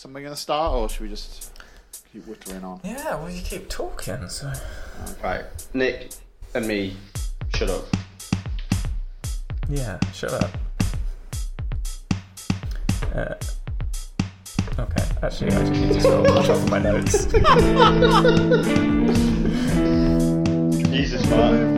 somebody 0.00 0.22
going 0.22 0.34
to 0.34 0.40
start, 0.40 0.74
or 0.74 0.88
should 0.88 1.02
we 1.02 1.10
just 1.10 1.52
keep 2.10 2.26
whittling 2.26 2.64
on? 2.64 2.80
Yeah, 2.82 3.16
well, 3.16 3.28
you 3.28 3.42
keep 3.42 3.68
talking, 3.68 4.30
so. 4.30 4.50
Right, 5.22 5.44
Nick 5.74 6.12
and 6.54 6.66
me, 6.66 6.96
shut 7.54 7.68
up. 7.68 7.84
Yeah, 9.68 9.98
shut 10.14 10.32
up. 10.32 10.50
Uh, 13.14 13.34
okay, 14.78 15.04
actually, 15.22 15.52
I 15.52 15.66
just 15.66 15.72
need 15.72 15.92
to 15.92 16.00
scroll 16.00 16.24
back 16.24 16.48
off 16.48 16.70
my 16.70 16.78
notes. 16.78 17.26
Jesus, 20.86 21.28
man. 21.28 21.76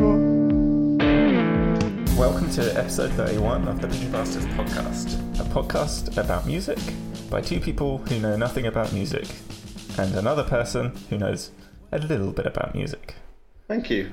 Welcome 2.17 2.49
to 2.53 2.79
episode 2.79 3.11
31 3.15 3.67
of 3.67 3.81
the 3.81 3.89
Pitch 3.89 4.13
Bastards 4.13 4.47
podcast, 4.47 5.19
a 5.41 5.43
podcast 5.43 6.17
about 6.17 6.47
music 6.47 6.79
by 7.33 7.41
two 7.41 7.59
people 7.61 7.99
who 7.99 8.19
know 8.21 8.37
nothing 8.37 8.67
about 8.67 8.93
music 8.93 9.27
and 9.99 10.15
another 10.15 10.45
person 10.45 10.95
who 11.09 11.17
knows 11.17 11.51
a 11.91 11.99
little 11.99 12.31
bit 12.31 12.47
about 12.47 12.75
music. 12.75 13.15
Thank 13.69 13.89
you. 13.89 14.13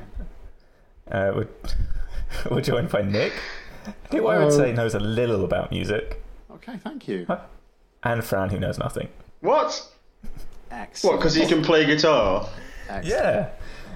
Uh, 1.12 1.34
we're, 1.36 1.48
we're 2.52 2.62
joined 2.62 2.90
by 2.90 3.02
Nick, 3.02 3.34
who 4.12 4.28
I 4.28 4.40
would 4.44 4.54
say 4.54 4.72
knows 4.72 4.96
a 4.96 5.00
little 5.00 5.44
about 5.44 5.70
music, 5.72 6.24
Okay, 6.52 6.78
thank 6.84 7.08
you. 7.08 7.28
and 8.04 8.24
Fran, 8.24 8.50
who 8.50 8.60
knows 8.60 8.78
nothing. 8.78 9.10
What? 9.42 9.86
Excellent. 10.72 11.14
What, 11.16 11.20
because 11.20 11.36
he 11.36 11.46
can 11.46 11.62
play 11.62 11.86
guitar? 11.86 12.48
Excellent. 12.88 13.06
Yeah. 13.08 13.50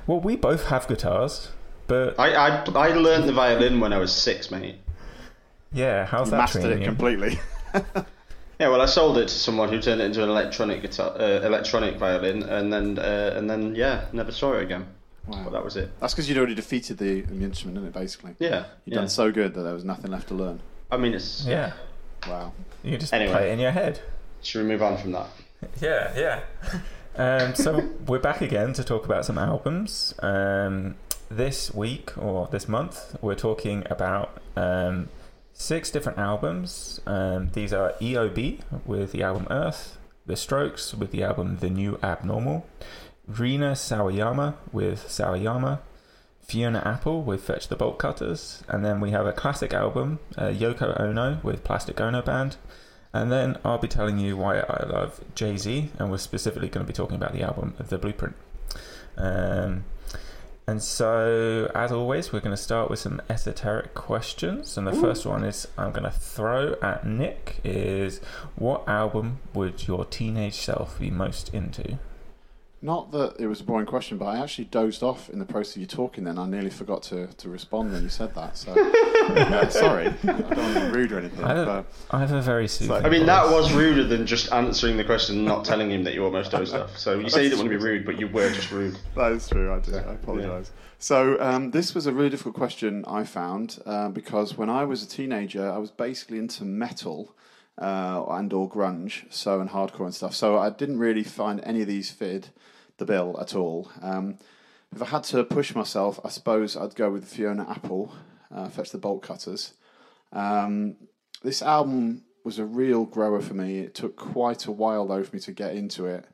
Well, 0.05 0.19
we 0.19 0.35
both 0.35 0.67
have 0.67 0.87
guitars, 0.87 1.49
but 1.87 2.19
I, 2.19 2.33
I, 2.33 2.63
I 2.75 2.87
learned 2.93 3.29
the 3.29 3.33
violin 3.33 3.79
when 3.79 3.93
I 3.93 3.97
was 3.99 4.11
six, 4.13 4.51
mate. 4.51 4.75
yeah, 5.71 6.05
how's 6.05 6.27
You 6.27 6.31
that 6.31 6.37
mastered 6.37 6.61
treating 6.63 6.79
it 6.79 6.81
you? 6.81 6.87
completely. 6.87 7.39
Yeah, 8.59 8.69
well, 8.69 8.81
I 8.81 8.85
sold 8.85 9.17
it 9.17 9.27
to 9.27 9.33
someone 9.33 9.69
who 9.69 9.81
turned 9.81 9.99
it 10.01 10.05
into 10.05 10.23
an 10.23 10.29
electronic 10.29 10.81
guitar, 10.81 11.13
uh, 11.19 11.41
electronic 11.41 11.97
violin, 11.97 12.43
and 12.43 12.71
then, 12.71 12.99
uh, 12.99 13.33
and 13.35 13.49
then, 13.49 13.73
yeah, 13.75 14.05
never 14.13 14.31
saw 14.31 14.53
it 14.53 14.63
again. 14.63 14.85
Wow. 15.27 15.41
But 15.45 15.53
that 15.53 15.63
was 15.63 15.75
it. 15.77 15.89
That's 15.99 16.13
because 16.13 16.27
you'd 16.29 16.37
already 16.37 16.53
defeated 16.55 16.97
the, 16.97 17.21
the 17.21 17.43
instrument, 17.43 17.77
isn't 17.77 17.89
it? 17.89 17.93
Basically, 17.93 18.35
Yeah, 18.39 18.65
you'd 18.85 18.93
yeah. 18.93 18.99
done 18.99 19.09
so 19.09 19.31
good 19.31 19.53
that 19.53 19.61
there 19.61 19.73
was 19.73 19.83
nothing 19.85 20.11
left 20.11 20.27
to 20.27 20.33
learn. 20.33 20.59
I 20.91 20.97
mean, 20.97 21.13
it's. 21.13 21.45
Yeah, 21.45 21.73
Wow. 22.27 22.53
you 22.83 22.97
just 22.97 23.13
Anyway. 23.13 23.31
play 23.31 23.49
it 23.49 23.53
in 23.53 23.59
your 23.59 23.71
head. 23.71 23.99
Should 24.41 24.61
we 24.63 24.67
move 24.67 24.81
on 24.83 24.97
from 24.97 25.13
that? 25.13 25.27
Yeah, 25.81 26.11
yeah. 26.15 26.39
um, 27.15 27.55
so 27.55 27.89
we're 28.05 28.19
back 28.19 28.41
again 28.41 28.73
to 28.73 28.83
talk 28.83 29.05
about 29.05 29.25
some 29.25 29.37
albums. 29.37 30.13
Um, 30.19 30.95
this 31.31 31.73
week 31.73 32.15
or 32.17 32.47
this 32.51 32.67
month, 32.67 33.15
we're 33.21 33.33
talking 33.35 33.85
about 33.89 34.41
um, 34.57 35.07
six 35.53 35.91
different 35.91 36.17
albums. 36.17 36.99
Um, 37.05 37.49
these 37.53 37.73
are 37.73 37.93
EOB 38.01 38.59
with 38.85 39.11
the 39.11 39.23
album 39.23 39.47
Earth, 39.49 39.97
The 40.25 40.35
Strokes 40.35 40.93
with 40.93 41.11
the 41.11 41.23
album 41.23 41.57
The 41.59 41.69
New 41.69 41.97
Abnormal, 42.03 42.65
Rina 43.27 43.71
Sawayama 43.71 44.55
with 44.71 45.05
Sawayama, 45.07 45.79
Fiona 46.41 46.81
Apple 46.85 47.23
with 47.23 47.43
Fetch 47.43 47.69
the 47.69 47.75
Bolt 47.75 47.97
Cutters, 47.97 48.63
and 48.67 48.83
then 48.83 48.99
we 48.99 49.11
have 49.11 49.25
a 49.25 49.31
classic 49.31 49.73
album, 49.73 50.19
uh, 50.37 50.47
Yoko 50.47 50.99
Ono 50.99 51.39
with 51.41 51.63
Plastic 51.63 52.01
Ono 52.01 52.21
Band. 52.21 52.57
And 53.13 53.31
then 53.31 53.57
I'll 53.63 53.77
be 53.77 53.87
telling 53.87 54.17
you 54.17 54.35
why 54.35 54.59
I 54.59 54.85
love 54.87 55.21
Jay 55.35 55.55
Z, 55.55 55.91
and 55.99 56.09
we're 56.09 56.17
specifically 56.17 56.67
going 56.67 56.83
to 56.85 56.91
be 56.91 56.95
talking 56.95 57.15
about 57.15 57.33
the 57.33 57.43
album 57.43 57.75
The 57.77 57.99
Blueprint. 57.99 58.35
Um, 59.15 59.85
and 60.65 60.81
so, 60.81 61.69
as 61.75 61.91
always, 61.91 62.31
we're 62.31 62.39
going 62.39 62.55
to 62.55 62.61
start 62.61 62.89
with 62.89 62.99
some 62.99 63.21
esoteric 63.29 63.93
questions. 63.93 64.77
And 64.77 64.87
the 64.87 64.93
first 64.93 65.25
one 65.25 65.43
is 65.43 65.67
I'm 65.77 65.91
going 65.91 66.05
to 66.05 66.11
throw 66.11 66.75
at 66.81 67.05
Nick 67.05 67.59
is 67.65 68.21
what 68.55 68.87
album 68.87 69.39
would 69.53 69.87
your 69.87 70.05
teenage 70.05 70.55
self 70.55 70.99
be 70.99 71.09
most 71.09 71.53
into? 71.53 71.99
Not 72.83 73.11
that 73.13 73.37
it 73.39 73.47
was 73.47 73.61
a 73.61 73.63
boring 73.63 73.85
question, 73.85 74.17
but 74.17 74.25
I 74.25 74.43
actually 74.43 74.65
dozed 74.65 75.03
off 75.03 75.29
in 75.29 75.39
the 75.39 75.45
process 75.45 75.77
of 75.77 75.81
you 75.83 75.87
talking. 75.87 76.25
Then 76.25 76.37
I 76.37 76.45
nearly 76.45 76.69
forgot 76.69 77.01
to, 77.03 77.27
to 77.27 77.47
respond 77.47 77.93
when 77.93 78.03
you 78.03 78.09
said 78.09 78.35
that. 78.35 78.57
So 78.57 78.75
yeah, 79.35 79.69
sorry, 79.69 80.07
I 80.07 80.11
don't 80.11 80.57
want 80.57 80.73
to 80.73 80.91
be 80.91 80.97
rude 80.97 81.13
or 81.13 81.19
anything. 81.19 81.45
I 81.45 81.63
But 81.63 81.85
I 82.11 82.19
have 82.19 82.33
a 82.33 82.41
very 82.41 82.67
soothing 82.67 83.05
I 83.05 83.07
mean, 83.07 83.25
that 83.25 83.49
was 83.49 83.71
ruder 83.71 84.03
than 84.03 84.27
just 84.27 84.51
answering 84.51 84.97
the 84.97 85.05
question 85.05 85.37
and 85.37 85.45
not 85.45 85.63
telling 85.63 85.91
him 85.91 86.03
that 86.03 86.13
you 86.13 86.25
almost 86.25 86.51
dozed 86.51 86.75
off. 86.75 86.97
So 86.97 87.17
you 87.17 87.29
say 87.29 87.43
you 87.43 87.51
didn't 87.51 87.59
want 87.59 87.71
to 87.71 87.77
be 87.77 87.81
rude, 87.85 88.05
but 88.05 88.19
you 88.19 88.27
were 88.27 88.51
just 88.51 88.69
rude. 88.69 88.99
That 89.15 89.31
is 89.31 89.47
true. 89.47 89.73
I 89.73 89.79
do. 89.79 89.95
I 89.95 89.99
apologise. 89.99 90.73
So 90.99 91.39
um, 91.39 91.71
this 91.71 91.95
was 91.95 92.05
a 92.05 92.11
really 92.11 92.31
difficult 92.31 92.55
question 92.55 93.05
I 93.07 93.23
found 93.23 93.79
uh, 93.85 94.09
because 94.09 94.57
when 94.57 94.69
I 94.69 94.83
was 94.83 95.01
a 95.01 95.07
teenager, 95.07 95.71
I 95.71 95.77
was 95.77 95.89
basically 95.89 96.37
into 96.37 96.65
metal 96.65 97.33
uh, 97.77 98.25
and 98.27 98.51
or 98.51 98.69
grunge, 98.69 99.31
so 99.31 99.61
and 99.61 99.69
hardcore 99.69 100.03
and 100.03 100.13
stuff. 100.13 100.35
So 100.35 100.59
I 100.59 100.69
didn't 100.69 100.99
really 100.99 101.23
find 101.23 101.61
any 101.63 101.81
of 101.81 101.87
these 101.87 102.11
fit 102.11 102.49
the 102.97 103.05
bill 103.05 103.37
at 103.39 103.55
all. 103.55 103.91
Um, 104.01 104.37
if 104.95 105.01
I 105.01 105.05
had 105.05 105.23
to 105.25 105.43
push 105.43 105.73
myself, 105.73 106.19
I 106.23 106.29
suppose 106.29 106.77
I'd 106.77 106.95
go 106.95 107.09
with 107.09 107.25
Fiona 107.25 107.69
Apple, 107.69 108.13
uh, 108.53 108.69
Fetch 108.69 108.91
the 108.91 108.97
Bolt 108.97 109.23
Cutters. 109.23 109.73
Um, 110.31 110.95
this 111.43 111.61
album 111.61 112.23
was 112.43 112.59
a 112.59 112.65
real 112.65 113.05
grower 113.05 113.41
for 113.41 113.53
me. 113.53 113.79
It 113.79 113.95
took 113.95 114.15
quite 114.15 114.65
a 114.65 114.71
while 114.71 115.07
though 115.07 115.23
for 115.23 115.35
me 115.35 115.41
to 115.41 115.51
get 115.51 115.75
into 115.75 116.05
it. 116.05 116.25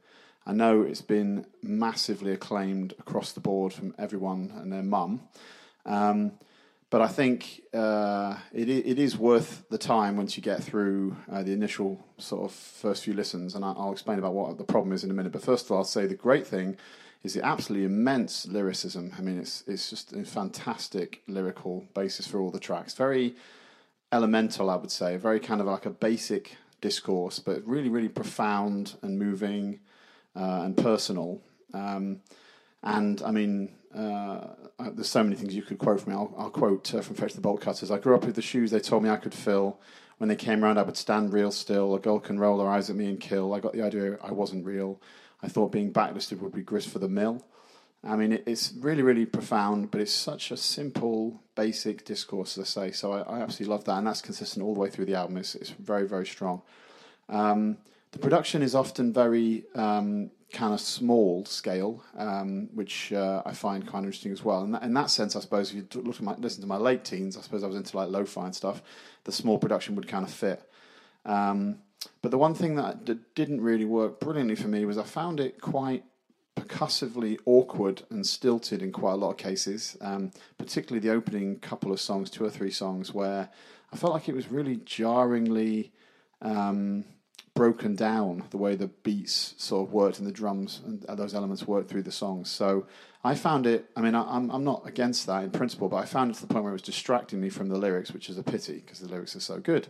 I 0.46 0.53
know 0.53 0.81
it's 0.81 1.02
been 1.02 1.46
massively 1.62 2.31
acclaimed 2.31 2.94
across 3.00 3.31
the 3.31 3.40
board 3.40 3.72
from 3.72 3.94
everyone 3.98 4.52
and 4.56 4.74
their 4.74 4.84
mum. 4.84 5.22
Um, 5.86 6.34
but 6.89 7.01
I 7.01 7.07
think 7.07 7.61
uh, 7.73 8.38
it, 8.51 8.67
it 8.67 8.97
is 8.97 9.16
worth 9.17 9.63
the 9.69 9.77
time 9.77 10.17
once 10.17 10.35
you 10.35 10.41
get 10.41 10.63
through 10.63 11.16
uh, 11.31 11.44
the 11.44 11.51
initial 11.51 12.03
sort 12.17 12.45
of 12.45 12.51
first 12.51 13.03
few 13.03 13.13
listens, 13.13 13.53
and 13.55 13.63
I'll 13.63 13.91
explain 13.91 14.17
about 14.17 14.33
what 14.33 14.57
the 14.57 14.63
problem 14.63 14.91
is 14.94 15.03
in 15.03 15.11
a 15.11 15.13
minute. 15.13 15.31
But 15.31 15.44
first 15.44 15.66
of 15.66 15.72
all, 15.72 15.79
I'll 15.79 15.83
say 15.83 16.07
the 16.07 16.16
great 16.16 16.47
thing 16.47 16.77
is 17.23 17.33
the 17.33 17.45
absolutely 17.45 17.85
immense 17.85 18.47
lyricism. 18.47 19.13
I 19.17 19.22
mean, 19.22 19.38
it's 19.38 19.63
it's 19.67 19.89
just 19.89 20.13
a 20.13 20.23
fantastic 20.23 21.22
lyrical 21.27 21.85
basis 21.94 22.25
for 22.25 22.39
all 22.39 22.50
the 22.50 22.59
tracks. 22.59 22.95
Very 22.95 23.35
elemental, 24.11 24.69
I 24.69 24.75
would 24.75 24.91
say. 24.91 25.17
Very 25.17 25.39
kind 25.39 25.61
of 25.61 25.67
like 25.67 25.85
a 25.85 25.91
basic 25.91 26.57
discourse, 26.81 27.38
but 27.39 27.66
really, 27.67 27.89
really 27.89 28.09
profound 28.09 28.95
and 29.03 29.19
moving 29.19 29.79
uh, 30.35 30.61
and 30.63 30.75
personal. 30.75 31.41
Um, 31.73 32.21
and 32.84 33.22
I 33.22 33.31
mean, 33.31 33.75
uh, 33.94 34.47
there's 34.94 35.09
so 35.09 35.23
many 35.23 35.35
things 35.35 35.56
you 35.56 35.63
could 35.63 35.78
quote 35.78 36.01
from 36.01 36.13
me. 36.13 36.19
I'll, 36.19 36.34
I'll 36.38 36.50
quote 36.50 36.94
uh, 36.94 37.01
from 37.01 37.16
Fetch 37.16 37.34
the 37.34 37.41
Bolt 37.41 37.62
Cutters. 37.62 37.91
I 37.91 37.97
grew 37.97 38.16
up 38.16 38.25
with 38.25 38.35
the 38.35 38.41
shoes 38.41 38.72
they 38.72 38.79
told 38.79 39.03
me 39.03 39.09
I 39.09 39.17
could 39.17 39.34
fill. 39.34 39.79
When 40.17 40.28
they 40.28 40.35
came 40.35 40.63
round, 40.63 40.78
I 40.78 40.84
would 40.84 40.97
stand 40.97 41.34
real 41.34 41.51
still. 41.51 41.95
A 41.95 42.00
girl 42.00 42.19
can 42.19 42.39
roll 42.39 42.59
her 42.59 42.69
eyes 42.69 42.89
at 42.89 42.95
me 42.95 43.07
and 43.07 43.19
kill. 43.19 43.53
I 43.53 43.59
got 43.59 43.73
the 43.73 43.81
idea 43.81 44.18
I 44.22 44.31
wasn't 44.31 44.66
real. 44.66 45.01
I 45.41 45.47
thought 45.47 45.72
being 45.72 45.94
backlisted 45.94 46.39
would 46.41 46.53
be 46.53 46.62
grist 46.62 46.89
for 46.89 47.00
the 47.00 47.07
mill. 47.07 47.45
I 48.03 48.16
mean, 48.16 48.34
it, 48.34 48.44
it's 48.45 48.73
really, 48.79 49.01
really 49.01 49.25
profound, 49.25 49.91
but 49.91 50.01
it's 50.01 50.13
such 50.13 50.51
a 50.51 50.57
simple, 50.57 51.41
basic 51.56 52.06
discourse, 52.06 52.57
as 52.57 52.78
I 52.78 52.88
say. 52.88 52.91
So 52.91 53.12
I, 53.13 53.22
I 53.22 53.41
absolutely 53.41 53.73
love 53.73 53.85
that, 53.85 53.97
and 53.97 54.07
that's 54.07 54.22
consistent 54.22 54.66
all 54.66 54.73
the 54.73 54.79
way 54.79 54.89
through 54.89 55.06
the 55.06 55.16
album. 55.16 55.38
It's, 55.38 55.56
it's 55.56 55.72
very, 55.72 56.07
very 56.07 56.25
strong. 56.25 56.62
Um, 57.28 57.78
the 58.12 58.19
production 58.19 58.62
is 58.62 58.75
often 58.75 59.13
very 59.13 59.66
um, 59.75 60.31
kind 60.52 60.74
of 60.74 60.80
small 60.80 61.46
scale, 61.46 62.04
um, 62.18 62.70
which 62.74 63.14
uh, 63.14 63.42
I 63.46 63.54
find 63.54 63.86
kind 63.86 64.00
of 64.00 64.06
interesting 64.06 64.32
as 64.32 64.44
well. 64.44 64.64
And 64.64 64.76
in 64.84 64.94
that 64.94 65.10
sense, 65.10 65.36
I 65.36 65.40
suppose 65.40 65.70
if 65.70 65.76
you 65.76 66.02
look 66.02 66.16
at 66.16 66.22
my, 66.22 66.36
listen 66.36 66.62
to 66.62 66.68
my 66.68 66.78
late 66.78 67.04
teens, 67.04 67.38
I 67.38 67.42
suppose 67.42 67.64
I 67.64 67.68
was 67.68 67.76
into 67.76 67.96
like 67.96 68.10
lo-fi 68.10 68.46
and 68.46 68.56
stuff. 68.56 68.82
The 69.26 69.32
small 69.32 69.58
production 69.58 69.96
would 69.96 70.08
kind 70.08 70.26
of 70.26 70.32
fit. 70.32 70.62
Um, 71.26 71.80
but 72.22 72.32
the 72.32 72.38
one 72.38 72.54
thing 72.54 72.76
that 72.76 73.06
d- 73.06 73.20
didn't 73.36 73.62
really 73.62 73.86
work 73.86 74.20
brilliantly 74.20 74.56
for 74.56 74.68
me 74.68 74.86
was 74.86 74.98
I 74.98 75.04
found 75.04 75.40
it 75.40 75.62
quite 75.62 76.04
percussively 76.56 77.38
awkward 77.46 78.04
and 78.10 78.26
stilted 78.26 78.81
in 78.81 78.92
quite 78.92 79.14
a 79.14 79.18
lot 79.18 79.31
of 79.31 79.38
cases, 79.38 79.98
um, 80.02 80.31
particularly 80.58 81.06
the 81.06 81.14
opening 81.14 81.58
couple 81.60 81.92
of 81.92 82.00
songs, 82.00 82.30
two 82.30 82.44
or 82.44 82.50
three 82.50 82.72
songs, 82.72 83.14
where 83.14 83.50
I 83.92 83.96
felt 83.98 84.14
like 84.14 84.30
it 84.30 84.36
was 84.36 84.52
really 84.52 84.78
jarringly 84.78 85.92
um, 86.42 87.06
broken 87.54 87.96
down 87.96 88.44
the 88.51 88.57
way 88.57 88.75
the 88.75 88.88
beats 88.88 89.54
sort 89.57 89.88
of 89.88 89.94
worked 89.94 90.19
and 90.19 90.28
the 90.28 90.31
drums 90.31 90.81
and 90.86 91.01
those 91.18 91.34
elements 91.34 91.68
worked 91.68 91.90
through 91.90 92.04
the 92.04 92.12
songs. 92.12 92.50
So 92.50 92.86
I 93.24 93.36
found 93.36 93.66
it. 93.66 93.90
I 93.96 94.01
mean, 94.01 94.16
I, 94.16 94.24
I'm 94.24 94.50
I'm 94.50 94.63
not 94.63 94.88
against 94.88 95.25
that 95.28 95.44
in 95.44 95.51
principle, 95.51 95.90
but 95.90 95.98
I 95.98 96.06
found 96.06 96.31
it 96.31 96.36
to 96.36 96.42
the 96.42 96.48
point 96.48 96.63
where 96.63 96.72
it 96.72 96.74
was 96.74 96.81
distracting 96.81 97.42
me 97.42 97.50
from 97.50 97.68
the 97.68 97.78
lyrics, 97.78 98.12
which 98.12 98.30
is 98.30 98.38
a 98.38 98.44
pity 98.44 98.75
because 98.75 99.00
the 99.00 99.07
lyrics 99.07 99.36
are 99.36 99.42
so 99.42 99.60
good. 99.60 99.90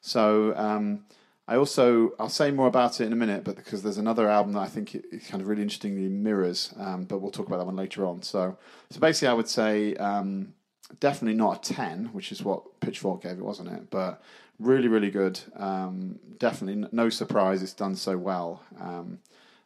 So 0.00 0.54
um, 0.56 1.04
I 1.46 1.56
also 1.56 2.12
I'll 2.18 2.28
say 2.28 2.50
more 2.50 2.66
about 2.66 3.00
it 3.00 3.06
in 3.06 3.12
a 3.12 3.16
minute, 3.16 3.42
but 3.44 3.56
because 3.56 3.82
there's 3.82 3.98
another 3.98 4.28
album 4.28 4.52
that 4.52 4.60
I 4.60 4.66
think 4.68 4.94
it, 4.94 5.06
it 5.10 5.26
kind 5.26 5.40
of 5.40 5.48
really 5.48 5.62
interestingly 5.62 6.08
mirrors, 6.08 6.74
um, 6.76 7.04
but 7.04 7.20
we'll 7.20 7.30
talk 7.30 7.46
about 7.46 7.56
that 7.58 7.64
one 7.64 7.76
later 7.76 8.04
on. 8.04 8.22
So 8.22 8.58
so 8.90 9.00
basically, 9.00 9.28
I 9.28 9.32
would 9.32 9.48
say 9.48 9.94
um, 9.96 10.52
definitely 11.00 11.36
not 11.36 11.68
a 11.68 11.74
ten, 11.74 12.06
which 12.12 12.32
is 12.32 12.42
what 12.42 12.80
Pitchfork 12.80 13.22
gave 13.22 13.38
it, 13.38 13.44
wasn't 13.44 13.70
it? 13.72 13.90
But 13.90 14.22
really, 14.58 14.88
really 14.88 15.10
good. 15.10 15.40
Um, 15.56 16.18
definitely 16.38 16.82
n- 16.82 16.88
no 16.92 17.08
surprise 17.08 17.62
it's 17.62 17.72
done 17.72 17.96
so 17.96 18.16
well. 18.16 18.62
Um, 18.80 19.18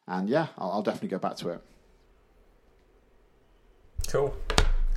and 0.06 0.28
yeah, 0.28 0.48
I'll, 0.58 0.72
I'll 0.72 0.82
definitely 0.82 1.08
go 1.08 1.18
back 1.18 1.36
to 1.36 1.50
it. 1.50 1.62
Cool. 4.08 4.34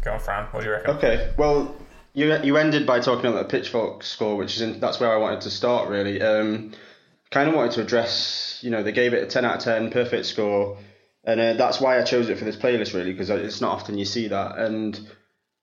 Go 0.03 0.13
on, 0.13 0.19
Fran. 0.19 0.45
What 0.51 0.61
do 0.61 0.65
you 0.67 0.71
reckon? 0.73 0.97
Okay, 0.97 1.33
well, 1.37 1.75
you 2.13 2.35
you 2.43 2.57
ended 2.57 2.85
by 2.85 2.99
talking 2.99 3.25
about 3.25 3.49
the 3.49 3.57
Pitchfork 3.57 4.03
score, 4.03 4.35
which 4.35 4.55
is 4.55 4.61
in, 4.61 4.79
that's 4.79 4.99
where 4.99 5.11
I 5.11 5.17
wanted 5.17 5.41
to 5.41 5.49
start 5.49 5.89
really. 5.89 6.21
Um, 6.21 6.73
kind 7.31 7.49
of 7.49 7.55
wanted 7.55 7.71
to 7.73 7.81
address. 7.81 8.59
You 8.61 8.71
know, 8.71 8.83
they 8.83 8.91
gave 8.91 9.13
it 9.13 9.23
a 9.23 9.27
ten 9.27 9.45
out 9.45 9.57
of 9.57 9.63
ten, 9.63 9.91
perfect 9.91 10.25
score, 10.25 10.77
and 11.23 11.39
uh, 11.39 11.53
that's 11.53 11.79
why 11.79 11.99
I 11.99 12.03
chose 12.03 12.29
it 12.29 12.37
for 12.37 12.45
this 12.45 12.55
playlist 12.55 12.93
really 12.93 13.11
because 13.11 13.29
it's 13.29 13.61
not 13.61 13.73
often 13.73 13.97
you 13.97 14.05
see 14.05 14.27
that, 14.29 14.57
and 14.57 14.99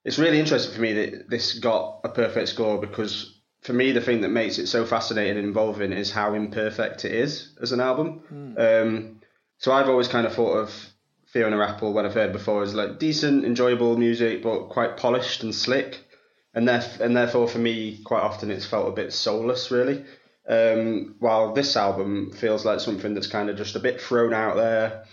it's 0.04 0.18
really 0.18 0.40
interesting 0.40 0.74
for 0.74 0.80
me 0.80 0.92
that 0.94 1.30
this 1.30 1.58
got 1.58 2.00
a 2.04 2.08
perfect 2.08 2.48
score 2.48 2.80
because 2.80 3.40
for 3.60 3.72
me 3.72 3.92
the 3.92 4.00
thing 4.00 4.22
that 4.22 4.30
makes 4.30 4.58
it 4.58 4.66
so 4.66 4.84
fascinating 4.84 5.36
and 5.36 5.46
involving 5.46 5.92
is 5.92 6.10
how 6.10 6.34
imperfect 6.34 7.04
it 7.04 7.12
is 7.12 7.56
as 7.60 7.72
an 7.72 7.80
album. 7.80 8.22
Mm. 8.32 8.58
Um, 8.58 9.20
so 9.58 9.72
I've 9.72 9.88
always 9.88 10.08
kind 10.08 10.26
of 10.26 10.34
thought 10.34 10.58
of 10.58 10.92
Fiona 11.26 11.62
Apple 11.64 11.92
when 11.92 12.04
I've 12.04 12.14
heard 12.14 12.32
before 12.32 12.62
as 12.62 12.74
like 12.74 12.98
decent, 12.98 13.44
enjoyable 13.44 13.96
music, 13.96 14.42
but 14.42 14.68
quite 14.68 14.96
polished 14.96 15.44
and 15.44 15.54
slick, 15.54 16.04
and 16.52 16.68
theref- 16.68 17.00
and 17.00 17.16
therefore 17.16 17.48
for 17.48 17.58
me 17.58 18.02
quite 18.04 18.22
often 18.22 18.50
it's 18.50 18.66
felt 18.66 18.88
a 18.88 18.92
bit 18.92 19.12
soulless 19.12 19.70
really. 19.70 20.04
Um, 20.48 21.14
while 21.20 21.54
this 21.54 21.76
album 21.76 22.32
feels 22.32 22.64
like 22.64 22.80
something 22.80 23.14
that's 23.14 23.28
kind 23.28 23.48
of 23.48 23.56
just 23.56 23.76
a 23.76 23.80
bit 23.80 24.00
thrown 24.00 24.34
out 24.34 24.56
there. 24.56 25.04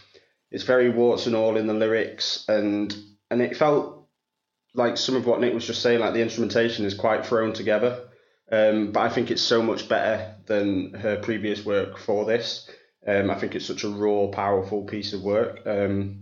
It's 0.52 0.64
very 0.64 0.90
warts 0.90 1.28
and 1.28 1.36
all 1.36 1.56
in 1.56 1.68
the 1.68 1.76
lyrics, 1.76 2.44
and 2.50 2.94
and 3.30 3.40
it 3.40 3.56
felt 3.56 3.99
like 4.74 4.98
some 4.98 5.16
of 5.16 5.26
what 5.26 5.40
Nick 5.42 5.54
was 5.54 5.66
just 5.66 5.82
saying, 5.82 6.00
like 6.00 6.14
the 6.14 6.22
instrumentation 6.22 6.86
is 6.86 6.94
quite 6.94 7.26
thrown 7.26 7.54
together. 7.54 8.08
Um, 8.52 8.92
but 8.92 9.02
I 9.02 9.10
think 9.10 9.30
it's 9.30 9.42
so 9.42 9.62
much 9.62 9.88
better 9.88 10.36
than 10.48 10.94
her 10.94 11.18
previous 11.18 11.64
work 11.64 11.98
for 11.98 12.26
this. 12.26 12.70
Um, 13.06 13.30
I 13.30 13.36
think 13.36 13.56
it's 13.56 13.66
such 13.66 13.84
a 13.84 13.90
raw, 13.90 14.28
powerful 14.28 14.84
piece 14.84 15.14
of 15.14 15.22
work. 15.22 15.62
Um, 15.66 16.22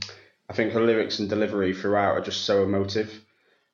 I 0.49 0.53
think 0.53 0.73
her 0.73 0.81
lyrics 0.81 1.19
and 1.19 1.29
delivery 1.29 1.73
throughout 1.73 2.17
are 2.17 2.21
just 2.21 2.45
so 2.45 2.63
emotive. 2.63 3.23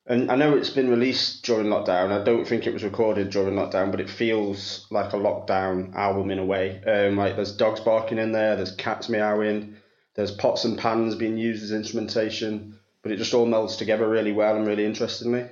And 0.05 0.29
I 0.31 0.35
know 0.35 0.55
it's 0.55 0.69
been 0.69 0.89
released 0.89 1.45
during 1.45 1.67
lockdown. 1.67 2.11
I 2.11 2.23
don't 2.23 2.45
think 2.45 2.67
it 2.67 2.73
was 2.73 2.83
recorded 2.83 3.29
during 3.29 3.55
lockdown, 3.55 3.89
but 3.89 4.01
it 4.01 4.09
feels 4.09 4.85
like 4.91 5.13
a 5.13 5.17
lockdown 5.17 5.95
album 5.95 6.29
in 6.29 6.39
a 6.39 6.45
way. 6.45 6.83
Um, 6.83 7.15
like 7.15 7.35
there's 7.35 7.55
dogs 7.55 7.79
barking 7.79 8.17
in 8.17 8.33
there, 8.33 8.55
there's 8.55 8.75
cats 8.75 9.07
meowing, 9.07 9.77
there's 10.15 10.31
pots 10.31 10.65
and 10.65 10.77
pans 10.77 11.15
being 11.15 11.37
used 11.37 11.63
as 11.63 11.71
instrumentation, 11.71 12.77
but 13.03 13.11
it 13.11 13.17
just 13.17 13.33
all 13.33 13.45
melds 13.45 13.77
together 13.77 14.09
really 14.09 14.31
well 14.31 14.55
and 14.55 14.65
really 14.65 14.85
interestingly. 14.85 15.49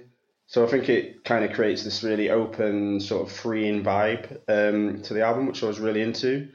So 0.47 0.65
I 0.65 0.67
think 0.67 0.89
it 0.89 1.23
kind 1.23 1.45
of 1.45 1.53
creates 1.53 1.83
this 1.83 2.03
really 2.03 2.29
open, 2.29 2.99
sort 2.99 3.27
of 3.27 3.31
freeing 3.33 3.83
vibe 3.83 4.39
um, 4.49 5.01
to 5.03 5.13
the 5.13 5.21
album, 5.21 5.45
which 5.45 5.63
I 5.63 5.67
was 5.67 5.79
really 5.79 6.01
into. 6.01 6.49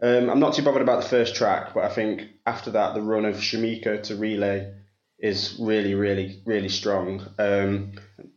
Um, 0.00 0.30
I'm 0.30 0.40
not 0.40 0.54
too 0.54 0.62
bothered 0.62 0.82
about 0.82 1.02
the 1.02 1.08
first 1.08 1.34
track, 1.34 1.74
but 1.74 1.84
I 1.84 1.88
think 1.88 2.22
after 2.46 2.70
that, 2.72 2.94
the 2.94 3.02
run 3.02 3.24
of 3.24 3.36
Shameika 3.36 4.02
to 4.04 4.16
Relay 4.16 4.72
is 5.18 5.56
really, 5.60 5.94
really, 5.94 6.42
really 6.44 6.68
strong. 6.68 7.26
Um, 7.38 7.92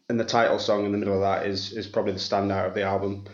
and 0.07 0.19
the 0.19 0.25
title 0.25 0.59
song 0.59 0.85
in 0.85 0.91
the 0.91 0.97
middle 0.97 1.15
of 1.15 1.21
that 1.21 1.47
is 1.47 1.73
is 1.73 1.87
probably 1.87 2.13
the 2.13 2.19
standout 2.19 2.67
of 2.67 2.75
the 2.75 2.83
album. 2.83 3.25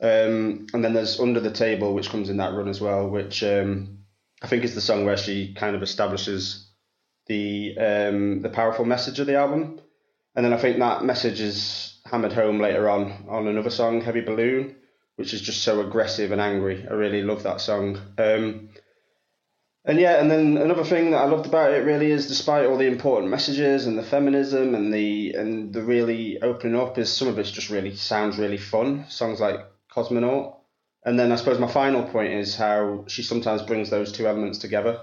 Um, 0.00 0.66
and 0.72 0.84
then 0.84 0.92
there's 0.92 1.18
Under 1.18 1.40
the 1.40 1.50
Table, 1.50 1.94
which 1.94 2.10
comes 2.10 2.28
in 2.28 2.36
that 2.36 2.52
run 2.52 2.68
as 2.68 2.80
well, 2.80 3.08
which 3.08 3.42
um, 3.42 3.98
I 4.42 4.46
think 4.46 4.64
is 4.64 4.74
the 4.74 4.80
song 4.80 5.04
where 5.04 5.16
she 5.16 5.54
kind 5.54 5.74
of 5.74 5.82
establishes 5.82 6.67
the 7.28 7.76
um, 7.78 8.42
the 8.42 8.48
powerful 8.48 8.84
message 8.84 9.20
of 9.20 9.26
the 9.26 9.36
album. 9.36 9.80
And 10.34 10.44
then 10.44 10.52
I 10.52 10.58
think 10.58 10.78
that 10.78 11.04
message 11.04 11.40
is 11.40 12.00
hammered 12.04 12.32
home 12.32 12.60
later 12.60 12.88
on 12.88 13.26
on 13.28 13.48
another 13.48 13.70
song, 13.70 14.00
Heavy 14.00 14.20
Balloon, 14.20 14.76
which 15.16 15.34
is 15.34 15.40
just 15.40 15.62
so 15.62 15.80
aggressive 15.80 16.32
and 16.32 16.40
angry. 16.40 16.86
I 16.88 16.94
really 16.94 17.22
love 17.22 17.42
that 17.42 17.60
song. 17.60 17.98
Um, 18.18 18.70
and 19.84 19.98
yeah, 19.98 20.20
and 20.20 20.30
then 20.30 20.58
another 20.58 20.84
thing 20.84 21.12
that 21.12 21.22
I 21.22 21.26
loved 21.26 21.46
about 21.46 21.72
it 21.72 21.84
really 21.84 22.10
is, 22.10 22.28
despite 22.28 22.66
all 22.66 22.76
the 22.76 22.86
important 22.86 23.30
messages 23.30 23.86
and 23.86 23.98
the 23.98 24.02
feminism 24.02 24.74
and 24.74 24.92
the 24.92 25.32
and 25.32 25.72
the 25.72 25.82
really 25.82 26.40
opening 26.42 26.78
up, 26.78 26.98
is 26.98 27.12
some 27.12 27.28
of 27.28 27.38
it's 27.38 27.50
just 27.50 27.70
really 27.70 27.94
sounds 27.96 28.38
really 28.38 28.58
fun. 28.58 29.06
Songs 29.08 29.40
like 29.40 29.60
Cosmonaut, 29.90 30.56
and 31.04 31.18
then 31.18 31.32
I 31.32 31.36
suppose 31.36 31.58
my 31.58 31.72
final 31.72 32.02
point 32.02 32.34
is 32.34 32.54
how 32.54 33.04
she 33.08 33.22
sometimes 33.22 33.62
brings 33.62 33.88
those 33.88 34.12
two 34.12 34.26
elements 34.26 34.58
together. 34.58 35.00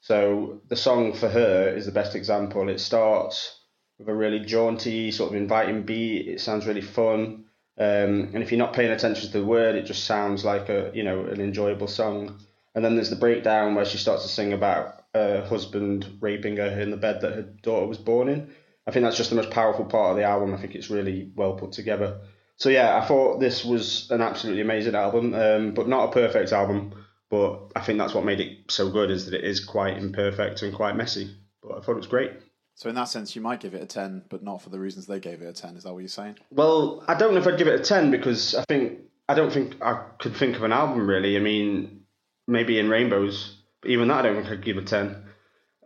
So 0.00 0.60
the 0.68 0.76
song 0.76 1.12
for 1.12 1.28
her 1.28 1.68
is 1.68 1.86
the 1.86 1.92
best 1.92 2.14
example. 2.14 2.68
It 2.68 2.80
starts 2.80 3.60
with 3.98 4.08
a 4.08 4.14
really 4.14 4.40
jaunty, 4.40 5.10
sort 5.10 5.30
of 5.30 5.36
inviting 5.36 5.82
beat. 5.82 6.26
It 6.26 6.40
sounds 6.40 6.66
really 6.66 6.80
fun. 6.80 7.44
Um, 7.78 8.30
and 8.34 8.42
if 8.42 8.50
you're 8.50 8.58
not 8.58 8.72
paying 8.72 8.90
attention 8.90 9.30
to 9.30 9.38
the 9.38 9.44
word, 9.44 9.74
it 9.74 9.86
just 9.86 10.04
sounds 10.04 10.44
like 10.44 10.68
a 10.68 10.90
you 10.94 11.02
know 11.02 11.24
an 11.26 11.40
enjoyable 11.40 11.88
song. 11.88 12.40
And 12.74 12.84
then 12.84 12.94
there's 12.94 13.10
the 13.10 13.16
breakdown 13.16 13.74
where 13.74 13.84
she 13.84 13.98
starts 13.98 14.22
to 14.22 14.28
sing 14.28 14.52
about 14.52 15.04
her 15.14 15.44
husband 15.48 16.18
raping 16.20 16.56
her 16.56 16.80
in 16.80 16.90
the 16.90 16.96
bed 16.96 17.20
that 17.20 17.34
her 17.34 17.42
daughter 17.42 17.86
was 17.86 17.98
born 17.98 18.28
in. 18.28 18.54
I 18.86 18.92
think 18.92 19.04
that's 19.04 19.16
just 19.16 19.30
the 19.30 19.36
most 19.36 19.50
powerful 19.50 19.84
part 19.84 20.12
of 20.12 20.16
the 20.16 20.24
album. 20.24 20.54
I 20.54 20.56
think 20.56 20.74
it's 20.74 20.90
really 20.90 21.30
well 21.34 21.54
put 21.54 21.72
together. 21.72 22.20
So 22.56 22.68
yeah, 22.68 22.96
I 22.96 23.06
thought 23.06 23.40
this 23.40 23.64
was 23.64 24.10
an 24.10 24.20
absolutely 24.20 24.62
amazing 24.62 24.94
album, 24.94 25.34
um, 25.34 25.74
but 25.74 25.88
not 25.88 26.08
a 26.08 26.12
perfect 26.12 26.52
album. 26.52 26.92
But 27.30 27.70
I 27.76 27.80
think 27.80 27.98
that's 27.98 28.12
what 28.12 28.24
made 28.24 28.40
it 28.40 28.70
so 28.70 28.90
good 28.90 29.10
is 29.10 29.26
that 29.26 29.34
it 29.34 29.44
is 29.44 29.64
quite 29.64 29.96
imperfect 29.96 30.62
and 30.62 30.74
quite 30.74 30.96
messy. 30.96 31.36
But 31.62 31.78
I 31.78 31.80
thought 31.80 31.92
it 31.92 31.98
was 31.98 32.06
great. 32.08 32.32
So 32.74 32.88
in 32.88 32.94
that 32.96 33.04
sense, 33.04 33.36
you 33.36 33.42
might 33.42 33.60
give 33.60 33.74
it 33.74 33.82
a 33.82 33.86
ten, 33.86 34.22
but 34.28 34.42
not 34.42 34.62
for 34.62 34.70
the 34.70 34.80
reasons 34.80 35.06
they 35.06 35.20
gave 35.20 35.40
it 35.42 35.46
a 35.46 35.52
ten. 35.52 35.76
Is 35.76 35.84
that 35.84 35.92
what 35.92 36.00
you're 36.00 36.08
saying? 36.08 36.38
Well, 36.50 37.04
I 37.06 37.14
don't 37.14 37.34
know 37.34 37.40
if 37.40 37.46
I'd 37.46 37.58
give 37.58 37.68
it 37.68 37.78
a 37.78 37.84
ten 37.84 38.10
because 38.10 38.54
I 38.54 38.64
think 38.68 39.00
I 39.28 39.34
don't 39.34 39.52
think 39.52 39.76
I 39.80 40.02
could 40.18 40.34
think 40.34 40.56
of 40.56 40.64
an 40.64 40.72
album 40.72 41.06
really. 41.06 41.36
I 41.36 41.40
mean, 41.40 42.02
maybe 42.48 42.78
in 42.78 42.88
Rainbows, 42.88 43.58
but 43.80 43.90
even 43.90 44.08
that 44.08 44.18
I 44.18 44.22
don't 44.22 44.36
think 44.36 44.48
I'd 44.48 44.64
give 44.64 44.78
a 44.78 44.82
ten. 44.82 45.24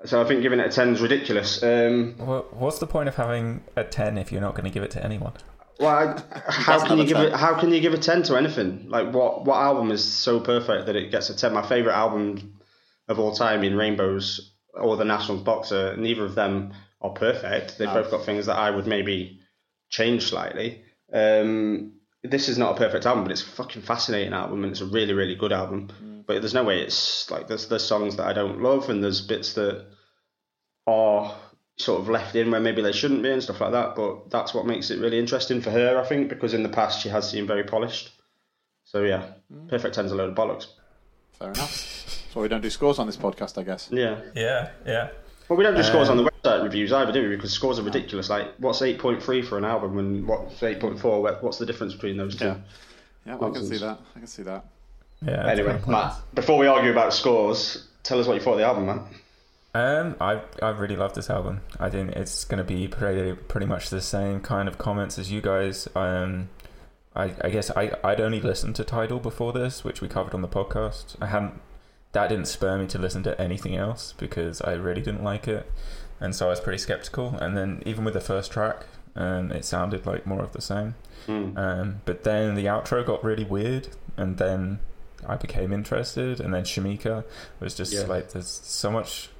So 0.05 0.20
I 0.20 0.25
think 0.25 0.43
giving 0.43 0.61
it 0.61 0.67
a 0.67 0.70
ten 0.70 0.94
is 0.94 1.00
ridiculous. 1.00 1.62
Um, 1.62 2.14
well, 2.19 2.47
what's 2.52 2.79
the 2.79 2.87
point 2.87 3.08
of 3.08 3.17
having 3.17 3.64
a 3.76 3.85
ten 3.85 4.17
if 4.17 4.31
you're 4.32 4.40
not 4.40 4.55
going 4.55 4.64
to 4.64 4.70
give 4.70 4.82
it 4.82 4.90
to 4.93 5.05
anyone? 5.05 5.32
Well, 5.81 5.88
I, 5.88 6.23
how 6.50 6.87
can 6.87 6.99
you 6.99 7.05
give 7.05 7.17
10. 7.17 7.26
it? 7.26 7.32
How 7.32 7.59
can 7.59 7.73
you 7.73 7.81
give 7.81 7.94
a 7.94 7.99
ten 7.99 8.23
to 8.25 8.37
anything? 8.37 8.88
Like 8.88 9.12
what? 9.12 9.44
What 9.44 9.56
album 9.56 9.91
is 9.91 10.05
so 10.05 10.41
perfect 10.41 10.87
that 10.87 10.97
it 10.97 11.11
gets 11.11 11.31
a 11.31 11.37
ten? 11.37 11.53
My 11.53 11.67
favorite 11.67 11.94
album 11.94 12.59
of 13.09 13.19
all 13.19 13.35
time 13.35 13.65
in 13.65 13.76
Rainbows 13.76 14.53
or 14.75 14.97
the 14.97 15.05
Nationals 15.05 15.43
boxer. 15.43 15.97
Neither 15.97 16.25
of 16.25 16.35
them 16.35 16.73
are 17.00 17.11
perfect. 17.11 17.79
They've 17.79 17.88
both 17.88 18.11
got 18.11 18.25
things 18.25 18.47
that 18.47 18.56
I 18.56 18.71
would 18.71 18.87
maybe 18.87 19.41
change 19.91 20.25
slightly. 20.25 20.82
Um, 21.12 21.93
this 22.23 22.49
is 22.49 22.56
not 22.56 22.75
a 22.75 22.79
perfect 22.79 23.06
album, 23.06 23.25
but 23.25 23.32
it's 23.32 23.43
a 23.43 23.47
fucking 23.47 23.82
fascinating 23.82 24.32
album, 24.32 24.65
and 24.65 24.73
it's 24.73 24.81
a 24.81 24.87
really, 24.87 25.12
really 25.12 25.35
good 25.35 25.53
album. 25.53 25.88
Mm. 26.03 26.26
But 26.26 26.41
there's 26.41 26.55
no 26.55 26.65
way 26.65 26.81
it's 26.81 27.31
like 27.31 27.49
there's 27.49 27.69
there's 27.69 27.85
songs 27.85 28.17
that 28.17 28.26
I 28.26 28.32
don't 28.32 28.62
love, 28.62 28.88
and 28.88 29.03
there's 29.03 29.21
bits 29.21 29.53
that 29.55 29.87
are 30.87 31.37
sort 31.76 32.00
of 32.00 32.09
left 32.09 32.37
in 32.37 32.50
where 32.50 32.61
maybe 32.61 32.82
they 32.82 32.93
shouldn't 32.93 33.23
be 33.23 33.31
and 33.31 33.43
stuff 33.43 33.61
like 33.61 33.73
that. 33.73 33.97
But 33.97 34.31
that's 34.31 34.55
what 34.55 34.67
makes 34.67 34.91
it 34.91 35.00
really 35.00 35.19
interesting 35.19 35.61
for 35.61 35.71
her, 35.71 35.99
I 35.99 36.06
think, 36.06 36.29
because 36.29 36.55
in 36.55 36.62
the 36.62 36.69
past 36.69 37.00
she 37.00 37.09
has 37.09 37.29
seemed 37.29 37.49
very 37.49 37.65
polished. 37.65 38.12
So 38.85 39.03
yeah, 39.03 39.26
mm. 39.53 39.69
perfect 39.69 39.94
ten's 39.94 40.12
a 40.12 40.15
load 40.15 40.31
of 40.31 40.37
bollocks. 40.37 40.67
Fair 41.38 41.50
enough. 41.50 42.28
So 42.33 42.40
we 42.40 42.49
don't 42.49 42.61
do 42.61 42.71
scores 42.71 42.99
on 42.99 43.07
this 43.07 43.16
podcast, 43.16 43.59
I 43.59 43.62
guess. 43.62 43.88
Yeah. 43.93 44.21
Yeah. 44.35 44.71
Yeah. 44.87 45.11
Well, 45.49 45.57
we 45.59 45.64
don't 45.64 45.75
do 45.75 45.81
um, 45.81 45.87
scores 45.87 46.09
on 46.09 46.16
the 46.16 46.25
website 46.25 46.62
reviews 46.62 46.93
either, 46.93 47.12
do 47.12 47.28
we? 47.28 47.37
Because 47.37 47.52
scores 47.52 47.78
are 47.78 47.83
ridiculous. 47.83 48.31
Like, 48.31 48.54
what's 48.59 48.81
eight 48.81 48.99
point 48.99 49.23
three 49.23 49.43
for 49.43 49.59
an 49.59 49.64
album, 49.64 49.99
and 49.99 50.26
what's 50.26 50.62
eight 50.62 50.81
point 50.81 50.99
four? 50.99 51.23
What's 51.40 51.59
the 51.59 51.66
difference 51.66 51.93
between 51.93 52.16
those 52.16 52.35
two? 52.35 52.47
Yeah, 52.47 52.57
yeah, 53.26 53.35
well, 53.37 53.50
I 53.50 53.54
can 53.54 53.66
see 53.66 53.78
that. 53.78 53.99
I 54.16 54.19
can 54.19 54.26
see 54.26 54.43
that. 54.45 54.64
Yeah. 55.25 55.47
Anyway, 55.47 55.81
Matt, 55.87 56.14
before 56.35 56.59
we 56.59 56.66
argue 56.66 56.90
about 56.90 57.12
scores, 57.12 57.88
tell 58.02 58.19
us 58.19 58.26
what 58.26 58.35
you 58.35 58.40
thought 58.40 58.52
of 58.52 58.59
the 58.59 58.64
album, 58.64 58.87
man. 58.87 59.00
Um, 59.75 60.16
I 60.21 60.40
I 60.62 60.71
really 60.71 60.97
love 60.97 61.14
this 61.14 61.28
album. 61.28 61.62
I 61.81 61.90
think 61.90 62.12
it's 62.12 62.45
going 62.45 62.59
to 62.59 62.64
be 62.64 62.87
pretty 62.87 63.35
pretty 63.35 63.66
much 63.66 63.90
the 63.90 64.00
same 64.00 64.40
kind 64.40 64.69
of 64.69 64.78
comments 64.78 65.19
as 65.19 65.33
you 65.33 65.40
guys. 65.40 65.88
Um, 65.97 66.49
I 67.16 67.35
I 67.40 67.50
guess 67.50 67.71
I 67.73 67.93
I'd 68.04 68.21
only 68.21 68.40
listened 68.40 68.76
to 68.76 68.85
Tidal 68.85 69.19
before 69.19 69.52
this, 69.52 69.83
which 69.83 70.00
we 70.00 70.09
covered 70.09 70.35
on 70.35 70.43
the 70.43 70.49
podcast. 70.49 71.16
I 71.21 71.26
hadn't 71.26 71.61
that 72.12 72.28
didn't 72.28 72.47
spur 72.47 72.78
me 72.78 72.87
to 72.87 72.99
listen 72.99 73.25
to 73.25 73.40
anything 73.40 73.76
else 73.76 74.14
because 74.16 74.61
I 74.62 74.75
really 74.75 75.02
didn't 75.02 75.25
like 75.25 75.49
it, 75.49 75.71
and 76.21 76.35
so 76.35 76.47
I 76.47 76.50
was 76.50 76.61
pretty 76.61 76.78
skeptical. 76.78 77.37
And 77.40 77.57
then 77.57 77.83
even 77.85 78.04
with 78.04 78.14
the 78.14 78.21
first 78.21 78.52
track, 78.52 78.87
um, 79.16 79.50
it 79.50 79.64
sounded 79.64 80.07
like 80.07 80.25
more 80.25 80.43
of 80.43 80.52
the 80.52 80.61
same. 80.61 80.95
Mm. 81.26 81.59
Um, 81.59 82.00
but 82.04 82.25
then 82.25 82.54
the 82.54 82.66
outro 82.66 83.04
got 83.04 83.25
really 83.25 83.45
weird, 83.45 83.88
and 84.16 84.37
then 84.38 84.78
I 85.26 85.37
became 85.37 85.73
interested. 85.73 86.40
And 86.40 86.52
then 86.54 86.64
Shameika 86.64 87.25
was 87.61 87.75
just 87.75 87.93
yeah. 87.93 88.02
like, 88.02 88.31
there's 88.31 88.61
so 88.62 88.90
much 88.90 89.31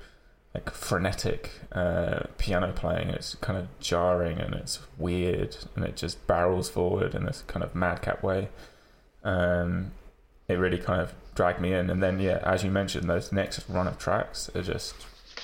like 0.55 0.71
frenetic 0.71 1.51
uh, 1.73 2.21
piano 2.39 2.73
playing. 2.73 3.09
It's 3.09 3.35
kind 3.37 3.59
of 3.59 3.67
jarring 3.81 4.39
and 4.39 4.55
it's 4.55 4.79
weird, 4.97 5.57
and 5.75 5.85
it 5.85 5.97
just 5.97 6.27
barrels 6.27 6.71
forward 6.71 7.15
in 7.15 7.27
this 7.27 7.43
kind 7.47 7.65
of 7.65 7.75
madcap 7.75 8.23
way. 8.23 8.49
Um, 9.25 9.93
it 10.49 10.55
really 10.55 10.79
kind 10.79 11.01
of 11.01 11.15
dragged 11.35 11.61
me 11.61 11.73
in. 11.73 11.91
And 11.91 12.03
then 12.03 12.21
yeah, 12.21 12.41
as 12.45 12.63
you 12.63 12.71
mentioned, 12.71 13.09
those 13.09 13.33
next 13.33 13.69
run 13.69 13.89
of 13.89 13.99
tracks 13.99 14.51
are 14.55 14.63
just 14.63 14.95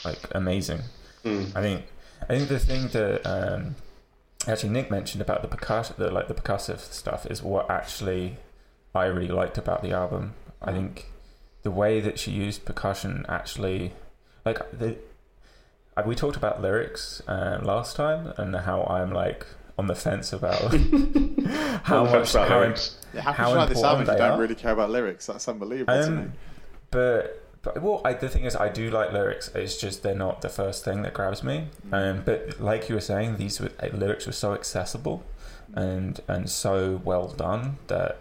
like 0.05 0.19
amazing. 0.33 0.81
Mm. 1.25 1.57
I 1.57 1.61
think 1.61 1.85
I 2.23 2.37
think 2.37 2.49
the 2.49 2.59
thing 2.59 2.89
that 2.89 3.27
um, 3.27 3.77
actually 4.47 4.71
Nick 4.71 4.91
mentioned 4.91 5.23
about 5.23 5.43
the 5.43 5.49
percuss 5.49 5.95
the 5.97 6.11
like 6.11 6.29
the 6.29 6.35
percussive 6.35 6.81
stuff 6.81 7.27
is 7.27 7.43
what 7.43 7.71
actually 7.71 8.37
I 8.95 9.07
really 9.07 9.29
liked 9.29 9.59
about 9.59 9.83
the 9.83 9.93
album. 9.93 10.35
I 10.63 10.73
think 10.73 11.07
the 11.63 11.71
way 11.71 12.01
that 12.01 12.19
she 12.19 12.31
used 12.31 12.65
percussion 12.65 13.25
actually 13.29 13.93
like 14.45 14.59
the 14.79 14.97
we 16.07 16.15
talked 16.15 16.37
about 16.37 16.63
lyrics 16.63 17.23
uh, 17.29 17.59
last 17.63 17.97
time 17.97 18.33
and 18.37 18.55
how 18.57 18.85
I'm 18.85 19.13
like 19.13 19.47
on 19.79 19.87
the 19.87 19.95
fence 19.95 20.33
about 20.33 20.61
how 21.85 22.01
On 22.01 22.05
the 22.05 22.11
fence 22.11 22.13
much 22.13 22.35
about 22.35 22.49
how, 22.49 22.59
lyrics. 22.61 22.97
How 23.19 23.55
like 23.55 23.69
this 23.69 23.83
album 23.83 24.01
important 24.03 24.09
if 24.09 24.13
you 24.13 24.19
don't 24.19 24.31
are. 24.33 24.41
really 24.41 24.55
care 24.55 24.73
about 24.73 24.91
lyrics? 24.91 25.27
That's 25.27 25.49
unbelievable 25.49 25.93
to 26.03 26.11
me. 26.11 26.17
Um, 26.19 26.33
but 26.91 27.45
but 27.63 27.83
well, 27.83 28.01
I, 28.05 28.15
the 28.15 28.29
thing 28.29 28.45
is, 28.45 28.57
I 28.57 28.69
do 28.71 28.91
like 28.91 29.13
lyrics. 29.13 29.49
It's 29.55 29.77
just 29.77 30.03
they're 30.03 30.15
not 30.15 30.41
the 30.41 30.49
first 30.49 30.85
thing 30.85 31.03
that 31.03 31.13
grabs 31.13 31.43
me. 31.43 31.67
Um, 31.93 32.23
but 32.25 32.59
like 32.61 32.89
you 32.89 32.95
were 32.95 33.03
saying, 33.03 33.37
these 33.37 33.61
were, 33.61 33.71
uh, 33.83 33.89
lyrics 33.93 34.27
were 34.27 34.33
so 34.33 34.55
accessible 34.55 35.23
and 35.75 36.21
and 36.27 36.49
so 36.51 37.01
well 37.05 37.29
done 37.29 37.77
that 37.87 38.19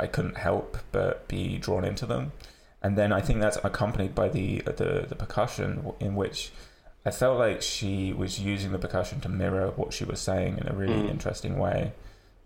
I 0.00 0.06
couldn't 0.06 0.38
help 0.38 0.78
but 0.90 1.28
be 1.28 1.58
drawn 1.58 1.84
into 1.84 2.06
them. 2.06 2.32
And 2.82 2.98
then 2.98 3.12
I 3.12 3.20
think 3.20 3.40
that's 3.40 3.58
accompanied 3.62 4.14
by 4.14 4.28
the 4.28 4.60
the, 4.62 5.06
the 5.08 5.14
percussion, 5.14 5.92
in 6.00 6.14
which 6.16 6.50
I 7.06 7.10
felt 7.10 7.38
like 7.38 7.62
she 7.62 8.12
was 8.12 8.38
using 8.40 8.72
the 8.72 8.78
percussion 8.78 9.20
to 9.20 9.28
mirror 9.28 9.72
what 9.76 9.92
she 9.92 10.04
was 10.04 10.20
saying 10.20 10.58
in 10.58 10.68
a 10.68 10.74
really 10.74 11.02
Mm. 11.02 11.10
interesting 11.10 11.58
way. 11.58 11.92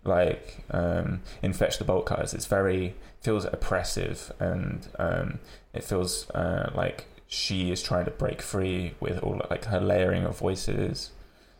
Like 0.03 0.63
um, 0.71 1.21
in 1.41 1.53
"Fetch 1.53 1.79
the 1.79 1.83
Bolt 1.85 2.05
Cutters," 2.05 2.33
it's 2.33 2.45
very 2.45 2.95
feels 3.21 3.45
oppressive 3.45 4.31
and 4.39 4.87
um, 4.99 5.39
it 5.73 5.83
feels 5.83 6.29
uh, 6.31 6.71
like 6.75 7.05
she 7.27 7.71
is 7.71 7.81
trying 7.83 8.05
to 8.05 8.11
break 8.11 8.41
free 8.41 8.93
with 8.99 9.17
all 9.23 9.41
like 9.49 9.65
her 9.65 9.81
layering 9.81 10.23
of 10.25 10.37
voices. 10.37 11.11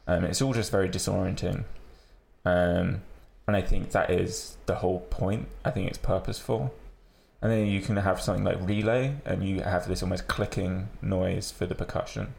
Um, 0.08 0.24
it's 0.24 0.42
all 0.42 0.54
just 0.54 0.72
very 0.72 0.88
disorienting, 0.88 1.66
um, 2.46 3.02
and 3.48 3.56
I 3.58 3.62
think 3.62 3.92
that 3.92 4.10
is 4.10 4.56
the 4.66 4.76
whole 4.76 5.02
point. 5.02 5.48
I 5.66 5.72
think 5.72 5.90
it's 5.90 5.98
purposeful, 5.98 6.74
and 7.42 7.52
then 7.52 7.68
you 7.68 7.82
can 7.82 7.98
have 7.98 8.22
something 8.22 8.44
like 8.44 8.58
relay, 8.62 9.16
and 9.26 9.48
you 9.48 9.62
have 9.62 9.88
this 9.88 10.02
almost 10.04 10.28
clicking 10.28 10.90
noise 11.02 11.52
for 11.52 11.66
the 11.66 11.76
percussion, 11.76 12.34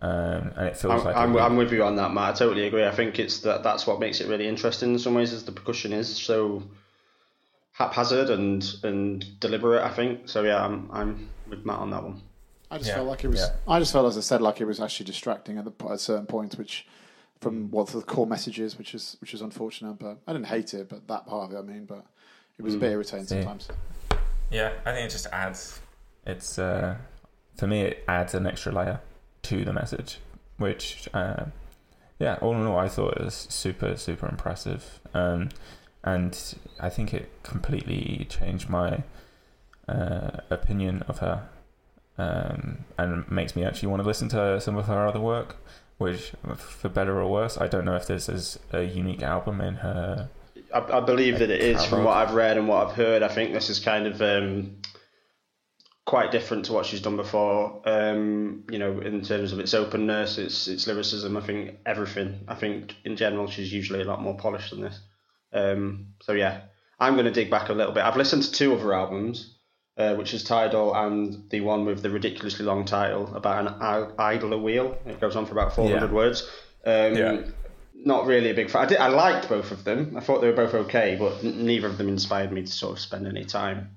um, 0.00 0.52
and 0.56 0.68
it 0.68 0.76
feels 0.76 1.00
I'm, 1.00 1.04
like 1.06 1.16
a 1.16 1.18
I'm, 1.18 1.36
I'm 1.36 1.56
with 1.56 1.72
you 1.72 1.82
on 1.84 1.96
that, 1.96 2.12
Matt. 2.12 2.34
I 2.34 2.38
totally 2.38 2.66
agree. 2.66 2.84
I 2.84 2.90
think 2.94 3.18
it's 3.18 3.40
that 3.40 3.62
that's 3.62 3.86
what 3.86 4.00
makes 4.00 4.20
it 4.20 4.28
really 4.28 4.46
interesting 4.48 4.92
in 4.92 4.98
some 4.98 5.14
ways. 5.14 5.32
Is 5.32 5.44
the 5.44 5.52
percussion 5.52 5.92
is 5.92 6.14
so 6.14 6.62
haphazard 7.72 8.30
and 8.30 8.64
and 8.82 9.40
deliberate. 9.40 9.82
I 9.82 9.90
think 9.90 10.28
so. 10.28 10.42
Yeah, 10.44 10.64
I'm 10.64 10.88
I'm 10.92 11.30
with 11.48 11.64
Matt 11.64 11.78
on 11.78 11.90
that 11.90 12.02
one. 12.02 12.22
I 12.70 12.76
just 12.78 12.88
Yeah, 12.90 12.96
felt 12.96 13.08
like 13.08 13.24
it 13.24 13.28
was. 13.28 13.40
yeah. 13.40 13.56
I 13.66 13.78
just 13.78 13.92
felt, 13.94 14.06
as 14.06 14.18
I 14.18 14.20
said, 14.20 14.42
like 14.42 14.60
it 14.60 14.66
was 14.66 14.78
actually 14.78 15.06
distracting 15.06 15.56
at, 15.56 15.64
the, 15.64 15.88
at 15.90 16.00
certain 16.00 16.26
points, 16.26 16.56
which 16.56 16.86
Mm. 17.38 17.40
from 17.40 17.70
what 17.70 17.86
the 17.86 18.02
core 18.02 18.26
message 18.26 18.58
is, 18.58 18.76
which 18.76 18.94
is 18.96 19.16
which 19.20 19.32
is 19.32 19.40
unfortunate. 19.42 19.98
But 20.00 20.18
I 20.26 20.32
didn't 20.32 20.46
hate 20.48 20.74
it, 20.74 20.88
but 20.88 21.06
that 21.06 21.24
part 21.26 21.50
of 21.50 21.56
it, 21.56 21.58
I 21.60 21.62
mean, 21.62 21.84
but 21.84 22.04
it 22.58 22.62
was 22.62 22.74
a 22.74 22.76
Mm. 22.76 22.80
bit 22.80 22.90
irritating 22.90 23.26
See. 23.26 23.34
sometimes. 23.36 23.68
Yeah, 24.50 24.72
I 24.84 24.92
think 24.92 25.06
it 25.06 25.10
just 25.10 25.26
adds. 25.32 25.80
It's 26.26 26.58
uh, 26.58 26.96
for 27.56 27.66
me, 27.66 27.82
it 27.82 28.04
adds 28.08 28.34
an 28.34 28.46
extra 28.46 28.72
layer 28.72 29.00
to 29.42 29.64
the 29.64 29.72
message, 29.72 30.18
which 30.56 31.08
uh, 31.12 31.46
yeah, 32.18 32.38
all 32.40 32.54
in 32.54 32.66
all, 32.66 32.78
I 32.78 32.88
thought 32.88 33.16
it 33.18 33.24
was 33.24 33.34
super 33.34 33.96
super 33.96 34.28
impressive, 34.28 35.00
um, 35.14 35.50
and 36.02 36.54
I 36.80 36.88
think 36.88 37.12
it 37.12 37.30
completely 37.42 38.26
changed 38.30 38.68
my 38.68 39.02
uh, 39.88 40.40
opinion 40.50 41.02
of 41.08 41.18
her, 41.18 41.48
um, 42.16 42.84
and 42.96 43.30
makes 43.30 43.54
me 43.54 43.64
actually 43.64 43.88
want 43.88 44.02
to 44.02 44.06
listen 44.08 44.28
to 44.30 44.60
some 44.60 44.76
of 44.76 44.86
her 44.86 45.06
other 45.06 45.20
work. 45.20 45.56
Which, 45.98 46.32
for 46.56 46.88
better 46.88 47.20
or 47.20 47.28
worse, 47.28 47.58
I 47.58 47.66
don't 47.66 47.84
know 47.84 47.96
if 47.96 48.06
this 48.06 48.28
is 48.28 48.60
a 48.72 48.82
unique 48.82 49.22
album 49.22 49.60
in 49.60 49.76
her. 49.76 50.28
I, 50.74 50.98
I 50.98 51.00
believe 51.00 51.38
that 51.38 51.50
it 51.50 51.60
is 51.60 51.84
from 51.84 52.04
what 52.04 52.16
I've 52.16 52.34
read 52.34 52.56
and 52.58 52.68
what 52.68 52.86
I've 52.88 52.94
heard. 52.94 53.22
I 53.22 53.28
think 53.28 53.52
this 53.52 53.70
is 53.70 53.78
kind 53.78 54.06
of 54.06 54.20
um, 54.22 54.76
quite 56.04 56.30
different 56.32 56.66
to 56.66 56.72
what 56.72 56.86
she's 56.86 57.00
done 57.00 57.16
before. 57.16 57.82
Um, 57.84 58.64
you 58.70 58.78
know, 58.78 59.00
in 59.00 59.22
terms 59.22 59.52
of 59.52 59.58
its 59.60 59.74
openness, 59.74 60.38
its 60.38 60.68
its 60.68 60.86
lyricism. 60.86 61.36
I 61.36 61.40
think 61.40 61.76
everything. 61.86 62.44
I 62.48 62.54
think 62.54 62.94
in 63.04 63.16
general 63.16 63.48
she's 63.48 63.72
usually 63.72 64.00
a 64.00 64.04
lot 64.04 64.22
more 64.22 64.36
polished 64.36 64.70
than 64.70 64.82
this. 64.82 65.00
Um, 65.52 66.14
so 66.22 66.32
yeah, 66.32 66.62
I'm 67.00 67.14
going 67.14 67.26
to 67.26 67.32
dig 67.32 67.50
back 67.50 67.68
a 67.68 67.74
little 67.74 67.92
bit. 67.92 68.04
I've 68.04 68.16
listened 68.16 68.42
to 68.44 68.52
two 68.52 68.74
other 68.74 68.92
albums. 68.94 69.54
Uh, 69.96 70.14
which 70.14 70.32
is 70.32 70.44
Tidal 70.44 70.94
and 70.94 71.50
the 71.50 71.60
one 71.60 71.84
with 71.84 72.02
the 72.02 72.08
ridiculously 72.10 72.64
long 72.64 72.84
title 72.84 73.34
about 73.34 73.66
an 73.66 74.14
idler 74.16 74.56
wheel. 74.56 74.96
It 75.04 75.20
goes 75.20 75.34
on 75.34 75.44
for 75.44 75.50
about 75.54 75.74
400 75.74 76.06
Yeah. 76.06 76.14
words. 76.14 76.48
Um, 76.86 77.16
Yeah. 77.16 77.40
Not 78.04 78.26
really 78.26 78.50
a 78.50 78.54
big 78.54 78.70
fan. 78.70 78.82
I, 78.82 78.86
did, 78.86 78.98
I 78.98 79.08
liked 79.08 79.48
both 79.48 79.70
of 79.72 79.84
them. 79.84 80.14
I 80.16 80.20
thought 80.20 80.40
they 80.40 80.46
were 80.48 80.52
both 80.56 80.74
okay, 80.74 81.16
but 81.18 81.42
neither 81.42 81.86
of 81.88 81.98
them 81.98 82.08
inspired 82.08 82.52
me 82.52 82.62
to 82.62 82.70
sort 82.72 82.92
of 82.92 83.00
spend 83.00 83.26
any 83.26 83.44
time 83.44 83.90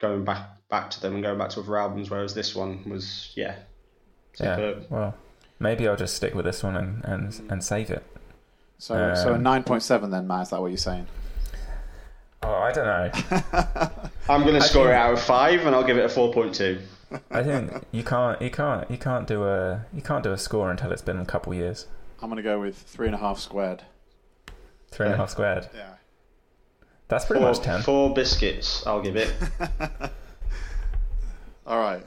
going 0.00 0.24
back 0.24 0.48
back 0.70 0.90
to 0.90 1.00
them 1.00 1.14
and 1.14 1.22
going 1.22 1.38
back 1.38 1.50
to 1.50 1.60
other 1.60 1.76
albums. 1.76 2.10
Whereas 2.10 2.34
this 2.34 2.54
one 2.54 2.88
was, 2.88 3.32
yeah, 3.36 3.56
Yeah, 4.40 4.74
well, 4.90 5.14
maybe 5.58 5.86
I'll 5.88 5.96
just 5.96 6.16
stick 6.16 6.34
with 6.34 6.44
this 6.44 6.62
one 6.62 6.76
and 6.76 7.04
and, 7.04 7.50
and 7.50 7.64
save 7.64 7.90
it. 7.90 8.04
So, 8.78 9.14
so 9.14 9.30
a 9.30 9.34
Um, 9.34 9.42
nine 9.42 9.64
point 9.64 9.82
seven 9.82 10.10
then, 10.10 10.26
Matt. 10.26 10.42
Is 10.42 10.50
that 10.50 10.60
what 10.60 10.68
you're 10.68 10.76
saying? 10.78 11.06
Oh, 12.42 12.54
I 12.54 12.70
don't 12.72 12.86
know. 12.86 13.90
I'm 14.28 14.42
going 14.42 14.54
to 14.54 14.60
score 14.60 14.84
think- 14.84 14.94
it 14.94 14.96
out 14.96 15.14
of 15.14 15.20
five, 15.20 15.66
and 15.66 15.74
I'll 15.74 15.82
give 15.84 15.98
it 15.98 16.04
a 16.04 16.08
four 16.08 16.32
point 16.32 16.54
two. 16.54 16.80
I 17.30 17.42
think 17.42 17.72
you 17.90 18.04
can't, 18.04 18.40
you 18.40 18.50
can't, 18.50 18.88
you 18.90 18.98
can't 18.98 19.26
do 19.26 19.44
a, 19.44 19.86
you 19.94 20.02
can't 20.02 20.22
do 20.22 20.30
a 20.32 20.38
score 20.38 20.70
until 20.70 20.92
it's 20.92 21.02
been 21.02 21.18
a 21.18 21.24
couple 21.24 21.54
years. 21.54 21.86
I'm 22.20 22.28
gonna 22.28 22.42
go 22.42 22.60
with 22.60 22.76
three 22.76 23.06
and 23.06 23.14
a 23.14 23.18
half 23.18 23.38
squared. 23.38 23.82
Three 24.90 25.06
and 25.06 25.14
a 25.14 25.18
half 25.18 25.30
squared. 25.30 25.68
Yeah. 25.74 25.94
That's 27.08 27.24
pretty 27.24 27.40
Four, 27.42 27.50
much 27.52 27.60
ten. 27.60 27.82
four 27.82 28.12
biscuits, 28.14 28.86
I'll 28.86 29.00
give 29.02 29.16
it. 29.16 29.32
All 31.66 31.78
right. 31.78 32.02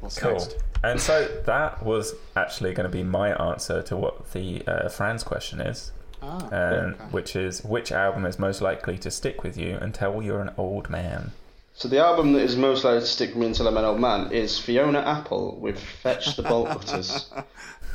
What's 0.00 0.18
Cool. 0.18 0.32
next? 0.32 0.56
And 0.82 1.00
so 1.00 1.26
that 1.46 1.82
was 1.82 2.14
actually 2.36 2.72
going 2.74 2.84
to 2.88 2.92
be 2.94 3.02
my 3.02 3.30
answer 3.50 3.82
to 3.82 3.96
what 3.96 4.32
the 4.32 4.62
uh, 4.66 4.88
Fran's 4.88 5.24
question 5.24 5.60
is, 5.60 5.92
Ah, 6.22 6.46
um, 6.46 6.50
okay. 6.52 7.04
which 7.10 7.36
is 7.36 7.64
which 7.64 7.90
album 7.90 8.26
is 8.26 8.38
most 8.38 8.60
likely 8.60 8.98
to 8.98 9.10
stick 9.10 9.42
with 9.42 9.56
you 9.56 9.76
until 9.80 10.22
you're 10.22 10.40
an 10.42 10.50
old 10.58 10.90
man. 10.90 11.32
So 11.76 11.88
the 11.88 11.98
album 11.98 12.32
that 12.34 12.42
is 12.42 12.56
most 12.56 12.84
likely 12.84 13.00
to 13.00 13.06
stick 13.06 13.30
with 13.30 13.38
me 13.38 13.46
until 13.46 13.66
I'm 13.66 13.76
an 13.76 13.84
old 13.84 14.00
man 14.00 14.30
is 14.32 14.58
Fiona 14.58 15.00
Apple 15.00 15.58
with 15.60 15.78
Fetch 15.78 16.36
the 16.36 16.42
Bolt 16.42 16.68
Cutters. 16.68 17.30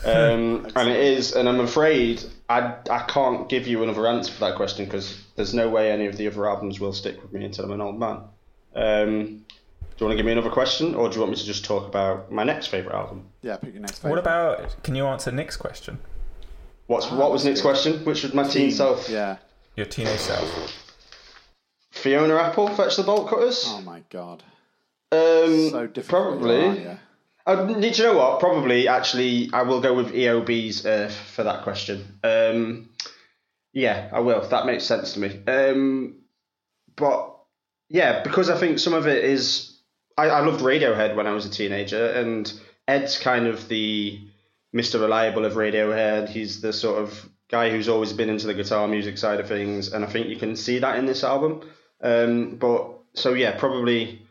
Um, 0.05 0.65
and 0.77 0.87
it 0.89 0.95
is, 0.95 1.33
and 1.33 1.49
I'm 1.49 1.59
afraid 1.59 2.23
I, 2.47 2.75
I 2.89 2.99
can't 2.99 3.49
give 3.49 3.67
you 3.67 3.83
another 3.83 4.07
answer 4.07 4.31
for 4.31 4.39
that 4.41 4.55
question 4.55 4.85
because 4.85 5.21
there's 5.35 5.53
no 5.53 5.67
way 5.67 5.91
any 5.91 6.05
of 6.05 6.15
the 6.15 6.25
other 6.27 6.47
albums 6.47 6.79
will 6.79 6.93
stick 6.93 7.21
with 7.21 7.33
me 7.33 7.43
until 7.43 7.65
I'm 7.65 7.71
an 7.71 7.81
old 7.81 7.99
man. 7.99 8.21
Um, 8.75 9.25
do 9.25 10.05
you 10.05 10.05
want 10.05 10.11
to 10.11 10.15
give 10.15 10.25
me 10.25 10.31
another 10.31 10.51
question, 10.51 10.95
or 10.95 11.09
do 11.09 11.15
you 11.15 11.19
want 11.19 11.31
me 11.31 11.37
to 11.37 11.45
just 11.45 11.65
talk 11.65 11.85
about 11.85 12.31
my 12.31 12.45
next 12.45 12.67
favourite 12.67 12.95
album? 12.95 13.25
Yeah, 13.41 13.57
pick 13.57 13.73
your 13.73 13.81
next. 13.81 13.97
Favorite. 13.99 14.11
What 14.11 14.19
about? 14.19 14.83
Can 14.83 14.95
you 14.95 15.05
answer 15.05 15.33
Nick's 15.33 15.57
question? 15.57 15.99
What's 16.87 17.07
Ah, 17.07 17.17
what 17.17 17.31
was 17.33 17.43
that's 17.43 17.55
Nick's 17.57 17.61
question? 17.61 18.05
Which 18.05 18.23
was 18.23 18.33
my 18.33 18.47
teen 18.47 18.71
self? 18.71 19.09
Yeah. 19.09 19.35
Your 19.75 19.85
teenage 19.85 20.19
self. 20.19 20.88
Fiona 21.99 22.35
Apple, 22.35 22.67
Fetch 22.69 22.95
the 22.95 23.03
Bolt 23.03 23.29
Cutters. 23.29 23.65
Oh 23.67 23.81
my 23.81 24.01
god. 24.09 24.43
um, 25.11 25.69
So 25.69 25.87
difficult. 25.87 26.39
probably. 26.39 26.87
Uh, 27.45 27.65
do 27.65 27.87
you 27.87 28.03
know 28.03 28.17
what? 28.17 28.39
Probably, 28.39 28.87
actually, 28.87 29.49
I 29.53 29.63
will 29.63 29.81
go 29.81 29.93
with 29.95 30.13
EOB's 30.13 30.85
uh, 30.85 31.11
for 31.33 31.43
that 31.43 31.63
question. 31.63 32.19
Um, 32.23 32.89
yeah, 33.73 34.09
I 34.13 34.19
will. 34.19 34.41
That 34.49 34.65
makes 34.65 34.83
sense 34.83 35.13
to 35.13 35.19
me. 35.19 35.39
Um, 35.47 36.15
but 36.95 37.35
yeah, 37.89 38.21
because 38.23 38.49
I 38.49 38.57
think 38.57 38.79
some 38.79 38.93
of 38.93 39.07
it 39.07 39.23
is. 39.23 39.77
I, 40.17 40.25
I 40.27 40.39
loved 40.41 40.61
Radiohead 40.61 41.15
when 41.15 41.27
I 41.27 41.31
was 41.31 41.45
a 41.45 41.49
teenager, 41.49 42.05
and 42.07 42.51
Ed's 42.87 43.17
kind 43.17 43.47
of 43.47 43.67
the 43.67 44.19
Mr. 44.75 44.99
Reliable 45.01 45.45
of 45.45 45.53
Radiohead. 45.53 46.29
He's 46.29 46.61
the 46.61 46.73
sort 46.73 47.01
of 47.01 47.27
guy 47.49 47.71
who's 47.71 47.89
always 47.89 48.13
been 48.13 48.29
into 48.29 48.45
the 48.45 48.53
guitar 48.53 48.87
music 48.87 49.17
side 49.17 49.39
of 49.39 49.47
things, 49.47 49.91
and 49.91 50.05
I 50.05 50.07
think 50.07 50.27
you 50.27 50.35
can 50.35 50.55
see 50.55 50.79
that 50.79 50.97
in 50.99 51.05
this 51.07 51.23
album. 51.23 51.61
Um, 52.01 52.55
but 52.55 52.99
so 53.13 53.33
yeah, 53.33 53.57
probably 53.57 54.21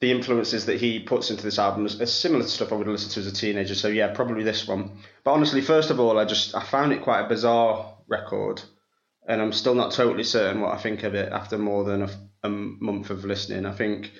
the 0.00 0.10
influences 0.10 0.66
that 0.66 0.80
he 0.80 0.98
puts 0.98 1.30
into 1.30 1.42
this 1.42 1.58
album 1.58 1.84
is, 1.84 2.00
is 2.00 2.12
similar 2.12 2.42
to 2.42 2.48
stuff 2.48 2.72
I 2.72 2.76
would 2.76 2.88
listen 2.88 3.10
to 3.10 3.20
as 3.20 3.26
a 3.26 3.32
teenager. 3.32 3.74
So 3.74 3.88
yeah, 3.88 4.14
probably 4.14 4.42
this 4.42 4.66
one. 4.66 4.98
But 5.24 5.32
honestly, 5.32 5.60
first 5.60 5.90
of 5.90 6.00
all, 6.00 6.18
I 6.18 6.24
just 6.24 6.54
I 6.54 6.62
found 6.62 6.92
it 6.92 7.02
quite 7.02 7.20
a 7.20 7.28
bizarre 7.28 7.94
record, 8.08 8.62
and 9.28 9.40
I'm 9.40 9.52
still 9.52 9.74
not 9.74 9.92
totally 9.92 10.24
certain 10.24 10.62
what 10.62 10.74
I 10.74 10.78
think 10.78 11.02
of 11.02 11.14
it 11.14 11.32
after 11.32 11.58
more 11.58 11.84
than 11.84 12.02
a, 12.02 12.10
a 12.42 12.48
month 12.48 13.10
of 13.10 13.24
listening. 13.24 13.66
I 13.66 13.72
think. 13.72 14.10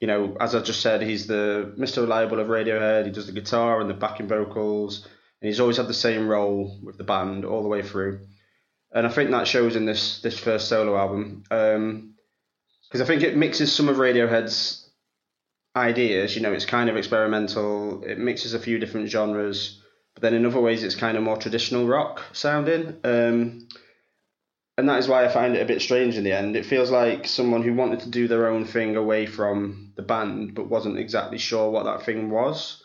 You 0.00 0.06
know, 0.06 0.36
as 0.38 0.54
I 0.54 0.60
just 0.60 0.80
said, 0.80 1.02
he's 1.02 1.26
the 1.26 1.74
Mr. 1.76 2.02
Reliable 2.02 2.38
of 2.38 2.46
Radiohead. 2.46 3.06
He 3.06 3.10
does 3.10 3.26
the 3.26 3.32
guitar 3.32 3.80
and 3.80 3.90
the 3.90 3.94
backing 3.94 4.28
vocals, 4.28 5.04
and 5.40 5.48
he's 5.48 5.58
always 5.58 5.76
had 5.76 5.88
the 5.88 5.92
same 5.92 6.28
role 6.28 6.78
with 6.84 6.98
the 6.98 7.02
band 7.02 7.44
all 7.44 7.64
the 7.64 7.68
way 7.68 7.82
through. 7.82 8.20
And 8.92 9.06
I 9.06 9.10
think 9.10 9.30
that 9.30 9.46
shows 9.46 9.76
in 9.76 9.84
this 9.84 10.20
this 10.22 10.38
first 10.38 10.68
solo 10.68 10.96
album, 10.96 11.44
because 11.48 13.00
I 13.00 13.04
think 13.04 13.22
it 13.22 13.36
mixes 13.36 13.72
some 13.72 13.88
of 13.88 13.96
Radiohead's 13.96 14.90
ideas. 15.76 16.34
You 16.34 16.42
know, 16.42 16.52
it's 16.52 16.64
kind 16.64 16.88
of 16.88 16.96
experimental. 16.96 18.02
It 18.04 18.18
mixes 18.18 18.54
a 18.54 18.58
few 18.58 18.78
different 18.78 19.10
genres, 19.10 19.82
but 20.14 20.22
then 20.22 20.34
in 20.34 20.46
other 20.46 20.60
ways, 20.60 20.82
it's 20.82 20.94
kind 20.94 21.16
of 21.16 21.22
more 21.22 21.36
traditional 21.36 21.86
rock 21.86 22.22
sounding. 22.32 22.96
Um, 23.04 23.68
and 24.78 24.88
that 24.88 25.00
is 25.00 25.08
why 25.08 25.24
I 25.24 25.28
find 25.28 25.56
it 25.56 25.62
a 25.62 25.66
bit 25.66 25.82
strange 25.82 26.16
in 26.16 26.24
the 26.24 26.32
end. 26.32 26.54
It 26.54 26.64
feels 26.64 26.90
like 26.90 27.26
someone 27.26 27.62
who 27.62 27.74
wanted 27.74 28.00
to 28.00 28.10
do 28.10 28.28
their 28.28 28.46
own 28.46 28.64
thing 28.64 28.96
away 28.96 29.26
from 29.26 29.92
the 29.96 30.02
band, 30.02 30.54
but 30.54 30.70
wasn't 30.70 30.98
exactly 30.98 31.38
sure 31.38 31.68
what 31.70 31.84
that 31.84 32.06
thing 32.06 32.30
was. 32.30 32.82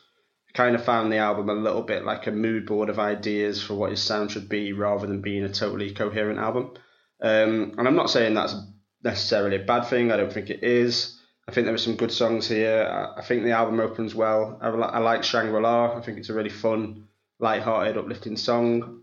Kind 0.53 0.75
of 0.75 0.85
found 0.85 1.11
the 1.11 1.17
album 1.17 1.49
a 1.49 1.53
little 1.53 1.81
bit 1.81 2.05
like 2.05 2.27
a 2.27 2.31
mood 2.31 2.65
board 2.65 2.89
of 2.89 2.99
ideas 2.99 3.61
for 3.61 3.73
what 3.73 3.89
his 3.89 4.01
sound 4.01 4.31
should 4.31 4.47
be 4.47 4.71
rather 4.71 5.07
than 5.07 5.21
being 5.21 5.43
a 5.43 5.49
totally 5.49 5.93
coherent 5.93 6.39
album. 6.39 6.73
Um, 7.21 7.73
and 7.77 7.87
I'm 7.87 7.95
not 7.95 8.09
saying 8.09 8.33
that's 8.33 8.55
necessarily 9.03 9.55
a 9.55 9.65
bad 9.65 9.87
thing. 9.87 10.11
I 10.11 10.17
don't 10.17 10.31
think 10.31 10.49
it 10.49 10.63
is. 10.63 11.19
I 11.47 11.51
think 11.51 11.65
there 11.65 11.73
are 11.73 11.79
some 11.79 11.95
good 11.95 12.11
songs 12.11 12.47
here. 12.47 13.13
I, 13.17 13.21
think 13.21 13.43
the 13.43 13.51
album 13.51 13.79
opens 13.79 14.15
well. 14.15 14.57
I, 14.61 14.69
I 14.69 14.99
like 14.99 15.23
Shangri 15.23 15.61
La. 15.61 15.97
I 15.97 16.01
think 16.01 16.17
it's 16.17 16.29
a 16.29 16.33
really 16.33 16.49
fun, 16.49 17.07
light-hearted, 17.39 17.97
uplifting 17.97 18.37
song, 18.37 19.01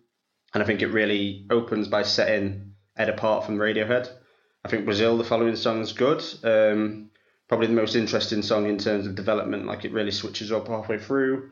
and 0.55 0.63
I 0.63 0.67
think 0.67 0.81
it 0.81 0.87
really 0.87 1.47
opens 1.51 1.89
by 1.89 2.03
setting 2.03 2.73
Ed 2.97 3.11
apart 3.11 3.45
from 3.45 3.59
Radiohead. 3.59 4.11
I 4.65 4.69
think 4.69 4.85
Brazil, 4.85 5.19
the 5.19 5.25
following 5.25 5.57
song, 5.57 5.81
is 5.81 5.93
good. 5.93 6.23
Um, 6.43 7.10
probably 7.51 7.67
the 7.67 7.73
most 7.73 7.97
interesting 7.97 8.43
song 8.43 8.69
in 8.69 8.79
terms 8.79 9.09
of 9.09 9.17
development. 9.17 9.67
Like 9.67 9.85
it 9.85 9.93
really 9.93 10.13
switches 10.13 10.53
up 10.53 10.69
halfway 10.69 10.99
through. 10.99 11.51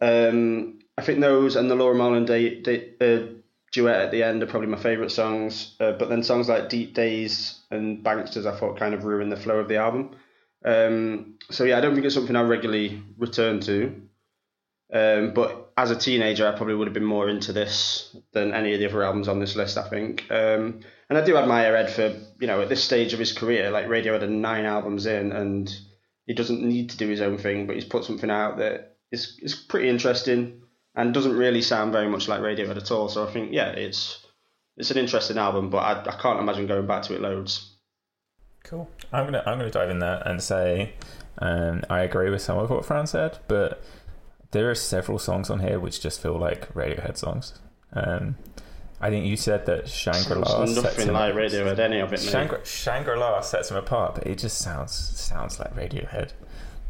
Um, 0.00 0.80
I 0.98 1.02
think 1.02 1.20
those 1.20 1.54
and 1.54 1.70
the 1.70 1.76
Laura 1.76 2.24
day, 2.24 2.60
uh, 3.00 3.32
duet 3.70 4.00
at 4.00 4.10
the 4.10 4.24
end 4.24 4.42
are 4.42 4.46
probably 4.46 4.66
my 4.66 4.76
favourite 4.76 5.12
songs. 5.12 5.76
Uh, 5.78 5.92
but 5.92 6.08
then 6.08 6.24
songs 6.24 6.48
like 6.48 6.68
Deep 6.68 6.94
Days 6.94 7.60
and 7.70 8.04
Banksters, 8.04 8.44
I 8.44 8.58
thought 8.58 8.76
kind 8.76 8.92
of 8.92 9.04
ruined 9.04 9.30
the 9.30 9.36
flow 9.36 9.60
of 9.60 9.68
the 9.68 9.76
album. 9.76 10.16
Um, 10.64 11.38
so 11.48 11.62
yeah, 11.62 11.78
I 11.78 11.80
don't 11.80 11.94
think 11.94 12.06
it's 12.06 12.14
something 12.16 12.34
I 12.34 12.42
regularly 12.42 13.00
return 13.16 13.60
to. 13.60 14.02
Um, 14.92 15.32
but 15.32 15.59
as 15.80 15.90
a 15.90 15.96
teenager, 15.96 16.46
I 16.46 16.54
probably 16.54 16.74
would 16.74 16.86
have 16.86 16.94
been 16.94 17.04
more 17.04 17.28
into 17.28 17.54
this 17.54 18.14
than 18.32 18.52
any 18.52 18.74
of 18.74 18.80
the 18.80 18.86
other 18.86 19.02
albums 19.02 19.28
on 19.28 19.40
this 19.40 19.56
list. 19.56 19.78
I 19.78 19.88
think, 19.88 20.26
um, 20.30 20.80
and 21.08 21.16
I 21.18 21.24
do 21.24 21.38
admire 21.38 21.74
Ed 21.74 21.90
for 21.90 22.14
you 22.38 22.46
know 22.46 22.60
at 22.60 22.68
this 22.68 22.84
stage 22.84 23.14
of 23.14 23.18
his 23.18 23.32
career, 23.32 23.70
like 23.70 23.86
Radiohead 23.86 24.20
had 24.20 24.30
nine 24.30 24.66
albums 24.66 25.06
in, 25.06 25.32
and 25.32 25.74
he 26.26 26.34
doesn't 26.34 26.62
need 26.62 26.90
to 26.90 26.98
do 26.98 27.08
his 27.08 27.22
own 27.22 27.38
thing, 27.38 27.66
but 27.66 27.76
he's 27.76 27.86
put 27.86 28.04
something 28.04 28.30
out 28.30 28.58
that 28.58 28.98
is 29.10 29.38
is 29.40 29.54
pretty 29.54 29.88
interesting 29.88 30.60
and 30.94 31.14
doesn't 31.14 31.36
really 31.36 31.62
sound 31.62 31.92
very 31.92 32.08
much 32.08 32.28
like 32.28 32.40
Radiohead 32.40 32.76
at 32.76 32.90
all. 32.90 33.08
So 33.08 33.26
I 33.26 33.32
think 33.32 33.52
yeah, 33.52 33.70
it's 33.70 34.26
it's 34.76 34.90
an 34.90 34.98
interesting 34.98 35.38
album, 35.38 35.70
but 35.70 35.78
I, 35.78 36.12
I 36.12 36.20
can't 36.20 36.40
imagine 36.40 36.66
going 36.66 36.86
back 36.86 37.04
to 37.04 37.14
it 37.14 37.22
loads. 37.22 37.74
Cool. 38.64 38.86
I'm 39.12 39.24
gonna 39.24 39.42
I'm 39.46 39.56
gonna 39.58 39.70
dive 39.70 39.88
in 39.88 40.00
there 40.00 40.22
and 40.26 40.42
say 40.42 40.92
um, 41.38 41.82
I 41.88 42.00
agree 42.00 42.28
with 42.28 42.42
some 42.42 42.58
of 42.58 42.68
what 42.68 42.84
Fran 42.84 43.06
said, 43.06 43.38
but 43.48 43.82
there 44.50 44.70
are 44.70 44.74
several 44.74 45.18
songs 45.18 45.50
on 45.50 45.60
here 45.60 45.78
which 45.78 46.00
just 46.00 46.20
feel 46.20 46.38
like 46.38 46.72
Radiohead 46.74 47.16
songs. 47.16 47.54
Um, 47.92 48.36
I 49.00 49.08
think 49.08 49.24
you 49.26 49.36
said 49.36 49.66
that 49.66 49.88
Shangri 49.88 50.36
La 50.36 50.64
nothing 50.66 51.12
like 51.12 51.34
Radiohead. 51.34 51.78
Any 51.78 52.00
of 52.00 52.12
it. 52.12 52.20
Shangri, 52.20 52.58
Shangri 52.64 53.16
La 53.16 53.40
sets 53.40 53.70
him 53.70 53.76
apart, 53.76 54.16
but 54.16 54.26
it 54.26 54.38
just 54.38 54.58
sounds 54.58 54.92
sounds 54.92 55.58
like 55.58 55.74
Radiohead. 55.74 56.32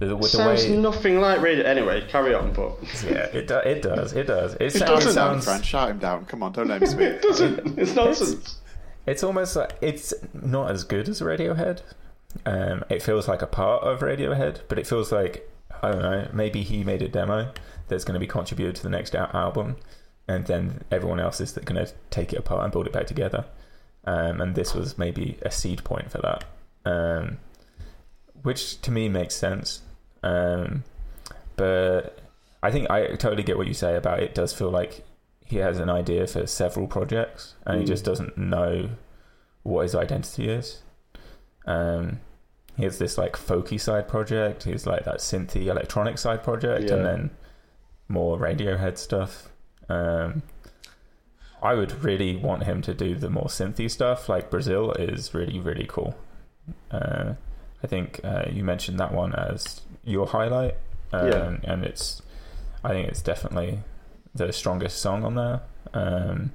The, 0.00 0.16
with 0.16 0.30
sounds 0.30 0.64
the 0.64 0.72
way, 0.72 0.78
nothing 0.78 1.20
like 1.20 1.40
Radiohead. 1.40 1.66
Anyway, 1.66 2.04
carry 2.08 2.34
on. 2.34 2.52
But 2.52 2.78
yeah, 3.04 3.26
it 3.26 3.46
do, 3.46 3.58
it 3.58 3.82
does. 3.82 4.12
It 4.14 4.26
does. 4.26 4.54
It, 4.54 4.62
it 4.62 4.72
sounds, 4.72 4.90
doesn't. 4.90 5.12
Sounds, 5.12 5.44
Fran, 5.44 5.62
shout 5.62 5.90
him 5.90 5.98
down. 5.98 6.24
Come 6.24 6.42
on, 6.42 6.52
don't 6.52 6.68
let 6.68 6.82
him 6.82 6.88
speak. 6.88 7.00
it 7.02 7.22
doesn't. 7.22 7.78
It's 7.78 7.94
nonsense. 7.94 8.32
It's, 8.32 8.56
it's 9.06 9.22
almost 9.22 9.54
like 9.54 9.72
it's 9.80 10.12
not 10.32 10.70
as 10.70 10.84
good 10.84 11.08
as 11.08 11.20
Radiohead. 11.20 11.82
Um, 12.46 12.84
it 12.88 13.02
feels 13.02 13.28
like 13.28 13.42
a 13.42 13.46
part 13.46 13.84
of 13.84 14.00
Radiohead, 14.00 14.62
but 14.68 14.78
it 14.78 14.86
feels 14.86 15.12
like 15.12 15.48
I 15.82 15.90
don't 15.90 16.02
know. 16.02 16.28
Maybe 16.32 16.62
he 16.62 16.84
made 16.84 17.02
a 17.02 17.08
demo 17.08 17.52
that's 17.88 18.04
going 18.04 18.14
to 18.14 18.20
be 18.20 18.26
contributed 18.26 18.76
to 18.76 18.82
the 18.82 18.90
next 18.90 19.14
album, 19.14 19.76
and 20.28 20.46
then 20.46 20.82
everyone 20.90 21.20
else 21.20 21.40
is 21.40 21.52
going 21.52 21.84
to 21.84 21.92
take 22.10 22.32
it 22.32 22.36
apart 22.36 22.64
and 22.64 22.72
build 22.72 22.86
it 22.86 22.92
back 22.92 23.06
together. 23.06 23.44
Um, 24.04 24.40
and 24.40 24.54
this 24.54 24.74
was 24.74 24.96
maybe 24.96 25.38
a 25.42 25.50
seed 25.50 25.84
point 25.84 26.10
for 26.10 26.18
that, 26.18 26.44
um, 26.90 27.38
which 28.42 28.80
to 28.82 28.90
me 28.90 29.08
makes 29.08 29.34
sense. 29.34 29.82
Um, 30.22 30.84
but 31.56 32.20
I 32.62 32.70
think 32.70 32.90
I 32.90 33.16
totally 33.16 33.42
get 33.42 33.58
what 33.58 33.66
you 33.66 33.74
say 33.74 33.96
about 33.96 34.20
it. 34.20 34.34
Does 34.34 34.52
feel 34.52 34.70
like 34.70 35.04
he 35.44 35.56
has 35.56 35.78
an 35.78 35.90
idea 35.90 36.26
for 36.26 36.46
several 36.46 36.86
projects, 36.86 37.54
and 37.66 37.78
mm. 37.78 37.80
he 37.80 37.86
just 37.86 38.04
doesn't 38.04 38.38
know 38.38 38.90
what 39.62 39.82
his 39.82 39.94
identity 39.94 40.48
is. 40.48 40.82
Um, 41.66 42.20
he 42.80 42.84
has 42.84 42.98
this 42.98 43.18
like 43.18 43.34
folky 43.34 43.80
side 43.80 44.08
project. 44.08 44.64
He's 44.64 44.86
like 44.86 45.04
that 45.04 45.18
synthy 45.18 45.66
electronic 45.66 46.18
side 46.18 46.42
project, 46.42 46.88
yeah. 46.88 46.94
and 46.94 47.04
then 47.04 47.30
more 48.08 48.38
Radiohead 48.38 48.98
stuff. 48.98 49.50
Um, 49.88 50.42
I 51.62 51.74
would 51.74 52.02
really 52.02 52.36
want 52.36 52.62
him 52.62 52.80
to 52.82 52.94
do 52.94 53.14
the 53.14 53.28
more 53.28 53.46
synthy 53.46 53.90
stuff. 53.90 54.28
Like 54.28 54.50
Brazil 54.50 54.92
is 54.92 55.34
really 55.34 55.58
really 55.58 55.86
cool. 55.86 56.16
Uh, 56.90 57.34
I 57.82 57.86
think 57.86 58.20
uh, 58.24 58.44
you 58.50 58.64
mentioned 58.64 58.98
that 58.98 59.12
one 59.12 59.34
as 59.34 59.82
your 60.04 60.26
highlight, 60.26 60.76
um, 61.12 61.28
yeah. 61.28 61.56
and 61.64 61.84
it's 61.84 62.22
I 62.82 62.90
think 62.90 63.08
it's 63.08 63.22
definitely 63.22 63.80
the 64.34 64.52
strongest 64.52 64.98
song 64.98 65.24
on 65.24 65.34
there. 65.34 65.60
Um, 65.92 66.52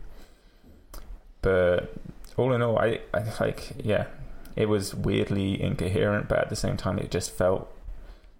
but 1.41 1.93
all 2.37 2.53
in 2.53 2.61
all, 2.63 2.79
I, 2.79 3.01
I 3.13 3.23
like 3.39 3.73
yeah, 3.83 4.07
it 4.55 4.69
was 4.69 4.95
weirdly 4.95 5.61
incoherent, 5.61 6.27
but 6.27 6.39
at 6.39 6.49
the 6.49 6.55
same 6.55 6.77
time, 6.77 6.97
it 6.99 7.11
just 7.11 7.31
felt 7.31 7.71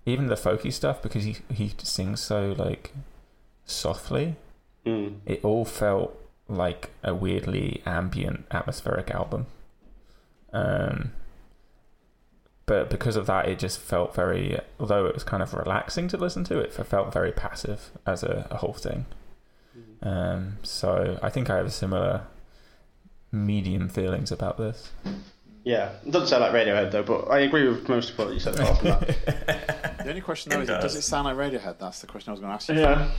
even 0.06 0.28
the 0.28 0.36
folky 0.36 0.72
stuff 0.72 1.02
because 1.02 1.24
he 1.24 1.38
he 1.52 1.74
sings 1.80 2.22
so 2.22 2.56
like 2.58 2.94
softly. 3.66 4.36
Mm. 4.86 5.18
It 5.26 5.44
all 5.44 5.66
felt 5.66 6.18
like 6.48 6.92
a 7.04 7.14
weirdly 7.14 7.82
ambient, 7.86 8.46
atmospheric 8.52 9.10
album. 9.12 9.48
Um, 10.54 11.12
but 12.68 12.90
because 12.90 13.16
of 13.16 13.26
that, 13.28 13.48
it 13.48 13.60
just 13.60 13.80
felt 13.80 14.16
very. 14.16 14.60
Although 14.80 15.06
it 15.06 15.14
was 15.14 15.24
kind 15.24 15.44
of 15.44 15.54
relaxing 15.54 16.08
to 16.10 16.18
listen 16.18 16.44
to, 16.46 16.60
it 16.60 16.74
felt 16.74 17.12
very 17.12 17.32
passive 17.32 17.92
as 18.06 18.24
a, 18.24 18.48
a 18.52 18.58
whole 18.58 18.74
thing. 18.74 19.06
Mm. 19.78 20.08
Um, 20.08 20.58
so 20.64 21.20
I 21.22 21.30
think 21.30 21.50
I 21.50 21.58
have 21.58 21.74
similar 21.74 22.22
medium 23.32 23.90
feelings 23.90 24.32
about 24.32 24.58
this. 24.58 24.92
Yeah, 25.66 25.94
it 26.06 26.12
doesn't 26.12 26.28
sound 26.28 26.44
like 26.44 26.52
Radiohead 26.52 26.92
though, 26.92 27.02
but 27.02 27.32
I 27.32 27.40
agree 27.40 27.68
with 27.68 27.90
most 27.90 28.12
of 28.12 28.20
what 28.20 28.32
you 28.32 28.40
said 28.40 28.60
apart 28.60 28.78
from 28.78 28.88
that. 28.88 29.98
the 29.98 30.10
only 30.10 30.22
question 30.22 30.52
though 30.52 30.60
it 30.60 30.64
is, 30.64 30.68
does. 30.68 30.84
does 30.84 30.96
it 30.96 31.02
sound 31.02 31.26
like 31.26 31.36
Radiohead? 31.36 31.80
That's 31.80 32.02
the 32.02 32.08
question 32.08 32.30
I 32.30 32.34
was 32.34 32.40
going 32.40 32.52
to 32.52 32.56
ask 32.56 32.70
you. 32.70 32.76
Yeah, 32.76 33.10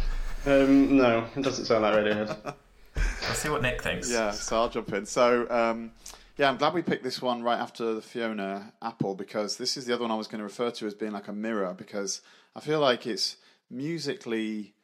um, 0.47 0.97
no, 0.97 1.27
it 1.35 1.43
doesn't 1.43 1.65
sound 1.65 1.83
like 1.83 1.95
Radiohead. 1.95 2.55
Let's 2.95 3.41
see 3.41 3.49
what 3.49 3.63
Nick 3.63 3.83
thinks. 3.83 4.09
Yeah, 4.09 4.31
so 4.31 4.59
I'll 4.59 4.69
jump 4.69 4.93
in. 4.93 5.07
So, 5.07 5.51
um, 5.51 5.91
yeah, 6.39 6.49
I'm 6.49 6.57
glad 6.57 6.73
we 6.73 6.83
picked 6.83 7.03
this 7.03 7.21
one 7.21 7.43
right 7.43 7.59
after 7.59 7.95
the 7.95 8.01
Fiona 8.01 8.73
Apple 8.81 9.17
because 9.17 9.57
this 9.57 9.77
is 9.77 9.85
the 9.85 9.93
other 9.93 10.03
one 10.03 10.13
I 10.13 10.15
was 10.17 10.29
going 10.29 10.39
to 10.39 10.45
refer 10.45 10.71
to 10.71 10.87
as 10.87 10.95
being 10.95 11.13
like 11.13 11.27
a 11.27 11.33
mirror 11.33 11.75
because 11.77 12.23
I 12.55 12.61
feel 12.61 12.79
like 12.79 13.09
it's 13.09 13.39
musically 13.69 14.75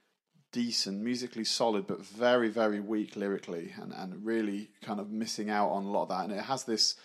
decent, 0.50 1.00
musically 1.00 1.44
solid, 1.44 1.86
but 1.86 2.04
very, 2.04 2.48
very 2.48 2.80
weak 2.80 3.14
lyrically 3.14 3.72
and, 3.80 3.92
and 3.92 4.26
really 4.26 4.70
kind 4.82 4.98
of 4.98 5.12
missing 5.12 5.48
out 5.48 5.68
on 5.68 5.84
a 5.84 5.90
lot 5.90 6.02
of 6.02 6.08
that. 6.08 6.24
And 6.24 6.32
it 6.32 6.42
has 6.42 6.64
this 6.64 6.96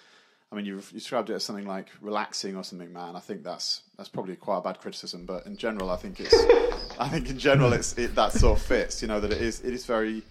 I 0.51 0.55
mean, 0.55 0.65
you 0.65 0.75
you 0.75 0.81
described 0.99 1.29
it 1.29 1.33
as 1.33 1.43
something 1.43 1.67
like 1.67 1.89
relaxing 2.01 2.55
or 2.55 2.63
something, 2.63 2.93
man. 2.93 3.15
I 3.15 3.19
think 3.19 3.43
that's 3.43 3.81
that's 3.97 4.09
probably 4.09 4.35
quite 4.35 4.57
a 4.59 4.61
bad 4.61 4.79
criticism, 4.79 5.25
but 5.25 5.45
in 5.45 5.57
general, 5.57 5.89
I 5.89 5.97
think 5.97 6.19
it's, 6.19 6.33
I 6.99 7.09
think 7.09 7.29
in 7.29 7.37
general, 7.37 7.73
it's 7.73 7.97
it, 7.97 8.15
that 8.15 8.31
sort 8.31 8.57
of 8.57 8.65
fits. 8.65 9.01
You 9.01 9.09
know 9.09 9.19
that 9.19 9.31
it 9.31 9.41
is 9.41 9.61
it 9.61 9.73
is 9.73 9.85
very 9.85 10.23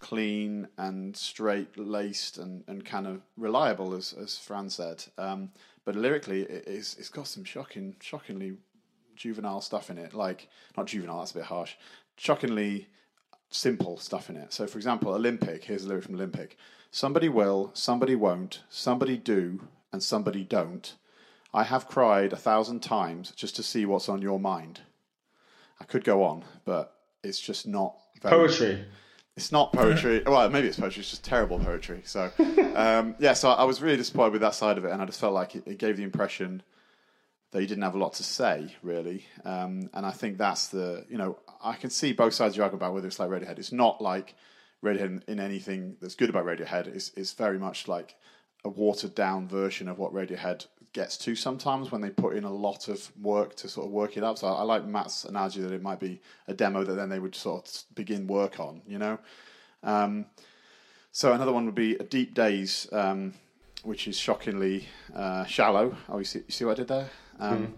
clean 0.00 0.68
and 0.76 1.16
straight 1.16 1.76
laced 1.76 2.38
and, 2.38 2.64
and 2.66 2.84
kind 2.84 3.06
of 3.06 3.20
reliable, 3.36 3.94
as 3.94 4.12
as 4.12 4.36
Fran 4.36 4.70
said. 4.70 5.04
Um, 5.16 5.50
but 5.84 5.94
lyrically, 5.94 6.42
it 6.42 6.66
is 6.66 6.96
it's 6.98 7.08
got 7.08 7.28
some 7.28 7.44
shocking, 7.44 7.94
shockingly 8.00 8.56
juvenile 9.14 9.60
stuff 9.60 9.88
in 9.88 9.98
it. 9.98 10.14
Like 10.14 10.48
not 10.76 10.86
juvenile, 10.86 11.20
that's 11.20 11.30
a 11.30 11.34
bit 11.34 11.44
harsh. 11.44 11.74
Shockingly 12.16 12.88
simple 13.50 13.98
stuff 13.98 14.30
in 14.30 14.36
it. 14.36 14.52
So, 14.52 14.66
for 14.66 14.78
example, 14.78 15.12
Olympik. 15.12 15.64
Here's 15.64 15.84
a 15.84 15.88
lyric 15.88 16.04
from 16.04 16.16
Olympik. 16.16 16.52
Somebody 16.90 17.28
will, 17.28 17.70
somebody 17.74 18.14
won't, 18.14 18.62
somebody 18.68 19.16
do, 19.16 19.68
and 19.92 20.02
somebody 20.02 20.44
don't. 20.44 20.94
I 21.52 21.64
have 21.64 21.88
cried 21.88 22.32
a 22.32 22.36
thousand 22.36 22.80
times 22.80 23.32
just 23.32 23.56
to 23.56 23.62
see 23.62 23.86
what's 23.86 24.08
on 24.08 24.22
your 24.22 24.40
mind. 24.40 24.80
I 25.80 25.84
could 25.84 26.04
go 26.04 26.24
on, 26.24 26.44
but 26.64 26.94
it's 27.22 27.40
just 27.40 27.66
not 27.66 27.96
very, 28.20 28.34
poetry. 28.34 28.84
It's 29.36 29.52
not 29.52 29.72
poetry. 29.72 30.22
well, 30.26 30.48
maybe 30.50 30.68
it's 30.68 30.78
poetry. 30.78 31.00
It's 31.00 31.10
just 31.10 31.24
terrible 31.24 31.58
poetry. 31.58 32.02
So, 32.04 32.30
um, 32.74 33.14
yeah. 33.18 33.32
So 33.34 33.50
I 33.50 33.64
was 33.64 33.80
really 33.80 33.96
disappointed 33.96 34.32
with 34.32 34.42
that 34.42 34.54
side 34.54 34.78
of 34.78 34.84
it, 34.84 34.90
and 34.90 35.00
I 35.00 35.04
just 35.06 35.20
felt 35.20 35.34
like 35.34 35.54
it, 35.54 35.66
it 35.66 35.78
gave 35.78 35.96
the 35.96 36.02
impression 36.02 36.62
that 37.50 37.62
you 37.62 37.66
didn't 37.66 37.84
have 37.84 37.94
a 37.94 37.98
lot 37.98 38.14
to 38.14 38.24
say, 38.24 38.74
really. 38.82 39.24
Um, 39.44 39.88
and 39.94 40.04
I 40.04 40.10
think 40.10 40.38
that's 40.38 40.68
the 40.68 41.06
you 41.08 41.16
know 41.16 41.38
I 41.62 41.74
can 41.74 41.90
see 41.90 42.12
both 42.12 42.34
sides 42.34 42.54
of 42.54 42.58
the 42.58 42.62
argument 42.64 42.82
about 42.82 42.94
whether 42.94 43.06
it's 43.06 43.18
like 43.18 43.30
Radiohead. 43.30 43.58
It's 43.58 43.72
not 43.72 44.02
like 44.02 44.34
Radiohead 44.84 45.28
in 45.28 45.40
anything 45.40 45.96
that's 46.00 46.14
good 46.14 46.30
about 46.30 46.46
Radiohead 46.46 46.94
is 46.94 47.10
is 47.16 47.32
very 47.32 47.58
much 47.58 47.88
like 47.88 48.14
a 48.64 48.68
watered 48.68 49.14
down 49.14 49.48
version 49.48 49.88
of 49.88 49.98
what 49.98 50.12
Radiohead 50.12 50.66
gets 50.92 51.18
to 51.18 51.36
sometimes 51.36 51.92
when 51.92 52.00
they 52.00 52.10
put 52.10 52.36
in 52.36 52.44
a 52.44 52.52
lot 52.52 52.88
of 52.88 53.10
work 53.20 53.54
to 53.56 53.68
sort 53.68 53.86
of 53.86 53.92
work 53.92 54.16
it 54.16 54.24
up. 54.24 54.38
So 54.38 54.48
I 54.48 54.62
like 54.62 54.86
Matt's 54.86 55.24
analogy 55.24 55.60
that 55.60 55.72
it 55.72 55.82
might 55.82 56.00
be 56.00 56.20
a 56.46 56.54
demo 56.54 56.82
that 56.84 56.94
then 56.94 57.08
they 57.08 57.18
would 57.18 57.34
sort 57.34 57.68
of 57.68 57.94
begin 57.94 58.26
work 58.26 58.58
on, 58.58 58.82
you 58.86 58.98
know. 58.98 59.18
Um, 59.82 60.26
so 61.12 61.32
another 61.32 61.52
one 61.52 61.66
would 61.66 61.74
be 61.74 61.94
a 61.96 62.04
Deep 62.04 62.34
Days, 62.34 62.88
um, 62.92 63.34
which 63.82 64.08
is 64.08 64.16
shockingly 64.18 64.88
uh, 65.14 65.44
shallow. 65.44 65.96
Oh, 66.08 66.18
you 66.18 66.24
see, 66.24 66.40
you 66.40 66.52
see 66.52 66.64
what 66.64 66.72
I 66.72 66.74
did 66.74 66.88
there? 66.88 67.10
Um, 67.38 67.66
mm. 67.66 67.72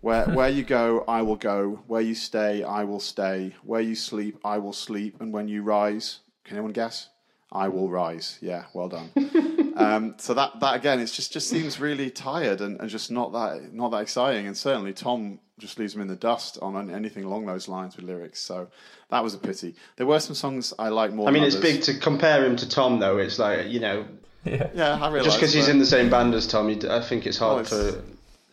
Where 0.00 0.24
where 0.36 0.48
you 0.48 0.62
go, 0.62 1.04
I 1.08 1.22
will 1.22 1.36
go. 1.36 1.82
Where 1.86 2.00
you 2.00 2.14
stay, 2.14 2.62
I 2.62 2.84
will 2.84 3.00
stay. 3.00 3.54
Where 3.64 3.80
you 3.80 3.94
sleep, 3.94 4.38
I 4.44 4.58
will 4.58 4.72
sleep. 4.72 5.20
And 5.20 5.32
when 5.32 5.48
you 5.48 5.62
rise, 5.62 6.20
can 6.44 6.56
anyone 6.56 6.72
guess? 6.72 7.08
I 7.50 7.68
will 7.68 7.90
rise. 7.90 8.38
Yeah, 8.40 8.64
well 8.72 8.88
done. 8.88 9.10
um, 9.76 10.14
so 10.16 10.32
that 10.34 10.58
that 10.60 10.74
again, 10.76 11.00
it 11.00 11.06
just 11.06 11.32
just 11.32 11.48
seems 11.48 11.78
really 11.78 12.10
tired 12.10 12.60
and, 12.62 12.80
and 12.80 12.88
just 12.88 13.10
not 13.10 13.32
that 13.32 13.74
not 13.74 13.90
that 13.90 13.98
exciting. 14.02 14.46
And 14.46 14.56
certainly 14.56 14.92
Thom 14.94 15.38
just 15.58 15.78
leaves 15.78 15.94
him 15.94 16.00
in 16.00 16.08
the 16.08 16.16
dust 16.16 16.58
on 16.62 16.90
anything 16.90 17.24
along 17.24 17.44
those 17.46 17.68
lines 17.68 17.94
with 17.96 18.06
lyrics. 18.06 18.40
So 18.40 18.68
that 19.10 19.22
was 19.22 19.34
a 19.34 19.38
pity. 19.38 19.74
There 19.96 20.06
were 20.06 20.18
some 20.18 20.34
songs 20.34 20.72
I 20.78 20.88
like 20.88 21.12
more. 21.12 21.28
I 21.28 21.30
mean, 21.30 21.42
than 21.42 21.48
it's 21.48 21.56
others. 21.56 21.72
big 21.72 21.82
to 21.82 21.98
compare 22.00 22.44
him 22.46 22.56
to 22.56 22.68
Thom, 22.68 22.98
though. 23.00 23.18
It's 23.18 23.38
like 23.38 23.66
you 23.68 23.80
know, 23.80 24.06
Yeah. 24.44 24.70
Yeah, 24.74 24.98
I 25.00 25.08
realise. 25.08 25.24
just 25.26 25.36
because 25.38 25.52
he's 25.52 25.68
in 25.68 25.78
the 25.78 25.86
same 25.86 26.08
band 26.08 26.32
as 26.34 26.46
Thom, 26.46 26.68
I 26.68 27.00
think 27.02 27.26
it's 27.26 27.36
hard 27.38 27.66
Well, 27.70 27.80
it's- 27.88 27.94
for 27.94 28.02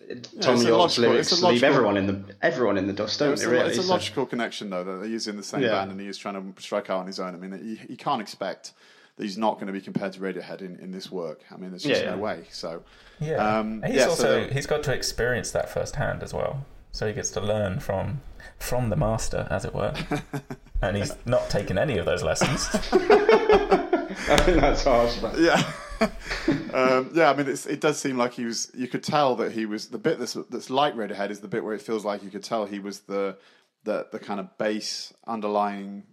it's 0.10 0.30
Thom 0.46 0.56
a 0.56 0.64
Yorke's 0.64 0.98
logical- 0.98 1.10
lyrics 1.12 1.32
it's 1.32 1.42
a 1.42 1.46
to 1.46 1.52
leave 1.52 1.64
everyone 1.64 1.98
in 1.98 2.08
the 2.08 2.36
everyone 2.42 2.78
in 2.78 2.88
the 2.88 2.94
dust, 2.94 3.20
don't 3.20 3.34
It's 3.34 3.42
they? 3.42 3.48
a, 3.48 3.52
Really, 3.52 3.70
it's 3.70 3.78
a 3.78 3.84
So- 3.84 3.94
logical 3.94 4.26
connection, 4.26 4.70
though, 4.70 4.84
that 4.84 5.08
he's 5.08 5.28
in 5.28 5.38
the 5.38 5.44
same 5.44 5.62
Yeah. 5.62 5.70
band 5.70 5.92
and 5.92 6.00
he 6.02 6.08
is 6.08 6.18
trying 6.18 6.54
to 6.54 6.62
strike 6.62 6.90
out 6.90 7.00
on 7.00 7.08
his 7.08 7.20
own. 7.20 7.34
I 7.36 7.38
mean, 7.38 7.52
you, 7.64 7.78
you 7.90 7.98
can't 7.98 8.22
expect 8.22 8.74
that 9.18 9.24
he's 9.24 9.38
not 9.38 9.56
going 9.56 9.68
to 9.68 9.74
be 9.74 9.82
compared 9.82 10.14
to 10.14 10.20
Radiohead 10.20 10.62
in, 10.62 10.78
in 10.80 10.92
this 10.92 11.12
work. 11.12 11.42
I 11.52 11.58
mean, 11.58 11.72
there's 11.72 11.84
just 11.84 12.02
Yeah, 12.04 12.12
no 12.12 12.18
way. 12.18 12.44
So, 12.52 12.84
Yeah. 13.20 13.36
Um, 13.60 13.84
he's 13.84 13.96
yeah, 13.96 14.04
so 14.06 14.10
also 14.12 14.46
the- 14.48 14.54
he's 14.54 14.66
got 14.66 14.82
to 14.84 14.94
experience 14.94 15.52
that 15.52 15.70
firsthand 15.70 16.24
as 16.24 16.34
well. 16.34 16.66
So 16.92 17.06
he 17.08 17.14
gets 17.14 17.30
to 17.32 17.42
learn 17.42 17.80
from 17.80 18.22
from 18.58 18.90
the 18.90 18.96
master, 18.96 19.48
as 19.52 19.64
it 19.64 19.74
were. 19.76 19.94
and 20.82 20.98
he's 20.98 21.14
not 21.26 21.50
taken 21.50 21.78
any 21.78 21.98
of 21.98 22.06
those 22.06 22.24
lessons. 22.24 22.68
I 22.74 24.38
think 24.38 24.60
that's 24.62 24.84
harsh. 24.84 25.18
But 25.20 25.38
yeah. 25.40 25.62
um, 26.74 27.12
yeah, 27.14 27.32
I 27.32 27.36
mean, 27.36 27.48
it 27.48 27.82
does 27.82 28.00
seem 28.00 28.18
like 28.18 28.34
he 28.34 28.46
was. 28.46 28.72
You 28.74 28.88
could 28.88 29.04
tell 29.04 29.36
that 29.38 29.52
he 29.52 29.66
was 29.66 29.88
the 29.88 29.98
bit 29.98 30.20
that's 30.20 30.34
that's 30.50 30.70
like 30.70 30.96
Radiohead 30.96 31.30
is 31.30 31.40
the 31.40 31.48
bit 31.48 31.64
where 31.64 31.74
it 31.74 31.82
feels 31.82 32.06
like 32.06 32.24
you 32.24 32.30
could 32.30 32.44
tell 32.44 32.66
he 32.66 32.80
was 32.80 33.02
the 33.02 33.38
the 33.84 34.08
the 34.12 34.20
kind 34.20 34.40
of 34.40 34.58
base 34.58 35.14
underlying 35.28 36.04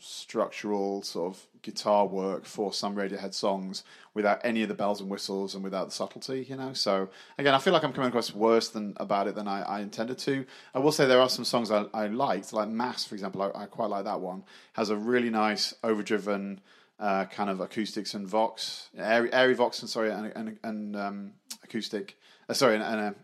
structural 0.00 1.02
sort 1.02 1.34
of 1.34 1.46
guitar 1.62 2.06
work 2.06 2.44
for 2.44 2.72
some 2.72 2.94
Radiohead 2.94 3.32
songs 3.32 3.84
without 4.12 4.40
any 4.44 4.62
of 4.62 4.68
the 4.68 4.74
bells 4.74 5.00
and 5.00 5.08
whistles 5.08 5.54
and 5.54 5.64
without 5.64 5.86
the 5.86 5.94
subtlety, 5.94 6.46
you 6.48 6.56
know. 6.56 6.72
So 6.74 7.08
again, 7.38 7.54
I 7.54 7.58
feel 7.58 7.72
like 7.72 7.84
I'm 7.84 7.92
coming 7.92 8.08
across 8.08 8.34
worse 8.34 8.68
than 8.68 8.94
about 8.98 9.28
it 9.28 9.34
than 9.34 9.48
I, 9.48 9.62
I 9.62 9.80
intended 9.80 10.18
to. 10.18 10.44
I 10.74 10.78
will 10.78 10.92
say 10.92 11.06
there 11.06 11.20
are 11.20 11.28
some 11.28 11.44
songs 11.44 11.70
I, 11.70 11.86
I 11.94 12.06
liked, 12.08 12.52
like 12.52 12.68
Mass, 12.68 13.04
for 13.04 13.14
example. 13.14 13.42
I, 13.42 13.62
I 13.62 13.66
quite 13.66 13.88
like 13.88 14.04
that 14.04 14.20
one. 14.20 14.44
Has 14.74 14.90
a 14.90 14.96
really 14.96 15.30
nice 15.30 15.74
overdriven 15.82 16.60
uh, 17.00 17.24
kind 17.26 17.50
of 17.50 17.60
acoustics 17.60 18.14
and 18.14 18.26
vox, 18.26 18.88
airy, 18.96 19.32
airy 19.32 19.54
vox 19.54 19.80
and 19.80 19.90
sorry, 19.90 20.10
and 20.10 20.32
and, 20.34 20.58
and 20.62 20.96
um, 20.96 21.32
acoustic. 21.62 22.16
Uh, 22.48 22.52
sorry, 22.54 22.74
and, 22.74 22.84
and 22.84 23.00
a 23.00 23.14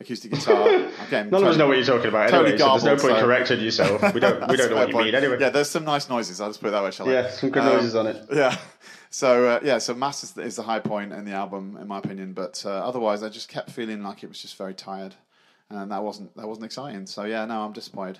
acoustic 0.00 0.32
guitar. 0.32 0.68
Okay, 1.06 1.22
none 1.30 1.42
of 1.42 1.48
us 1.48 1.56
know 1.56 1.66
what 1.68 1.76
you're 1.76 1.86
talking 1.86 2.08
about 2.08 2.30
totally 2.30 2.54
anyway. 2.54 2.58
so 2.58 2.70
there's 2.72 2.84
no 2.84 2.96
point 3.08 3.18
so- 3.18 3.24
correcting 3.24 3.60
yourself. 3.60 4.14
We 4.14 4.20
don't. 4.20 4.48
We 4.48 4.56
don't 4.56 4.70
know 4.70 4.76
what 4.76 4.84
fair 4.84 4.86
you 4.88 4.92
point. 4.92 5.06
mean 5.06 5.14
anyway. 5.14 5.36
Yeah, 5.40 5.50
there's 5.50 5.70
some 5.70 5.84
nice 5.84 6.08
noises. 6.08 6.40
I'll 6.40 6.48
just 6.48 6.60
put 6.60 6.68
it 6.68 6.70
that 6.72 6.82
way, 6.82 6.90
shall 6.90 7.08
I? 7.08 7.12
Yeah, 7.12 7.30
some 7.30 7.50
good 7.50 7.62
Um, 7.62 7.74
noises 7.76 7.94
on 7.94 8.06
it. 8.08 8.24
Yeah. 8.32 8.56
So 9.10 9.46
uh, 9.48 9.60
yeah, 9.62 9.78
so 9.78 9.94
Mass 9.94 10.24
is 10.24 10.32
the, 10.32 10.42
is 10.42 10.56
the 10.56 10.62
high 10.64 10.80
point 10.80 11.12
in 11.12 11.24
the 11.24 11.32
album, 11.32 11.78
in 11.80 11.86
my 11.86 11.98
opinion. 11.98 12.32
But 12.32 12.62
uh, 12.66 12.70
otherwise, 12.70 13.22
I 13.22 13.28
just 13.28 13.48
kept 13.48 13.70
feeling 13.70 14.02
like 14.02 14.24
it 14.24 14.28
was 14.28 14.42
just 14.42 14.56
very 14.56 14.74
tired, 14.74 15.14
and 15.70 15.90
that 15.92 16.02
wasn't 16.02 16.34
that 16.36 16.48
wasn't 16.48 16.64
exciting. 16.66 17.06
So 17.06 17.22
yeah, 17.24 17.44
no, 17.44 17.60
I'm 17.62 17.72
disappointed. 17.72 18.18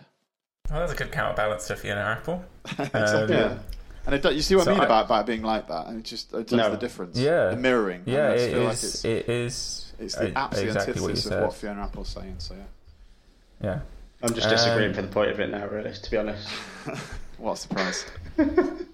well, 0.70 0.78
that's 0.80 0.92
a 0.92 0.96
good 0.96 1.10
counterbalance 1.10 1.66
to 1.66 1.76
Fiona 1.76 2.00
Apple. 2.02 2.44
exactly. 2.78 3.36
Yeah. 3.36 3.58
And 4.06 4.14
it, 4.14 4.22
do- 4.22 4.34
you 4.34 4.42
see 4.42 4.54
what 4.54 4.64
So 4.64 4.70
I 4.72 4.74
mean 4.74 4.82
I- 4.82 4.86
about, 4.86 5.04
about 5.06 5.20
it 5.22 5.26
being 5.26 5.42
like 5.42 5.68
that, 5.68 5.86
and 5.86 5.98
it 6.00 6.04
just 6.04 6.32
it 6.34 6.46
does 6.48 6.52
No. 6.58 6.70
the 6.70 6.76
difference. 6.76 7.18
Yeah. 7.18 7.50
the 7.50 7.56
mirroring. 7.56 8.02
Yeah, 8.06 8.32
just 8.34 8.44
it 8.46 8.52
feel 8.52 8.62
like 8.64 8.72
it's, 8.72 9.04
it 9.04 9.28
is. 9.28 9.92
it's 9.98 10.14
the 10.16 10.38
absolute 10.38 10.66
exactly 10.68 10.92
antithesis 10.94 11.24
said. 11.24 11.32
of 11.38 11.44
what 11.44 11.54
Fiona 11.54 11.82
Apple's 11.82 12.08
saying. 12.10 12.34
So 12.38 12.54
yeah, 12.54 12.62
Yeah. 13.70 13.80
I'm 14.22 14.34
just 14.34 14.48
disagreeing 14.48 14.90
Um, 14.90 14.94
for 14.94 15.02
the 15.02 15.08
point 15.08 15.30
of 15.30 15.40
it 15.40 15.50
now, 15.50 15.66
really. 15.66 15.92
To 15.92 16.10
be 16.10 16.16
honest. 16.16 16.48
what 17.38 17.52
a 17.52 17.56
surprise! 17.56 18.04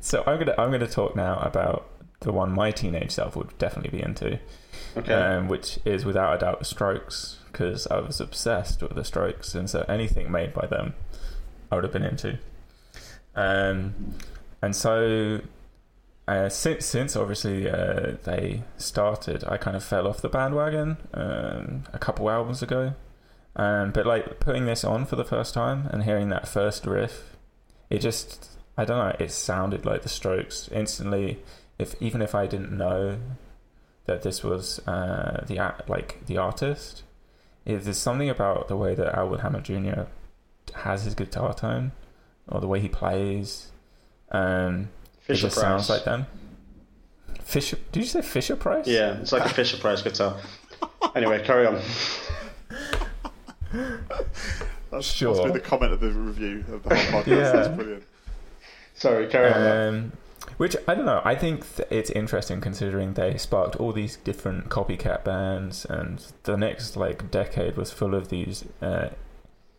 So 0.00 0.24
I'm 0.26 0.38
gonna 0.38 0.54
I'm 0.58 0.70
gonna 0.72 0.88
talk 0.88 1.14
now 1.14 1.38
about 1.38 1.88
the 2.20 2.32
one 2.32 2.52
my 2.52 2.70
teenage 2.72 3.12
self 3.12 3.36
would 3.36 3.56
definitely 3.58 3.96
be 3.98 4.04
into, 4.04 4.38
Okay. 4.96 5.12
um, 5.14 5.46
which 5.48 5.78
is 5.84 6.04
without 6.04 6.34
a 6.34 6.38
doubt 6.38 6.58
the 6.58 6.64
Strokes, 6.64 7.38
because 7.50 7.86
I 7.86 8.00
was 8.00 8.20
obsessed 8.20 8.82
with 8.82 8.94
the 8.96 9.04
Strokes, 9.04 9.54
and 9.54 9.70
so 9.70 9.84
anything 9.88 10.30
made 10.30 10.52
by 10.54 10.66
them, 10.66 10.94
I 11.70 11.76
would 11.76 11.84
have 11.84 11.92
been 11.92 12.02
into. 12.04 12.38
Um, 13.34 14.14
and 14.60 14.76
so 14.76 15.40
uh, 16.28 16.48
since 16.48 16.86
since 16.86 17.16
obviously 17.16 17.68
uh, 17.68 18.16
they 18.24 18.62
started, 18.76 19.44
I 19.44 19.56
kind 19.56 19.76
of 19.76 19.84
fell 19.84 20.06
off 20.06 20.22
the 20.22 20.28
bandwagon 20.28 20.96
um, 21.14 21.84
a 21.92 21.98
couple 21.98 22.30
albums 22.30 22.62
ago. 22.62 22.94
Um, 23.54 23.90
but 23.90 24.06
like 24.06 24.40
putting 24.40 24.64
this 24.64 24.82
on 24.82 25.04
for 25.04 25.16
the 25.16 25.24
first 25.24 25.52
time 25.52 25.88
and 25.90 26.04
hearing 26.04 26.30
that 26.30 26.48
first 26.48 26.86
riff, 26.86 27.36
it 27.90 27.98
just 27.98 28.50
I 28.76 28.84
don't 28.84 28.98
know. 28.98 29.16
It 29.18 29.30
sounded 29.32 29.84
like 29.84 30.02
the 30.02 30.08
Strokes 30.08 30.68
instantly. 30.72 31.42
If 31.78 32.00
even 32.00 32.22
if 32.22 32.34
I 32.34 32.46
didn't 32.46 32.76
know 32.76 33.18
that 34.06 34.22
this 34.22 34.42
was 34.44 34.78
uh, 34.86 35.44
the 35.46 35.74
like 35.88 36.24
the 36.26 36.38
artist, 36.38 37.02
it, 37.64 37.82
there's 37.82 37.98
something 37.98 38.30
about 38.30 38.68
the 38.68 38.76
way 38.76 38.94
that 38.94 39.14
Albert 39.14 39.40
Hammond 39.40 39.64
Jr. 39.64 40.04
has 40.76 41.04
his 41.04 41.14
guitar 41.14 41.52
tone 41.52 41.92
or 42.52 42.60
the 42.60 42.68
way 42.68 42.78
he 42.80 42.88
plays. 42.88 43.72
Um, 44.30 44.88
it 45.18 45.24
Fisher 45.24 45.42
just 45.48 45.56
Price. 45.58 45.64
sounds 45.86 45.90
like 45.90 46.04
them. 46.04 46.26
Fisher? 47.42 47.76
Did 47.90 48.00
you 48.00 48.06
say 48.06 48.22
Fisher 48.22 48.56
Price? 48.56 48.86
Yeah, 48.86 49.18
it's 49.20 49.32
like 49.32 49.44
a 49.44 49.48
Fisher 49.48 49.76
Price 49.78 50.00
guitar. 50.02 50.36
Anyway, 51.14 51.42
carry 51.44 51.66
on. 51.66 51.80
That's 54.90 55.06
Sure. 55.06 55.30
must 55.34 55.44
be 55.44 55.50
the 55.52 55.60
comment 55.60 55.92
of 55.92 56.00
the 56.00 56.10
review 56.10 56.64
of 56.72 56.82
the 56.82 56.94
whole 56.94 57.22
podcast. 57.22 57.26
Yeah. 57.26 57.52
That's 57.52 57.68
brilliant. 57.76 58.04
Sorry, 58.94 59.26
carry 59.28 59.52
on. 59.52 59.88
Um, 59.94 60.12
which 60.58 60.76
I 60.86 60.94
don't 60.94 61.06
know. 61.06 61.22
I 61.24 61.34
think 61.34 61.76
th- 61.76 61.88
it's 61.90 62.10
interesting 62.10 62.60
considering 62.60 63.14
they 63.14 63.38
sparked 63.38 63.76
all 63.76 63.92
these 63.92 64.16
different 64.16 64.68
copycat 64.68 65.24
bands, 65.24 65.86
and 65.86 66.24
the 66.42 66.56
next 66.56 66.96
like 66.96 67.30
decade 67.30 67.76
was 67.76 67.90
full 67.90 68.14
of 68.14 68.28
these 68.28 68.64
uh, 68.82 69.08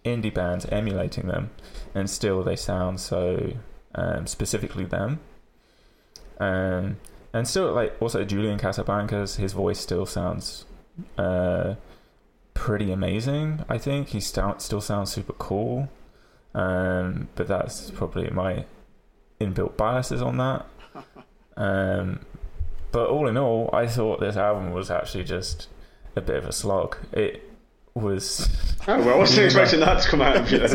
indie 0.05 0.33
bands 0.33 0.65
emulating 0.67 1.27
them, 1.27 1.51
and 1.93 2.09
still 2.09 2.43
they 2.43 2.55
sound 2.55 2.99
so 2.99 3.53
um, 3.95 4.27
specifically 4.27 4.85
them. 4.85 5.19
Um, 6.39 6.97
and 7.33 7.47
still, 7.47 7.73
like 7.73 7.99
also 8.01 8.23
Julian 8.23 8.59
Casablancas, 8.59 9.37
his 9.37 9.53
voice 9.53 9.79
still 9.79 10.05
sounds 10.05 10.65
uh, 11.17 11.75
pretty 12.53 12.91
amazing. 12.91 13.65
I 13.69 13.77
think 13.77 14.09
he 14.09 14.19
st- 14.19 14.61
still 14.61 14.81
sounds 14.81 15.11
super 15.11 15.33
cool. 15.33 15.89
Um, 16.55 17.29
but 17.35 17.47
that's 17.47 17.89
probably 17.91 18.29
my 18.29 18.65
inbuilt 19.41 19.77
biases 19.77 20.21
on 20.21 20.37
that. 20.37 20.65
Um, 21.55 22.21
but 22.91 23.09
all 23.09 23.27
in 23.27 23.37
all, 23.37 23.69
I 23.71 23.85
thought 23.85 24.19
this 24.19 24.37
album 24.37 24.71
was 24.71 24.89
actually 24.89 25.23
just 25.23 25.67
a 26.15 26.21
bit 26.21 26.37
of 26.37 26.45
a 26.45 26.51
slog. 26.51 26.97
It 27.11 27.47
was. 27.95 28.49
oh, 28.87 28.99
well, 28.99 29.15
I 29.15 29.17
wasn't 29.17 29.45
expecting 29.45 29.79
that 29.81 30.01
to 30.01 30.09
come 30.09 30.21
out 30.21 30.35
of 30.37 30.51
you. 30.51 30.59
then. 30.59 30.69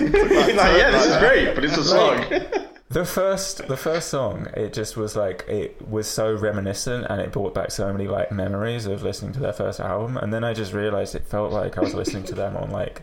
You're 0.00 0.56
like, 0.56 0.78
yeah, 0.78 0.90
this 0.90 1.06
is 1.06 1.16
great, 1.18 1.54
but 1.54 1.64
it's 1.64 1.76
a 1.76 1.84
slog. 1.84 2.68
The 2.88 3.04
first, 3.04 3.68
the 3.68 3.76
first 3.76 4.08
song, 4.08 4.48
it 4.56 4.72
just 4.72 4.96
was 4.96 5.14
like 5.14 5.44
it 5.48 5.80
was 5.88 6.08
so 6.08 6.34
reminiscent, 6.34 7.06
and 7.08 7.20
it 7.20 7.30
brought 7.30 7.54
back 7.54 7.70
so 7.70 7.92
many 7.92 8.08
like 8.08 8.32
memories 8.32 8.86
of 8.86 9.02
listening 9.02 9.32
to 9.34 9.40
their 9.40 9.52
first 9.52 9.78
album. 9.78 10.16
And 10.16 10.32
then 10.32 10.42
I 10.42 10.54
just 10.54 10.72
realized 10.72 11.14
it 11.14 11.24
felt 11.24 11.52
like 11.52 11.78
I 11.78 11.82
was 11.82 11.94
listening 11.94 12.24
to 12.24 12.34
them 12.34 12.56
on 12.56 12.70
like 12.70 13.02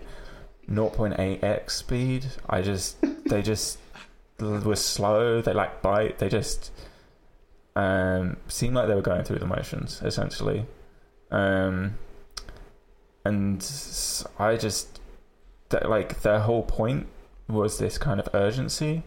0.8x 0.69 1.69
speed. 1.71 2.25
I 2.49 2.61
just, 2.61 2.97
they 3.29 3.41
just 3.41 3.79
were 4.39 4.75
slow. 4.75 5.41
They 5.41 5.53
like 5.53 5.81
bite. 5.81 6.19
They 6.19 6.27
just 6.27 6.71
um, 7.77 8.35
seemed 8.49 8.75
like 8.75 8.87
they 8.89 8.95
were 8.95 9.01
going 9.01 9.23
through 9.23 9.39
the 9.39 9.47
motions 9.47 10.01
essentially. 10.03 10.65
Um, 11.31 11.97
and 13.27 14.23
I 14.39 14.55
just 14.55 14.99
like 15.71 16.21
their 16.21 16.39
whole 16.39 16.63
point 16.63 17.07
was 17.49 17.77
this 17.77 17.97
kind 17.97 18.19
of 18.19 18.29
urgency 18.33 19.03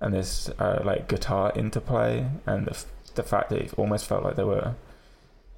and 0.00 0.12
this 0.12 0.50
uh, 0.58 0.82
like 0.84 1.08
guitar 1.08 1.50
interplay 1.56 2.26
and 2.46 2.66
the, 2.66 2.72
f- 2.72 2.86
the 3.14 3.22
fact 3.22 3.48
that 3.50 3.60
it 3.60 3.74
almost 3.78 4.06
felt 4.06 4.22
like 4.22 4.36
they 4.36 4.44
were 4.44 4.74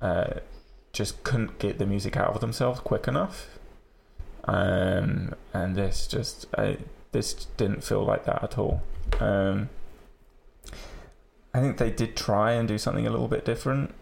uh, 0.00 0.34
just 0.92 1.24
couldn't 1.24 1.58
get 1.58 1.78
the 1.78 1.86
music 1.86 2.16
out 2.16 2.34
of 2.34 2.40
themselves 2.40 2.78
quick 2.80 3.08
enough. 3.08 3.58
Um, 4.44 5.34
and 5.52 5.74
this 5.74 6.06
just 6.06 6.46
I, 6.56 6.78
this 7.10 7.34
didn't 7.56 7.82
feel 7.82 8.04
like 8.04 8.24
that 8.24 8.44
at 8.44 8.56
all. 8.56 8.82
Um, 9.18 9.68
I 11.52 11.60
think 11.60 11.78
they 11.78 11.90
did 11.90 12.16
try 12.16 12.52
and 12.52 12.68
do 12.68 12.78
something 12.78 13.06
a 13.06 13.10
little 13.10 13.28
bit 13.28 13.44
different 13.44 13.94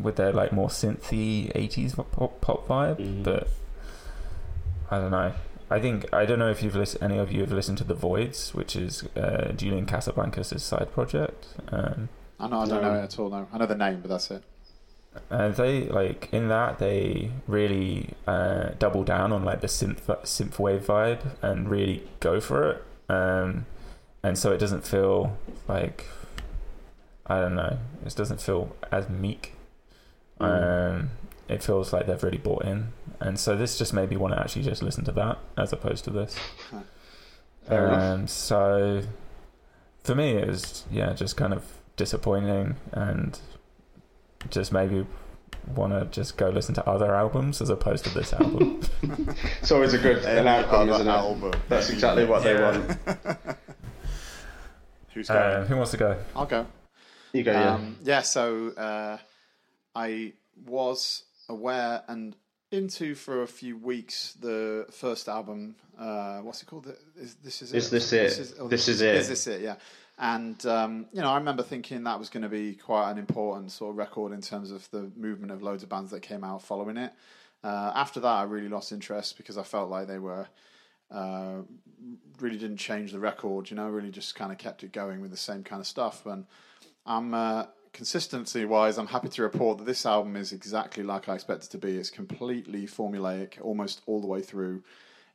with 0.00 0.16
their 0.16 0.32
like 0.32 0.52
more 0.52 0.68
synthy 0.68 1.52
80s 1.54 1.94
pop, 1.96 2.40
pop 2.40 2.66
vibe 2.66 2.96
Mhm. 2.98 3.22
but 3.24 3.48
I 4.90 4.98
don't 4.98 5.10
know 5.10 5.32
I 5.70 5.80
think 5.80 6.12
I 6.12 6.26
don't 6.26 6.38
know 6.38 6.50
if 6.50 6.62
you've 6.62 6.76
listened. 6.76 7.02
Any 7.02 7.16
of 7.18 7.32
you 7.32 7.40
have 7.40 7.50
listened 7.52 7.78
to 7.78 7.84
the 7.84 7.94
Voidz, 7.94 8.52
which 8.52 8.76
is 8.76 9.04
uh, 9.16 9.52
Julian 9.52 9.86
Casablancas' 9.86 10.60
side 10.60 10.92
project. 10.92 11.46
Um, 11.70 12.10
I 12.38 12.46
know, 12.48 12.60
I 12.60 12.66
don't 12.66 12.82
No. 12.82 12.92
know 12.92 13.00
it 13.00 13.04
at 13.04 13.18
all. 13.18 13.30
No, 13.30 13.48
I 13.50 13.56
know 13.56 13.64
the 13.64 13.74
name, 13.74 14.00
but 14.02 14.10
that's 14.10 14.30
it. 14.30 14.42
uh, 15.30 15.48
they 15.48 15.84
like 15.88 16.28
in 16.30 16.48
that 16.48 16.78
they 16.78 17.30
really 17.46 18.10
uh, 18.26 18.70
double 18.78 19.02
down 19.02 19.32
on 19.32 19.44
like 19.46 19.62
the 19.62 19.66
synth 19.66 20.04
synthwave 20.24 20.80
vibe 20.84 21.20
and 21.40 21.70
really 21.70 22.06
go 22.20 22.38
for 22.38 22.70
it. 22.72 22.84
Um, 23.08 23.64
and 24.22 24.36
so 24.36 24.52
it 24.52 24.58
doesn't 24.58 24.84
feel 24.86 25.38
like 25.68 26.06
I 27.26 27.40
don't 27.40 27.54
know. 27.54 27.78
It 28.04 28.14
doesn't 28.14 28.42
feel 28.42 28.76
as 28.90 29.08
meek. 29.08 29.51
Mm. 30.40 31.00
Um, 31.00 31.10
it 31.48 31.62
feels 31.62 31.92
like 31.92 32.06
they've 32.06 32.22
really 32.22 32.38
bought 32.38 32.64
in, 32.64 32.88
and 33.20 33.38
so 33.38 33.56
this 33.56 33.78
just 33.78 33.92
made 33.92 34.10
me 34.10 34.16
want 34.16 34.34
to 34.34 34.40
actually 34.40 34.62
just 34.62 34.82
listen 34.82 35.04
to 35.04 35.12
that 35.12 35.38
as 35.56 35.72
opposed 35.72 36.04
to 36.04 36.10
this. 36.10 36.36
um, 37.68 38.26
so 38.26 39.02
for 40.02 40.14
me, 40.14 40.32
it 40.32 40.48
was 40.48 40.84
yeah, 40.90 41.12
just 41.12 41.36
kind 41.36 41.52
of 41.52 41.64
disappointing 41.96 42.76
and 42.92 43.38
just 44.50 44.72
maybe 44.72 45.06
want 45.76 45.92
to 45.92 46.06
just 46.06 46.36
go 46.36 46.48
listen 46.48 46.74
to 46.74 46.88
other 46.88 47.14
albums 47.14 47.60
as 47.60 47.70
opposed 47.70 48.04
to 48.04 48.14
this 48.14 48.32
album. 48.32 48.80
it's 49.60 49.70
always 49.70 49.94
a 49.94 49.98
good 49.98 50.24
an 50.24 50.46
outcome, 50.46 50.88
isn't 50.88 51.06
it? 51.06 51.10
Album. 51.10 51.52
That's 51.68 51.90
exactly 51.90 52.24
what 52.24 52.44
yeah. 52.44 52.52
they 52.52 52.62
want. 52.62 52.98
Who's 55.14 55.28
going? 55.28 55.40
Uh, 55.40 55.66
who 55.66 55.76
wants 55.76 55.90
to 55.90 55.98
go? 55.98 56.16
I'll 56.34 56.46
go. 56.46 56.66
You 57.32 57.42
go, 57.42 57.52
yeah. 57.52 57.74
Um, 57.74 57.96
yeah, 58.02 58.22
so 58.22 58.70
uh, 58.70 59.18
I 59.94 60.32
was 60.66 61.24
aware 61.48 62.02
and 62.08 62.36
into 62.70 63.14
for 63.14 63.42
a 63.42 63.46
few 63.46 63.76
weeks 63.76 64.32
the 64.40 64.86
first 64.90 65.28
album. 65.28 65.76
Uh, 65.98 66.38
what's 66.38 66.62
it 66.62 66.66
called? 66.66 66.92
Is, 67.16 67.34
this 67.36 67.62
is, 67.62 67.72
is 67.74 67.90
this 67.90 68.12
it? 68.12 68.22
This 68.22 68.38
is, 68.38 68.54
oh, 68.58 68.68
this, 68.68 68.86
this 68.86 68.88
is, 68.88 68.94
is, 68.96 69.02
it. 69.02 69.14
Is 69.16 69.28
this 69.28 69.46
it? 69.46 69.60
Yeah. 69.60 69.74
And 70.18 70.64
um, 70.66 71.06
you 71.12 71.20
know, 71.20 71.30
I 71.30 71.36
remember 71.36 71.62
thinking 71.62 72.04
that 72.04 72.18
was 72.18 72.30
going 72.30 72.42
to 72.42 72.48
be 72.48 72.74
quite 72.74 73.10
an 73.10 73.18
important 73.18 73.72
sort 73.72 73.90
of 73.90 73.98
record 73.98 74.32
in 74.32 74.40
terms 74.40 74.70
of 74.70 74.90
the 74.90 75.10
movement 75.16 75.52
of 75.52 75.62
loads 75.62 75.82
of 75.82 75.88
bands 75.88 76.10
that 76.10 76.20
came 76.20 76.44
out 76.44 76.62
following 76.62 76.96
it. 76.96 77.12
Uh, 77.62 77.92
after 77.94 78.20
that, 78.20 78.26
I 78.26 78.42
really 78.44 78.68
lost 78.68 78.90
interest 78.90 79.36
because 79.36 79.56
I 79.56 79.62
felt 79.62 79.90
like 79.90 80.08
they 80.08 80.18
were 80.18 80.48
uh, 81.10 81.58
really 82.40 82.58
didn't 82.58 82.78
change 82.78 83.12
the 83.12 83.20
record. 83.20 83.70
You 83.70 83.76
know, 83.76 83.88
really 83.88 84.10
just 84.10 84.34
kind 84.34 84.50
of 84.50 84.58
kept 84.58 84.82
it 84.82 84.92
going 84.92 85.20
with 85.20 85.30
the 85.30 85.36
same 85.36 85.62
kind 85.62 85.80
of 85.80 85.86
stuff. 85.86 86.24
And 86.26 86.46
I'm 87.04 87.34
uh, 87.34 87.66
consistency 87.92 88.64
wise, 88.64 88.98
I'm 88.98 89.06
happy 89.06 89.28
to 89.28 89.42
report 89.42 89.78
that 89.78 89.84
this 89.84 90.06
album 90.06 90.36
is 90.36 90.52
exactly 90.52 91.02
like 91.02 91.28
I 91.28 91.34
expected 91.34 91.66
it 91.66 91.70
to 91.72 91.78
be. 91.78 91.96
It's 91.96 92.10
completely 92.10 92.86
formulaic, 92.86 93.54
almost 93.60 94.02
all 94.06 94.20
the 94.20 94.26
way 94.26 94.40
through. 94.40 94.82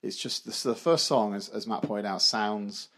It's 0.02 0.18
just 0.18 0.46
this, 0.46 0.64
the 0.64 0.76
first 0.76 1.06
song, 1.06 1.34
as, 1.34 1.50
as 1.50 1.68
Matt 1.68 1.84
pointed 1.84 2.06
out, 2.06 2.22
sounds 2.22 2.90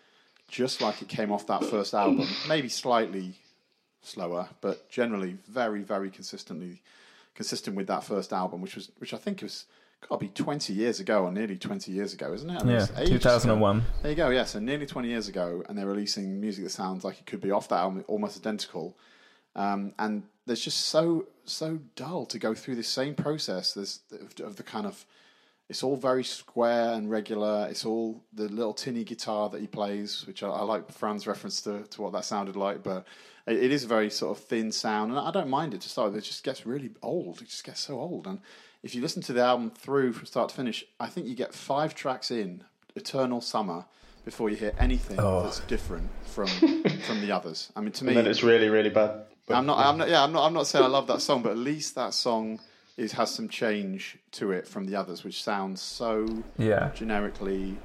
just 0.47 0.81
like 0.81 1.01
it 1.01 1.07
came 1.07 1.31
off 1.31 1.47
that 1.47 1.63
first 1.65 1.93
album. 1.93 2.27
Maybe 2.47 2.69
slightly 2.69 3.35
slower, 4.01 4.49
but 4.61 4.89
generally 4.89 5.37
very, 5.47 5.81
very 5.81 6.09
consistently 6.09 6.81
consistent 7.35 7.75
with 7.75 7.87
that 7.87 8.03
first 8.03 8.33
album, 8.33 8.61
which 8.61 8.75
was 8.75 8.91
which 8.97 9.13
I 9.13 9.17
think 9.17 9.41
was 9.41 9.65
got 10.07 10.19
to 10.19 10.25
be 10.25 10.29
20 10.29 10.73
years 10.73 10.99
ago 10.99 11.23
or 11.23 11.31
nearly 11.31 11.57
20 11.57 11.91
years 11.91 12.13
ago, 12.13 12.33
isn't 12.33 12.49
it? 12.49 12.65
yeah, 12.65 12.85
2001. 13.05 13.83
There 14.01 14.11
you 14.11 14.17
go, 14.17 14.29
yeah, 14.29 14.45
so 14.45 14.59
nearly 14.59 14.85
20 14.85 15.09
years 15.09 15.27
ago, 15.27 15.63
and 15.67 15.77
they're 15.77 15.85
releasing 15.85 16.39
music 16.39 16.63
that 16.63 16.71
sounds 16.71 17.03
like 17.03 17.19
it 17.19 17.25
could 17.25 17.41
be 17.41 17.51
off 17.51 17.67
that 17.69 17.77
album, 17.77 18.03
almost 18.07 18.37
identical. 18.37 18.95
Um, 19.55 19.93
and 19.99 20.23
there's 20.45 20.63
just 20.63 20.87
so 20.87 21.27
so 21.45 21.79
dull 21.95 22.25
to 22.27 22.37
go 22.39 22.53
through 22.53 22.75
the 22.75 22.83
same 22.83 23.15
process. 23.15 23.73
There's 23.73 24.01
of 24.43 24.55
the 24.55 24.63
kind 24.63 24.85
of 24.85 25.05
it's 25.69 25.83
all 25.83 25.95
very 25.95 26.23
square 26.23 26.93
and 26.93 27.09
regular. 27.09 27.67
It's 27.69 27.85
all 27.85 28.23
the 28.33 28.49
little 28.49 28.73
tinny 28.73 29.03
guitar 29.03 29.49
that 29.49 29.61
he 29.61 29.67
plays, 29.67 30.25
which 30.25 30.41
I, 30.41 30.47
I 30.47 30.63
like 30.63 30.91
Fran's 30.91 31.27
reference 31.27 31.61
to, 31.61 31.83
to 31.83 32.01
what 32.01 32.11
that 32.13 32.25
sounded 32.25 32.55
like, 32.55 32.81
but 32.81 33.05
it, 33.45 33.63
it 33.63 33.71
is 33.71 33.83
a 33.83 33.87
very 33.87 34.09
sort 34.09 34.35
of 34.35 34.43
thin 34.43 34.71
sound, 34.71 35.11
and 35.11 35.19
I 35.19 35.31
don't 35.31 35.49
mind 35.49 35.75
it 35.75 35.81
to 35.81 35.89
start 35.89 36.11
with. 36.11 36.23
It 36.23 36.25
just 36.25 36.43
gets 36.43 36.65
really 36.65 36.89
old. 37.03 37.41
It 37.41 37.49
just 37.49 37.63
gets 37.63 37.81
so 37.81 37.99
old. 37.99 38.25
And 38.25 38.39
if 38.81 38.95
you 38.95 39.01
listen 39.01 39.21
to 39.23 39.33
the 39.33 39.41
album 39.41 39.69
through 39.69 40.13
from 40.13 40.25
start 40.25 40.49
to 40.49 40.55
finish, 40.55 40.83
I 40.99 41.07
think 41.07 41.27
you 41.27 41.35
get 41.35 41.53
five 41.53 41.93
tracks 41.93 42.31
in 42.31 42.63
Eternal 42.95 43.39
Summer 43.39 43.85
before 44.25 44.49
you 44.49 44.55
hear 44.55 44.73
anything 44.79 45.19
oh. 45.19 45.43
that's 45.43 45.59
different 45.61 46.09
from 46.23 46.47
from 46.47 47.21
the 47.21 47.31
others. 47.31 47.71
I 47.75 47.81
mean, 47.81 47.91
to 47.93 48.05
me, 48.05 48.09
and 48.09 48.17
then 48.17 48.27
it's 48.27 48.43
really, 48.43 48.69
really 48.69 48.89
bad. 48.89 49.21
But, 49.49 49.57
I'm 49.57 49.65
not. 49.65 49.79
I'm 49.79 49.97
not. 49.97 50.09
Yeah, 50.09 50.23
I'm 50.23 50.31
not. 50.31 50.45
I'm 50.45 50.53
not 50.53 50.67
saying 50.67 50.85
I 50.85 50.87
love 50.87 51.07
that 51.07 51.21
song, 51.21 51.41
but 51.41 51.53
at 51.53 51.57
least 51.57 51.95
that 51.95 52.13
song 52.13 52.59
is 52.97 53.13
has 53.13 53.33
some 53.33 53.49
change 53.49 54.19
to 54.33 54.51
it 54.51 54.67
from 54.67 54.85
the 54.85 54.95
others, 54.95 55.23
which 55.23 55.43
sounds 55.43 55.81
so 55.81 56.43
yeah 56.59 56.91
generically 56.93 57.75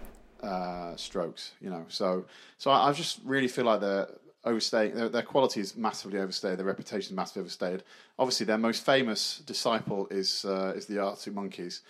uh, 0.43 0.95
Strokes. 0.97 1.53
You 1.63 1.71
know, 1.71 1.87
so 1.89 2.27
so 2.59 2.71
I, 2.71 2.91
I 2.91 2.93
just 2.93 3.21
really 3.25 3.49
feel 3.49 3.65
like 3.65 3.81
they're 3.81 4.09
overstaying 4.45 4.95
their, 4.95 5.09
their 5.09 5.23
quality 5.23 5.61
is 5.61 5.75
massively 5.75 6.21
overstayed. 6.21 6.59
Their 6.59 6.67
reputation 6.67 7.13
is 7.13 7.17
massively 7.17 7.41
overstayed. 7.41 7.83
Obviously, 8.19 8.45
their 8.45 8.59
most 8.59 8.85
famous 8.85 9.39
disciple 9.39 10.07
is 10.11 10.45
uh, 10.45 10.75
is 10.77 10.85
the 10.85 10.99
Arctic 10.99 11.33
Monkeys, 11.33 11.81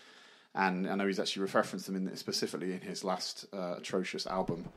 and 0.55 0.89
I 0.89 0.95
know 0.95 1.09
he's 1.09 1.19
actually 1.19 1.43
referenced 1.53 1.87
them 1.87 1.97
in, 1.97 2.17
specifically 2.17 2.75
in 2.75 2.81
his 2.81 3.03
last 3.03 3.47
uh, 3.53 3.75
atrocious 3.79 4.25
album. 4.29 4.69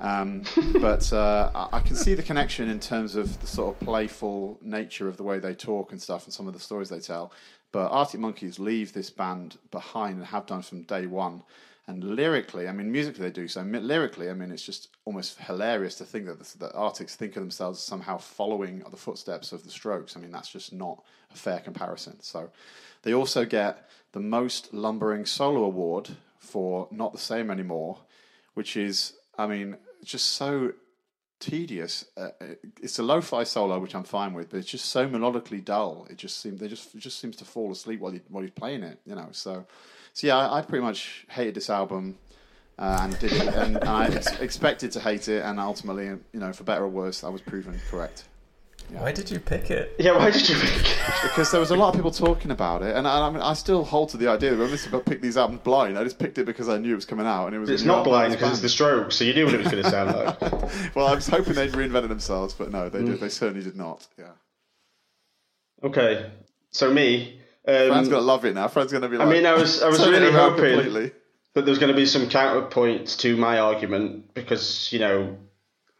Um, 0.00 0.42
but 0.80 1.12
uh, 1.12 1.68
I 1.72 1.80
can 1.80 1.96
see 1.96 2.14
the 2.14 2.22
connection 2.22 2.68
in 2.68 2.80
terms 2.80 3.16
of 3.16 3.40
the 3.40 3.46
sort 3.46 3.76
of 3.76 3.86
playful 3.86 4.58
nature 4.62 5.08
of 5.08 5.16
the 5.16 5.22
way 5.22 5.38
they 5.38 5.54
talk 5.54 5.92
and 5.92 6.00
stuff, 6.00 6.24
and 6.24 6.32
some 6.32 6.46
of 6.46 6.54
the 6.54 6.60
stories 6.60 6.88
they 6.88 7.00
tell. 7.00 7.32
But 7.72 7.90
Arctic 7.90 8.20
Monkeys 8.20 8.58
leave 8.58 8.92
this 8.92 9.10
band 9.10 9.58
behind 9.70 10.16
and 10.16 10.26
have 10.26 10.46
done 10.46 10.62
from 10.62 10.82
day 10.82 11.06
one. 11.06 11.42
And 11.86 12.04
lyrically, 12.04 12.68
I 12.68 12.72
mean, 12.72 12.92
musically 12.92 13.24
they 13.24 13.32
do 13.32 13.48
so. 13.48 13.62
Lyrically, 13.62 14.30
I 14.30 14.34
mean, 14.34 14.52
it's 14.52 14.64
just 14.64 14.88
almost 15.04 15.38
hilarious 15.38 15.96
to 15.96 16.04
think 16.04 16.26
that 16.26 16.38
the, 16.38 16.58
that 16.58 16.74
Arctics 16.74 17.16
think 17.16 17.36
of 17.36 17.42
themselves 17.42 17.78
as 17.78 17.84
somehow 17.84 18.16
following 18.16 18.84
the 18.90 18.96
footsteps 18.96 19.52
of 19.52 19.64
the 19.64 19.70
Strokes. 19.70 20.16
I 20.16 20.20
mean, 20.20 20.30
that's 20.30 20.50
just 20.50 20.72
not 20.72 21.02
a 21.32 21.36
fair 21.36 21.58
comparison. 21.58 22.20
So, 22.20 22.50
they 23.02 23.14
also 23.14 23.44
get 23.44 23.88
the 24.12 24.20
most 24.20 24.72
lumbering 24.74 25.24
solo 25.24 25.64
award 25.64 26.10
for 26.38 26.86
"Not 26.90 27.12
the 27.12 27.18
Same 27.18 27.50
Anymore," 27.50 27.98
which 28.54 28.76
is, 28.76 29.14
I 29.38 29.46
mean, 29.46 29.76
just 30.04 30.32
so 30.32 30.72
tedious. 31.38 32.04
Uh, 32.16 32.28
it's 32.82 32.98
a 32.98 33.02
lo-fi 33.02 33.44
solo, 33.44 33.78
which 33.78 33.94
I'm 33.94 34.04
fine 34.04 34.34
with, 34.34 34.50
but 34.50 34.58
it's 34.58 34.68
just 34.68 34.86
so 34.86 35.08
melodically 35.08 35.64
dull. 35.64 36.06
It 36.10 36.16
just 36.16 36.40
seems 36.40 36.60
they 36.60 36.68
just 36.68 36.96
just 36.98 37.18
seems 37.18 37.36
to 37.36 37.44
fall 37.44 37.72
asleep 37.72 38.00
while 38.00 38.14
while 38.28 38.42
he's 38.42 38.52
playing 38.52 38.82
it. 38.82 38.98
You 39.06 39.14
know, 39.14 39.28
so 39.32 39.66
so 40.12 40.26
yeah, 40.26 40.36
I, 40.36 40.58
I 40.58 40.62
pretty 40.62 40.84
much 40.84 41.26
hated 41.28 41.54
this 41.54 41.70
album. 41.70 42.18
Uh, 42.78 43.00
and 43.02 43.18
did 43.18 43.30
it, 43.30 43.42
and, 43.42 43.76
and 43.76 43.84
I 43.84 44.06
ex- 44.06 44.40
expected 44.40 44.90
to 44.92 45.00
hate 45.00 45.28
it, 45.28 45.44
and 45.44 45.60
ultimately, 45.60 46.06
you 46.06 46.20
know, 46.32 46.50
for 46.50 46.64
better 46.64 46.84
or 46.84 46.88
worse, 46.88 47.22
I 47.22 47.28
was 47.28 47.42
proven 47.42 47.78
correct. 47.90 48.24
Yeah. 48.92 49.02
Why 49.02 49.12
did 49.12 49.30
you 49.30 49.38
pick 49.38 49.70
it? 49.70 49.94
Yeah, 49.98 50.16
why 50.16 50.30
did 50.30 50.48
you 50.48 50.56
pick 50.56 50.80
it? 50.80 50.98
because 51.22 51.50
there 51.52 51.60
was 51.60 51.70
a 51.70 51.76
lot 51.76 51.90
of 51.90 51.94
people 51.94 52.10
talking 52.10 52.50
about 52.50 52.82
it, 52.82 52.96
and 52.96 53.06
I, 53.06 53.28
I 53.28 53.30
mean, 53.30 53.40
I 53.40 53.54
still 53.54 53.84
hold 53.84 54.08
to 54.10 54.16
the 54.16 54.28
idea 54.28 54.54
that 54.54 54.58
when 54.58 55.00
I 55.00 55.04
picked 55.04 55.22
these 55.22 55.36
albums 55.36 55.60
blind, 55.62 55.96
I 55.96 56.02
just 56.02 56.18
picked 56.18 56.38
it 56.38 56.44
because 56.44 56.68
I 56.68 56.78
knew 56.78 56.92
it 56.92 56.96
was 56.96 57.04
coming 57.04 57.26
out, 57.26 57.46
and 57.46 57.54
it 57.54 57.60
was. 57.60 57.70
It's 57.70 57.84
not 57.84 58.04
blind 58.04 58.32
because 58.32 58.52
it's 58.52 58.60
the 58.60 58.68
Strokes, 58.68 59.16
so 59.16 59.24
you 59.24 59.34
knew 59.34 59.44
what 59.44 59.54
it 59.54 59.58
was 59.58 59.70
going 59.70 59.84
to 59.84 59.90
sound 59.90 60.16
like. 60.16 60.40
well, 60.96 61.06
I 61.06 61.14
was 61.14 61.28
hoping 61.28 61.54
they'd 61.54 61.72
reinvented 61.72 62.08
themselves, 62.08 62.54
but 62.54 62.72
no, 62.72 62.88
they 62.88 63.00
mm. 63.00 63.06
did. 63.06 63.20
They 63.20 63.28
certainly 63.28 63.62
did 63.62 63.76
not. 63.76 64.06
Yeah. 64.18 64.32
Okay, 65.84 66.30
so 66.70 66.92
me. 66.92 67.40
Um, 67.68 67.88
Fran's 67.88 68.08
gonna 68.08 68.22
love 68.22 68.44
it 68.44 68.54
now. 68.54 68.68
Fran's 68.68 68.90
gonna 68.90 69.08
be. 69.08 69.18
Like, 69.18 69.28
I 69.28 69.30
mean, 69.30 69.46
I 69.46 69.54
was, 69.54 69.82
I 69.82 69.88
was 69.88 70.00
really 70.00 70.32
hoping 70.32 70.74
completely. 70.74 71.12
that 71.54 71.64
there 71.64 71.70
was 71.70 71.78
going 71.78 71.92
to 71.92 71.96
be 71.96 72.06
some 72.06 72.22
counterpoints 72.22 73.18
to 73.18 73.36
my 73.36 73.60
argument 73.60 74.34
because 74.34 74.92
you 74.92 74.98
know, 74.98 75.36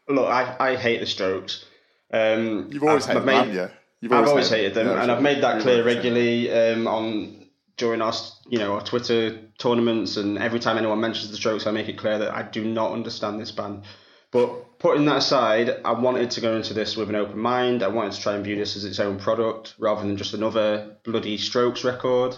look, 0.09 0.27
I, 0.27 0.55
I 0.59 0.75
hate 0.75 0.99
the 0.99 1.05
Strokes. 1.05 1.65
Um, 2.11 2.69
You've 2.71 2.83
always 2.83 3.07
I've, 3.07 3.13
hated 3.13 3.25
made, 3.25 3.47
them, 3.47 3.55
yeah. 3.55 3.69
You've 4.01 4.11
I've 4.11 4.27
always 4.27 4.49
hated, 4.49 4.73
them, 4.73 4.89
and 4.89 5.11
I've 5.11 5.21
made 5.21 5.41
that 5.43 5.61
clear 5.61 5.83
regularly 5.83 6.51
um, 6.51 6.87
on 6.87 7.45
during 7.77 8.01
our 8.01 8.13
you 8.49 8.59
know 8.59 8.73
our 8.73 8.81
Twitter 8.81 9.39
tournaments, 9.57 10.17
and 10.17 10.37
every 10.37 10.59
time 10.59 10.77
anyone 10.77 10.99
mentions 10.99 11.29
the 11.31 11.37
Strokes, 11.37 11.67
I 11.67 11.71
make 11.71 11.87
it 11.87 11.97
clear 11.97 12.17
that 12.19 12.33
I 12.33 12.43
do 12.43 12.65
not 12.65 12.91
understand 12.91 13.39
this 13.39 13.51
band. 13.51 13.83
But 14.31 14.79
putting 14.79 15.05
that 15.05 15.17
aside, 15.17 15.81
I 15.83 15.91
wanted 15.91 16.31
to 16.31 16.41
go 16.41 16.55
into 16.55 16.73
this 16.73 16.95
with 16.95 17.09
an 17.09 17.15
open 17.15 17.37
mind. 17.37 17.83
I 17.83 17.89
wanted 17.89 18.13
to 18.13 18.21
try 18.21 18.33
and 18.33 18.43
view 18.43 18.55
this 18.55 18.75
as 18.77 18.85
its 18.85 18.99
own 18.99 19.19
product 19.19 19.75
rather 19.77 20.01
than 20.01 20.15
just 20.15 20.33
another 20.33 20.95
bloody 21.03 21.37
Strokes 21.37 21.83
record. 21.83 22.35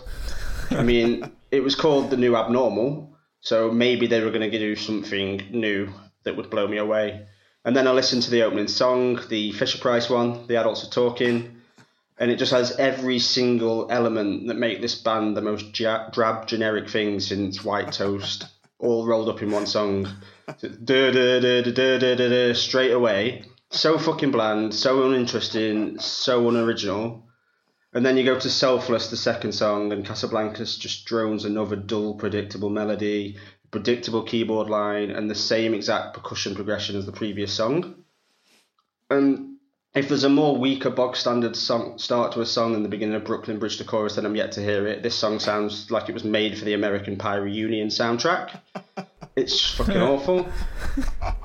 I 0.71 0.83
mean, 0.83 1.31
it 1.51 1.63
was 1.63 1.75
called 1.75 2.09
the 2.09 2.17
New 2.17 2.35
Abnormal, 2.35 3.15
so 3.41 3.71
maybe 3.71 4.07
they 4.07 4.21
were 4.21 4.31
going 4.31 4.49
to 4.49 4.59
do 4.59 4.75
something 4.75 5.47
new 5.51 5.93
that 6.23 6.35
would 6.35 6.49
blow 6.49 6.67
me 6.67 6.77
away. 6.77 7.27
And 7.65 7.75
then 7.75 7.87
I 7.87 7.91
listened 7.91 8.23
to 8.23 8.31
the 8.31 8.43
opening 8.43 8.67
song, 8.67 9.21
the 9.29 9.53
Fisher 9.53 9.77
Price 9.77 10.09
one, 10.09 10.47
The 10.47 10.57
Adults 10.57 10.83
Are 10.83 10.89
Talking, 10.89 11.61
and 12.17 12.29
it 12.29 12.35
just 12.35 12.51
has 12.51 12.77
every 12.77 13.19
single 13.19 13.87
element 13.89 14.47
that 14.47 14.55
make 14.55 14.81
this 14.81 14.95
band 14.95 15.37
the 15.37 15.41
most 15.41 15.71
drab, 15.71 16.45
generic 16.45 16.89
thing 16.89 17.21
since 17.21 17.63
White 17.63 17.93
Toast, 17.93 18.47
all 18.79 19.05
rolled 19.05 19.29
up 19.29 19.41
in 19.41 19.49
one 19.49 19.65
song. 19.65 20.09
Straight 22.53 22.91
away. 22.91 23.45
So 23.69 23.97
fucking 23.97 24.31
bland, 24.31 24.73
so 24.75 25.03
uninteresting, 25.03 25.99
so 25.99 26.49
unoriginal. 26.49 27.23
And 27.93 28.05
then 28.05 28.17
you 28.17 28.25
go 28.25 28.37
to 28.37 28.49
Selfless, 28.49 29.09
the 29.09 29.17
second 29.17 29.53
song, 29.53 29.93
and 29.93 30.05
Casablancas 30.05 30.77
just 30.77 31.05
drones 31.05 31.45
another 31.45 31.77
dull, 31.77 32.15
predictable 32.15 32.69
melody 32.69 33.37
predictable 33.73 34.23
keyboard 34.23 34.69
line, 34.69 35.09
and 35.09 35.29
the 35.29 35.35
same 35.35 35.73
exact 35.73 36.13
percussion 36.13 36.55
progression 36.55 36.95
as 36.95 37.05
the 37.07 37.11
previous 37.11 37.51
song. 37.51 37.95
And 39.09 39.57
if 39.95 40.07
there's 40.07 40.23
a 40.23 40.29
more 40.29 40.55
weaker 40.55 40.91
bog 40.91 41.15
standard 41.15 41.55
song 41.55 41.97
start 41.97 42.31
to 42.33 42.41
a 42.41 42.45
song 42.45 42.73
than 42.73 42.83
the 42.83 42.89
beginning 42.89 43.15
of 43.15 43.25
Brooklyn 43.25 43.57
Bridge 43.57 43.77
to 43.77 43.83
chorus, 43.83 44.15
then 44.15 44.25
I'm 44.25 44.35
yet 44.35 44.51
to 44.53 44.61
hear 44.61 44.87
it. 44.87 45.01
This 45.01 45.15
song 45.15 45.39
sounds 45.39 45.89
like 45.89 46.07
it 46.07 46.13
was 46.13 46.23
made 46.23 46.57
for 46.57 46.65
the 46.65 46.75
American 46.75 47.17
Pie 47.17 47.35
reunion 47.35 47.89
soundtrack. 47.89 48.61
It's 49.35 49.73
fucking 49.73 49.97
awful, 49.97 50.47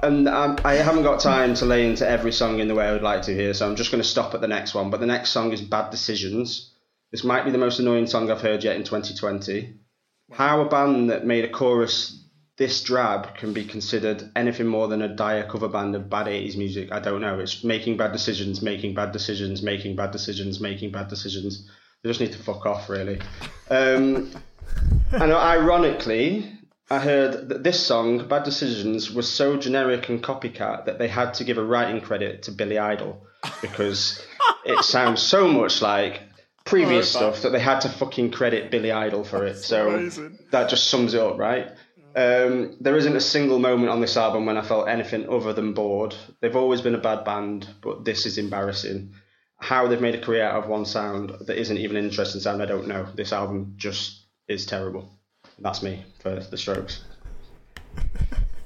and 0.02 0.28
um, 0.28 0.58
I 0.62 0.74
haven't 0.74 1.04
got 1.04 1.20
time 1.20 1.54
to 1.54 1.64
lay 1.64 1.88
into 1.88 2.06
every 2.06 2.32
song 2.32 2.60
in 2.60 2.68
the 2.68 2.74
way 2.74 2.84
I 2.86 2.92
would 2.92 3.00
like 3.00 3.22
to 3.22 3.34
here, 3.34 3.54
so 3.54 3.66
I'm 3.66 3.76
just 3.76 3.90
going 3.90 4.02
to 4.02 4.08
stop 4.08 4.34
at 4.34 4.42
the 4.42 4.46
next 4.46 4.74
one. 4.74 4.90
But 4.90 5.00
the 5.00 5.06
next 5.06 5.30
song 5.30 5.52
is 5.52 5.62
Bad 5.62 5.90
Decisions. 5.90 6.70
This 7.10 7.24
might 7.24 7.46
be 7.46 7.50
the 7.50 7.56
most 7.56 7.78
annoying 7.78 8.06
song 8.06 8.30
I've 8.30 8.42
heard 8.42 8.62
yet 8.62 8.76
in 8.76 8.84
2020. 8.84 9.72
How 10.32 10.60
a 10.60 10.68
band 10.68 11.10
that 11.10 11.26
made 11.26 11.44
a 11.44 11.48
chorus 11.48 12.18
this 12.58 12.82
drab 12.82 13.36
can 13.36 13.52
be 13.52 13.64
considered 13.64 14.30
anything 14.34 14.66
more 14.66 14.88
than 14.88 15.00
a 15.00 15.08
dire 15.08 15.48
cover 15.48 15.68
band 15.68 15.94
of 15.94 16.10
bad 16.10 16.26
80s 16.26 16.56
music. 16.56 16.90
I 16.90 16.98
don't 16.98 17.20
know. 17.20 17.38
It's 17.38 17.62
making 17.62 17.96
bad 17.96 18.12
decisions, 18.12 18.60
making 18.60 18.94
bad 18.94 19.12
decisions, 19.12 19.62
making 19.62 19.94
bad 19.94 20.10
decisions, 20.10 20.60
making 20.60 20.90
bad 20.90 21.08
decisions. 21.08 21.70
They 22.02 22.10
just 22.10 22.20
need 22.20 22.32
to 22.32 22.38
fuck 22.38 22.66
off, 22.66 22.88
really. 22.88 23.20
Um, 23.70 24.32
and 25.12 25.32
ironically, 25.32 26.52
I 26.90 26.98
heard 26.98 27.48
that 27.48 27.62
this 27.62 27.84
song, 27.84 28.26
Bad 28.28 28.42
Decisions, 28.42 29.10
was 29.10 29.32
so 29.32 29.56
generic 29.56 30.08
and 30.08 30.22
copycat 30.22 30.86
that 30.86 30.98
they 30.98 31.08
had 31.08 31.34
to 31.34 31.44
give 31.44 31.58
a 31.58 31.64
writing 31.64 32.00
credit 32.00 32.42
to 32.44 32.52
Billy 32.52 32.78
Idol 32.78 33.24
because 33.60 34.24
it 34.64 34.78
sounds 34.84 35.22
so 35.22 35.46
much 35.46 35.80
like 35.80 36.22
previous 36.68 37.14
Oh, 37.16 37.18
stuff 37.18 37.42
that 37.42 37.50
they 37.50 37.58
had 37.60 37.80
to 37.80 37.88
fucking 37.88 38.30
credit 38.30 38.70
Billy 38.70 38.92
Idol 38.92 39.24
for 39.24 39.44
it. 39.46 39.56
So 39.56 39.90
amazing. 39.90 40.38
that 40.50 40.68
just 40.70 40.88
sums 40.88 41.14
it 41.14 41.20
up, 41.20 41.38
right? 41.38 41.68
Um, 42.16 42.76
there 42.80 42.96
isn't 42.96 43.14
a 43.16 43.20
single 43.20 43.58
moment 43.58 43.90
on 43.90 44.00
this 44.00 44.16
album 44.16 44.46
when 44.46 44.56
I 44.56 44.62
felt 44.62 44.88
anything 44.88 45.28
other 45.28 45.52
than 45.52 45.72
bored. 45.74 46.14
They've 46.40 46.56
always 46.56 46.80
been 46.80 46.94
a 46.94 46.98
bad 47.00 47.24
band, 47.24 47.68
but 47.80 48.04
this 48.04 48.26
is 48.26 48.38
embarrassing. 48.38 49.12
How 49.60 49.86
they've 49.88 50.00
made 50.00 50.14
a 50.14 50.20
career 50.20 50.44
out 50.44 50.62
of 50.62 50.68
one 50.68 50.84
sound 50.84 51.32
that 51.46 51.58
isn't 51.58 51.76
even 51.78 51.96
an 51.96 52.04
interesting 52.04 52.40
sound, 52.40 52.62
I 52.62 52.66
don't 52.66 52.88
know. 52.88 53.06
This 53.14 53.32
album 53.32 53.74
just 53.76 54.26
is 54.48 54.66
terrible. 54.66 55.08
That's 55.60 55.82
me 55.82 56.04
for 56.20 56.40
the 56.40 56.56
Strokes. 56.56 57.04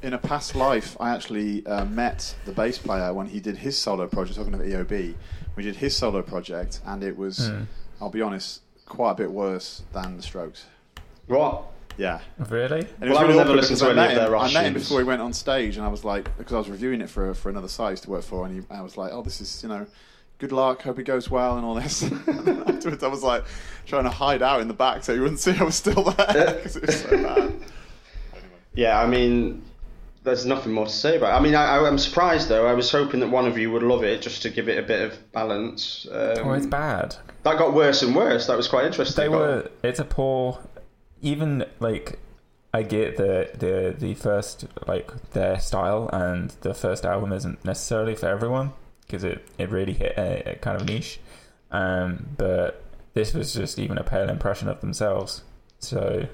In 0.03 0.15
a 0.15 0.19
past 0.19 0.55
life, 0.57 0.97
I 0.99 1.11
actually 1.11 1.65
uh, 1.67 1.85
met 1.85 2.35
the 2.45 2.51
bass 2.53 2.77
player 2.77 3.15
when 3.15 3.27
he 3.29 3.39
did 3.39 3.57
his 3.57 3.79
solo 3.79 4.09
project. 4.09 4.37
Talking 4.37 4.55
of 4.55 4.61
EOB, 4.61 5.15
we 5.57 5.63
did 5.63 5.77
his 5.77 5.97
solo 5.97 6.23
project, 6.23 6.81
and 6.87 7.05
it 7.05 7.17
was, 7.17 7.49
Hmm. 7.49 7.63
I'll 8.03 8.11
be 8.11 8.21
honest, 8.21 8.63
quite 8.87 9.13
a 9.13 9.15
bit 9.15 9.31
worse 9.31 9.83
than 9.93 10.17
the 10.17 10.23
Strokes. 10.25 10.67
What? 11.29 11.63
Yeah. 11.97 12.21
Really? 12.49 12.87
And 13.01 13.11
Well, 13.11 13.19
I 13.19 13.25
would 13.25 13.37
never 13.37 13.51
awkward 13.51 13.57
listen 13.57 13.75
because 13.77 13.81
to 13.81 13.87
I 13.87 13.91
any 13.91 13.97
met 13.97 14.11
of 14.11 14.17
their 14.17 14.35
him- 14.35 14.41
I 14.41 14.53
met 14.53 14.67
him 14.67 14.75
before 14.75 14.99
he 14.99 15.05
went 15.05 15.23
on 15.23 15.33
stage, 15.33 15.77
and 15.77 15.87
I 15.87 15.89
was 15.89 16.05
like, 16.05 16.37
because 16.37 16.53
I 16.55 16.59
was 16.59 16.69
reviewing 16.69 17.01
it 17.01 17.09
for 17.09 17.33
for 17.33 17.49
another 17.49 17.69
site 17.69 17.87
I 17.87 17.91
used 17.91 18.03
to 18.05 18.11
work 18.11 18.25
for, 18.25 18.45
and 18.45 18.61
he, 18.61 18.75
I 18.75 18.81
was 18.83 18.97
like, 18.97 19.13
oh, 19.13 19.23
this 19.23 19.41
is 19.41 19.63
you 19.63 19.69
know, 19.69 19.87
good 20.39 20.51
luck, 20.51 20.83
hope 20.83 20.99
it 20.99 21.05
goes 21.05 21.31
well, 21.31 21.57
and 21.57 21.65
all 21.65 21.75
this. 21.77 22.03
And 22.27 22.69
Afterwards, 22.69 23.05
I 23.05 23.09
was 23.09 23.23
like 23.23 23.45
trying 23.87 24.03
to 24.05 24.11
hide 24.11 24.43
out 24.43 24.61
in 24.61 24.67
the 24.67 24.75
back 24.75 25.05
so 25.05 25.15
he 25.15 25.21
wouldn't 25.21 25.39
see 25.39 25.53
I 25.57 25.63
was 25.63 25.77
still 25.77 26.03
there 26.03 26.55
because 26.57 26.75
it 26.77 26.87
was 26.87 27.01
so 27.03 27.11
bad. 27.23 27.53
Yeah, 28.75 29.01
I 29.01 29.07
mean, 29.07 29.63
there's 30.25 30.47
nothing 30.47 30.73
more 30.73 30.87
to 30.87 30.93
say 30.93 31.17
about 31.17 31.31
it. 31.35 31.37
I 31.37 31.41
mean, 31.43 31.55
I, 31.55 31.79
I'm 31.79 31.99
surprised 31.99 32.49
though. 32.49 32.67
I 32.67 32.75
was 32.75 32.91
hoping 32.91 33.21
that 33.21 33.29
one 33.29 33.47
of 33.47 33.59
you 33.59 33.71
would 33.73 33.83
love 33.83 34.05
it 34.05 34.23
just 34.23 34.43
to 34.43 34.51
give 34.51 34.69
it 34.69 34.79
a 34.79 34.83
bit 34.83 35.03
of 35.03 35.33
balance. 35.33 36.07
Um, 36.11 36.39
Oh, 36.49 36.53
it's 36.53 36.67
bad. 36.67 37.17
That 37.43 37.59
got 37.59 37.75
worse 37.75 38.03
and 38.03 38.15
worse. 38.15 38.47
That 38.47 38.57
was 38.57 38.69
quite 38.69 38.85
interesting. 38.87 39.23
They 39.23 39.29
were. 39.29 39.69
It's 39.83 39.99
a 39.99 40.05
poor. 40.05 40.61
Even 41.23 41.65
like, 41.81 42.19
I 42.73 42.83
get 42.83 43.17
the 43.17 43.51
the 43.59 43.95
the 43.99 44.15
first 44.15 44.65
like 44.87 45.31
their 45.33 45.59
style 45.61 46.09
and 46.13 46.51
the 46.61 46.73
first 46.75 47.05
album 47.05 47.33
isn't 47.33 47.65
necessarily 47.65 48.15
for 48.15 48.27
everyone 48.27 48.73
because 49.07 49.25
it 49.25 49.45
it 49.59 49.71
really 49.71 49.93
hit 49.93 50.15
a, 50.17 50.53
a 50.53 50.55
kind 50.57 50.81
of 50.81 50.87
niche. 50.87 51.19
Um, 51.73 52.29
but 52.37 52.83
this 53.15 53.35
was 53.35 53.53
just 53.55 53.79
even 53.79 53.99
a 53.99 54.05
pale 54.05 54.29
impression 54.31 54.69
of 54.69 54.81
themselves. 54.81 55.43
So, 55.81 56.27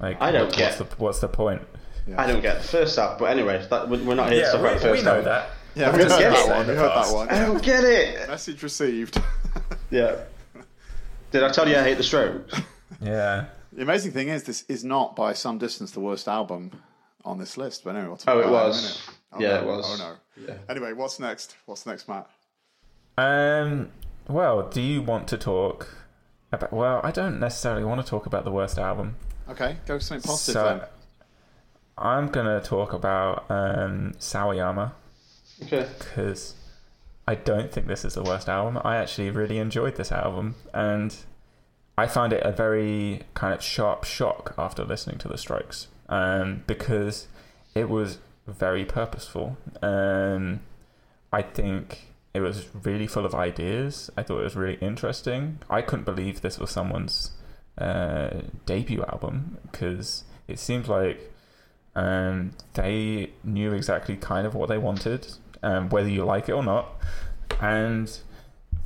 like, 0.00 0.20
I 0.20 0.32
don't 0.32 0.46
what's 0.46 0.56
get- 0.56 0.78
the 0.78 0.84
what's 0.98 1.20
the 1.20 1.28
point? 1.28 1.62
Yeah. 2.06 2.20
I 2.20 2.26
don't 2.26 2.42
get 2.42 2.58
the 2.62 2.68
first 2.68 2.96
half, 2.96 3.18
but 3.18 3.26
anyway, 3.26 3.66
that, 3.70 3.88
we- 3.88 4.02
we're 4.02 4.14
not 4.14 4.30
here 4.32 4.44
to 4.44 4.50
talk 4.52 4.60
about 4.60 4.74
the 4.74 4.80
first 4.80 5.04
half. 5.04 5.24
that. 5.24 5.50
Yeah, 5.74 5.88
I've 5.88 5.94
we 5.94 5.98
heard 6.02 6.08
just 6.08 6.20
that 6.20 6.32
guessed 6.32 6.48
one. 6.48 6.66
We 6.68 6.74
heard 6.74 6.90
that 6.90 7.12
one. 7.14 7.28
I 7.30 7.38
don't 7.46 7.62
get 7.62 7.84
it. 7.84 8.28
Message 8.28 8.62
received. 8.62 9.20
Yeah. 9.90 10.16
Did 11.30 11.42
I 11.44 11.50
tell 11.50 11.68
you 11.68 11.76
I 11.76 11.82
hate 11.82 11.96
the 11.98 12.02
Strokes? 12.02 12.60
Yeah. 13.00 13.46
the 13.72 13.82
amazing 13.82 14.12
thing 14.12 14.28
is, 14.28 14.42
this 14.44 14.64
is 14.68 14.84
not 14.84 15.14
by 15.16 15.32
some 15.34 15.58
distance 15.58 15.90
the 15.92 16.00
worst 16.00 16.26
album 16.28 16.70
on 17.24 17.38
this 17.38 17.56
list. 17.56 17.84
But 17.84 17.90
anyway, 17.96 18.08
we'll 18.08 18.18
Oh, 18.26 18.38
it 18.40 18.46
about 18.46 18.50
that 18.50 18.58
in 18.58 18.64
a 18.64 18.68
was. 18.68 19.08
Oh, 19.32 19.40
Yeah, 19.40 19.48
no. 19.48 19.56
it 19.56 19.66
was. 19.66 20.00
Oh 20.00 20.16
no. 20.36 20.46
Yeah. 20.48 20.58
Anyway, 20.68 20.92
what's 20.94 21.18
next? 21.20 21.56
What's 21.66 21.86
next, 21.86 22.08
Matt? 22.08 22.28
Um. 23.18 23.90
Well, 24.28 24.68
do 24.68 24.80
you 24.80 25.02
want 25.02 25.28
to 25.28 25.36
talk 25.38 25.88
about? 26.50 26.72
Well, 26.72 27.00
I 27.04 27.10
don't 27.10 27.38
necessarily 27.38 27.84
want 27.84 28.00
to 28.04 28.08
talk 28.08 28.26
about 28.26 28.44
the 28.44 28.50
worst 28.52 28.78
album. 28.78 29.16
Okay, 29.48 29.76
go 29.86 29.98
something 29.98 30.26
positive 30.26 30.54
So, 30.54 30.64
then. 30.64 30.88
I'm 31.96 32.28
gonna 32.28 32.60
talk 32.60 32.92
about 32.92 33.44
um, 33.50 34.12
Sawayama 34.18 34.92
Okay. 35.62 35.86
because 35.98 36.54
I 37.26 37.34
don't 37.36 37.72
think 37.72 37.86
this 37.86 38.04
is 38.04 38.14
the 38.14 38.22
worst 38.22 38.48
album. 38.48 38.80
I 38.84 38.96
actually 38.96 39.30
really 39.30 39.58
enjoyed 39.58 39.96
this 39.96 40.12
album, 40.12 40.56
and 40.74 41.14
I 41.96 42.06
found 42.06 42.32
it 42.32 42.42
a 42.44 42.52
very 42.52 43.22
kind 43.34 43.54
of 43.54 43.62
sharp 43.62 44.04
shock 44.04 44.54
after 44.58 44.84
listening 44.84 45.18
to 45.18 45.28
the 45.28 45.38
Strokes, 45.38 45.86
um, 46.08 46.64
because 46.66 47.28
it 47.74 47.88
was 47.88 48.18
very 48.46 48.84
purposeful. 48.84 49.56
Um, 49.80 50.60
I 51.32 51.42
think 51.42 52.08
it 52.34 52.40
was 52.40 52.66
really 52.74 53.06
full 53.06 53.24
of 53.24 53.34
ideas. 53.34 54.10
I 54.16 54.22
thought 54.22 54.40
it 54.40 54.44
was 54.44 54.56
really 54.56 54.78
interesting. 54.80 55.60
I 55.70 55.80
couldn't 55.82 56.04
believe 56.04 56.40
this 56.40 56.58
was 56.58 56.70
someone's 56.70 57.30
uh, 57.78 58.42
debut 58.66 59.02
album 59.04 59.58
because 59.70 60.24
it 60.46 60.58
seemed 60.58 60.88
like 60.88 61.32
um, 61.96 62.52
they 62.74 63.30
knew 63.44 63.72
exactly 63.72 64.16
kind 64.16 64.46
of 64.46 64.54
what 64.54 64.68
they 64.68 64.78
wanted, 64.78 65.26
um, 65.62 65.88
whether 65.88 66.08
you 66.08 66.24
like 66.24 66.48
it 66.48 66.52
or 66.52 66.62
not, 66.62 66.88
and 67.60 68.18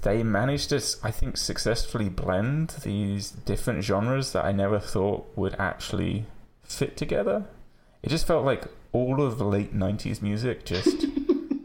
they 0.03 0.23
managed 0.23 0.71
to, 0.71 0.83
I 1.03 1.11
think, 1.11 1.37
successfully 1.37 2.09
blend 2.09 2.71
these 2.83 3.31
different 3.31 3.83
genres 3.83 4.33
that 4.33 4.44
I 4.44 4.53
never 4.53 4.79
thought 4.79 5.27
would 5.37 5.57
actually 5.59 6.27
fit 6.62 6.97
together. 6.97 7.47
It 8.03 8.11
just 8.11 8.27
felt 8.27 8.44
like 8.44 8.64
all 8.92 9.23
of 9.23 9.38
the 9.38 9.44
late 9.44 9.75
'90s 9.75 10.23
music 10.23 10.64
just 10.64 11.07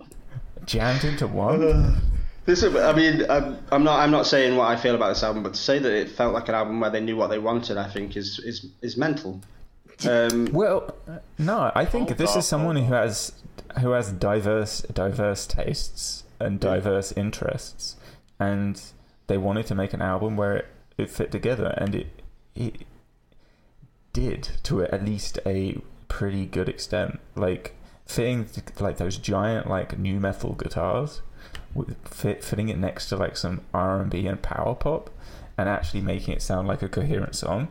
jammed 0.65 1.03
into 1.03 1.27
one. 1.27 2.01
This 2.45 2.63
I 2.63 2.93
mean, 2.93 3.29
I'm, 3.29 3.57
I'm 3.71 3.83
not, 3.83 3.99
I'm 3.99 4.11
not 4.11 4.27
saying 4.27 4.57
what 4.57 4.67
I 4.67 4.75
feel 4.75 4.95
about 4.95 5.09
this 5.09 5.23
album, 5.23 5.43
but 5.43 5.53
to 5.53 5.59
say 5.59 5.79
that 5.79 5.93
it 5.93 6.09
felt 6.09 6.33
like 6.33 6.49
an 6.49 6.55
album 6.55 6.79
where 6.79 6.89
they 6.89 6.99
knew 6.99 7.15
what 7.15 7.29
they 7.29 7.39
wanted, 7.39 7.77
I 7.77 7.89
think 7.89 8.17
is 8.17 8.39
is 8.39 8.67
is 8.81 8.97
mental. 8.97 9.39
Um, 10.07 10.45
Well, 10.51 10.95
no, 11.37 11.71
I 11.75 11.85
think 11.85 12.17
this 12.17 12.35
is 12.35 12.45
someone 12.45 12.75
who 12.75 12.93
has 12.93 13.33
who 13.79 13.91
has 13.91 14.11
diverse 14.11 14.81
diverse 14.81 15.47
tastes 15.47 16.23
and 16.39 16.59
diverse 16.59 17.11
interests, 17.13 17.95
and 18.39 18.81
they 19.27 19.37
wanted 19.37 19.65
to 19.67 19.75
make 19.75 19.93
an 19.93 20.01
album 20.01 20.35
where 20.37 20.57
it, 20.57 20.65
it 20.97 21.09
fit 21.09 21.31
together, 21.31 21.73
and 21.77 21.95
it 21.95 22.07
it 22.55 22.83
did 24.11 24.49
to 24.63 24.83
at 24.83 25.03
least 25.05 25.39
a 25.45 25.79
pretty 26.07 26.45
good 26.45 26.69
extent. 26.69 27.19
Like 27.35 27.75
fitting 28.05 28.47
like 28.79 28.97
those 28.97 29.17
giant 29.17 29.67
like 29.69 29.97
new 29.97 30.19
metal 30.19 30.53
guitars, 30.53 31.21
with 31.73 31.95
fit, 32.07 32.43
fitting 32.43 32.69
it 32.69 32.77
next 32.77 33.09
to 33.09 33.17
like 33.17 33.37
some 33.37 33.61
R 33.73 34.01
and 34.01 34.09
B 34.09 34.27
and 34.27 34.41
power 34.41 34.75
pop, 34.75 35.09
and 35.57 35.69
actually 35.69 36.01
making 36.01 36.33
it 36.33 36.41
sound 36.41 36.67
like 36.67 36.81
a 36.81 36.89
coherent 36.89 37.35
song 37.35 37.69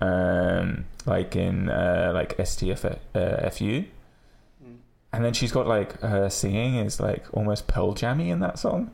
um, 0.00 0.84
like 1.06 1.36
in 1.36 1.68
uh, 1.68 2.12
like 2.14 2.36
STF 2.36 2.98
uh, 3.14 3.50
FU. 3.50 3.84
And 5.10 5.24
then 5.24 5.32
she's 5.32 5.52
got 5.52 5.66
like 5.66 5.98
her 6.00 6.28
singing 6.28 6.76
is 6.76 7.00
like 7.00 7.24
almost 7.32 7.66
Pearl 7.66 7.94
Jammy 7.94 8.30
in 8.30 8.40
that 8.40 8.58
song, 8.58 8.90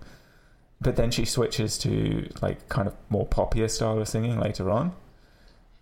but 0.80 0.94
then 0.96 1.10
she 1.10 1.24
switches 1.24 1.76
to 1.78 2.28
like 2.40 2.68
kind 2.68 2.86
of 2.86 2.94
more 3.08 3.26
poppier 3.26 3.68
style 3.68 3.98
of 3.98 4.08
singing 4.08 4.38
later 4.38 4.70
on. 4.70 4.92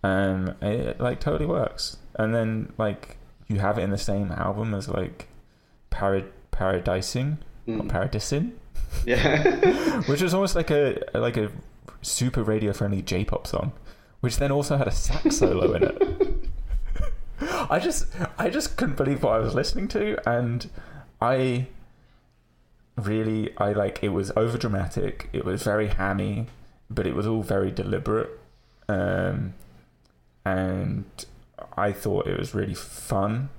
Um, 0.01 0.55
it 0.61 0.99
like 0.99 1.19
totally 1.19 1.45
works. 1.45 1.97
And 2.15 2.33
then 2.33 2.73
like 2.77 3.17
you 3.47 3.59
have 3.59 3.77
it 3.77 3.83
in 3.83 3.91
the 3.91 3.97
same 3.97 4.31
album 4.31 4.73
as 4.73 4.89
like 4.89 5.27
Parad 5.91 6.25
Paradising 6.51 7.37
or 7.67 7.73
mm, 7.73 7.89
Paradising, 7.89 8.53
yeah. 9.05 10.01
which 10.07 10.21
is 10.21 10.33
almost 10.33 10.55
like 10.55 10.71
a 10.71 10.97
like 11.13 11.37
a 11.37 11.51
super 12.01 12.43
radio 12.43 12.73
friendly 12.73 13.01
J-pop 13.01 13.45
song, 13.47 13.71
which 14.23 14.37
then 14.37 14.53
also 14.53 14.77
had 14.77 14.87
a 14.87 14.91
sax 14.91 15.35
solo 15.37 15.73
in 15.73 15.83
it. 15.83 16.49
I 17.69 17.77
just 17.79 18.07
I 18.37 18.49
just 18.49 18.77
couldn't 18.77 18.95
believe 18.95 19.21
what 19.23 19.33
I 19.33 19.39
was 19.39 19.53
listening 19.53 19.89
to, 19.89 20.17
and 20.29 20.69
I 21.21 21.67
really 22.95 23.51
I 23.57 23.73
like 23.73 23.99
it 24.01 24.09
was 24.09 24.31
over 24.37 24.57
dramatic. 24.57 25.27
It 25.33 25.43
was 25.43 25.61
very 25.63 25.87
hammy, 25.87 26.47
but 26.89 27.05
it 27.05 27.15
was 27.15 27.27
all 27.27 27.43
very 27.43 27.69
deliberate, 27.69 28.29
um, 28.87 29.55
and 30.45 31.03
I 31.75 31.91
thought 31.91 32.25
it 32.27 32.39
was 32.39 32.53
really 32.55 32.75
fun, 32.75 33.49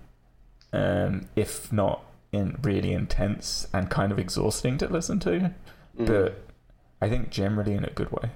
um, 0.72 1.28
if 1.36 1.70
not 1.70 2.04
in 2.32 2.58
really 2.62 2.94
intense 2.94 3.66
and 3.74 3.90
kind 3.90 4.12
of 4.12 4.18
exhausting 4.18 4.78
to 4.78 4.88
listen 4.88 5.20
to, 5.20 5.52
Mm. 5.98 6.06
but 6.06 6.42
I 7.02 7.08
think 7.10 7.28
generally 7.30 7.74
in 7.74 7.84
a 7.84 7.90
good 7.90 8.10
way. 8.10 8.30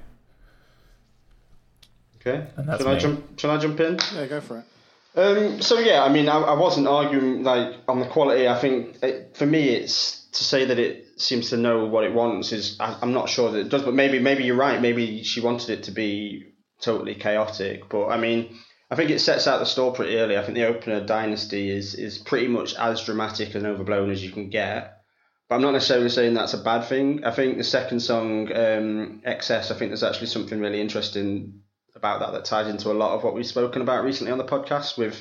Okay. 2.20 2.46
And 2.56 2.68
that's 2.68 2.82
Shall 2.82 2.92
I 2.92 2.98
jump? 2.98 3.38
Shall 3.38 3.50
I 3.50 3.58
jump 3.58 3.80
in? 3.80 3.98
Yeah, 4.14 4.26
go 4.26 4.40
for 4.40 4.58
it. 4.58 4.64
Um, 5.18 5.60
so 5.62 5.78
yeah, 5.78 6.04
I 6.04 6.10
mean, 6.10 6.28
I, 6.28 6.38
I 6.38 6.54
wasn't 6.54 6.86
arguing 6.86 7.42
like 7.42 7.76
on 7.88 8.00
the 8.00 8.06
quality. 8.06 8.46
I 8.46 8.58
think 8.58 9.02
it, 9.02 9.36
for 9.36 9.46
me, 9.46 9.70
it's 9.70 10.26
to 10.32 10.44
say 10.44 10.66
that 10.66 10.78
it 10.78 11.20
seems 11.20 11.50
to 11.50 11.56
know 11.56 11.86
what 11.86 12.04
it 12.04 12.12
wants 12.12 12.52
is 12.52 12.76
I, 12.78 12.96
I'm 13.02 13.12
not 13.12 13.28
sure 13.28 13.50
that 13.50 13.58
it 13.58 13.68
does. 13.68 13.82
But 13.82 13.94
maybe 13.94 14.18
maybe 14.18 14.44
you're 14.44 14.56
right. 14.56 14.80
Maybe 14.80 15.22
she 15.22 15.40
wanted 15.40 15.70
it 15.70 15.84
to 15.84 15.90
be 15.90 16.52
totally 16.80 17.14
chaotic. 17.14 17.88
But 17.88 18.08
I 18.08 18.18
mean, 18.18 18.56
I 18.90 18.96
think 18.96 19.10
it 19.10 19.20
sets 19.20 19.46
out 19.46 19.58
the 19.58 19.66
store 19.66 19.92
pretty 19.92 20.16
early. 20.16 20.36
I 20.36 20.42
think 20.42 20.54
the 20.54 20.66
opener 20.66 21.04
Dynasty 21.04 21.70
is 21.70 21.94
is 21.94 22.18
pretty 22.18 22.48
much 22.48 22.74
as 22.74 23.04
dramatic 23.04 23.54
and 23.54 23.66
overblown 23.66 24.10
as 24.10 24.22
you 24.22 24.30
can 24.30 24.50
get. 24.50 24.94
But 25.48 25.56
I'm 25.56 25.62
not 25.62 25.72
necessarily 25.72 26.10
saying 26.10 26.34
that's 26.34 26.54
a 26.54 26.62
bad 26.62 26.84
thing. 26.84 27.24
I 27.24 27.30
think 27.30 27.56
the 27.56 27.64
second 27.64 28.00
song, 28.00 28.52
um, 28.54 29.22
Excess, 29.24 29.70
I 29.70 29.74
think 29.76 29.90
there's 29.90 30.02
actually 30.02 30.26
something 30.26 30.60
really 30.60 30.80
interesting 30.80 31.62
about 31.98 32.20
that 32.20 32.32
that 32.32 32.44
ties 32.44 32.68
into 32.68 32.90
a 32.90 32.94
lot 32.94 33.14
of 33.14 33.22
what 33.22 33.34
we've 33.34 33.46
spoken 33.46 33.82
about 33.82 34.04
recently 34.04 34.32
on 34.32 34.38
the 34.38 34.44
podcast 34.44 34.96
with, 34.96 35.20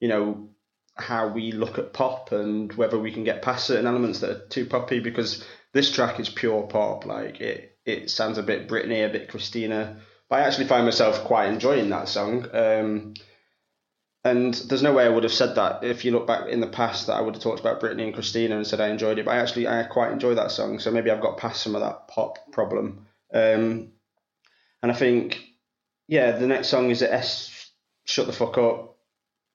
you 0.00 0.08
know, 0.08 0.50
how 0.96 1.28
we 1.28 1.52
look 1.52 1.78
at 1.78 1.92
pop 1.92 2.32
and 2.32 2.72
whether 2.74 2.98
we 2.98 3.12
can 3.12 3.24
get 3.24 3.42
past 3.42 3.66
certain 3.66 3.86
elements 3.86 4.20
that 4.20 4.30
are 4.30 4.46
too 4.48 4.66
poppy 4.66 5.00
because 5.00 5.44
this 5.72 5.90
track 5.90 6.20
is 6.20 6.28
pure 6.28 6.62
pop. 6.64 7.06
Like 7.06 7.40
it, 7.40 7.78
it 7.84 8.10
sounds 8.10 8.38
a 8.38 8.42
bit 8.42 8.68
Britney, 8.68 9.04
a 9.04 9.12
bit 9.12 9.28
Christina. 9.28 9.96
But 10.28 10.40
I 10.40 10.46
actually 10.46 10.66
find 10.66 10.84
myself 10.84 11.24
quite 11.24 11.48
enjoying 11.48 11.88
that 11.90 12.08
song. 12.08 12.46
Um, 12.52 13.14
and 14.22 14.52
there's 14.54 14.82
no 14.82 14.92
way 14.92 15.06
I 15.06 15.08
would 15.08 15.22
have 15.22 15.32
said 15.32 15.54
that 15.54 15.82
if 15.82 16.04
you 16.04 16.12
look 16.12 16.26
back 16.26 16.48
in 16.48 16.60
the 16.60 16.66
past 16.66 17.06
that 17.06 17.14
I 17.14 17.22
would 17.22 17.34
have 17.34 17.42
talked 17.42 17.60
about 17.60 17.80
Britney 17.80 18.04
and 18.04 18.12
Christina 18.12 18.56
and 18.56 18.66
said 18.66 18.80
I 18.80 18.88
enjoyed 18.88 19.18
it. 19.18 19.24
But 19.24 19.32
I 19.32 19.38
actually 19.38 19.66
I 19.66 19.82
quite 19.84 20.12
enjoy 20.12 20.34
that 20.34 20.50
song. 20.50 20.78
So 20.78 20.90
maybe 20.90 21.10
I've 21.10 21.22
got 21.22 21.38
past 21.38 21.62
some 21.62 21.74
of 21.74 21.80
that 21.80 22.08
pop 22.08 22.52
problem. 22.52 23.06
Um, 23.32 23.92
and 24.82 24.90
I 24.90 24.94
think 24.94 25.40
yeah, 26.10 26.32
the 26.32 26.48
next 26.48 26.66
song 26.66 26.90
is 26.90 27.02
S. 27.02 27.70
Shut 28.04 28.26
the 28.26 28.32
fuck 28.32 28.58
up. 28.58 28.96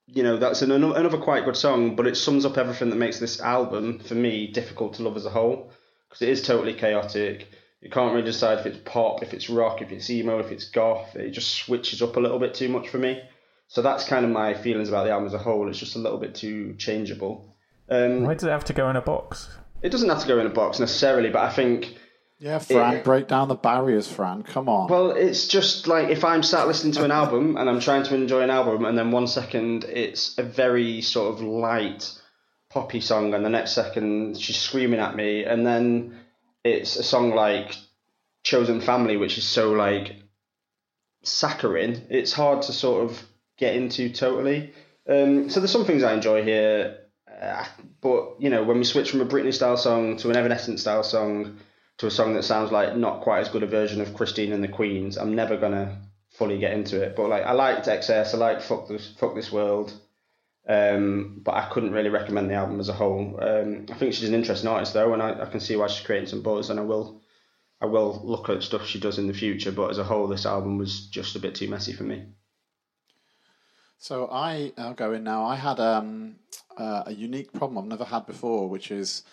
You 0.07 0.23
know, 0.23 0.37
that's 0.37 0.61
an, 0.61 0.71
another 0.71 1.17
quite 1.17 1.43
good 1.43 1.57
song, 1.57 1.97
but 1.97 2.07
it 2.07 2.15
sums 2.15 2.45
up 2.45 2.57
everything 2.57 2.91
that 2.91 2.95
makes 2.95 3.19
this 3.19 3.41
album 3.41 3.99
for 3.99 4.15
me 4.15 4.47
difficult 4.47 4.93
to 4.93 5.03
love 5.03 5.17
as 5.17 5.25
a 5.25 5.29
whole 5.29 5.73
because 6.07 6.21
it 6.21 6.29
is 6.29 6.41
totally 6.41 6.73
chaotic. 6.73 7.49
You 7.81 7.89
can't 7.89 8.13
really 8.13 8.25
decide 8.25 8.59
if 8.59 8.65
it's 8.65 8.79
pop, 8.85 9.21
if 9.21 9.33
it's 9.33 9.49
rock, 9.49 9.81
if 9.81 9.91
it's 9.91 10.09
emo, 10.09 10.39
if 10.39 10.49
it's 10.49 10.69
goth. 10.69 11.17
It 11.17 11.31
just 11.31 11.53
switches 11.53 12.01
up 12.01 12.15
a 12.15 12.21
little 12.21 12.39
bit 12.39 12.53
too 12.53 12.69
much 12.69 12.87
for 12.87 12.99
me. 12.99 13.21
So 13.67 13.81
that's 13.81 14.07
kind 14.07 14.23
of 14.23 14.31
my 14.31 14.53
feelings 14.53 14.87
about 14.87 15.03
the 15.03 15.11
album 15.11 15.27
as 15.27 15.33
a 15.33 15.39
whole. 15.39 15.67
It's 15.67 15.79
just 15.79 15.97
a 15.97 15.99
little 15.99 16.19
bit 16.19 16.35
too 16.35 16.75
changeable. 16.77 17.53
Um, 17.89 18.23
Why 18.23 18.35
does 18.35 18.45
it 18.45 18.51
have 18.51 18.63
to 18.65 18.73
go 18.73 18.89
in 18.89 18.95
a 18.95 19.01
box? 19.01 19.49
it 19.81 19.91
doesn't 19.91 20.09
have 20.09 20.21
to 20.21 20.27
go 20.27 20.39
in 20.39 20.47
a 20.47 20.49
box 20.49 20.79
necessarily, 20.79 21.29
but 21.29 21.43
I 21.43 21.51
think 21.51 21.95
Yeah, 22.39 22.59
Fran, 22.59 22.95
It- 22.95 23.03
break 23.05 23.27
down 23.27 23.47
the 23.47 23.55
barriers, 23.55 24.07
Fran. 24.11 24.43
Come 24.43 24.67
on. 24.67 24.89
Well, 24.89 25.11
it's 25.11 25.47
just 25.47 25.87
like 25.87 26.09
if 26.09 26.25
I'm 26.25 26.43
sat 26.43 26.67
listening 26.67 26.93
to 26.93 27.05
an 27.05 27.11
album 27.11 27.55
and 27.57 27.69
I'm 27.69 27.79
trying 27.79 28.03
to 28.03 28.15
enjoy 28.15 28.41
an 28.41 28.49
album, 28.49 28.83
and 28.85 28.97
then 28.97 29.11
one 29.11 29.27
second 29.27 29.85
it's 29.85 30.37
a 30.37 30.43
very 30.43 31.01
sort 31.01 31.33
of 31.33 31.41
light 31.41 32.11
poppy 32.69 32.99
song, 32.99 33.33
and 33.33 33.45
the 33.45 33.49
next 33.49 33.71
second 33.73 34.39
she's 34.39 34.57
screaming 34.57 34.99
at 34.99 35.15
me, 35.15 35.45
and 35.45 35.65
then 35.65 36.19
it's 36.63 36.97
a 36.97 37.03
song 37.03 37.33
like 37.33 37.75
Chosen 38.43 38.81
Family, 38.81 39.15
which 39.15 39.37
is 39.37 39.45
so 39.45 39.71
like 39.71 40.17
saccharine. 41.23 42.05
It's 42.09 42.33
hard 42.33 42.63
to 42.63 42.73
sort 42.73 43.05
of 43.09 43.23
get 43.57 43.75
into 43.75 44.09
totally. 44.09 44.73
Um, 45.07 45.49
so 45.49 45.59
there's 45.59 45.71
some 45.71 45.85
things 45.85 46.03
I 46.03 46.13
enjoy 46.13 46.43
here, 46.43 46.97
uh, 47.41 47.63
but 48.01 48.35
you 48.39 48.49
know 48.49 48.63
when 48.63 48.77
we 48.77 48.83
switch 48.83 49.09
from 49.11 49.21
a 49.21 49.25
Britney 49.25 49.53
style 49.53 49.77
song 49.77 50.17
to 50.17 50.29
an 50.29 50.35
Evanescence 50.35 50.81
style 50.81 51.03
song 51.03 51.59
to 51.97 52.07
a 52.07 52.11
song 52.11 52.33
that 52.33 52.43
sounds 52.43 52.71
like 52.71 52.95
not 52.95 53.21
quite 53.21 53.39
as 53.39 53.49
good 53.49 53.63
a 53.63 53.67
version 53.67 54.01
of 54.01 54.13
Christine 54.13 54.51
and 54.51 54.63
the 54.63 54.67
Queens, 54.67 55.17
I'm 55.17 55.35
never 55.35 55.57
gonna 55.57 56.01
fully 56.29 56.57
get 56.57 56.73
into 56.73 57.01
it. 57.01 57.15
But 57.15 57.29
like 57.29 57.43
I 57.43 57.53
liked 57.53 57.87
Excess, 57.87 58.33
I 58.33 58.37
liked 58.37 58.61
Fuck 58.61 58.87
This 58.87 59.13
Fuck 59.17 59.35
This 59.35 59.51
World. 59.51 59.93
Um, 60.67 61.41
but 61.43 61.53
I 61.53 61.69
couldn't 61.69 61.91
really 61.91 62.09
recommend 62.09 62.49
the 62.49 62.55
album 62.55 62.79
as 62.79 62.89
a 62.89 62.93
whole. 62.93 63.37
Um, 63.39 63.85
I 63.91 63.93
think 63.93 64.13
she's 64.13 64.29
an 64.29 64.33
interesting 64.33 64.67
artist 64.69 64.93
though, 64.93 65.13
and 65.13 65.21
I, 65.21 65.43
I 65.43 65.45
can 65.45 65.59
see 65.59 65.75
why 65.75 65.87
she's 65.87 66.05
creating 66.05 66.27
some 66.27 66.41
buzz, 66.41 66.71
and 66.71 66.79
I 66.79 66.83
will, 66.83 67.21
I 67.79 67.85
will 67.85 68.19
look 68.23 68.49
at 68.49 68.63
stuff 68.63 68.87
she 68.87 68.99
does 68.99 69.19
in 69.19 69.27
the 69.27 69.33
future. 69.33 69.71
But 69.71 69.91
as 69.91 69.99
a 69.99 70.03
whole, 70.03 70.27
this 70.27 70.45
album 70.45 70.79
was 70.79 71.05
just 71.07 71.35
a 71.35 71.39
bit 71.39 71.53
too 71.53 71.69
messy 71.69 71.93
for 71.93 72.03
me. 72.03 72.25
So 73.99 74.27
I, 74.31 74.71
I'll 74.77 74.95
go 74.95 75.13
in 75.13 75.23
now. 75.23 75.45
I 75.45 75.55
had 75.55 75.79
um, 75.79 76.37
uh, 76.77 77.03
a 77.05 77.13
unique 77.13 77.53
problem 77.53 77.77
I've 77.77 77.89
never 77.89 78.05
had 78.05 78.25
before, 78.25 78.67
which 78.67 78.89
is 78.89 79.23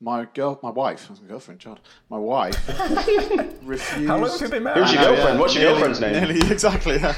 my 0.00 0.26
girl, 0.34 0.58
my 0.62 0.70
wife, 0.70 1.06
I 1.08 1.12
was 1.12 1.20
my 1.20 1.28
girlfriend, 1.28 1.60
John, 1.60 1.78
my 2.08 2.18
wife 2.18 2.56
refused. 3.62 4.08
How 4.08 4.16
long 4.18 4.30
have 4.30 4.40
you 4.40 4.48
been 4.48 4.62
married? 4.62 4.80
Who's 4.84 4.92
your 4.94 5.02
girlfriend? 5.04 5.38
What's 5.40 5.54
your 5.54 5.64
Nearly- 5.64 5.74
girlfriend's 5.80 6.00
name? 6.00 6.12
Nearly, 6.12 6.50
exactly. 6.52 6.96
Yeah. 6.96 7.14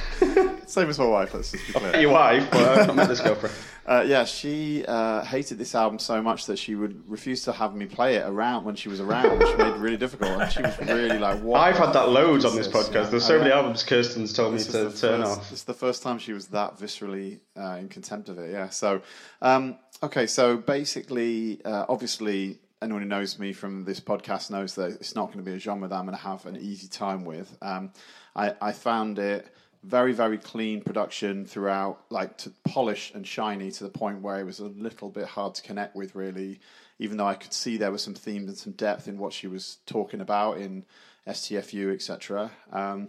Same 0.66 0.88
as 0.88 0.98
my 0.98 1.04
wife. 1.06 1.34
Let's 1.34 1.52
just 1.52 1.66
be 1.66 1.72
clear. 1.74 1.96
Your 2.00 2.12
wife, 2.12 2.50
but 2.50 2.60
I've 2.78 2.86
not 2.86 2.96
met 2.96 3.08
this 3.08 3.20
girlfriend. 3.20 3.54
Uh, 3.84 4.04
yeah, 4.06 4.24
she 4.24 4.84
uh, 4.86 5.24
hated 5.24 5.58
this 5.58 5.74
album 5.74 5.98
so 5.98 6.22
much 6.22 6.46
that 6.46 6.56
she 6.56 6.76
would 6.76 7.02
refuse 7.10 7.42
to 7.42 7.50
have 7.50 7.74
me 7.74 7.84
play 7.84 8.14
it 8.14 8.24
around 8.24 8.64
when 8.64 8.76
she 8.76 8.88
was 8.88 9.00
around, 9.00 9.36
which 9.40 9.58
made 9.58 9.66
it 9.66 9.76
really 9.78 9.96
difficult. 9.96 10.40
And 10.40 10.52
she 10.52 10.62
was 10.62 10.78
really 10.78 11.18
like, 11.18 11.40
"What?" 11.40 11.58
I've 11.60 11.76
had 11.76 11.86
that 11.88 12.04
fuck 12.04 12.08
loads 12.10 12.44
on 12.44 12.54
this 12.54 12.68
this? 12.68 12.76
podcast. 12.88 12.94
Yeah. 12.94 13.10
There's 13.10 13.24
so 13.24 13.34
I 13.34 13.38
many 13.40 13.50
albums 13.50 13.82
Kirsten's 13.82 14.32
told 14.32 14.52
me 14.52 14.58
This 14.58 14.72
is 14.72 14.94
to 14.94 15.00
turn 15.08 15.22
first, 15.22 15.32
off. 15.32 15.50
This 15.50 15.58
is 15.58 15.64
the 15.64 15.74
first 15.74 16.04
time 16.04 16.20
she 16.20 16.32
was 16.32 16.46
that 16.46 16.78
viscerally 16.78 17.40
uh, 17.58 17.78
in 17.80 17.88
contempt 17.88 18.28
of 18.28 18.38
it. 18.38 18.52
Yeah. 18.52 18.68
So, 18.68 19.02
um, 19.42 19.76
okay. 20.00 20.28
So 20.28 20.56
basically, 20.58 21.60
uh, 21.64 21.86
obviously, 21.88 22.60
anyone 22.82 23.02
who 23.02 23.08
knows 23.08 23.38
me 23.38 23.52
from 23.52 23.84
this 23.84 24.00
podcast 24.00 24.50
knows 24.50 24.74
that 24.74 24.92
it's 24.92 25.14
not 25.14 25.26
going 25.26 25.44
to 25.44 25.50
be 25.50 25.56
a 25.56 25.58
genre 25.58 25.88
that 25.88 25.94
I'm 25.94 26.06
going 26.06 26.16
to 26.16 26.22
have 26.22 26.46
an 26.46 26.56
easy 26.56 26.88
time 26.88 27.24
with. 27.24 27.56
Um, 27.62 27.92
I, 28.34 28.54
I 28.60 28.72
found 28.72 29.18
it 29.18 29.46
very, 29.84 30.12
very 30.12 30.38
clean 30.38 30.80
production 30.80 31.44
throughout, 31.44 32.04
like 32.10 32.38
to 32.38 32.50
polish 32.64 33.12
and 33.14 33.26
shiny 33.26 33.70
to 33.72 33.84
the 33.84 33.90
point 33.90 34.20
where 34.20 34.38
it 34.38 34.44
was 34.44 34.60
a 34.60 34.66
little 34.66 35.08
bit 35.08 35.26
hard 35.26 35.54
to 35.56 35.62
connect 35.62 35.96
with, 35.96 36.14
really. 36.14 36.60
Even 36.98 37.16
though 37.16 37.26
I 37.26 37.34
could 37.34 37.52
see 37.52 37.76
there 37.76 37.90
was 37.90 38.02
some 38.02 38.14
themes 38.14 38.48
and 38.48 38.58
some 38.58 38.72
depth 38.72 39.08
in 39.08 39.18
what 39.18 39.32
she 39.32 39.48
was 39.48 39.78
talking 39.86 40.20
about 40.20 40.58
in 40.58 40.84
STFU, 41.26 41.92
etc. 41.92 42.50
Um, 42.72 43.08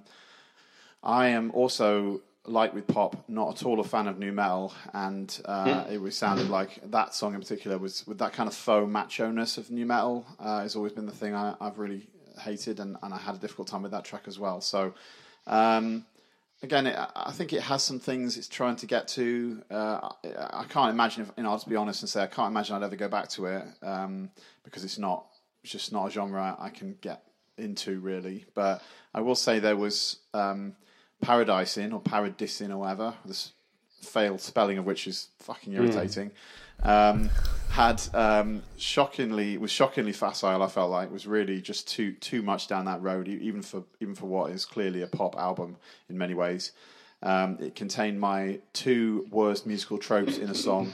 I 1.04 1.28
am 1.28 1.52
also 1.52 2.22
like 2.46 2.74
with 2.74 2.88
pop, 2.88 3.24
not 3.28 3.56
at 3.56 3.66
all 3.66 3.80
a 3.80 3.84
fan 3.84 4.08
of 4.08 4.20
new 4.20 4.32
metal, 4.32 4.74
and 4.94 5.42
uh, 5.46 5.86
it 5.90 6.00
was 6.00 6.18
sounded 6.18 6.50
like 6.50 6.80
that 6.92 7.14
song 7.14 7.34
in 7.34 7.40
particular 7.40 7.78
was 7.78 8.06
with 8.06 8.18
that 8.18 8.34
kind 8.34 8.48
of 8.48 8.56
faux 8.56 8.90
macho 8.90 9.32
ness 9.32 9.58
of 9.58 9.72
new 9.72 9.86
metal 9.86 10.26
uh, 10.40 10.62
has 10.62 10.76
always 10.76 10.92
been 10.92 11.06
the 11.06 11.12
thing 11.12 11.34
I, 11.34 11.56
I've 11.62 11.80
really 11.80 12.08
hated, 12.42 12.80
and, 12.80 12.98
and 13.02 13.14
I 13.14 13.18
had 13.18 13.36
a 13.36 13.38
difficult 13.38 13.68
time 13.68 13.84
with 13.84 13.92
that 13.92 14.06
track 14.06 14.24
as 14.28 14.40
well. 14.40 14.62
So. 14.62 14.94
Um, 15.48 16.06
Again, 16.62 16.88
it, 16.88 16.98
I 16.98 17.34
think 17.34 17.52
it 17.52 17.62
has 17.62 17.84
some 17.84 18.00
things 18.00 18.38
it's 18.38 18.48
trying 18.48 18.78
to 18.78 18.86
get 18.86 19.10
to. 19.10 19.62
Uh, 19.70 20.00
I, 20.24 20.62
I 20.62 20.64
can't 20.70 20.92
imagine, 20.92 21.24
if, 21.24 21.32
you 21.36 21.44
know, 21.44 21.50
I'll 21.50 21.58
just 21.58 21.68
be 21.68 21.76
honest 21.76 22.04
and 22.04 22.10
say 22.10 22.24
I 22.24 22.28
can't 22.28 22.52
imagine 22.52 22.78
I'd 22.78 22.84
ever 22.84 22.96
go 22.96 23.10
back 23.10 23.28
to 23.32 23.48
it 23.48 23.66
um, 23.82 24.30
because 24.64 24.86
it's 24.86 24.98
not, 24.98 25.26
it's 25.62 25.74
just 25.74 25.92
not 25.92 26.08
a 26.08 26.10
genre 26.10 26.56
I 26.58 26.70
can 26.70 26.96
get 27.02 27.24
into 27.58 28.00
really. 28.00 28.46
But 28.56 28.82
I 29.14 29.20
will 29.20 29.36
say 29.36 29.60
there 29.60 29.76
was 29.76 30.20
um, 30.34 30.78
Paradise 31.24 31.78
in 31.78 31.94
or 31.94 32.00
Paradis 32.00 32.62
in 32.62 32.72
or 32.72 32.80
whatever. 32.80 33.14
This 33.26 33.54
failed 34.02 34.42
spelling 34.42 34.78
of 34.78 34.86
which 34.86 35.08
is 35.08 35.30
fucking 35.40 35.74
irritating. 35.74 36.32
Um, 36.84 37.30
had 37.70 38.02
um, 38.14 38.62
shockingly 38.78 39.58
was 39.58 39.72
shockingly 39.72 40.12
facile. 40.12 40.62
I 40.62 40.68
felt 40.68 40.92
like 40.92 41.12
was 41.12 41.26
really 41.26 41.62
just 41.62 41.88
too 41.88 42.14
too 42.14 42.42
much 42.42 42.68
down 42.68 42.86
that 42.86 43.02
road, 43.02 43.28
even 43.28 43.62
for 43.62 43.84
even 44.00 44.16
for 44.16 44.26
what 44.26 44.52
is 44.52 44.66
clearly 44.66 45.02
a 45.02 45.08
pop 45.08 45.36
album 45.38 45.78
in 46.10 46.18
many 46.18 46.34
ways. 46.34 46.72
Um, 47.24 47.58
it 47.62 47.76
contained 47.76 48.20
my 48.20 48.60
two 48.74 49.28
worst 49.32 49.66
musical 49.66 49.98
tropes 49.98 50.38
in 50.38 50.50
a 50.50 50.56
song, 50.56 50.94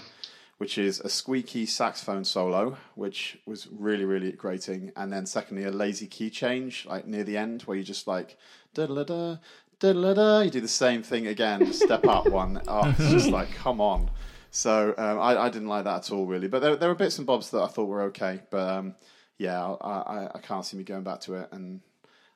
which 0.60 0.78
is 0.78 1.00
a 1.00 1.10
squeaky 1.10 1.66
saxophone 1.66 2.24
solo, 2.24 2.78
which 2.94 3.40
was 3.48 3.68
really 3.72 4.06
really 4.06 4.32
grating, 4.32 4.92
and 4.96 5.12
then 5.12 5.26
secondly 5.26 5.64
a 5.64 5.72
lazy 5.72 6.08
key 6.08 6.30
change 6.30 6.86
like 6.86 7.08
near 7.08 7.24
the 7.24 7.36
end 7.36 7.64
where 7.64 7.78
you 7.78 7.84
just 7.84 8.08
like 8.08 8.38
da 8.76 8.86
da 8.86 9.04
da 9.04 9.38
da 9.80 10.14
da. 10.14 10.40
You 10.42 10.50
do 10.50 10.62
the 10.62 10.68
same 10.68 11.04
thing 11.04 11.28
again, 11.28 11.60
the 11.60 11.74
step 11.74 12.06
up 12.08 12.28
one. 12.32 12.62
Oh, 12.68 12.90
it's 12.98 13.10
just 13.12 13.30
like 13.30 13.52
come 13.54 13.80
on. 13.82 14.10
So 14.52 14.94
um, 14.98 15.20
I, 15.20 15.38
I 15.38 15.50
didn't 15.50 15.68
like 15.68 15.84
that 15.84 16.06
at 16.06 16.12
all, 16.12 16.26
really. 16.26 16.48
But 16.48 16.62
there, 16.62 16.76
there 16.76 16.90
were 16.90 16.96
bits 16.96 17.18
and 17.18 17.28
bobs 17.28 17.52
that 17.52 17.62
I 17.62 17.68
thought 17.68 17.86
were 17.86 18.02
okay. 18.04 18.42
But 18.50 18.68
um, 18.70 18.96
yeah, 19.38 19.64
I, 19.64 19.90
I, 19.90 20.30
I 20.36 20.40
can't 20.40 20.66
see 20.66 20.76
me 20.78 20.84
going 20.84 21.04
back 21.04 21.20
to 21.22 21.36
it. 21.36 21.50
And 21.52 21.82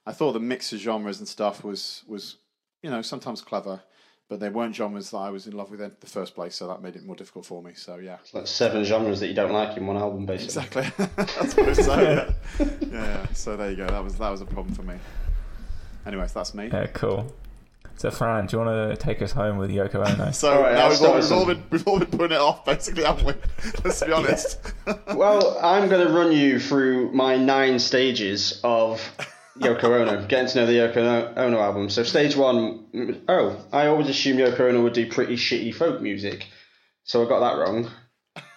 I 0.06 0.12
thought 0.14 0.34
the 0.34 0.40
mix 0.40 0.72
of 0.74 0.80
genres 0.80 1.20
and 1.20 1.28
stuff 1.28 1.64
was 1.64 2.04
was 2.08 2.38
you 2.84 2.90
know 2.92 3.02
sometimes 3.02 3.42
clever, 3.42 3.82
but 4.30 4.40
they 4.40 4.50
weren't 4.50 4.76
genres 4.76 5.10
that 5.12 5.18
I 5.18 5.32
was 5.32 5.48
in 5.48 5.54
love 5.58 5.72
with 5.72 5.82
in 5.82 5.92
the 6.00 6.08
first 6.08 6.36
place. 6.36 6.56
So 6.56 6.68
that 6.68 6.82
made 6.84 6.96
it 6.96 7.04
more 7.04 7.16
difficult 7.16 7.46
for 7.48 7.64
me. 7.64 7.74
So 7.74 7.96
yeah, 7.98 8.18
Like 8.32 8.46
seven 8.48 8.84
genres 8.84 9.20
that 9.22 9.28
you 9.28 9.34
don't 9.34 9.52
like 9.52 9.76
in 9.76 9.88
one 9.88 9.98
album, 9.98 10.26
basically. 10.28 10.84
exactly. 10.84 11.08
that's 11.18 11.56
what 11.58 11.70
it's 11.70 11.86
saying. 11.86 12.36
Yeah. 12.60 12.66
yeah, 12.92 13.06
yeah. 13.06 13.26
So 13.34 13.58
there 13.58 13.72
you 13.72 13.78
go. 13.78 13.88
That 13.88 14.04
was 14.04 14.18
that 14.20 14.30
was 14.30 14.42
a 14.42 14.46
problem 14.46 14.76
for 14.76 14.84
me. 14.84 14.96
Anyways, 16.06 16.34
that's 16.34 16.54
me. 16.54 16.70
Yeah, 16.72 16.88
cool. 16.88 17.34
So, 17.96 18.12
Fran, 18.12 18.48
do 18.48 18.58
you 18.58 18.64
want 18.64 18.92
to 18.92 18.98
take 18.98 19.22
us 19.22 19.32
home 19.32 19.58
with 19.58 19.70
Yoko 19.70 20.06
Ono? 20.06 20.32
So 20.32 20.52
All 20.52 20.62
right, 20.62 20.74
now 20.74 20.90
we've 20.90 21.02
all, 21.02 21.16
we've, 21.16 21.32
all 21.32 21.46
been, 21.46 21.64
we've 21.70 21.88
all 21.88 22.00
been 22.00 22.08
putting 22.10 22.36
it 22.36 22.42
off, 22.42 22.66
basically, 22.66 23.04
haven't 23.04 23.26
we? 23.26 23.34
Let's 23.84 24.04
be 24.04 24.12
honest. 24.12 24.60
Well, 25.16 25.58
I'm 25.62 25.90
going 25.90 26.06
to 26.06 26.12
run 26.12 26.32
you 26.32 26.60
through 26.60 27.12
my 27.12 27.38
nine 27.38 27.80
stages 27.80 28.60
of 28.64 29.00
Yoko 29.60 29.84
Ono, 30.02 30.26
getting 30.28 30.48
to 30.48 30.58
know 30.58 30.66
the 30.66 30.74
Yoko 30.74 31.38
Ono 31.38 31.60
album. 31.60 31.90
So, 31.90 32.04
stage 32.04 32.36
one, 32.36 33.22
oh, 33.30 33.64
I 33.72 33.88
always 33.88 34.10
assumed 34.10 34.40
Yoko 34.40 34.62
Ono 34.70 34.82
would 34.84 34.94
do 34.94 35.10
pretty 35.10 35.36
shitty 35.36 35.74
folk 35.74 36.02
music, 36.02 36.48
so 37.04 37.24
I 37.24 37.30
got 37.30 37.40
that 37.40 37.62
wrong. 37.62 37.90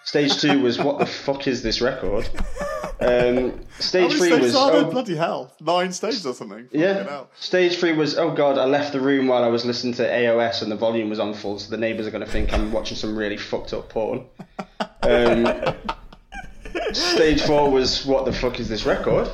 Stage 0.07 0.37
two 0.39 0.61
was, 0.61 0.79
what 0.79 0.99
the 0.99 1.05
fuck 1.05 1.47
is 1.47 1.63
this 1.63 1.81
record? 1.81 2.29
Um, 3.01 3.59
stage 3.77 4.13
three 4.13 4.39
was, 4.39 4.55
oh, 4.55 4.89
Bloody 4.89 5.17
hell. 5.17 5.53
Nine 5.59 5.91
stages 5.91 6.25
or 6.25 6.33
something. 6.33 6.69
Yeah. 6.71 7.25
Stage 7.41 7.77
three 7.77 7.91
was, 7.91 8.17
oh 8.17 8.33
god, 8.33 8.57
I 8.57 8.63
left 8.63 8.93
the 8.93 9.01
room 9.01 9.27
while 9.27 9.43
I 9.43 9.49
was 9.49 9.65
listening 9.65 9.95
to 9.95 10.03
AOS 10.03 10.61
and 10.61 10.71
the 10.71 10.77
volume 10.77 11.09
was 11.09 11.19
on 11.19 11.33
full, 11.33 11.59
so 11.59 11.69
the 11.69 11.75
neighbours 11.75 12.07
are 12.07 12.11
going 12.11 12.23
to 12.23 12.31
think 12.31 12.53
I'm 12.53 12.71
watching 12.71 12.95
some 12.95 13.17
really 13.17 13.35
fucked 13.35 13.73
up 13.73 13.89
porn. 13.89 14.25
Um, 15.01 15.75
stage 16.93 17.41
four 17.41 17.69
was, 17.69 18.05
what 18.05 18.23
the 18.23 18.31
fuck 18.31 18.61
is 18.61 18.69
this 18.69 18.85
record? 18.85 19.29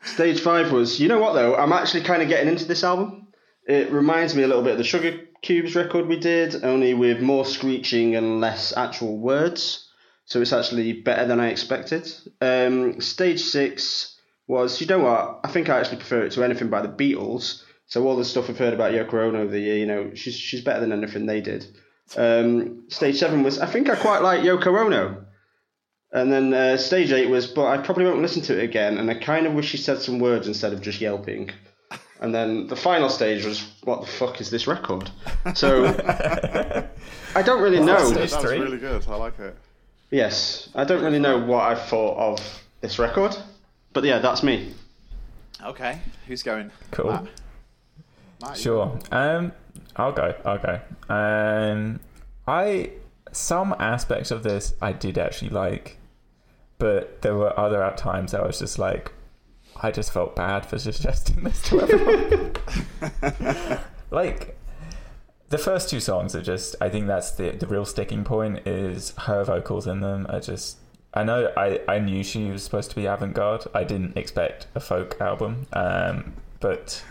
Stage 0.00 0.40
five 0.40 0.72
was, 0.72 0.98
you 0.98 1.08
know 1.08 1.18
what 1.18 1.34
though, 1.34 1.56
I'm 1.56 1.74
actually 1.74 2.04
kind 2.04 2.22
of 2.22 2.28
getting 2.28 2.48
into 2.48 2.64
this 2.64 2.84
album. 2.84 3.28
It 3.68 3.92
reminds 3.92 4.34
me 4.34 4.44
a 4.44 4.48
little 4.48 4.62
bit 4.62 4.72
of 4.72 4.78
the 4.78 4.84
Sugar 4.84 5.20
Cubes 5.42 5.76
record 5.76 6.06
we 6.06 6.18
did, 6.18 6.64
only 6.64 6.94
with 6.94 7.20
more 7.20 7.44
screeching 7.44 8.16
and 8.16 8.40
less 8.40 8.74
actual 8.74 9.18
words. 9.18 9.82
So 10.26 10.40
it's 10.40 10.52
actually 10.52 10.92
better 10.92 11.26
than 11.26 11.40
I 11.40 11.48
expected. 11.48 12.12
Um, 12.40 13.00
stage 13.00 13.40
six 13.40 14.18
was, 14.48 14.80
you 14.80 14.86
know 14.86 14.98
what, 15.00 15.40
I 15.44 15.48
think 15.48 15.68
I 15.68 15.78
actually 15.80 15.98
prefer 15.98 16.22
it 16.24 16.32
to 16.32 16.44
anything 16.44 16.68
by 16.68 16.82
the 16.82 16.88
Beatles. 16.88 17.62
So 17.86 18.06
all 18.06 18.16
the 18.16 18.24
stuff 18.24 18.50
I've 18.50 18.58
heard 18.58 18.74
about 18.74 18.92
Yoko 18.92 19.14
Ono 19.14 19.40
over 19.42 19.50
the 19.52 19.60
year, 19.60 19.76
you 19.78 19.86
know, 19.86 20.14
she's 20.14 20.34
she's 20.34 20.62
better 20.62 20.80
than 20.80 20.92
anything 20.92 21.26
they 21.26 21.40
did. 21.40 21.66
Um, 22.16 22.84
stage 22.88 23.16
seven 23.18 23.42
was, 23.44 23.58
I 23.60 23.66
think 23.66 23.88
I 23.88 23.94
quite 23.96 24.22
like 24.22 24.40
Yoko 24.40 24.76
Ono. 24.86 25.24
And 26.12 26.32
then 26.32 26.54
uh, 26.54 26.76
stage 26.76 27.12
eight 27.12 27.28
was, 27.28 27.46
but 27.46 27.66
I 27.66 27.78
probably 27.78 28.04
won't 28.06 28.22
listen 28.22 28.42
to 28.42 28.58
it 28.58 28.64
again, 28.64 28.98
and 28.98 29.10
I 29.10 29.14
kind 29.14 29.46
of 29.46 29.52
wish 29.54 29.68
she 29.68 29.76
said 29.76 30.00
some 30.00 30.18
words 30.18 30.46
instead 30.48 30.72
of 30.72 30.80
just 30.80 31.00
yelping. 31.00 31.50
And 32.20 32.34
then 32.34 32.66
the 32.68 32.76
final 32.76 33.08
stage 33.10 33.44
was, 33.44 33.60
what 33.84 34.00
the 34.00 34.06
fuck 34.06 34.40
is 34.40 34.50
this 34.50 34.66
record? 34.66 35.10
So 35.54 35.84
I 37.34 37.42
don't 37.42 37.60
really 37.62 37.80
know. 37.80 37.98
stage- 37.98 38.30
That 38.30 38.42
was 38.42 38.50
three. 38.50 38.58
really 38.60 38.78
good. 38.78 39.04
I 39.08 39.16
like 39.16 39.38
it. 39.38 39.56
Yes, 40.10 40.68
I 40.74 40.84
don't 40.84 41.02
really 41.02 41.18
know 41.18 41.38
what 41.38 41.64
I 41.64 41.74
thought 41.74 42.16
of 42.16 42.62
this 42.80 42.98
record, 42.98 43.36
but 43.92 44.04
yeah, 44.04 44.18
that's 44.18 44.42
me. 44.42 44.74
Okay. 45.64 45.98
Who's 46.26 46.42
going? 46.42 46.70
Cool. 46.90 47.10
Matt? 47.10 47.26
Matt, 48.40 48.56
Sure. 48.56 48.98
Um, 49.10 49.52
I'll 49.96 50.12
go. 50.12 50.34
I'll 50.44 50.58
go. 50.58 50.80
Um, 51.12 52.00
I 52.46 52.90
some 53.32 53.74
aspects 53.78 54.30
of 54.30 54.42
this 54.42 54.74
I 54.80 54.92
did 54.92 55.18
actually 55.18 55.50
like, 55.50 55.96
but 56.78 57.22
there 57.22 57.34
were 57.34 57.58
other 57.58 57.82
at 57.82 57.96
times 57.96 58.34
I 58.34 58.46
was 58.46 58.58
just 58.58 58.78
like, 58.78 59.12
I 59.82 59.90
just 59.90 60.12
felt 60.12 60.36
bad 60.36 60.66
for 60.66 60.78
suggesting 60.78 61.42
this 61.42 61.62
to 61.62 61.80
everyone. 61.80 63.80
like 64.10 64.56
the 65.48 65.58
first 65.58 65.88
two 65.88 66.00
songs 66.00 66.34
are 66.34 66.42
just. 66.42 66.76
I 66.80 66.88
think 66.88 67.06
that's 67.06 67.32
the 67.32 67.50
the 67.50 67.66
real 67.66 67.84
sticking 67.84 68.24
point 68.24 68.66
is 68.66 69.14
her 69.18 69.44
vocals 69.44 69.86
in 69.86 70.00
them 70.00 70.26
are 70.28 70.40
just. 70.40 70.78
I 71.14 71.24
know 71.24 71.52
I, 71.56 71.80
I 71.88 71.98
knew 71.98 72.22
she 72.22 72.50
was 72.50 72.62
supposed 72.62 72.90
to 72.90 72.96
be 72.96 73.06
avant 73.06 73.34
garde. 73.34 73.64
I 73.74 73.84
didn't 73.84 74.16
expect 74.16 74.66
a 74.74 74.80
folk 74.80 75.20
album, 75.20 75.66
um, 75.72 76.34
but 76.60 77.02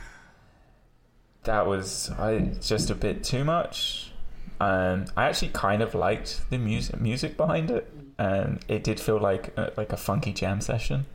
that 1.43 1.65
was 1.65 2.11
I, 2.11 2.39
just 2.61 2.89
a 2.89 2.95
bit 2.95 3.23
too 3.23 3.43
much. 3.43 4.11
Um, 4.59 5.05
I 5.17 5.25
actually 5.25 5.49
kind 5.49 5.81
of 5.81 5.95
liked 5.95 6.41
the 6.49 6.57
music 6.57 6.99
music 6.99 7.37
behind 7.37 7.71
it, 7.71 7.91
and 8.17 8.63
it 8.67 8.83
did 8.83 8.99
feel 8.99 9.19
like 9.19 9.57
a, 9.57 9.71
like 9.77 9.91
a 9.91 9.97
funky 9.97 10.33
jam 10.33 10.61
session, 10.61 11.05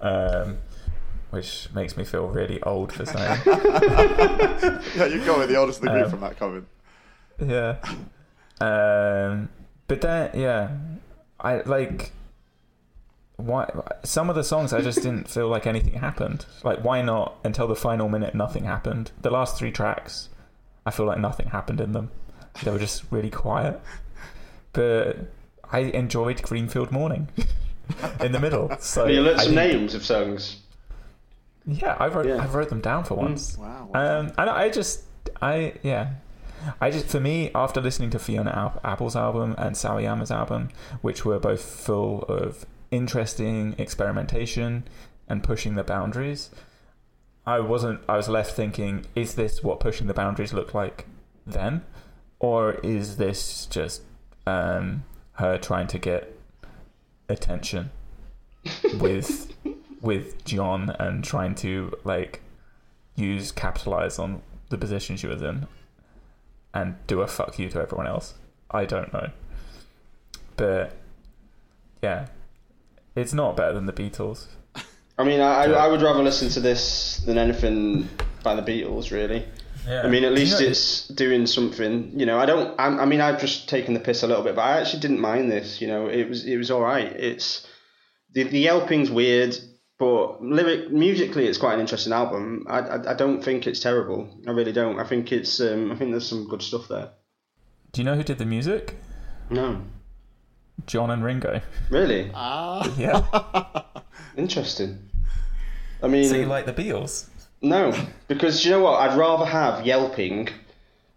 um, 0.00 0.58
which 1.30 1.68
makes 1.74 1.96
me 1.96 2.04
feel 2.04 2.26
really 2.26 2.62
old 2.62 2.92
for 2.92 3.04
saying. 3.06 3.40
yeah, 3.46 5.06
you 5.06 5.24
go 5.24 5.38
with 5.38 5.48
the 5.48 5.56
oldest 5.56 5.78
of 5.80 5.86
the 5.86 5.90
group 5.90 6.04
Um, 6.04 6.10
from 6.10 6.20
that 6.20 6.38
comment. 6.38 6.66
yeah, 7.44 7.76
um, 8.60 9.48
but 9.86 10.00
then 10.00 10.30
yeah, 10.34 10.70
I 11.40 11.60
like. 11.62 12.12
Why 13.36 13.70
some 14.02 14.28
of 14.30 14.34
the 14.34 14.42
songs 14.42 14.72
I 14.72 14.80
just 14.80 15.00
didn't 15.00 15.28
feel 15.28 15.46
like 15.46 15.64
anything 15.64 15.92
happened. 15.94 16.44
Like 16.64 16.82
why 16.82 17.02
not 17.02 17.36
until 17.44 17.68
the 17.68 17.76
final 17.76 18.08
minute 18.08 18.34
nothing 18.34 18.64
happened. 18.64 19.12
The 19.22 19.30
last 19.30 19.56
three 19.56 19.70
tracks, 19.70 20.28
I 20.84 20.90
feel 20.90 21.06
like 21.06 21.18
nothing 21.20 21.46
happened 21.50 21.80
in 21.80 21.92
them. 21.92 22.10
They 22.64 22.72
were 22.72 22.80
just 22.80 23.04
really 23.12 23.30
quiet. 23.30 23.80
But 24.72 25.18
I 25.70 25.80
enjoyed 25.80 26.42
Greenfield 26.42 26.90
Morning 26.90 27.28
in 28.20 28.32
the 28.32 28.40
middle. 28.40 28.76
So 28.80 29.06
you 29.06 29.20
learnt 29.20 29.38
some 29.40 29.54
think- 29.54 29.72
names 29.72 29.94
of 29.94 30.04
songs. 30.04 30.56
Yeah, 31.68 31.96
I 32.00 32.08
wrote 32.08 32.26
Yeah. 32.26 32.42
I 32.42 32.46
wrote 32.46 32.70
them 32.70 32.80
down 32.80 33.04
for 33.04 33.14
Mm. 33.14 33.18
once. 33.18 33.56
Wow. 33.58 33.90
Um, 33.94 34.32
and 34.38 34.48
I 34.50 34.70
just, 34.70 35.02
I 35.42 35.74
yeah, 35.82 36.14
I 36.80 36.90
just 36.90 37.06
for 37.06 37.20
me 37.20 37.50
after 37.54 37.80
listening 37.80 38.10
to 38.10 38.18
Fiona 38.18 38.50
Al- 38.50 38.80
Apple's 38.82 39.14
album 39.14 39.54
and 39.58 39.76
Sawayama's 39.76 40.30
album, 40.30 40.70
which 41.02 41.24
were 41.26 41.38
both 41.38 41.60
full 41.62 42.22
of 42.22 42.64
interesting 42.90 43.74
experimentation 43.78 44.88
and 45.28 45.44
pushing 45.44 45.74
the 45.74 45.84
boundaries, 45.84 46.50
I 47.46 47.60
wasn't. 47.60 48.00
I 48.08 48.16
was 48.16 48.28
left 48.30 48.52
thinking, 48.56 49.04
is 49.14 49.34
this 49.34 49.62
what 49.62 49.78
pushing 49.78 50.06
the 50.06 50.14
boundaries 50.14 50.52
looked 50.54 50.74
like 50.74 51.06
then, 51.46 51.82
or 52.38 52.74
is 52.82 53.18
this 53.18 53.66
just 53.66 54.02
um, 54.46 55.04
her 55.32 55.58
trying 55.58 55.86
to 55.88 55.98
get 55.98 56.34
attention 57.28 57.90
with 58.98 59.52
with 60.00 60.44
John 60.44 60.94
and 60.98 61.24
trying 61.24 61.54
to 61.56 61.92
like 62.04 62.42
use 63.16 63.52
capitalize 63.52 64.18
on 64.18 64.42
the 64.68 64.78
position 64.78 65.16
she 65.16 65.26
was 65.26 65.42
in 65.42 65.66
and 66.74 66.94
do 67.06 67.20
a 67.20 67.26
fuck 67.26 67.58
you 67.58 67.68
to 67.70 67.80
everyone 67.80 68.06
else. 68.06 68.34
I 68.70 68.84
don't 68.84 69.12
know. 69.12 69.30
But 70.56 70.94
yeah. 72.02 72.28
It's 73.16 73.32
not 73.32 73.56
better 73.56 73.72
than 73.72 73.86
the 73.86 73.92
Beatles. 73.92 74.46
I 75.18 75.24
mean, 75.24 75.40
I, 75.40 75.64
I, 75.64 75.70
I 75.70 75.88
would 75.88 76.02
rather 76.02 76.22
listen 76.22 76.48
to 76.50 76.60
this 76.60 77.18
than 77.26 77.36
anything 77.36 78.08
by 78.44 78.54
the 78.54 78.62
Beatles, 78.62 79.10
really. 79.10 79.44
Yeah. 79.86 80.02
I 80.02 80.08
mean, 80.08 80.22
at 80.22 80.32
least 80.32 80.60
You 80.60 80.66
know, 80.66 80.70
it's 80.70 81.08
doing 81.08 81.46
something. 81.46 82.12
You 82.14 82.26
know, 82.26 82.38
I 82.38 82.46
don't. 82.46 82.78
I, 82.78 82.86
I 82.86 83.04
mean, 83.06 83.20
I've 83.20 83.40
just 83.40 83.68
taken 83.68 83.94
the 83.94 84.00
piss 84.00 84.22
a 84.22 84.26
little 84.26 84.44
bit, 84.44 84.54
but 84.54 84.62
I 84.62 84.80
actually 84.80 85.00
didn't 85.00 85.20
mind 85.20 85.50
this. 85.50 85.80
You 85.80 85.88
know, 85.88 86.06
it 86.06 86.28
was 86.28 86.44
it 86.44 86.56
was 86.56 86.70
all 86.70 86.82
right. 86.82 87.06
It's 87.06 87.66
the 88.32 88.44
the 88.44 88.60
yelping's 88.60 89.10
weird, 89.10 89.58
but 89.98 90.42
lyric 90.42 90.90
musically, 90.92 91.46
it's 91.46 91.58
quite 91.58 91.74
an 91.74 91.80
interesting 91.80 92.12
album. 92.12 92.66
I, 92.68 92.78
I, 92.78 93.10
I 93.10 93.14
don't 93.14 93.42
think 93.42 93.66
it's 93.66 93.80
terrible. 93.80 94.28
I 94.46 94.52
really 94.52 94.72
don't. 94.72 94.98
I 94.98 95.04
think 95.04 95.32
it's 95.32 95.60
um, 95.60 95.90
I 95.92 95.96
think 95.96 96.12
there's 96.12 96.28
some 96.28 96.48
good 96.48 96.62
stuff 96.62 96.88
there. 96.88 97.10
Do 97.92 98.00
you 98.00 98.04
know 98.04 98.14
who 98.14 98.22
did 98.22 98.38
the 98.38 98.46
music? 98.46 98.96
No, 99.50 99.82
John 100.86 101.10
and 101.10 101.24
Ringo. 101.24 101.60
really 101.90 102.30
Ah. 102.34 102.88
Yeah. 102.98 103.22
interesting. 104.36 104.98
I 106.02 106.08
mean, 106.08 106.28
so 106.28 106.36
you 106.36 106.46
like 106.46 106.66
the 106.66 106.72
Beatles? 106.72 107.28
No, 107.60 107.92
because 108.28 108.64
you 108.64 108.70
know 108.70 108.80
what? 108.80 109.00
I'd 109.00 109.18
rather 109.18 109.44
have 109.44 109.84
yelping 109.84 110.48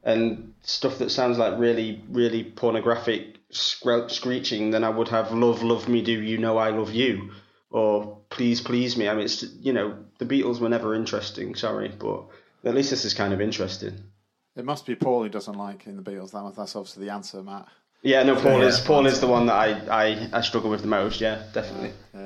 and 0.03 0.53
stuff 0.63 0.97
that 0.97 1.11
sounds 1.11 1.37
like 1.37 1.59
really, 1.59 2.03
really 2.09 2.43
pornographic 2.43 3.35
scre- 3.51 4.07
screeching 4.07 4.71
than 4.71 4.83
I 4.83 4.89
would 4.89 5.09
have 5.09 5.31
"Love, 5.31 5.61
love 5.61 5.87
me, 5.87 6.01
do 6.01 6.13
you 6.13 6.39
know 6.39 6.57
I 6.57 6.69
love 6.71 6.93
you?" 6.93 7.31
Or 7.71 8.19
"Please, 8.29 8.61
please 8.61 8.95
me." 8.97 9.09
I 9.09 9.13
mean, 9.15 9.25
it's 9.25 9.43
you 9.61 9.73
know 9.73 9.97
the 10.19 10.25
Beatles 10.25 10.59
were 10.59 10.69
never 10.69 10.93
interesting. 10.95 11.55
Sorry, 11.55 11.89
but 11.97 12.25
at 12.63 12.75
least 12.75 12.89
this 12.91 13.05
is 13.05 13.13
kind 13.13 13.33
of 13.33 13.41
interesting. 13.41 13.95
It 14.55 14.65
must 14.65 14.85
be 14.85 14.95
Paul 14.95 15.23
who 15.23 15.29
doesn't 15.29 15.57
like 15.57 15.87
in 15.87 15.95
the 15.95 16.03
Beatles. 16.03 16.31
That, 16.31 16.53
that's 16.57 16.75
obviously 16.75 17.05
the 17.05 17.11
answer, 17.13 17.41
Matt. 17.41 17.67
Yeah, 18.03 18.23
no, 18.23 18.35
Paul 18.35 18.59
Yeah. 18.59 18.65
is 18.67 18.79
Paul 18.79 19.05
is 19.05 19.19
the 19.19 19.27
one 19.27 19.45
that 19.45 19.53
I, 19.55 19.69
I, 19.89 20.29
I 20.33 20.41
struggle 20.41 20.69
with 20.69 20.81
the 20.81 20.87
most. 20.87 21.21
Yeah, 21.21 21.43
definitely. 21.53 21.93
Yeah. 22.13 22.20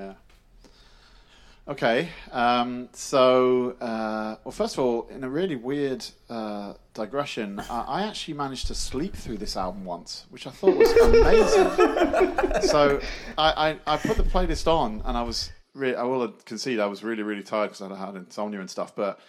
Okay. 1.67 2.09
Um, 2.31 2.89
so, 2.93 3.71
uh, 3.81 4.35
well, 4.43 4.51
first 4.51 4.75
of 4.77 4.83
all, 4.83 5.07
in 5.07 5.23
a 5.23 5.29
really 5.29 5.55
weird 5.55 6.05
uh, 6.29 6.73
digression, 6.93 7.59
I, 7.59 7.81
I 7.87 8.03
actually 8.03 8.35
managed 8.35 8.67
to 8.67 8.75
sleep 8.75 9.15
through 9.15 9.37
this 9.37 9.57
album 9.57 9.83
once, 9.83 10.25
which 10.29 10.45
I 10.45 10.51
thought 10.51 10.77
was 10.77 10.91
amazing. 10.91 12.61
so, 12.69 13.01
I, 13.37 13.77
I, 13.87 13.93
I 13.93 13.97
put 13.97 14.17
the 14.17 14.23
playlist 14.23 14.67
on, 14.67 15.01
and 15.05 15.17
I 15.17 15.23
was, 15.23 15.51
re- 15.73 15.95
I 15.95 16.03
will 16.03 16.27
concede, 16.45 16.79
I 16.79 16.85
was 16.85 17.03
really, 17.03 17.23
really 17.23 17.43
tired 17.43 17.71
because 17.71 17.81
I 17.81 17.95
had 17.95 18.15
insomnia 18.15 18.59
and 18.59 18.69
stuff. 18.69 18.95
But 18.95 19.19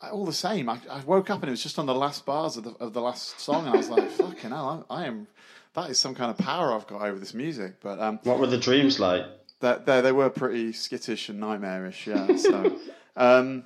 I- 0.00 0.10
all 0.10 0.24
the 0.24 0.32
same, 0.32 0.68
I, 0.68 0.78
I 0.88 1.00
woke 1.00 1.30
up 1.30 1.40
and 1.42 1.48
it 1.48 1.50
was 1.50 1.64
just 1.64 1.80
on 1.80 1.86
the 1.86 1.94
last 1.96 2.24
bars 2.24 2.56
of 2.56 2.62
the, 2.62 2.70
of 2.78 2.92
the 2.92 3.00
last 3.00 3.40
song, 3.40 3.66
and 3.66 3.74
I 3.74 3.76
was 3.76 3.88
like, 3.88 4.08
"Fucking 4.10 4.50
hell, 4.50 4.86
I, 4.88 5.02
I 5.02 5.04
am." 5.06 5.26
That 5.74 5.88
is 5.88 5.98
some 5.98 6.14
kind 6.14 6.30
of 6.30 6.36
power 6.36 6.70
I've 6.74 6.86
got 6.86 7.00
over 7.00 7.18
this 7.18 7.32
music. 7.32 7.76
But 7.80 7.98
um, 7.98 8.20
What 8.24 8.38
were 8.38 8.46
the 8.46 8.58
dreams 8.58 9.00
like? 9.00 9.24
That 9.62 9.86
they, 9.86 10.00
they 10.00 10.12
were 10.12 10.28
pretty 10.28 10.72
skittish 10.72 11.28
and 11.28 11.40
nightmarish. 11.40 12.06
Yeah. 12.06 12.36
So, 12.36 12.78
um, 13.16 13.64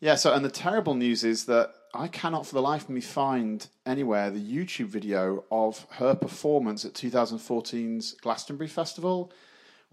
yeah. 0.00 0.14
So, 0.14 0.32
and 0.32 0.44
the 0.44 0.50
terrible 0.50 0.94
news 0.94 1.22
is 1.22 1.44
that 1.44 1.74
I 1.92 2.08
cannot 2.08 2.46
for 2.46 2.54
the 2.54 2.62
life 2.62 2.84
of 2.84 2.90
me 2.90 3.00
find 3.00 3.66
anywhere 3.86 4.30
the 4.30 4.40
YouTube 4.40 4.86
video 4.86 5.44
of 5.50 5.86
her 5.92 6.14
performance 6.14 6.84
at 6.84 6.94
2014's 6.94 8.12
Glastonbury 8.20 8.68
Festival, 8.68 9.30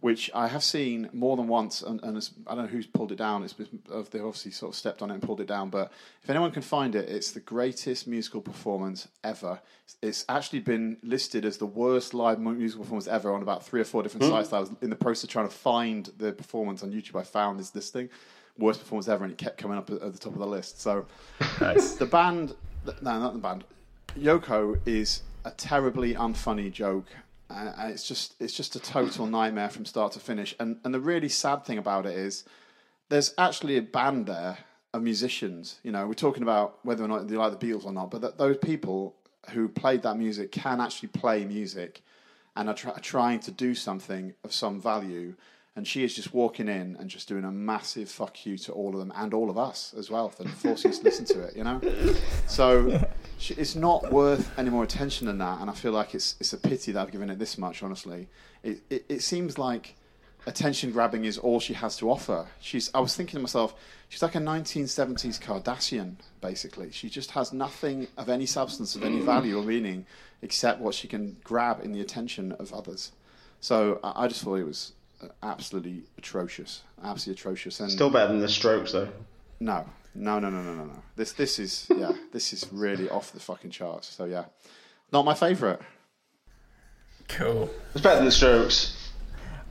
which 0.02 0.32
I 0.34 0.48
have 0.48 0.64
seen 0.64 1.10
more 1.14 1.38
than 1.38 1.48
once, 1.48 1.84
and, 1.84 2.04
and 2.04 2.30
I 2.48 2.56
don't 2.56 2.66
know 2.66 2.70
who's 2.70 2.88
pulled 2.88 3.12
it 3.12 3.18
down. 3.18 3.44
It's 3.44 3.54
been, 3.54 3.68
uh, 3.92 4.02
they've 4.10 4.26
obviously 4.26 4.52
sort 4.52 4.74
of 4.74 4.76
stepped 4.76 5.04
on 5.04 5.12
it 5.12 5.14
and 5.14 5.24
pulled 5.24 5.40
it 5.40 5.48
down. 5.48 5.70
But 5.70 5.92
if 6.24 6.30
anyone 6.30 6.52
can 6.52 6.64
find 6.64 6.96
it, 6.96 7.08
it's 7.08 7.32
the 7.32 7.40
greatest 7.40 8.08
musical 8.08 8.42
performance 8.42 9.08
ever. 9.24 9.62
It's 10.02 10.26
actually 10.28 10.62
been 10.62 10.98
listed 11.04 11.46
as 11.46 11.58
the 11.58 11.68
worst 11.68 12.16
live 12.16 12.40
musical 12.40 12.84
performance 12.84 13.08
ever 13.08 13.32
on 13.32 13.44
about 13.44 13.64
three 13.64 13.80
or 13.80 13.84
four 13.84 14.02
different 14.02 14.26
hmm. 14.26 14.32
sites. 14.32 14.50
That 14.50 14.58
I 14.58 14.60
was 14.62 14.72
in 14.82 14.90
the 14.90 14.96
process 14.96 15.26
of 15.26 15.30
trying 15.30 15.48
to 15.48 15.54
find 15.54 16.10
the 16.18 16.34
performance 16.34 16.82
on 16.82 16.92
YouTube. 16.92 17.20
I 17.20 17.24
found 17.24 17.60
this 17.60 17.74
listing, 17.76 18.10
worst 18.58 18.80
performance 18.80 19.08
ever, 19.08 19.24
and 19.24 19.32
it 19.32 19.38
kept 19.38 19.60
coming 19.60 19.78
up 19.78 19.92
at, 19.92 20.02
at 20.02 20.14
the 20.14 20.20
top 20.20 20.34
of 20.34 20.40
the 20.40 20.48
list. 20.48 20.82
So 20.82 21.06
Nice. 21.62 21.94
the 21.94 22.08
band, 22.08 22.56
no, 23.04 23.20
not 23.20 23.34
the 23.34 23.40
band. 23.40 23.66
Yoko 24.18 24.80
is 24.88 25.22
a 25.46 25.52
terribly 25.52 26.16
unfunny 26.16 26.72
joke. 26.72 27.06
Uh, 27.52 27.88
it's 27.90 28.08
just 28.08 28.36
it's 28.40 28.54
just 28.54 28.76
a 28.76 28.80
total 28.80 29.28
nightmare 29.28 29.70
from 29.70 29.86
start 29.86 30.14
to 30.14 30.20
finish. 30.20 30.56
And 30.60 30.78
and 30.84 30.94
the 30.94 31.00
really 31.00 31.30
sad 31.30 31.66
thing 31.66 31.78
about 31.78 32.06
it 32.06 32.18
is 32.18 32.44
there's 33.10 33.34
actually 33.38 33.78
a 33.78 33.82
band 33.82 34.26
there 34.26 34.60
of 34.94 35.02
musicians. 35.02 35.80
You 35.84 35.92
know, 35.92 36.08
we're 36.08 36.14
talking 36.14 36.44
about 36.44 36.80
whether 36.84 37.04
or 37.04 37.08
not 37.08 37.28
they 37.28 37.36
like 37.36 37.58
the 37.58 37.68
Beatles 37.68 37.86
or 37.86 37.92
not, 37.92 38.12
but 38.12 38.22
that 38.22 38.38
those 38.38 38.58
people 38.58 39.16
who 39.52 39.68
played 39.68 40.04
that 40.04 40.18
music 40.18 40.52
can 40.52 40.80
actually 40.80 41.10
play 41.10 41.46
music 41.46 42.02
and 42.56 42.70
are, 42.70 42.76
try, 42.76 42.94
trying 43.00 43.40
to 43.42 43.52
do 43.52 43.74
something 43.74 44.34
of 44.44 44.54
some 44.54 44.80
value. 44.82 45.36
And 45.76 45.88
she 45.88 46.04
is 46.04 46.14
just 46.14 46.34
walking 46.34 46.68
in 46.68 46.98
and 47.00 47.10
just 47.10 47.30
doing 47.30 47.46
a 47.46 47.52
massive 47.52 48.10
fuck 48.10 48.46
you 48.46 48.58
to 48.60 48.74
all 48.74 48.90
of 48.94 49.00
them 49.00 49.14
and 49.16 49.34
all 49.34 49.50
of 49.50 49.58
us 49.58 49.94
as 49.98 50.10
well 50.10 50.28
for 50.28 50.46
forcing 50.48 50.92
us 50.92 51.00
to 51.00 51.04
listen 51.06 51.26
to 51.26 51.42
it, 51.44 51.56
you 51.56 51.64
know? 51.64 51.80
So 52.46 53.08
it's 53.50 53.76
not 53.76 54.12
worth 54.12 54.52
any 54.60 54.70
more 54.70 54.84
attention 54.84 55.28
than 55.28 55.40
that. 55.40 55.62
And 55.62 55.70
I 55.70 55.74
feel 55.74 55.92
like 55.92 56.14
it's, 56.14 56.36
it's 56.40 56.54
a 56.54 56.58
pity 56.58 56.92
that 56.92 57.02
I've 57.02 57.12
given 57.12 57.30
it 57.30 57.40
this 57.40 57.58
much, 57.58 57.82
honestly. 57.82 58.28
It, 58.64 58.82
it, 58.90 59.06
it 59.10 59.22
seems 59.24 59.58
like 59.58 59.96
attention 60.46 60.92
grabbing 60.92 61.26
is 61.26 61.38
all 61.38 61.60
she 61.60 61.74
has 61.74 61.98
to 61.98 62.10
offer. 62.10 62.48
She's, 62.60 62.92
I 62.94 63.00
was 63.00 63.16
thinking 63.16 63.38
to 63.38 63.42
myself, 63.42 63.74
she's 64.10 64.22
like 64.22 64.36
a 64.36 64.40
1970s 64.40 65.40
Kardashian, 65.42 66.16
basically. 66.42 66.92
She 66.92 67.10
just 67.10 67.32
has 67.32 67.52
nothing 67.54 68.08
of 68.18 68.30
any 68.30 68.46
substance, 68.46 68.96
of 68.96 69.04
any 69.04 69.20
value 69.20 69.58
or 69.58 69.64
meaning, 69.64 70.06
except 70.42 70.80
what 70.80 70.94
she 70.94 71.08
can 71.08 71.38
grab 71.44 71.84
in 71.84 71.92
the 71.94 72.02
attention 72.02 72.52
of 72.54 72.74
others. 72.74 73.12
So 73.60 74.00
I, 74.04 74.26
I 74.26 74.28
just 74.28 74.44
thought 74.44 74.56
it 74.56 74.66
was 74.66 74.94
uh, 75.24 75.28
absolutely 75.44 76.04
atrocious, 76.18 76.82
absolutely 77.04 77.40
atrocious. 77.40 77.80
And 77.80 77.92
Still 77.92 78.10
better 78.10 78.28
than 78.30 78.40
the 78.40 78.50
Strokes, 78.50 78.92
though. 78.92 79.10
no, 79.60 79.86
no, 80.16 80.40
no, 80.40 80.50
no, 80.50 80.62
no, 80.62 80.74
no, 80.74 80.86
no. 80.86 81.04
This, 81.16 81.34
this 81.34 81.60
is, 81.60 81.88
yeah, 81.96 82.12
this 82.32 82.54
is 82.54 82.68
really 82.72 83.10
off 83.10 83.32
the 83.32 83.40
fucking 83.40 83.72
charts. 83.72 84.10
So 84.10 84.26
yeah, 84.26 84.46
not 85.12 85.26
my 85.26 85.34
favourite. 85.34 85.80
Cool. 87.28 87.70
It's 87.94 88.02
better 88.02 88.18
than 88.18 88.26
the 88.26 88.32
Strokes. 88.32 89.10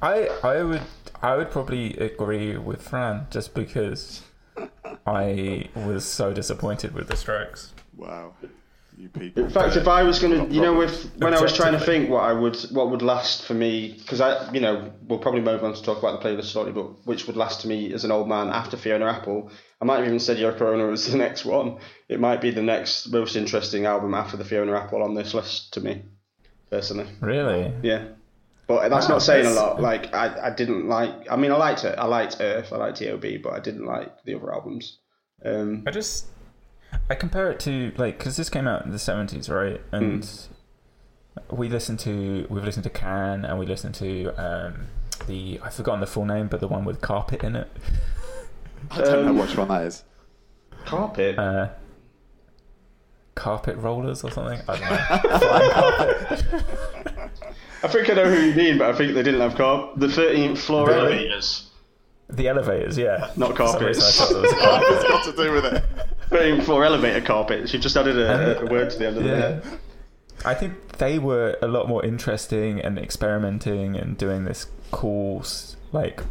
I 0.02 0.28
I 0.42 0.62
would 0.62 0.82
I 1.22 1.36
would 1.36 1.50
probably 1.50 1.94
agree 1.98 2.56
with 2.56 2.80
Fran 2.80 3.26
just 3.30 3.54
because 3.54 4.22
I 5.06 5.68
was 5.74 6.04
so 6.04 6.32
disappointed 6.32 6.94
with 6.94 7.08
the 7.08 7.16
Strokes. 7.16 7.74
Wow, 7.96 8.32
you 8.96 9.10
people. 9.10 9.44
In 9.44 9.50
fact, 9.50 9.76
if 9.76 9.86
I 9.86 10.02
was 10.02 10.18
going 10.18 10.32
to, 10.32 10.54
you 10.54 10.62
know, 10.62 10.74
Problem. 10.74 10.78
with 10.78 11.12
when 11.18 11.34
I 11.34 11.40
was 11.40 11.54
trying 11.54 11.72
to 11.72 11.80
think 11.80 12.08
what 12.08 12.22
I 12.22 12.32
would, 12.32 12.56
what 12.72 12.90
would 12.90 13.02
last 13.02 13.44
for 13.44 13.52
me, 13.52 13.92
because 13.98 14.22
I, 14.22 14.50
you 14.52 14.60
know, 14.60 14.90
we'll 15.06 15.18
probably 15.18 15.42
move 15.42 15.62
on 15.62 15.74
to 15.74 15.82
talk 15.82 15.98
about 15.98 16.22
the 16.22 16.28
playlist 16.28 16.50
shortly, 16.50 16.72
but 16.72 17.06
which 17.06 17.26
would 17.26 17.36
last 17.36 17.60
to 17.62 17.68
me 17.68 17.92
as 17.92 18.04
an 18.04 18.10
old 18.10 18.28
man 18.28 18.48
after 18.48 18.78
Fiona 18.78 19.06
Apple. 19.06 19.50
I 19.80 19.86
might 19.86 19.98
have 19.98 20.06
even 20.06 20.20
said 20.20 20.36
Yoko 20.36 20.72
Ono 20.74 20.90
was 20.90 21.10
the 21.10 21.16
next 21.16 21.44
one. 21.44 21.78
It 22.08 22.20
might 22.20 22.40
be 22.40 22.50
the 22.50 22.62
next 22.62 23.10
most 23.10 23.34
interesting 23.34 23.86
album 23.86 24.14
after 24.14 24.36
the 24.36 24.44
Fiona 24.44 24.76
Apple 24.76 25.02
on 25.02 25.14
this 25.14 25.32
list 25.32 25.72
to 25.74 25.80
me, 25.80 26.02
personally. 26.70 27.10
Really? 27.20 27.72
Yeah. 27.82 28.08
But 28.66 28.88
that's 28.90 29.08
Wow, 29.08 29.14
not 29.14 29.22
saying 29.22 29.46
a 29.46 29.50
lot. 29.50 29.80
Like 29.80 30.14
I, 30.14 30.48
I 30.48 30.50
didn't 30.50 30.86
like. 30.86 31.10
I 31.30 31.36
mean, 31.36 31.50
I 31.50 31.56
liked 31.56 31.84
it. 31.84 31.98
I 31.98 32.04
liked 32.04 32.36
Earth. 32.40 32.72
I 32.72 32.76
liked 32.76 32.98
T.O.B. 32.98 33.38
But 33.38 33.54
I 33.54 33.58
didn't 33.60 33.86
like 33.86 34.22
the 34.24 34.34
other 34.34 34.52
albums. 34.52 34.98
Um, 35.44 35.82
I 35.86 35.90
just 35.90 36.26
I 37.08 37.14
compare 37.14 37.50
it 37.50 37.58
to 37.60 37.92
like 37.96 38.18
because 38.18 38.36
this 38.36 38.48
came 38.48 38.68
out 38.68 38.84
in 38.84 38.92
the 38.92 38.98
seventies, 38.98 39.48
right? 39.48 39.80
And 39.90 40.28
we 41.50 41.68
listened 41.68 41.98
to 42.00 42.46
we've 42.50 42.64
listened 42.64 42.84
to 42.84 42.90
Can 42.90 43.44
and 43.44 43.58
we 43.58 43.66
listened 43.66 43.94
to 43.96 44.28
um, 44.36 44.86
the 45.26 45.58
I've 45.64 45.74
forgotten 45.74 46.00
the 46.00 46.06
full 46.06 46.24
name, 46.24 46.48
but 46.48 46.60
the 46.60 46.68
one 46.68 46.84
with 46.84 47.00
carpet 47.00 47.42
in 47.42 47.56
it. 47.56 47.68
I 48.90 49.00
don't 49.02 49.18
Um, 49.28 49.36
know 49.36 49.42
which 49.42 49.56
one 49.56 49.68
that 49.68 49.82
is. 49.86 50.04
Carpet. 50.84 51.38
Uh, 51.38 51.68
carpet 53.34 53.76
rollers 53.76 54.22
or 54.24 54.30
something. 54.30 54.60
I 54.68 54.76
don't 54.76 54.90
know. 54.90 54.96
I 57.82 57.88
think 57.88 58.10
I 58.10 58.14
know 58.14 58.30
who 58.30 58.40
you 58.42 58.54
mean, 58.54 58.78
but 58.78 58.94
I 58.94 58.96
think 58.96 59.14
they 59.14 59.22
didn't 59.22 59.40
have 59.40 59.54
carp. 59.56 59.94
The 59.96 60.06
13th 60.08 60.58
floor 60.58 60.86
Really? 60.88 60.98
elevators. 61.00 61.66
The 62.28 62.48
elevators, 62.48 62.98
yeah. 62.98 63.30
Not 63.36 63.56
For 63.56 63.66
some 63.68 63.84
reason 63.84 64.02
I 64.04 64.10
carpets. 64.12 64.18
thought 64.18 64.30
it 64.30 64.40
was 64.42 64.52
a 64.52 64.56
What's 64.56 64.64
carpet. 64.64 65.04
it 65.04 65.08
got 65.08 65.24
to 65.24 65.32
do 65.44 65.52
with 65.52 65.64
it? 65.64 65.84
13th 66.30 66.62
floor 66.64 66.84
elevator 66.84 67.20
carpets. 67.26 67.72
You've 67.72 67.82
just 67.82 67.96
added 67.96 68.18
a, 68.18 68.60
a 68.60 68.66
word 68.66 68.90
to 68.90 68.98
the 68.98 69.06
end 69.06 69.16
of 69.18 69.24
Yeah. 69.24 69.38
the 69.60 69.78
I 70.44 70.54
think 70.54 70.98
they 70.98 71.18
were 71.18 71.56
a 71.60 71.68
lot 71.68 71.88
more 71.88 72.04
interesting 72.04 72.80
and 72.80 72.98
experimenting 72.98 73.96
and 73.96 74.16
doing 74.16 74.44
this 74.44 74.66
cool, 74.90 75.40
s- 75.40 75.76
like, 75.92 76.22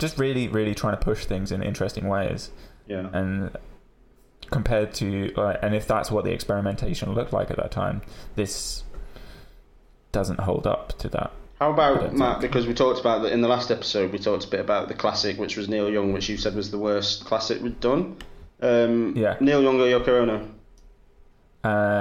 just 0.00 0.18
really, 0.18 0.48
really 0.48 0.74
trying 0.74 0.96
to 0.96 1.00
push 1.02 1.24
things 1.26 1.52
in 1.52 1.62
interesting 1.62 2.08
ways. 2.08 2.50
Yeah. 2.88 3.08
And 3.12 3.56
compared 4.50 4.92
to, 4.94 5.32
like, 5.36 5.58
and 5.62 5.74
if 5.76 5.86
that's 5.86 6.10
what 6.10 6.24
the 6.24 6.32
experimentation 6.32 7.12
looked 7.14 7.32
like 7.32 7.50
at 7.52 7.56
that 7.58 7.70
time, 7.70 8.02
this 8.34 8.82
doesn't 10.10 10.40
hold 10.40 10.66
up 10.66 10.98
to 10.98 11.08
that. 11.10 11.30
How 11.60 11.70
about 11.72 12.12
Matt? 12.14 12.40
think- 12.40 12.50
Because 12.52 12.66
we 12.66 12.74
talked 12.74 12.98
about 12.98 13.22
the, 13.22 13.30
in 13.32 13.42
the 13.42 13.48
last 13.48 13.70
episode, 13.70 14.10
we 14.12 14.18
talked 14.18 14.44
a 14.46 14.48
bit 14.48 14.58
about 14.60 14.88
the 14.88 14.94
classic, 14.94 15.38
which 15.38 15.56
was 15.56 15.68
Neil 15.68 15.88
Young, 15.90 16.12
which 16.12 16.28
you 16.28 16.36
said 16.36 16.54
was 16.56 16.70
the 16.72 16.78
worst 16.78 17.24
classic 17.26 17.62
we'd 17.62 17.78
done. 17.80 18.16
Um, 18.62 19.14
Yeah. 19.16 19.36
Neil 19.40 19.62
Young 19.62 19.78
or 19.80 19.84
Yoko 19.84 20.22
Ono? 20.22 20.48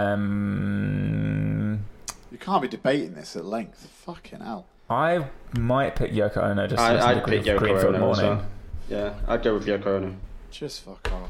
Um, 0.09 1.85
You 2.31 2.37
can't 2.37 2.61
be 2.61 2.67
debating 2.67 3.13
this 3.13 3.35
at 3.35 3.45
length. 3.45 3.87
Fucking 4.05 4.39
hell. 4.39 4.65
I 4.89 5.25
might 5.57 5.95
pick 5.95 6.11
Yoko 6.11 6.37
Ono 6.37 6.67
just 6.67 6.81
I, 6.81 6.89
to 6.89 6.93
listen 6.95 7.09
I'd 7.09 7.13
to 7.13 7.19
pick 7.19 7.43
Green, 7.43 7.43
Yoko 7.43 7.59
Greenfield 7.59 7.95
Ono 7.95 7.99
Morning. 7.99 8.25
well. 8.25 8.45
Yeah, 8.89 9.13
I'd 9.27 9.43
go 9.43 9.53
with 9.53 9.65
Yoko 9.65 9.87
Ono. 9.87 10.15
Just 10.51 10.83
fuck 10.83 11.11
off. 11.11 11.29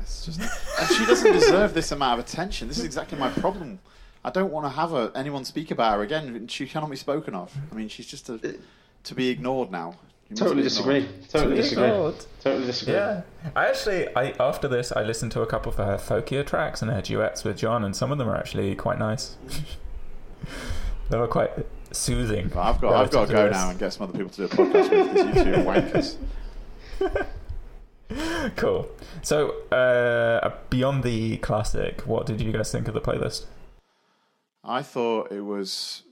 It's 0.00 0.26
just, 0.26 0.40
and 0.40 0.88
she 0.90 1.04
doesn't 1.04 1.32
deserve 1.32 1.74
this 1.74 1.90
amount 1.92 2.20
of 2.20 2.26
attention. 2.26 2.68
This 2.68 2.78
is 2.78 2.84
exactly 2.84 3.18
my 3.18 3.30
problem. 3.30 3.80
I 4.24 4.30
don't 4.30 4.52
want 4.52 4.66
to 4.66 4.70
have 4.70 4.90
her, 4.90 5.10
anyone 5.14 5.44
speak 5.44 5.70
about 5.70 5.96
her 5.96 6.02
again. 6.02 6.46
She 6.46 6.66
cannot 6.66 6.90
be 6.90 6.96
spoken 6.96 7.34
of. 7.34 7.56
I 7.72 7.74
mean, 7.74 7.88
she's 7.88 8.06
just 8.06 8.28
a, 8.28 8.56
to 9.04 9.14
be 9.14 9.28
ignored 9.28 9.70
now. 9.70 9.96
Totally 10.34 10.62
disagree. 10.62 11.08
Totally 11.28 11.56
disagree. 11.56 11.86
Ignored. 11.86 12.14
Totally 12.40 12.66
disagree. 12.66 12.94
Yeah, 12.94 13.22
I 13.56 13.66
actually, 13.66 14.14
I 14.14 14.32
after 14.38 14.68
this, 14.68 14.92
I 14.92 15.02
listened 15.02 15.32
to 15.32 15.42
a 15.42 15.46
couple 15.46 15.72
of 15.72 15.78
her 15.78 15.96
folkier 15.96 16.46
tracks 16.46 16.82
and 16.82 16.90
her 16.90 17.00
duets 17.00 17.42
with 17.42 17.56
John, 17.56 17.82
and 17.82 17.96
some 17.96 18.12
of 18.12 18.18
them 18.18 18.28
are 18.28 18.36
actually 18.36 18.76
quite 18.76 18.98
nice. 18.98 19.36
they 21.10 21.18
were 21.18 21.26
quite 21.26 21.50
soothing. 21.92 22.46
I've 22.56 22.80
got, 22.80 22.92
I've 22.94 23.10
got 23.10 23.26
to 23.28 23.32
go 23.32 23.48
this. 23.48 23.56
now 23.56 23.70
and 23.70 23.78
get 23.78 23.92
some 23.92 24.08
other 24.08 24.18
people 24.18 24.30
to 24.30 24.36
do 24.36 24.44
a 24.44 24.48
podcast 24.48 24.90
with 24.90 25.14
because 25.14 25.36
you 25.36 25.44
two 25.44 25.60
are 25.60 25.64
wankers. 25.64 27.26
Cool. 28.56 28.88
So, 29.22 29.50
uh, 29.70 30.50
beyond 30.68 31.04
the 31.04 31.36
classic, 31.38 32.00
what 32.02 32.26
did 32.26 32.40
you 32.40 32.52
guys 32.52 32.72
think 32.72 32.88
of 32.88 32.94
the 32.94 33.00
playlist? 33.00 33.46
I 34.64 34.82
thought 34.82 35.30
it 35.30 35.42
was 35.42 36.02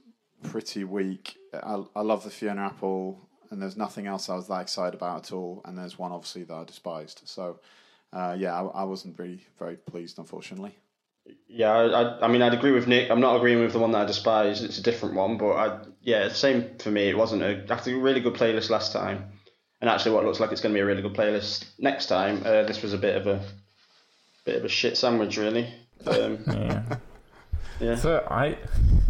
pretty 0.43 0.83
weak. 0.83 1.35
I, 1.53 1.83
I 1.95 2.01
love 2.01 2.23
the 2.23 2.29
Fiona 2.29 2.61
Apple, 2.67 3.19
and 3.51 3.61
there's 3.61 3.77
nothing 3.77 4.07
else 4.07 4.29
I 4.29 4.35
was 4.35 4.47
that 4.47 4.61
excited 4.61 4.93
about 4.95 5.25
at 5.25 5.33
all. 5.33 5.61
And 5.65 5.77
there's 5.77 5.99
one 5.99 6.11
obviously 6.11 6.43
that 6.43 6.53
I 6.53 6.63
despised. 6.63 7.21
So, 7.25 7.59
uh, 8.13 8.35
yeah, 8.37 8.59
I, 8.59 8.65
I 8.65 8.83
wasn't 8.83 9.19
really 9.19 9.45
very 9.57 9.75
pleased, 9.75 10.19
unfortunately. 10.19 10.77
Yeah, 11.47 11.71
I, 11.71 11.85
I, 12.03 12.25
I 12.25 12.27
mean, 12.27 12.41
I'd 12.41 12.53
agree 12.53 12.71
with 12.71 12.87
Nick. 12.87 13.09
I'm 13.09 13.19
not 13.21 13.35
agreeing 13.35 13.59
with 13.61 13.73
the 13.73 13.79
one 13.79 13.91
that 13.93 14.01
I 14.01 14.05
despise. 14.05 14.61
It's 14.61 14.77
a 14.77 14.83
different 14.83 15.15
one, 15.15 15.37
but 15.37 15.51
I, 15.53 15.79
yeah, 16.01 16.29
same 16.29 16.77
for 16.77 16.91
me. 16.91 17.09
It 17.09 17.17
wasn't 17.17 17.41
a 17.41 17.65
after 17.71 17.93
a 17.95 17.97
really 17.99 18.19
good 18.21 18.35
playlist 18.35 18.69
last 18.69 18.93
time, 18.93 19.25
and 19.81 19.89
actually, 19.89 20.11
what 20.15 20.25
looks 20.25 20.39
like 20.39 20.51
it's 20.51 20.61
going 20.61 20.73
to 20.73 20.77
be 20.77 20.81
a 20.81 20.85
really 20.85 21.01
good 21.01 21.13
playlist 21.15 21.65
next 21.79 22.05
time. 22.05 22.43
Uh, 22.45 22.63
this 22.63 22.81
was 22.83 22.93
a 22.93 22.97
bit 22.97 23.15
of 23.15 23.25
a 23.27 23.41
bit 24.45 24.57
of 24.57 24.65
a 24.65 24.69
shit 24.69 24.97
sandwich, 24.97 25.37
really. 25.37 25.73
Um, 26.05 26.37
Yeah. 26.47 26.83
yeah, 27.79 27.95
so 27.95 28.25
I. 28.29 28.57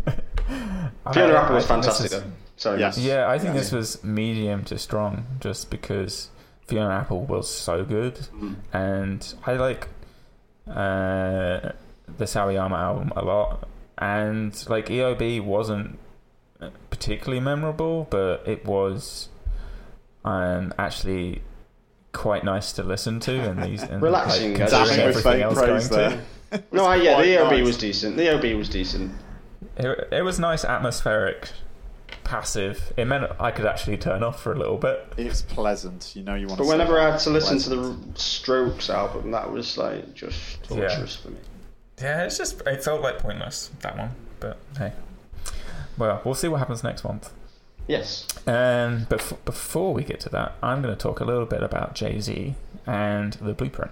Fiona 1.13 1.33
Apple 1.35 1.55
was 1.55 1.65
I 1.65 1.67
think 1.75 1.83
this 1.85 1.97
fantastic. 1.97 2.05
is- 2.05 2.11
though. 2.23 2.23
Sorry, 2.55 2.79
Yes. 2.81 2.97
Yeah, 2.97 3.29
I 3.29 3.37
think 3.39 3.53
Yeah. 3.53 3.59
this 3.61 3.71
was 3.71 4.03
medium 4.03 4.63
to 4.65 4.77
strong, 4.77 5.25
just 5.39 5.69
because 5.69 6.29
Fiona 6.67 6.93
Apple 6.93 7.21
was 7.25 7.49
so 7.49 7.83
good, 7.85 8.15
Mm. 8.33 8.55
and 8.73 9.33
I 9.45 9.53
like 9.53 9.87
uh, 10.69 11.71
the 12.19 12.25
Sawayama 12.25 12.77
album 12.77 13.11
a 13.15 13.23
lot, 13.23 13.67
and 13.97 14.53
like 14.69 14.87
EOB 14.87 15.43
wasn't 15.43 15.97
particularly 16.89 17.39
memorable, 17.39 18.07
but 18.09 18.43
it 18.47 18.65
was 18.65 19.29
um, 20.25 20.73
actually 20.77 21.41
quite 22.11 22.43
nice 22.43 22.73
to 22.73 22.83
listen 22.83 23.19
to, 23.21 23.49
and 23.49 23.63
these 23.63 23.81
and, 23.81 24.01
Relaxing, 24.01 24.53
like, 24.53 24.61
I 24.61 24.65
considering 24.65 24.87
think. 24.89 25.15
with 25.15 25.25
everything 25.25 25.41
else 25.41 25.59
going 25.59 25.87
there. 25.87 26.09
to. 26.11 26.63
No, 26.71 26.85
I, 26.85 26.95
yeah, 26.95 27.21
the 27.21 27.27
EOB 27.27 27.51
nice. 27.51 27.65
was 27.67 27.77
decent. 27.77 28.17
The 28.17 28.35
OB 28.35 28.57
was 28.57 28.69
decent. 28.69 29.11
It, 29.77 30.07
it 30.11 30.23
was 30.23 30.39
nice, 30.39 30.65
atmospheric, 30.65 31.51
passive. 32.23 32.91
It 32.97 33.05
meant 33.05 33.25
I 33.39 33.51
could 33.51 33.67
actually 33.67 33.97
turn 33.97 34.23
off 34.23 34.41
for 34.41 34.51
a 34.51 34.57
little 34.57 34.77
bit. 34.77 35.13
It's 35.15 35.43
pleasant. 35.43 36.15
You 36.15 36.23
know 36.23 36.33
you 36.33 36.47
want 36.47 36.57
But 36.57 36.63
to. 36.63 36.69
whenever 36.71 36.99
I 36.99 37.11
had 37.11 37.19
to 37.19 37.29
listen 37.29 37.59
to 37.59 37.69
the 37.69 37.97
Strokes 38.15 38.89
album, 38.89 39.29
that 39.29 39.51
was 39.51 39.77
like 39.77 40.15
just 40.15 40.63
torturous 40.63 41.15
for 41.17 41.29
me. 41.29 41.37
Yeah, 42.01 42.23
it's 42.23 42.37
just 42.37 42.61
it 42.65 42.83
felt 42.83 43.01
like 43.01 43.19
pointless 43.19 43.71
that 43.81 43.97
one, 43.97 44.11
but 44.39 44.57
hey. 44.77 44.93
Well, 45.97 46.21
we'll 46.23 46.35
see 46.35 46.47
what 46.47 46.59
happens 46.59 46.83
next 46.83 47.03
month. 47.03 47.31
Yes. 47.87 48.25
Um, 48.47 49.07
but 49.09 49.19
f- 49.19 49.33
before 49.45 49.93
we 49.93 50.03
get 50.03 50.19
to 50.21 50.29
that, 50.29 50.53
I'm 50.63 50.81
going 50.81 50.95
to 50.95 50.99
talk 51.01 51.19
a 51.19 51.25
little 51.25 51.45
bit 51.45 51.61
about 51.61 51.95
Jay 51.95 52.19
Z 52.21 52.55
and 52.87 53.33
the 53.33 53.53
Blueprint. 53.53 53.91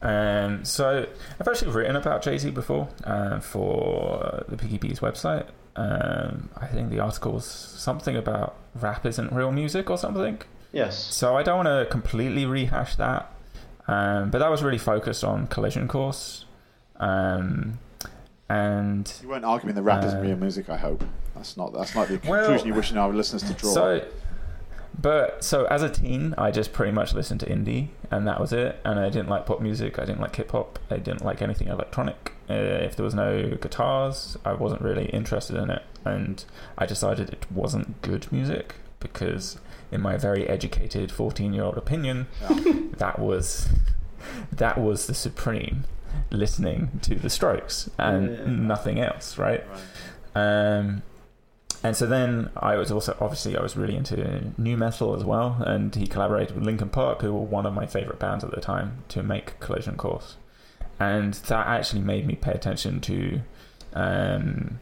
Um, 0.00 0.64
so 0.64 1.06
I've 1.38 1.48
actually 1.48 1.72
written 1.72 1.96
about 1.96 2.22
Jay 2.22 2.38
Z 2.38 2.50
before 2.52 2.88
uh, 3.04 3.40
for 3.40 4.44
the 4.48 4.56
Piggy 4.56 4.78
Bees 4.78 5.00
website. 5.00 5.46
Um, 5.74 6.48
I 6.56 6.66
think 6.66 6.88
the 6.90 7.00
article 7.00 7.32
was 7.32 7.44
something 7.44 8.16
about 8.16 8.56
rap 8.74 9.04
isn't 9.04 9.32
real 9.32 9.52
music 9.52 9.90
or 9.90 9.98
something. 9.98 10.40
Yes. 10.72 10.96
So 10.96 11.36
I 11.36 11.42
don't 11.42 11.56
want 11.64 11.68
to 11.68 11.86
completely 11.90 12.46
rehash 12.46 12.96
that, 12.96 13.30
um, 13.86 14.30
but 14.30 14.38
that 14.38 14.50
was 14.50 14.62
really 14.62 14.78
focused 14.78 15.24
on 15.24 15.46
Collision 15.48 15.88
Course, 15.88 16.45
um, 17.00 17.78
and 18.48 19.12
You 19.22 19.28
weren't 19.28 19.44
arguing 19.44 19.74
the 19.74 19.82
rap 19.82 20.04
isn't 20.04 20.18
Uh, 20.18 20.22
real 20.22 20.36
music. 20.36 20.68
I 20.68 20.76
hope 20.76 21.04
that's 21.34 21.56
not. 21.56 21.72
That's 21.72 21.94
not 21.94 22.08
the 22.08 22.20
Well, 22.26 22.40
conclusion 22.42 22.66
you're 22.68 22.76
wishing 22.76 22.96
our 22.96 23.12
listeners 23.12 23.42
to 23.44 23.52
draw. 23.54 23.70
So, 23.72 24.04
but 25.00 25.42
so 25.44 25.64
as 25.66 25.82
a 25.82 25.90
teen, 25.90 26.34
I 26.38 26.50
just 26.50 26.72
pretty 26.72 26.92
much 26.92 27.12
listened 27.12 27.40
to 27.40 27.46
indie, 27.46 27.88
and 28.10 28.26
that 28.26 28.40
was 28.40 28.52
it. 28.52 28.78
And 28.84 28.98
I 28.98 29.08
didn't 29.10 29.28
like 29.28 29.46
pop 29.46 29.60
music. 29.60 29.98
I 29.98 30.04
didn't 30.04 30.20
like 30.20 30.36
hip 30.36 30.52
hop. 30.52 30.78
I 30.90 30.96
didn't 30.98 31.24
like 31.24 31.42
anything 31.42 31.68
electronic. 31.68 32.32
Uh, 32.48 32.54
if 32.54 32.94
there 32.96 33.04
was 33.04 33.14
no 33.14 33.56
guitars, 33.60 34.36
I 34.44 34.52
wasn't 34.52 34.80
really 34.82 35.06
interested 35.06 35.56
in 35.56 35.68
it. 35.70 35.82
And 36.04 36.44
I 36.78 36.86
decided 36.86 37.30
it 37.30 37.46
wasn't 37.50 38.00
good 38.02 38.30
music 38.30 38.76
because, 39.00 39.58
in 39.90 40.00
my 40.00 40.16
very 40.16 40.48
educated 40.48 41.10
fourteen-year-old 41.10 41.76
opinion, 41.76 42.28
Yeah. 42.48 42.72
that 42.98 43.18
was 43.18 43.68
that 44.52 44.78
was 44.78 45.08
the 45.08 45.14
supreme. 45.14 45.84
Listening 46.30 46.98
to 47.02 47.14
the 47.14 47.30
Strokes 47.30 47.90
and 47.98 48.30
Yeah. 48.30 48.44
nothing 48.46 49.00
else, 49.00 49.38
right? 49.38 49.64
Right. 50.34 50.78
Um, 50.78 51.02
and 51.82 51.96
so 51.96 52.06
then 52.06 52.50
I 52.56 52.76
was 52.76 52.90
also 52.90 53.16
obviously 53.20 53.56
I 53.56 53.62
was 53.62 53.76
really 53.76 53.96
into 53.96 54.52
new 54.58 54.76
metal 54.76 55.14
as 55.14 55.24
well, 55.24 55.56
and 55.64 55.94
he 55.94 56.06
collaborated 56.06 56.54
with 56.56 56.64
Linkin 56.64 56.88
Park, 56.88 57.22
who 57.22 57.32
were 57.32 57.40
one 57.40 57.66
of 57.66 57.74
my 57.74 57.86
favorite 57.86 58.18
bands 58.18 58.42
at 58.44 58.50
the 58.50 58.60
time, 58.60 59.04
to 59.08 59.22
make 59.22 59.58
Collision 59.60 59.96
Course, 59.96 60.36
and 60.98 61.34
that 61.34 61.66
actually 61.66 62.00
made 62.02 62.26
me 62.26 62.34
pay 62.34 62.52
attention 62.52 63.00
to 63.02 63.40
um, 63.94 64.80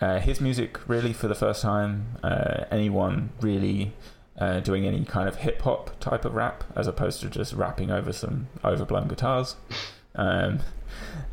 uh, 0.00 0.18
his 0.20 0.40
music 0.40 0.78
really 0.88 1.12
for 1.12 1.28
the 1.28 1.34
first 1.34 1.62
time. 1.62 2.06
Uh, 2.22 2.64
anyone 2.70 3.30
really. 3.40 3.92
Uh, 4.38 4.60
doing 4.60 4.86
any 4.86 5.04
kind 5.04 5.28
of 5.28 5.36
hip 5.36 5.60
hop 5.60 6.00
type 6.00 6.24
of 6.24 6.34
rap 6.34 6.64
as 6.74 6.86
opposed 6.86 7.20
to 7.20 7.28
just 7.28 7.52
rapping 7.52 7.90
over 7.90 8.12
some 8.14 8.48
overblown 8.64 9.06
guitars, 9.06 9.56
um, 10.14 10.60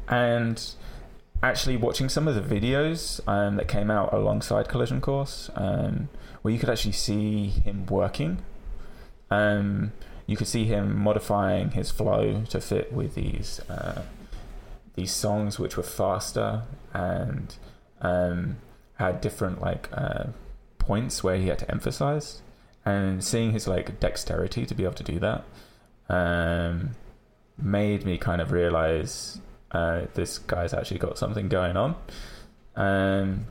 and 0.08 0.74
actually 1.42 1.78
watching 1.78 2.10
some 2.10 2.28
of 2.28 2.36
the 2.36 2.42
videos 2.60 3.22
um, 3.28 3.56
that 3.56 3.68
came 3.68 3.90
out 3.90 4.14
alongside 4.14 4.68
Collision 4.68 5.02
Course, 5.02 5.50
um, 5.56 6.10
where 6.42 6.54
you 6.54 6.60
could 6.60 6.70
actually 6.70 6.94
see 6.94 7.48
him 7.48 7.86
working. 7.86 8.40
Um, 9.32 9.92
you 10.26 10.36
could 10.38 10.48
see 10.48 10.66
him 10.66 10.98
modifying 10.98 11.72
his 11.72 11.92
flow 11.92 12.44
to 12.50 12.62
fit 12.62 12.92
with 12.94 13.16
these 13.16 13.60
uh, 13.70 14.04
these 14.96 15.12
songs, 15.12 15.58
which 15.60 15.78
were 15.78 15.84
faster 15.84 16.64
and 16.94 17.56
um, 18.02 18.58
had 18.96 19.22
different 19.22 19.62
like 19.62 19.90
uh, 19.94 20.26
points 20.78 21.24
where 21.24 21.38
he 21.38 21.48
had 21.48 21.60
to 21.60 21.72
emphasize, 21.72 22.42
and 22.86 23.24
seeing 23.24 23.52
his 23.52 23.68
like 23.68 24.00
dexterity 24.00 24.66
to 24.66 24.76
be 24.76 24.84
able 24.84 24.94
to 24.94 25.04
do 25.04 25.20
that 25.20 25.44
um, 26.10 26.92
made 27.62 28.06
me 28.06 28.18
kind 28.18 28.42
of 28.42 28.52
realize 28.52 29.40
uh, 29.72 30.02
this 30.14 30.40
guy's 30.40 30.74
actually 30.74 31.00
got 31.00 31.18
something 31.18 31.50
going 31.50 31.78
on. 31.78 31.96
Um, 32.76 33.46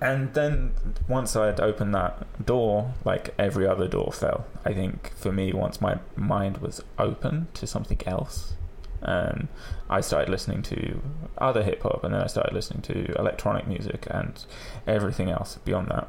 and 0.00 0.34
then 0.34 0.72
once 1.08 1.36
I'd 1.36 1.60
opened 1.60 1.94
that 1.94 2.44
door, 2.44 2.92
like 3.04 3.34
every 3.38 3.66
other 3.66 3.86
door 3.86 4.12
fell. 4.12 4.46
I 4.64 4.72
think 4.72 5.12
for 5.14 5.30
me, 5.30 5.52
once 5.52 5.80
my 5.80 5.98
mind 6.16 6.58
was 6.58 6.82
open 6.98 7.46
to 7.54 7.66
something 7.66 8.00
else, 8.04 8.54
um, 9.02 9.48
I 9.88 10.00
started 10.00 10.28
listening 10.28 10.62
to 10.62 11.00
other 11.38 11.62
hip 11.62 11.82
hop, 11.82 12.02
and 12.02 12.14
then 12.14 12.20
I 12.20 12.26
started 12.26 12.52
listening 12.52 12.82
to 12.82 13.16
electronic 13.18 13.66
music 13.66 14.06
and 14.10 14.44
everything 14.86 15.30
else 15.30 15.58
beyond 15.64 15.88
that. 15.88 16.08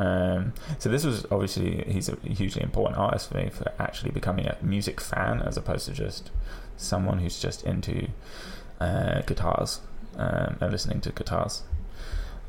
Um, 0.00 0.54
so 0.78 0.88
this 0.88 1.04
was 1.04 1.26
obviously 1.30 1.84
he's 1.86 2.08
a 2.08 2.16
hugely 2.22 2.62
important 2.62 2.98
artist 2.98 3.28
for 3.28 3.36
me 3.36 3.50
for 3.50 3.70
actually 3.78 4.12
becoming 4.12 4.46
a 4.46 4.56
music 4.62 4.98
fan 4.98 5.42
as 5.42 5.58
opposed 5.58 5.84
to 5.86 5.92
just 5.92 6.30
someone 6.78 7.18
who's 7.18 7.38
just 7.38 7.64
into 7.64 8.08
uh, 8.80 9.20
guitars 9.22 9.82
um, 10.16 10.56
and 10.58 10.72
listening 10.72 11.02
to 11.02 11.10
guitars. 11.10 11.64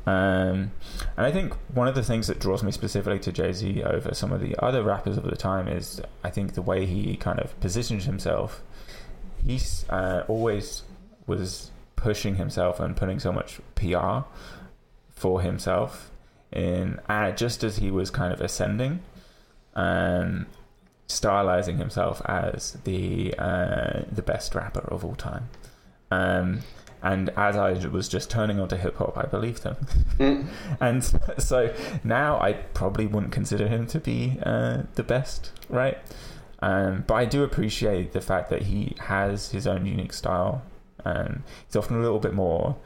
Um, 0.06 0.72
and 1.16 1.26
I 1.26 1.30
think 1.30 1.52
one 1.74 1.88
of 1.88 1.94
the 1.94 2.02
things 2.02 2.26
that 2.28 2.40
draws 2.40 2.62
me 2.62 2.72
specifically 2.72 3.18
to 3.18 3.32
Jay 3.32 3.52
Z 3.52 3.82
over 3.82 4.14
some 4.14 4.32
of 4.32 4.40
the 4.40 4.56
other 4.64 4.82
rappers 4.82 5.18
of 5.18 5.24
the 5.24 5.36
time 5.36 5.68
is 5.68 6.00
I 6.24 6.30
think 6.30 6.54
the 6.54 6.62
way 6.62 6.86
he 6.86 7.16
kind 7.16 7.38
of 7.38 7.58
positions 7.60 8.06
himself. 8.06 8.62
He's 9.44 9.84
uh, 9.90 10.24
always 10.26 10.84
was 11.26 11.70
pushing 11.96 12.36
himself 12.36 12.80
and 12.80 12.96
putting 12.96 13.20
so 13.20 13.30
much 13.30 13.60
PR 13.74 14.20
for 15.10 15.42
himself 15.42 16.11
in 16.52 17.00
uh, 17.08 17.32
just 17.32 17.64
as 17.64 17.76
he 17.76 17.90
was 17.90 18.10
kind 18.10 18.32
of 18.32 18.40
ascending, 18.40 19.00
um, 19.74 20.46
stylizing 21.08 21.78
himself 21.78 22.22
as 22.26 22.72
the 22.84 23.34
uh, 23.38 24.02
the 24.10 24.22
best 24.22 24.54
rapper 24.54 24.86
of 24.88 25.04
all 25.04 25.14
time. 25.14 25.48
Um, 26.10 26.60
and 27.02 27.30
as 27.30 27.56
I 27.56 27.72
was 27.88 28.08
just 28.08 28.30
turning 28.30 28.60
onto 28.60 28.76
hip 28.76 28.96
hop, 28.96 29.18
I 29.18 29.26
believed 29.26 29.64
him. 29.64 29.76
Mm. 30.18 30.46
and 30.80 31.04
so 31.42 31.74
now 32.04 32.40
I 32.40 32.52
probably 32.52 33.06
wouldn't 33.06 33.32
consider 33.32 33.66
him 33.66 33.86
to 33.88 33.98
be 33.98 34.38
uh, 34.44 34.82
the 34.94 35.02
best, 35.02 35.50
right? 35.68 35.98
Um, 36.60 37.02
but 37.08 37.14
I 37.14 37.24
do 37.24 37.42
appreciate 37.42 38.12
the 38.12 38.20
fact 38.20 38.50
that 38.50 38.62
he 38.62 38.94
has 39.00 39.50
his 39.50 39.66
own 39.66 39.84
unique 39.84 40.12
style. 40.12 40.62
Um, 41.04 41.42
he's 41.66 41.74
often 41.74 41.96
a 41.96 42.00
little 42.00 42.20
bit 42.20 42.34
more 42.34 42.76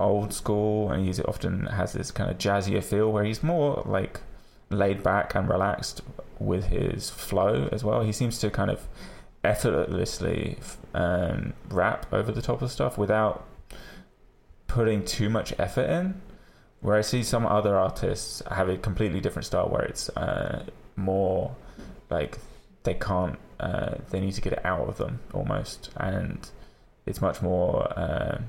old 0.00 0.32
school, 0.32 0.90
and 0.90 1.04
he's 1.04 1.20
often 1.20 1.66
has 1.66 1.92
this 1.92 2.10
kind 2.10 2.30
of 2.30 2.38
jazzier 2.38 2.82
feel 2.82 3.10
where 3.12 3.24
he's 3.24 3.42
more 3.42 3.82
like 3.86 4.20
laid 4.70 5.02
back 5.02 5.34
and 5.34 5.48
relaxed 5.48 6.02
with 6.38 6.66
his 6.66 7.10
flow 7.10 7.68
as 7.72 7.84
well. 7.84 8.02
He 8.02 8.12
seems 8.12 8.38
to 8.38 8.50
kind 8.50 8.70
of 8.70 8.86
effortlessly 9.44 10.58
um, 10.94 11.52
rap 11.68 12.06
over 12.12 12.32
the 12.32 12.42
top 12.42 12.62
of 12.62 12.70
stuff 12.70 12.98
without 12.98 13.46
putting 14.66 15.04
too 15.04 15.28
much 15.28 15.52
effort 15.58 15.88
in. 15.90 16.20
Where 16.80 16.96
I 16.96 17.02
see 17.02 17.22
some 17.22 17.44
other 17.44 17.76
artists 17.76 18.42
have 18.50 18.70
a 18.70 18.78
completely 18.78 19.20
different 19.20 19.44
style 19.44 19.68
where 19.68 19.82
it's 19.82 20.08
uh, 20.10 20.64
more 20.96 21.54
like 22.08 22.38
they 22.84 22.94
can't, 22.94 23.38
uh, 23.58 23.96
they 24.10 24.18
need 24.18 24.32
to 24.32 24.40
get 24.40 24.54
it 24.54 24.64
out 24.64 24.88
of 24.88 24.96
them 24.96 25.20
almost, 25.34 25.90
and 25.96 26.48
it's 27.04 27.20
much 27.20 27.42
more. 27.42 27.86
Uh, 27.98 28.40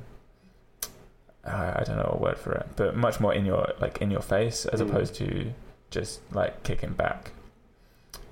I 1.45 1.79
I 1.81 1.83
don't 1.85 1.97
know 1.97 2.15
a 2.17 2.21
word 2.21 2.37
for 2.37 2.51
it, 2.53 2.67
but 2.75 2.95
much 2.95 3.19
more 3.19 3.33
in 3.33 3.45
your 3.45 3.73
like 3.79 3.99
in 4.01 4.11
your 4.11 4.21
face 4.21 4.65
as 4.65 4.81
Mm. 4.81 4.89
opposed 4.89 5.15
to 5.15 5.53
just 5.89 6.21
like 6.33 6.63
kicking 6.63 6.93
back. 6.93 7.31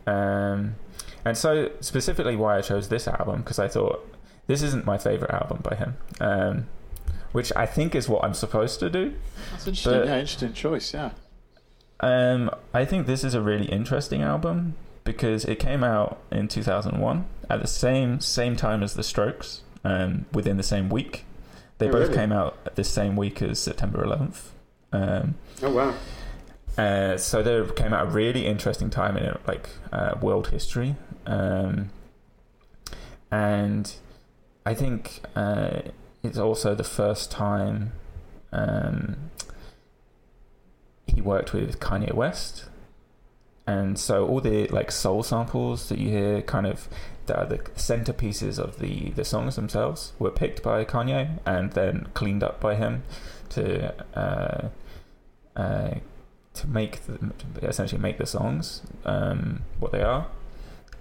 Um, 0.07 0.76
and 1.26 1.38
so 1.38 1.72
specifically 1.82 2.36
why 2.36 2.57
I 2.57 2.62
chose 2.62 2.89
this 2.89 3.07
album 3.07 3.41
because 3.41 3.60
I 3.60 3.68
thought 3.68 4.05
this 4.47 4.62
isn't 4.64 4.86
my 4.86 4.97
favorite 4.97 5.32
album 5.32 5.60
by 5.62 5.76
him, 5.76 5.97
um, 6.20 6.68
which 7.32 7.51
I 7.55 7.66
think 7.66 7.93
is 7.95 8.10
what 8.10 8.24
I'm 8.24 8.34
supposed 8.34 8.80
to 8.80 8.89
do. 8.89 9.14
That's 9.51 9.68
interesting. 9.68 9.91
But- 9.93 10.07
yeah, 10.07 10.20
interesting 10.20 10.53
choice. 10.53 10.93
Yeah. 10.93 11.12
Um, 11.99 12.49
I 12.74 12.86
think 12.86 13.07
this 13.07 13.24
is 13.24 13.34
a 13.34 13.41
really 13.41 13.66
interesting 13.66 14.22
album 14.24 14.76
because 15.03 15.43
it 15.45 15.60
came 15.60 15.84
out 15.84 16.18
in 16.32 16.47
2001 16.47 17.26
at 17.49 17.62
the 17.62 17.68
same 17.68 18.22
same 18.22 18.55
time 18.55 18.82
as 18.82 18.93
The 18.93 19.03
Strokes, 19.03 19.62
um, 19.84 20.26
within 20.32 20.55
the 20.57 20.64
same 20.64 20.89
week. 20.89 21.26
They 21.80 21.88
Oh, 21.88 21.92
both 21.92 22.02
really? 22.10 22.16
came 22.16 22.32
out 22.32 22.76
the 22.76 22.84
same 22.84 23.16
week 23.16 23.42
as 23.42 23.58
September 23.60 24.04
11th. 24.06 24.50
Um, 24.94 25.36
Oh 25.64 25.72
wow. 25.72 25.94
uh, 26.78 27.18
so 27.18 27.42
they 27.44 27.74
came 27.74 27.94
out 27.94 28.08
a 28.08 28.10
really 28.10 28.46
interesting 28.46 28.90
time 28.90 29.18
in 29.18 29.36
like 29.48 29.70
uh, 29.92 30.16
world 30.22 30.48
history, 30.50 30.96
um, 31.26 31.90
and 33.32 33.94
I 34.66 34.74
think 34.74 35.22
uh, 35.36 35.82
it's 36.24 36.38
also 36.38 36.76
the 36.76 36.84
first 36.84 37.32
time 37.32 37.92
um, 38.52 39.16
he 41.08 41.22
worked 41.22 41.54
with 41.54 41.80
Kanye 41.80 42.14
West, 42.14 42.66
and 43.68 44.00
so 44.00 44.28
all 44.28 44.42
the 44.42 44.68
like 44.68 44.92
soul 44.92 45.22
samples 45.24 45.90
that 45.90 46.00
you 46.00 46.10
hear, 46.10 46.42
kind 46.42 46.66
of 46.66 46.88
the, 47.30 47.46
the 47.50 47.58
centerpieces 47.76 48.60
of 48.60 48.80
the 48.80 49.12
the 49.12 49.24
songs 49.24 49.56
themselves, 49.56 50.14
were 50.20 50.32
picked 50.32 50.64
by 50.64 50.86
Kanye 50.86 51.40
and 51.46 51.72
then 51.74 52.08
cleaned 52.14 52.44
up 52.44 52.60
by 52.60 52.76
him 52.76 53.04
to 53.50 53.94
uh, 54.18 54.70
uh, 55.56 55.96
to 56.54 56.68
make 56.68 57.06
the, 57.06 57.32
essentially 57.62 58.02
make 58.02 58.18
the 58.18 58.26
songs 58.26 58.82
um, 59.06 59.62
what 59.80 59.92
they 59.92 60.02
are. 60.02 60.28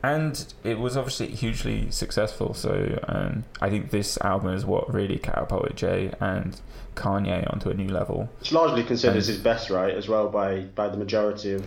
And 0.00 0.54
it 0.62 0.78
was 0.78 0.96
obviously 0.96 1.26
hugely 1.34 1.90
successful. 1.90 2.54
So 2.54 3.00
um, 3.08 3.44
I 3.60 3.68
think 3.68 3.90
this 3.90 4.16
album 4.18 4.54
is 4.54 4.64
what 4.64 4.92
really 4.94 5.18
catapulted 5.18 5.76
Jay 5.76 6.12
and 6.20 6.60
Kanye 6.94 7.52
onto 7.52 7.68
a 7.68 7.74
new 7.74 7.88
level. 7.88 8.28
It's 8.40 8.52
largely 8.52 8.84
considered 8.84 9.16
And- 9.16 9.26
his 9.26 9.38
best, 9.38 9.70
right, 9.70 9.92
as 9.94 10.08
well 10.08 10.28
by 10.28 10.60
by 10.60 10.88
the 10.88 10.96
majority 10.96 11.54
of. 11.54 11.64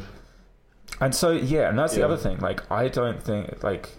And 1.00 1.14
so 1.16 1.32
yeah, 1.32 1.70
and 1.70 1.78
that's 1.80 1.96
the 1.96 2.04
other 2.04 2.18
thing. 2.18 2.38
Like 2.40 2.70
I 2.72 2.88
don't 2.88 3.22
think 3.22 3.64
like 3.64 3.90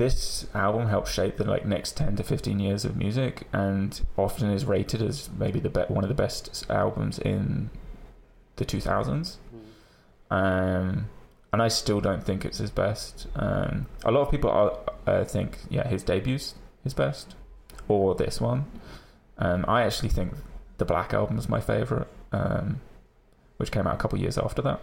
this 0.00 0.46
album 0.54 0.88
helped 0.88 1.08
shape 1.08 1.36
the 1.36 1.44
like 1.44 1.64
next 1.66 1.96
ten 1.96 2.16
to 2.16 2.24
fifteen 2.24 2.58
years 2.58 2.84
of 2.84 2.96
music, 2.96 3.46
and 3.52 4.00
often 4.16 4.50
is 4.50 4.64
rated 4.64 5.02
as 5.02 5.28
maybe 5.38 5.60
the 5.60 5.68
be- 5.68 5.92
one 5.94 6.02
of 6.02 6.08
the 6.08 6.14
best 6.14 6.64
albums 6.70 7.18
in 7.18 7.70
the 8.56 8.64
two 8.64 8.80
thousands. 8.80 9.38
Um, 10.30 11.08
and 11.52 11.60
I 11.60 11.68
still 11.68 12.00
don't 12.00 12.24
think 12.24 12.44
it's 12.44 12.58
his 12.58 12.70
best. 12.70 13.26
Um, 13.36 13.86
a 14.04 14.10
lot 14.10 14.22
of 14.22 14.30
people 14.30 14.50
are, 14.50 14.78
uh, 15.06 15.24
think 15.24 15.58
yeah 15.68 15.86
his 15.86 16.02
debuts 16.02 16.54
his 16.82 16.94
best, 16.94 17.34
or 17.86 18.14
this 18.14 18.40
one. 18.40 18.64
Um, 19.38 19.64
I 19.68 19.82
actually 19.82 20.10
think 20.10 20.32
the 20.78 20.84
Black 20.84 21.12
album 21.12 21.38
is 21.38 21.48
my 21.48 21.60
favorite, 21.60 22.08
um, 22.32 22.80
which 23.58 23.70
came 23.70 23.86
out 23.86 23.94
a 23.94 23.98
couple 23.98 24.18
years 24.18 24.38
after 24.38 24.62
that. 24.62 24.80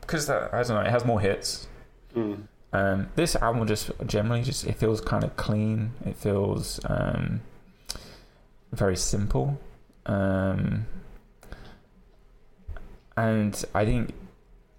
Because 0.00 0.26
that 0.26 0.54
I 0.54 0.62
don't 0.62 0.76
know, 0.76 0.80
it 0.80 0.90
has 0.90 1.04
more 1.04 1.20
hits. 1.20 1.66
Mm. 2.14 2.42
Um, 2.72 3.08
this 3.16 3.34
album 3.36 3.66
just 3.66 3.90
generally 4.06 4.42
just 4.42 4.66
it 4.66 4.76
feels 4.76 5.00
kind 5.00 5.24
of 5.24 5.36
clean. 5.36 5.92
It 6.06 6.16
feels 6.16 6.80
um, 6.84 7.40
very 8.72 8.96
simple, 8.96 9.60
um, 10.06 10.86
and 13.16 13.64
I 13.74 13.84
think 13.84 14.14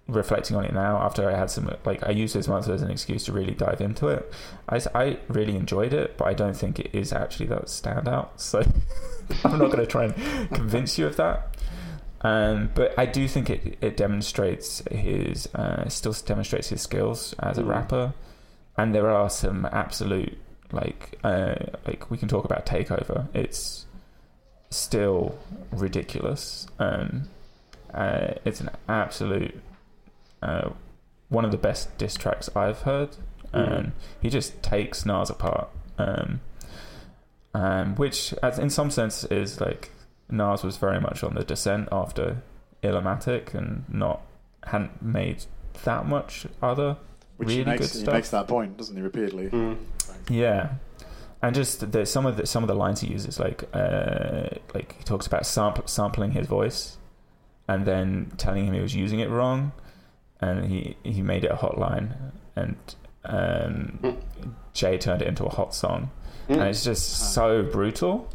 reflecting 0.08 0.56
on 0.56 0.64
it 0.64 0.72
now 0.72 0.98
after 0.98 1.28
I 1.28 1.36
had 1.36 1.50
some 1.50 1.74
like 1.84 2.06
I 2.06 2.10
used 2.10 2.34
this 2.34 2.48
month 2.48 2.68
as 2.68 2.82
an 2.82 2.90
excuse 2.90 3.24
to 3.24 3.32
really 3.32 3.54
dive 3.54 3.80
into 3.80 4.08
it. 4.08 4.32
I, 4.68 4.80
I 4.94 5.18
really 5.28 5.56
enjoyed 5.56 5.92
it, 5.92 6.16
but 6.16 6.26
I 6.26 6.34
don't 6.34 6.56
think 6.56 6.78
it 6.78 6.94
is 6.94 7.12
actually 7.12 7.46
that 7.46 7.66
standout. 7.66 8.28
So 8.36 8.60
I'm 9.44 9.58
not 9.58 9.66
going 9.70 9.78
to 9.78 9.86
try 9.86 10.04
and 10.04 10.50
convince 10.50 10.98
you 10.98 11.06
of 11.06 11.16
that. 11.16 11.56
Um, 12.24 12.70
but 12.74 12.96
I 12.96 13.06
do 13.06 13.26
think 13.26 13.50
it, 13.50 13.78
it 13.80 13.96
demonstrates 13.96 14.82
his 14.90 15.48
uh, 15.54 15.88
still 15.88 16.12
demonstrates 16.12 16.68
his 16.68 16.80
skills 16.80 17.34
as 17.40 17.58
a 17.58 17.62
Mm. 17.62 17.68
rapper, 17.68 18.14
and 18.76 18.94
there 18.94 19.10
are 19.10 19.28
some 19.28 19.66
absolute 19.72 20.38
like 20.70 21.18
uh, 21.24 21.54
like 21.86 22.10
we 22.10 22.16
can 22.18 22.28
talk 22.28 22.44
about 22.44 22.64
takeover. 22.64 23.26
It's 23.34 23.86
still 24.70 25.36
ridiculous. 25.72 26.66
Um, 26.78 27.28
uh, 27.92 28.34
it's 28.44 28.60
an 28.60 28.70
absolute 28.88 29.60
uh, 30.42 30.70
one 31.28 31.44
of 31.44 31.50
the 31.50 31.58
best 31.58 31.96
diss 31.98 32.14
tracks 32.16 32.48
I've 32.56 32.82
heard. 32.82 33.10
Um, 33.52 33.64
Mhm. 33.66 33.92
He 34.22 34.30
just 34.30 34.62
takes 34.62 35.04
Nas 35.04 35.28
apart, 35.30 35.68
um, 35.98 36.40
um, 37.54 37.94
which 37.96 38.32
as 38.42 38.58
in 38.58 38.70
some 38.70 38.90
sense 38.90 39.24
is 39.24 39.60
like 39.60 39.90
Nas 40.32 40.64
was 40.64 40.76
very 40.78 41.00
much 41.00 41.22
on 41.22 41.34
the 41.34 41.44
descent 41.44 41.88
after 41.92 42.42
Illmatic 42.82 43.54
and 43.54 43.84
not 43.88 44.22
hadn't 44.64 45.02
made 45.02 45.44
that 45.84 46.06
much 46.06 46.46
other 46.62 46.96
Which 47.36 47.48
really 47.48 47.60
he 47.60 47.64
makes, 47.70 47.86
good 47.88 47.92
he 47.98 48.02
stuff. 48.04 48.14
makes 48.14 48.30
that 48.30 48.48
point, 48.48 48.76
doesn't 48.76 48.96
he, 48.96 49.02
repeatedly? 49.02 49.48
Mm. 49.50 49.76
Yeah, 50.28 50.74
and 51.42 51.54
just 51.54 51.90
the, 51.92 52.06
some 52.06 52.26
of 52.26 52.36
the 52.36 52.46
some 52.46 52.62
of 52.64 52.68
the 52.68 52.74
lines 52.74 53.00
he 53.00 53.08
uses, 53.08 53.38
like 53.40 53.64
uh, 53.74 54.48
like 54.74 54.96
he 54.98 55.04
talks 55.04 55.26
about 55.26 55.44
sample, 55.46 55.86
sampling 55.86 56.30
his 56.32 56.46
voice, 56.46 56.96
and 57.68 57.84
then 57.86 58.32
telling 58.36 58.66
him 58.66 58.74
he 58.74 58.80
was 58.80 58.94
using 58.94 59.20
it 59.20 59.28
wrong, 59.30 59.72
and 60.40 60.66
he 60.66 60.96
he 61.02 61.22
made 61.22 61.44
it 61.44 61.50
a 61.50 61.56
hot 61.56 61.76
line, 61.78 62.14
and 62.56 62.76
um, 63.24 64.18
Jay 64.72 64.98
turned 64.98 65.22
it 65.22 65.28
into 65.28 65.44
a 65.44 65.50
hot 65.50 65.74
song, 65.74 66.10
and 66.48 66.58
Mm. 66.60 66.66
it's 66.70 66.84
just 66.84 67.32
so 67.34 67.62
brutal. 67.62 68.28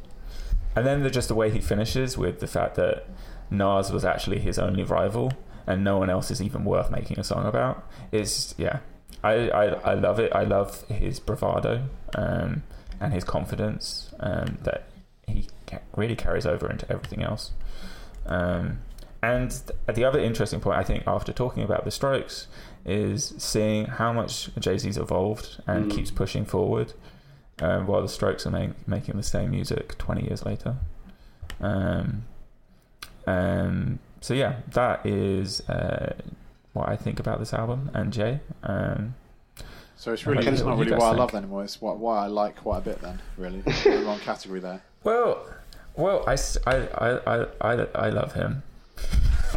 And 0.78 0.86
then 0.88 1.04
the, 1.04 1.10
just 1.10 1.28
the 1.28 1.36
way 1.36 1.50
he 1.50 1.60
finishes 1.60 2.18
with 2.18 2.40
the 2.40 2.48
fact 2.48 2.76
that 2.76 3.06
Nas 3.50 3.92
was 3.92 4.06
actually 4.06 4.40
his 4.40 4.58
only 4.60 4.84
rival, 4.84 5.34
and 5.66 5.84
no 5.84 5.98
one 5.98 6.10
else 6.10 6.32
is 6.32 6.42
even 6.42 6.64
worth 6.66 6.90
making 6.92 7.20
a 7.20 7.24
song 7.24 7.46
about. 7.46 7.84
Is 8.12 8.54
yeah, 8.58 8.80
I, 9.24 9.50
I 9.50 9.66
I 9.92 9.94
love 9.96 10.20
it. 10.20 10.32
I 10.34 10.44
love 10.44 10.84
his 10.88 11.20
bravado 11.20 11.84
um, 12.16 12.64
and 13.00 13.14
his 13.14 13.24
confidence 13.24 14.14
um, 14.20 14.58
that 14.64 14.88
he 15.28 15.48
really 15.96 16.16
carries 16.16 16.46
over 16.46 16.70
into 16.70 16.90
everything 16.92 17.22
else. 17.24 17.52
Um, 18.26 18.80
and 19.22 19.50
th- 19.52 19.96
the 19.98 20.06
other 20.06 20.20
interesting 20.20 20.60
point, 20.60 20.78
I 20.78 20.84
think, 20.84 21.04
after 21.08 21.34
talking 21.34 21.64
about 21.64 21.86
the 21.86 21.92
Strokes, 21.92 22.48
is 22.86 23.34
seeing 23.38 23.86
how 23.86 24.14
much 24.14 24.50
Jay 24.60 24.78
Z's 24.78 24.98
evolved 24.98 25.62
and 25.66 25.86
Mm. 25.92 25.96
keeps 25.96 26.12
pushing 26.12 26.46
forward, 26.46 26.94
uh, 27.62 27.80
while 27.82 28.02
the 28.02 28.08
Strokes 28.10 28.46
are 28.46 28.52
ma- 28.52 28.74
making 28.86 29.18
the 29.18 29.24
same 29.24 29.52
music 29.52 29.98
twenty 29.98 30.26
years 30.26 30.46
later. 30.46 30.76
Um, 31.60 32.24
um, 33.26 34.00
so 34.22 34.34
yeah, 34.34 34.58
that 34.74 35.06
is 35.06 35.62
uh, 35.70 36.14
what 36.74 36.88
I 36.90 36.96
think 36.96 37.20
about 37.20 37.40
this 37.40 37.54
album 37.54 37.92
and 37.94 38.14
Jay. 38.14 38.40
Um, 38.64 39.16
So 39.96 40.14
it's 40.14 40.26
really 40.28 40.46
it's 40.48 40.62
not 40.62 40.78
really 40.78 40.92
why 40.96 41.10
I 41.10 41.12
love 41.14 41.32
think? 41.32 41.44
anymore. 41.44 41.64
It's 41.64 41.82
what 41.82 41.98
why 41.98 42.24
I 42.24 42.28
like 42.28 42.56
quite 42.58 42.78
a 42.80 42.82
bit. 42.82 43.02
Then 43.02 43.20
really, 43.38 43.64
wrong 44.06 44.20
category 44.20 44.60
there. 44.60 44.82
well, 45.04 45.46
well, 45.96 46.24
I, 46.28 46.38
I, 46.68 46.76
I, 47.26 47.46
I, 47.62 47.88
I 47.96 48.10
love 48.10 48.34
him. 48.34 48.62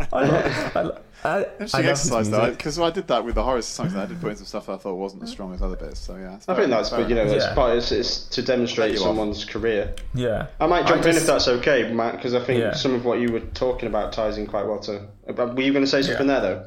I 0.12 0.24
love, 0.24 0.76
I, 0.76 0.82
lo- 0.82 0.98
I, 1.24 1.28
I 1.28 1.42
Interesting 1.42 1.80
love 1.80 1.90
exercise 1.90 2.30
though, 2.30 2.50
because 2.50 2.78
I 2.78 2.90
did 2.90 3.08
that 3.08 3.24
with 3.24 3.34
the 3.34 3.42
horror 3.42 3.62
songs. 3.62 3.94
I 3.94 4.06
did 4.06 4.20
put 4.20 4.30
in 4.30 4.36
some 4.36 4.46
stuff 4.46 4.66
that 4.66 4.72
I 4.72 4.76
thought 4.78 4.94
wasn't 4.94 5.22
as 5.24 5.30
strong 5.30 5.52
as 5.54 5.60
other 5.62 5.76
bits. 5.76 6.00
So 6.00 6.16
yeah, 6.16 6.38
I 6.48 6.54
think 6.54 6.70
that's 6.70 6.90
enough, 6.90 7.00
good. 7.02 7.10
You 7.10 7.16
know, 7.16 7.24
it's 7.24 7.44
Yeah. 7.44 7.54
part. 7.54 7.76
It's, 7.76 7.92
it's 7.92 8.26
to 8.28 8.42
demonstrate 8.42 8.90
Let 8.90 8.98
you 8.98 9.00
off. 9.04 9.08
someone's 9.10 9.44
career. 9.44 9.94
Yeah, 10.14 10.46
I 10.60 10.66
might 10.66 10.86
jump 10.86 11.04
I 11.04 11.10
in 11.10 11.16
if 11.16 11.26
that's 11.26 11.48
okay, 11.48 11.92
Matt, 11.92 12.16
because 12.16 12.34
I 12.34 12.40
think 12.44 12.60
Yeah. 12.60 12.72
some 12.74 12.94
of 12.94 13.04
what 13.04 13.20
you 13.20 13.32
were 13.32 13.40
talking 13.40 13.88
about 13.88 14.12
ties 14.12 14.38
in 14.38 14.46
quite 14.46 14.66
well 14.66 14.80
to. 14.80 15.06
About, 15.28 15.54
were 15.54 15.62
you 15.62 15.72
going 15.72 15.84
to 15.84 15.90
say 15.90 16.02
something 16.02 16.26
there 16.26 16.40
though? 16.40 16.66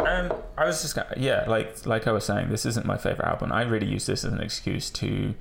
Um, 0.00 0.32
I 0.56 0.64
was 0.64 0.80
just 0.82 0.94
gonna, 0.94 1.12
yeah, 1.16 1.44
like 1.48 1.84
like 1.86 2.06
I 2.06 2.12
was 2.12 2.24
saying, 2.24 2.50
this 2.50 2.64
isn't 2.64 2.86
my 2.86 2.96
favorite 2.96 3.26
album. 3.26 3.52
I 3.52 3.62
really 3.62 3.86
use 3.88 4.06
this 4.06 4.24
as 4.24 4.32
an 4.32 4.40
excuse 4.40 4.90
to 4.90 5.34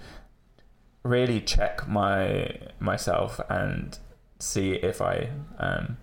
really 1.03 1.39
check 1.41 1.87
my 1.87 2.55
myself 2.79 3.39
and 3.49 3.97
see 4.39 4.73
if 4.73 5.01
I 5.01 5.29
um, 5.59 5.97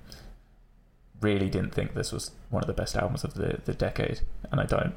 really 1.25 1.49
didn't 1.49 1.75
think 1.75 1.95
this 1.95 2.12
was 2.12 2.31
one 2.51 2.62
of 2.62 2.66
the 2.66 2.72
best 2.83 2.95
albums 2.97 3.25
of 3.25 3.35
the, 3.35 3.59
the 3.64 3.75
decade, 3.75 4.20
and 4.51 4.61
I 4.61 4.66
don't. 4.66 4.95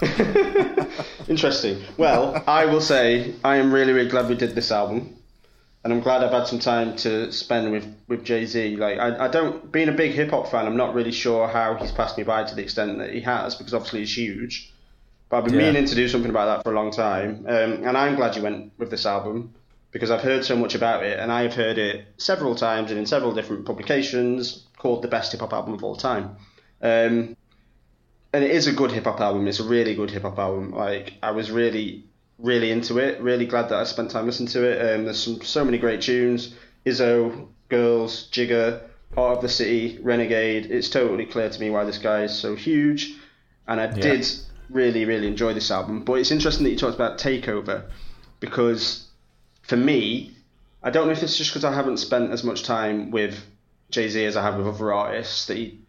Interesting. 1.28 1.82
Well, 1.96 2.42
I 2.46 2.64
will 2.66 2.80
say 2.80 3.34
I 3.44 3.56
am 3.56 3.72
really, 3.72 3.92
really 3.92 4.08
glad 4.10 4.28
we 4.28 4.34
did 4.36 4.54
this 4.54 4.70
album, 4.70 5.16
and 5.84 5.92
I'm 5.92 6.00
glad 6.00 6.22
I've 6.24 6.32
had 6.32 6.46
some 6.46 6.58
time 6.58 6.96
to 6.98 7.32
spend 7.32 7.70
with 7.72 7.86
with 8.08 8.24
Jay 8.24 8.46
Z. 8.46 8.76
Like, 8.76 8.98
I, 8.98 9.26
I 9.26 9.28
don't, 9.28 9.70
being 9.70 9.88
a 9.88 9.92
big 9.92 10.12
hip 10.12 10.30
hop 10.30 10.50
fan, 10.50 10.66
I'm 10.66 10.76
not 10.76 10.94
really 10.94 11.12
sure 11.12 11.48
how 11.48 11.74
he's 11.74 11.92
passed 11.92 12.16
me 12.18 12.24
by 12.24 12.44
to 12.44 12.54
the 12.54 12.62
extent 12.62 12.98
that 12.98 13.12
he 13.12 13.20
has, 13.22 13.54
because 13.54 13.74
obviously 13.74 14.00
he's 14.00 14.16
huge. 14.16 14.72
But 15.28 15.38
I've 15.38 15.44
been 15.44 15.54
Yeah. 15.54 15.66
meaning 15.72 15.84
to 15.86 15.94
do 15.94 16.08
something 16.08 16.30
about 16.30 16.46
that 16.46 16.62
for 16.64 16.72
a 16.72 16.76
long 16.76 16.90
time, 16.90 17.44
um, 17.48 17.84
and 17.86 17.96
I'm 17.96 18.16
glad 18.16 18.36
you 18.36 18.42
went 18.42 18.72
with 18.78 18.90
this 18.90 19.06
album 19.06 19.54
because 19.92 20.10
I've 20.10 20.22
heard 20.22 20.44
so 20.44 20.56
much 20.56 20.74
about 20.76 21.02
it, 21.04 21.18
and 21.18 21.30
I've 21.32 21.54
heard 21.54 21.78
it 21.78 22.04
several 22.16 22.54
times 22.54 22.90
and 22.90 22.98
in 22.98 23.06
several 23.06 23.32
different 23.34 23.64
publications 23.64 24.64
called 24.80 25.02
the 25.02 25.08
best 25.08 25.32
hip 25.32 25.40
hop 25.40 25.52
album 25.52 25.74
of 25.74 25.84
all 25.84 25.94
time. 25.94 26.36
Um, 26.80 27.36
and 28.32 28.44
it 28.44 28.50
is 28.50 28.66
a 28.66 28.72
good 28.72 28.90
hip 28.90 29.04
hop 29.04 29.20
album. 29.20 29.46
It's 29.46 29.60
a 29.60 29.64
really 29.64 29.94
good 29.94 30.10
hip 30.10 30.22
hop 30.22 30.38
album. 30.38 30.72
Like 30.72 31.14
I 31.22 31.32
was 31.32 31.50
really, 31.50 32.04
really 32.38 32.70
into 32.70 32.98
it. 32.98 33.20
Really 33.20 33.44
glad 33.44 33.68
that 33.68 33.78
I 33.78 33.84
spent 33.84 34.10
time 34.10 34.26
listening 34.26 34.48
to 34.48 34.64
it. 34.64 34.94
Um, 34.94 35.04
there's 35.04 35.22
some 35.22 35.42
so 35.42 35.64
many 35.64 35.76
great 35.76 36.00
tunes. 36.00 36.54
Izzo, 36.86 37.48
Girls, 37.68 38.30
Jigga, 38.32 38.80
Heart 39.14 39.36
of 39.36 39.42
the 39.42 39.48
City, 39.50 39.98
Renegade. 40.02 40.66
It's 40.70 40.88
totally 40.88 41.26
clear 41.26 41.50
to 41.50 41.60
me 41.60 41.68
why 41.68 41.84
this 41.84 41.98
guy 41.98 42.22
is 42.22 42.38
so 42.38 42.54
huge. 42.54 43.14
And 43.68 43.78
I 43.78 43.86
did 43.86 44.26
really, 44.70 45.04
really 45.04 45.26
enjoy 45.26 45.52
this 45.52 45.70
album. 45.70 46.04
But 46.04 46.14
it's 46.14 46.30
interesting 46.30 46.64
that 46.64 46.70
you 46.70 46.78
talked 46.78 46.94
about 46.94 47.18
Takeover 47.18 47.84
because 48.40 49.08
for 49.62 49.76
me, 49.76 50.34
I 50.82 50.88
don't 50.88 51.06
know 51.06 51.12
if 51.12 51.22
it's 51.22 51.36
just 51.36 51.50
because 51.50 51.64
I 51.64 51.74
haven't 51.74 51.98
spent 51.98 52.30
as 52.32 52.42
much 52.42 52.62
time 52.62 53.10
with 53.10 53.44
Jay 53.90 54.08
Z 54.08 54.24
as 54.24 54.36
I 54.36 54.42
have 54.42 54.56
with 54.56 54.66
other 54.66 54.92
artists 54.92 55.46
that 55.46 55.56
he 55.56 55.80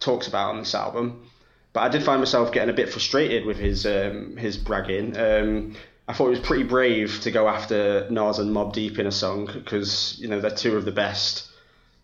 talks 0.00 0.28
about 0.28 0.50
on 0.50 0.58
this 0.58 0.74
album. 0.74 1.28
But 1.72 1.80
I 1.80 1.88
did 1.88 2.02
find 2.02 2.20
myself 2.20 2.52
getting 2.52 2.70
a 2.70 2.76
bit 2.76 2.90
frustrated 2.90 3.44
with 3.44 3.58
his 3.58 3.86
um, 3.86 4.36
his 4.36 4.56
bragging. 4.56 5.16
Um, 5.16 5.76
I 6.06 6.14
thought 6.14 6.28
it 6.28 6.38
was 6.38 6.40
pretty 6.40 6.64
brave 6.64 7.20
to 7.20 7.30
go 7.30 7.48
after 7.48 8.08
Nas 8.10 8.38
and 8.38 8.54
Mobb 8.54 8.72
Deep 8.72 8.98
in 8.98 9.06
a 9.06 9.12
song 9.12 9.50
because 9.52 10.16
you 10.18 10.28
know 10.28 10.40
they're 10.40 10.50
two 10.50 10.76
of 10.76 10.84
the 10.84 10.92
best 10.92 11.48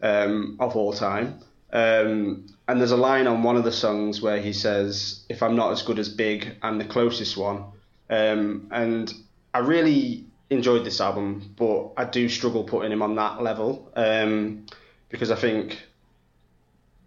um, 0.02 0.56
of 0.60 0.76
all 0.76 0.92
time. 0.92 1.40
Um, 1.72 2.46
and 2.68 2.80
there's 2.80 2.92
a 2.92 2.96
line 2.96 3.26
on 3.26 3.42
one 3.42 3.56
of 3.56 3.64
the 3.64 3.72
songs 3.72 4.20
where 4.20 4.40
he 4.40 4.52
says, 4.52 5.24
"If 5.28 5.42
I'm 5.42 5.56
not 5.56 5.72
as 5.72 5.82
good 5.82 5.98
as 5.98 6.08
Big, 6.08 6.56
I'm 6.62 6.78
the 6.78 6.84
closest 6.84 7.36
one." 7.36 7.64
Um, 8.10 8.68
and 8.70 9.12
I 9.54 9.60
really 9.60 10.26
enjoyed 10.50 10.84
this 10.84 11.00
album, 11.00 11.54
but 11.56 11.92
I 11.96 12.04
do 12.04 12.28
struggle 12.28 12.64
putting 12.64 12.92
him 12.92 13.02
on 13.02 13.16
that 13.16 13.42
level 13.42 13.90
um, 13.96 14.66
because 15.14 15.30
I 15.30 15.36
think 15.36 15.78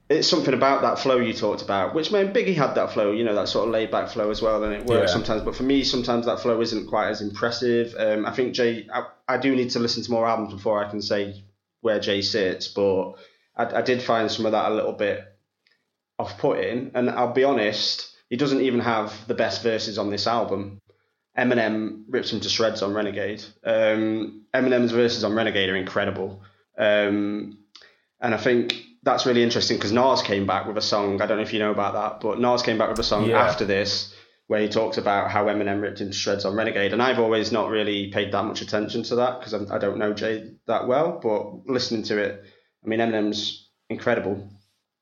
it's 0.10 0.30
something 0.30 0.54
about 0.54 0.82
that 0.84 0.98
flow 1.00 1.18
you 1.18 1.34
talked 1.34 1.62
about, 1.62 1.94
which 1.94 2.10
man 2.14 2.34
Biggie 2.34 2.56
had 2.56 2.76
that 2.76 2.94
flow, 2.94 3.12
you 3.12 3.26
know, 3.26 3.36
that 3.36 3.50
sort 3.50 3.68
of 3.68 3.74
laid 3.74 3.92
back 3.92 4.08
flow 4.08 4.30
as 4.32 4.42
well, 4.42 4.64
and 4.64 4.74
it 4.74 4.86
works 4.86 5.10
Yeah. 5.10 5.14
sometimes. 5.14 5.42
But 5.42 5.54
for 5.58 5.64
me, 5.64 5.84
sometimes 5.84 6.26
that 6.26 6.40
flow 6.40 6.62
isn't 6.62 6.88
quite 6.88 7.10
as 7.10 7.20
impressive. 7.22 7.94
Um, 7.98 8.26
I 8.26 8.32
think 8.32 8.54
Jay, 8.54 8.88
I, 8.94 9.04
I 9.28 9.38
do 9.38 9.54
need 9.54 9.72
to 9.72 9.80
listen 9.80 10.04
to 10.04 10.12
more 10.12 10.26
albums 10.26 10.54
before 10.54 10.82
I 10.82 10.90
can 10.90 11.02
say 11.02 11.44
where 11.82 12.00
Jay 12.00 12.22
sits, 12.22 12.70
but 12.70 13.16
I, 13.58 13.80
I 13.80 13.82
did 13.82 14.02
find 14.02 14.32
some 14.32 14.46
of 14.46 14.54
that 14.54 14.72
a 14.72 14.74
little 14.74 14.94
bit 14.94 15.22
off 16.18 16.38
putting. 16.38 16.92
And 16.96 17.10
I'll 17.10 17.34
be 17.34 17.44
honest, 17.44 18.10
he 18.30 18.38
doesn't 18.38 18.62
even 18.62 18.80
have 18.80 19.14
the 19.28 19.36
best 19.36 19.62
verses 19.62 19.98
on 19.98 20.10
this 20.10 20.26
album. 20.26 20.80
Eminem 21.38 22.06
rips 22.08 22.32
him 22.32 22.40
to 22.40 22.50
shreds 22.50 22.82
on 22.82 22.94
Renegade. 22.94 23.44
Um, 23.64 24.46
Eminem's 24.54 24.94
verses 24.94 25.26
on 25.26 25.36
Renegade 25.36 25.70
are 25.70 25.76
incredible. 25.76 26.42
Um, 26.78 27.60
and 28.22 28.34
I 28.34 28.38
think 28.38 28.84
that's 29.04 29.26
really 29.26 29.44
interesting 29.44 29.78
because 29.78 29.92
Nas 29.92 30.22
came 30.22 30.46
back 30.46 30.68
with 30.68 30.78
a 30.78 30.82
song. 30.82 31.22
I 31.22 31.26
don't 31.26 31.38
know 31.38 31.44
if 31.44 31.54
you 31.54 31.60
know 31.60 31.72
about 31.72 31.94
that, 31.94 32.20
but 32.20 32.40
Nas 32.40 32.62
came 32.62 32.78
back 32.78 32.90
with 32.90 33.00
a 33.00 33.04
song 33.04 33.30
Yeah. 33.30 33.42
after 33.42 33.66
this 33.66 34.14
where 34.48 34.62
he 34.62 34.70
talks 34.70 34.98
about 34.98 35.30
how 35.30 35.46
Eminem 35.46 35.82
ripped 35.82 36.00
him 36.00 36.08
to 36.10 36.14
shreds 36.16 36.46
on 36.46 36.56
Renegade. 36.56 36.94
And 36.94 37.02
I've 37.02 37.20
always 37.20 37.52
not 37.52 37.70
really 37.70 38.10
paid 38.12 38.32
that 38.32 38.46
much 38.46 38.62
attention 38.62 39.04
to 39.04 39.16
that 39.18 39.40
because 39.40 39.54
I 39.70 39.78
don't 39.78 39.98
know 39.98 40.14
Jay 40.14 40.52
that 40.68 40.88
well. 40.88 41.20
But 41.22 41.70
listening 41.72 42.04
to 42.04 42.18
it, 42.18 42.44
I 42.84 42.88
mean, 42.88 43.00
Eminem's 43.00 43.70
incredible 43.90 44.50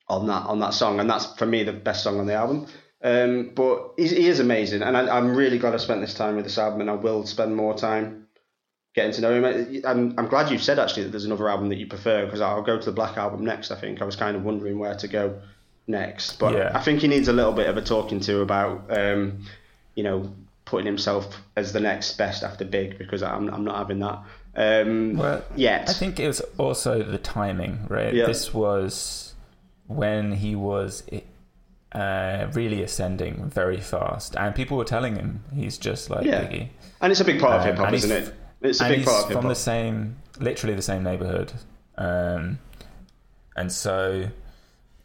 on 0.08 0.28
that 0.28 0.46
on 0.48 0.60
that 0.60 0.74
song, 0.74 1.00
and 1.00 1.10
that's 1.10 1.26
for 1.38 1.46
me 1.46 1.64
the 1.64 1.74
best 1.74 2.04
song 2.04 2.20
on 2.20 2.26
the 2.26 2.34
album. 2.34 2.68
Um, 3.04 3.52
but 3.56 3.94
he, 3.98 4.08
he 4.08 4.28
is 4.28 4.40
amazing, 4.40 4.82
and 4.82 4.98
I, 4.98 5.16
I'm 5.16 5.36
really 5.36 5.60
glad 5.60 5.74
I 5.74 5.78
spent 5.78 6.02
this 6.02 6.16
time 6.16 6.36
with 6.36 6.46
this 6.46 6.58
album, 6.58 6.82
and 6.82 6.90
I 6.90 6.94
will 6.94 7.26
spend 7.26 7.56
more 7.56 7.76
time 7.76 8.25
getting 8.96 9.12
to 9.12 9.22
know 9.22 9.34
him. 9.34 9.82
I'm, 9.86 10.14
I'm 10.18 10.28
glad 10.28 10.50
you 10.50 10.58
said 10.58 10.80
actually 10.80 11.04
that 11.04 11.10
there's 11.10 11.26
another 11.26 11.50
album 11.50 11.70
that 11.70 11.78
you 11.78 11.86
prefer 11.88 12.26
because 12.26 12.42
I'll 12.42 12.62
go 12.62 12.80
to 12.80 12.86
the 12.86 12.92
Black 12.94 13.18
album 13.18 13.44
next. 13.44 13.70
I 13.72 13.76
think 13.76 14.02
I 14.02 14.06
was 14.06 14.16
kind 14.16 14.36
of 14.38 14.44
wondering 14.44 14.80
where 14.80 14.96
to 14.96 15.08
go 15.08 15.40
next, 15.88 16.40
but 16.40 16.54
Yeah. 16.56 16.72
I 16.74 16.82
think 16.82 17.02
he 17.02 17.08
needs 17.08 17.28
a 17.28 17.34
little 17.34 17.52
bit 17.52 17.68
of 17.68 17.78
a 17.78 17.82
talking 17.82 18.20
to 18.22 18.40
about, 18.42 18.86
um, 18.90 19.44
you 19.96 20.04
know, 20.04 20.34
putting 20.64 20.86
himself 20.88 21.42
as 21.56 21.74
the 21.74 21.80
next 21.80 22.18
best 22.18 22.42
after 22.44 22.66
Big 22.66 22.98
because 22.98 23.22
I'm 23.22 23.50
I'm 23.54 23.64
not 23.66 23.78
having 23.78 24.00
that. 24.00 24.20
Um, 24.56 25.18
Well, 25.18 25.44
yet. 25.56 25.90
I 25.90 25.94
think 25.94 26.20
it 26.20 26.28
was 26.28 26.40
also 26.58 27.04
the 27.04 27.18
timing, 27.20 27.86
right? 27.90 28.14
Yeah. 28.14 28.26
This 28.26 28.54
was 28.54 29.34
when 29.88 30.32
he 30.32 30.56
was 30.56 31.04
uh, 31.92 32.48
really 32.54 32.82
ascending 32.82 33.50
very 33.50 33.80
fast, 33.80 34.36
and 34.38 34.56
people 34.56 34.78
were 34.78 34.86
telling 34.86 35.16
him 35.18 35.44
he's 35.54 35.78
just 35.78 36.10
like 36.10 36.26
Yeah. 36.26 36.46
Biggie. 36.46 36.70
and 37.02 37.12
it's 37.12 37.22
a 37.22 37.26
big 37.26 37.40
part 37.42 37.56
of 37.56 37.62
Um, 37.62 37.68
hip 37.68 37.78
hop, 37.78 37.94
isn't 37.94 38.12
it? 38.12 38.34
It's 38.66 38.82
a 38.82 38.86
and 38.86 38.96
big 38.96 39.06
part 39.06 39.26
of 39.26 39.32
from 39.32 39.48
the 39.48 39.56
same, 39.56 40.18
literally 40.40 40.76
the 40.76 40.82
same 40.82 41.04
neighborhood, 41.04 41.54
um, 41.98 42.60
and 43.56 43.72
so 43.72 44.30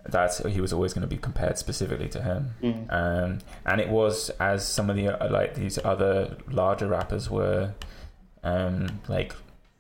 that 0.07 0.35
he 0.47 0.61
was 0.61 0.73
always 0.73 0.95
going 0.95 1.03
to 1.03 1.09
be 1.09 1.19
compared 1.19 1.59
specifically 1.59 2.09
to 2.09 2.23
him. 2.23 2.55
Mm. 2.63 2.93
Um, 2.93 3.39
and 3.67 3.81
it 3.81 3.89
was 3.89 4.31
as 4.41 4.67
some 4.67 4.91
of 4.91 4.97
the 4.97 5.09
uh, 5.09 5.31
like 5.31 5.55
these 5.55 5.79
other 5.85 6.37
larger 6.51 6.89
rappers 6.89 7.31
were 7.31 7.75
um, 8.43 9.01
like 9.09 9.35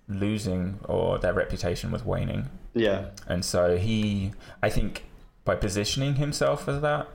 losing 0.08 0.78
or 0.84 1.18
their 1.18 1.32
reputation 1.32 1.90
was 1.90 2.04
waning, 2.04 2.48
Yeah, 2.74 3.06
and 3.26 3.44
so 3.44 3.76
he, 3.76 4.32
I 4.62 4.70
think, 4.70 5.04
by 5.44 5.54
positioning 5.54 6.16
himself 6.16 6.68
as 6.68 6.80
that, 6.82 7.08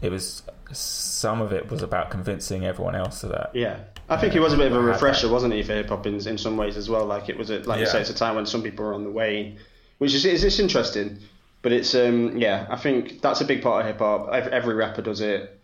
it 0.00 0.10
was 0.10 0.42
some 0.72 1.40
of 1.40 1.52
it 1.52 1.70
was 1.70 1.82
about 1.82 2.10
convincing 2.10 2.64
everyone 2.64 2.94
else 2.94 3.22
of 3.22 3.30
that. 3.30 3.50
yeah. 3.54 3.80
I 4.08 4.16
think 4.18 4.32
he 4.34 4.40
was 4.40 4.52
a 4.52 4.56
bit 4.56 4.66
of 4.66 4.76
a 4.76 4.80
refresher, 4.80 5.28
wasn't 5.28 5.54
he, 5.54 5.62
for 5.62 5.72
hip 5.72 5.88
hop 5.88 6.06
in, 6.06 6.14
in 6.26 6.36
some 6.36 6.56
ways 6.56 6.76
as 6.76 6.90
well? 6.90 7.06
Like 7.06 7.28
it 7.30 7.38
was, 7.38 7.50
a, 7.50 7.60
like 7.60 7.80
you 7.80 7.86
say, 7.86 8.00
it's 8.00 8.10
a 8.10 8.14
time 8.14 8.34
when 8.34 8.44
some 8.44 8.62
people 8.62 8.84
are 8.84 8.92
on 8.92 9.04
the 9.04 9.10
wane, 9.10 9.58
which 9.98 10.12
is 10.12 10.26
it's, 10.26 10.42
it's 10.42 10.58
interesting. 10.58 11.18
But 11.62 11.72
it's 11.72 11.94
um 11.94 12.36
yeah, 12.36 12.66
I 12.68 12.76
think 12.76 13.22
that's 13.22 13.40
a 13.40 13.44
big 13.44 13.62
part 13.62 13.82
of 13.82 13.86
hip 13.86 14.00
hop. 14.00 14.28
Every, 14.32 14.52
every 14.52 14.74
rapper 14.74 15.00
does 15.00 15.20
it, 15.20 15.58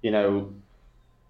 you 0.00 0.10
know. 0.10 0.52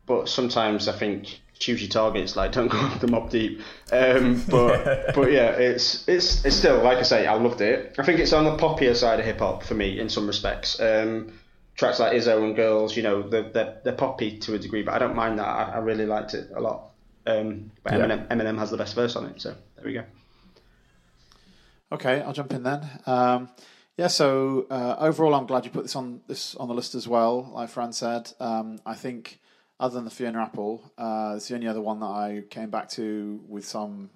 But 0.07 0.29
sometimes 0.29 0.89
I 0.89 0.93
think 0.93 1.41
choose 1.59 1.81
your 1.81 1.91
targets. 1.91 2.37
Like 2.37 2.53
don't 2.59 2.69
go 2.69 2.79
after 2.79 3.09
Mobb 3.09 3.31
Deep. 3.31 3.61
Um, 3.91 4.43
but 4.49 5.13
but 5.15 5.33
yeah, 5.33 5.51
it's 5.51 6.09
it's 6.09 6.45
it's 6.45 6.57
still 6.57 6.83
like 6.83 6.99
I 6.99 7.03
say, 7.03 7.27
I 7.27 7.35
loved 7.35 7.61
it. 7.61 7.97
I 7.99 8.05
think 8.05 8.21
it's 8.21 8.33
on 8.33 8.45
the 8.45 8.57
poppier 8.57 8.95
side 8.95 9.19
of 9.19 9.27
hip 9.27 9.41
hop 9.41 9.65
for 9.65 9.75
me 9.75 9.99
in 9.99 10.09
some 10.09 10.29
respects. 10.29 10.81
Um, 10.81 11.33
tracks 11.75 11.99
like 11.99 12.13
Izzo 12.13 12.43
and 12.45 12.55
Girls, 12.55 12.97
you 12.97 13.03
know, 13.03 13.23
they're, 13.23 13.51
they're, 13.51 13.81
they're 13.85 13.93
poppy 13.95 14.39
to 14.39 14.55
a 14.55 14.59
degree, 14.59 14.83
but 14.83 14.95
I 14.95 14.99
don't 14.99 15.17
mind 15.17 15.39
that. 15.39 15.47
I, 15.47 15.73
I 15.75 15.79
really 15.79 16.07
liked 16.07 16.35
it 16.35 16.51
a 16.55 16.61
lot. 16.61 16.91
Um, 17.27 17.71
but 17.83 17.93
Yeah. 17.93 18.01
Eminem, 18.01 18.29
Eminem 18.29 18.59
has 18.59 18.71
the 18.71 18.77
best 18.77 18.95
verse 18.95 19.17
on 19.17 19.27
it, 19.27 19.41
so 19.41 19.55
there 19.77 19.85
we 19.85 19.93
go. 19.95 20.05
Okay, 21.91 22.23
I'll 22.23 22.33
jump 22.33 22.53
in 22.53 22.63
then. 22.63 22.89
Um, 23.07 23.51
yeah, 23.97 24.07
so 24.07 24.67
uh, 24.71 24.97
overall, 24.99 25.35
I'm 25.35 25.47
glad 25.47 25.65
you 25.65 25.71
put 25.71 25.83
this 25.83 25.95
on 25.95 26.23
this 26.27 26.55
on 26.55 26.69
the 26.69 26.75
list 26.75 26.95
as 26.95 27.07
well. 27.07 27.51
Like 27.55 27.69
Fran 27.69 27.93
said, 27.93 28.33
um, 28.41 28.79
I 28.87 28.95
think 28.95 29.39
other 29.79 29.95
than 29.95 30.05
the 30.05 30.11
Fiona 30.11 30.43
Apple, 30.43 30.91
uh, 30.97 31.35
it's 31.37 31.49
the 31.49 31.55
only 31.55 31.69
other 31.69 31.83
one 31.83 32.01
that 32.01 32.07
I 32.07 32.45
came 32.49 32.71
back 32.71 32.89
to 32.91 33.41
with 33.47 33.67
some 33.67 34.11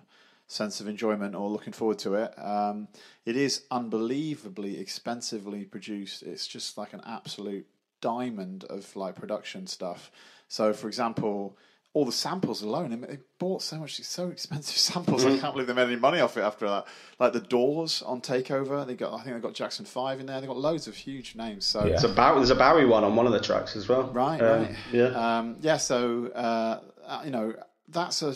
sense 0.49 0.81
of 0.81 0.87
enjoyment 0.89 1.35
or 1.35 1.49
looking 1.51 1.73
forward 1.73 1.99
to 2.01 2.15
it. 2.15 2.33
Um, 2.39 2.89
it 3.25 3.37
is 3.37 3.63
unbelievably 3.71 4.79
expensively 4.79 5.65
produced. 5.65 6.23
It's 6.23 6.47
just 6.47 6.79
like 6.79 6.93
an 6.93 7.01
absolute 7.07 7.67
diamond 8.01 8.65
of 8.65 8.95
like 8.95 9.17
production 9.17 9.67
stuff. 9.67 10.11
So, 10.49 10.73
for 10.73 10.87
example, 10.87 11.57
all 11.93 12.05
the 12.05 12.13
samples 12.13 12.61
alone, 12.63 12.91
they- 12.91 13.07
they 13.07 13.19
bought 13.39 13.63
so 13.63 13.79
much, 13.79 14.01
so 14.03 14.29
expensive 14.29 14.77
samples. 14.93 15.25
I 15.25 15.39
can't 15.39 15.55
believe 15.55 15.67
they 15.67 15.73
made 15.73 15.89
any 15.89 15.97
money 15.97 16.21
off 16.21 16.37
it 16.37 16.43
after 16.43 16.69
that. 16.69 16.87
Like 17.19 17.33
the 17.33 17.41
Doors 17.41 18.03
on 18.03 18.21
Takeover, 18.21 18.87
they 18.87 18.95
got, 18.95 19.15
I 19.19 19.23
think 19.25 19.35
they 19.35 19.41
got 19.41 19.55
Jackson 19.55 19.85
Five 19.87 20.21
in 20.21 20.27
there. 20.27 20.41
They 20.41 20.47
got 20.47 20.59
loads 20.59 20.87
of 20.87 20.95
huge 20.95 21.35
names. 21.35 21.65
So, 21.65 21.81
Yeah. 21.81 21.87
There's 21.91 22.05
a, 22.05 22.09
Bow- 22.11 22.35
there's 22.37 22.51
a 22.51 22.55
Bowie 22.55 22.85
one 22.85 23.03
on 23.03 23.17
one 23.17 23.27
of 23.27 23.33
the 23.33 23.41
tracks 23.41 23.75
as 23.77 23.89
well. 23.89 24.05
Right, 24.13 24.41
Um, 24.41 24.63
right. 24.63 24.77
Yeah. 24.93 25.07
Um, 25.39 25.57
yeah, 25.63 25.79
so 25.79 26.27
uh, 26.35 26.81
uh, 27.07 27.23
you 27.25 27.31
know 27.31 27.55
that's 27.89 28.21
a, 28.23 28.35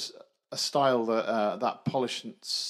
a 0.52 0.56
style 0.56 1.04
that 1.06 1.26
uh, 1.26 1.56
that 1.56 1.84
polished 1.84 2.26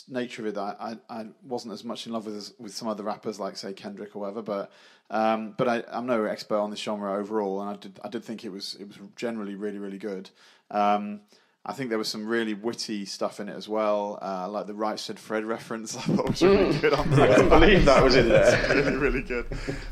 nature 0.09 0.47
of 0.47 0.55
it 0.55 0.59
I, 0.59 0.99
I 1.09 1.27
wasn't 1.43 1.73
as 1.73 1.83
much 1.83 2.07
in 2.07 2.13
love 2.13 2.27
with 2.27 2.37
as, 2.37 2.53
with 2.59 2.75
some 2.75 2.89
other 2.89 3.03
rappers 3.03 3.41
like 3.41 3.57
say 3.57 3.73
Kendrick 3.73 4.15
or 4.15 4.21
whatever. 4.21 4.43
But 4.43 4.71
um, 5.11 5.55
but 5.57 5.69
I, 5.69 5.85
I'm 5.91 6.07
no 6.07 6.25
expert 6.25 6.59
on 6.59 6.71
this 6.71 6.81
genre 6.81 7.15
overall, 7.19 7.61
and 7.61 7.71
I 7.71 7.77
did 7.77 8.01
I 8.05 8.09
did 8.09 8.25
think 8.25 8.45
it 8.45 8.51
was 8.51 8.77
it 8.79 8.87
was 8.87 8.99
generally 9.17 9.55
really 9.55 9.79
really 9.79 9.99
good. 9.99 10.31
Um, 10.71 11.21
I 11.63 11.75
think 11.75 11.91
there 11.91 11.99
was 11.99 12.09
some 12.09 12.27
really 12.27 12.55
witty 12.55 13.05
stuff 13.05 13.39
in 13.39 13.51
it 13.51 13.55
as 13.55 13.69
well, 13.69 14.19
uh, 14.23 14.49
like 14.49 14.67
the 14.67 14.73
Right 14.73 14.99
Said 14.99 15.19
Fred 15.21 15.45
reference. 15.45 15.95
I 15.97 16.01
thought 16.01 16.31
was 16.31 16.43
really 16.43 16.79
good 16.79 16.95
on 16.95 17.13
I 17.21 17.27
couldn't 17.35 17.51
believe 17.51 17.85
that 17.85 18.03
was 18.03 18.17
in 18.17 18.31
there. 18.31 18.75
really, 18.75 18.97
really 18.97 19.23
good. 19.23 19.45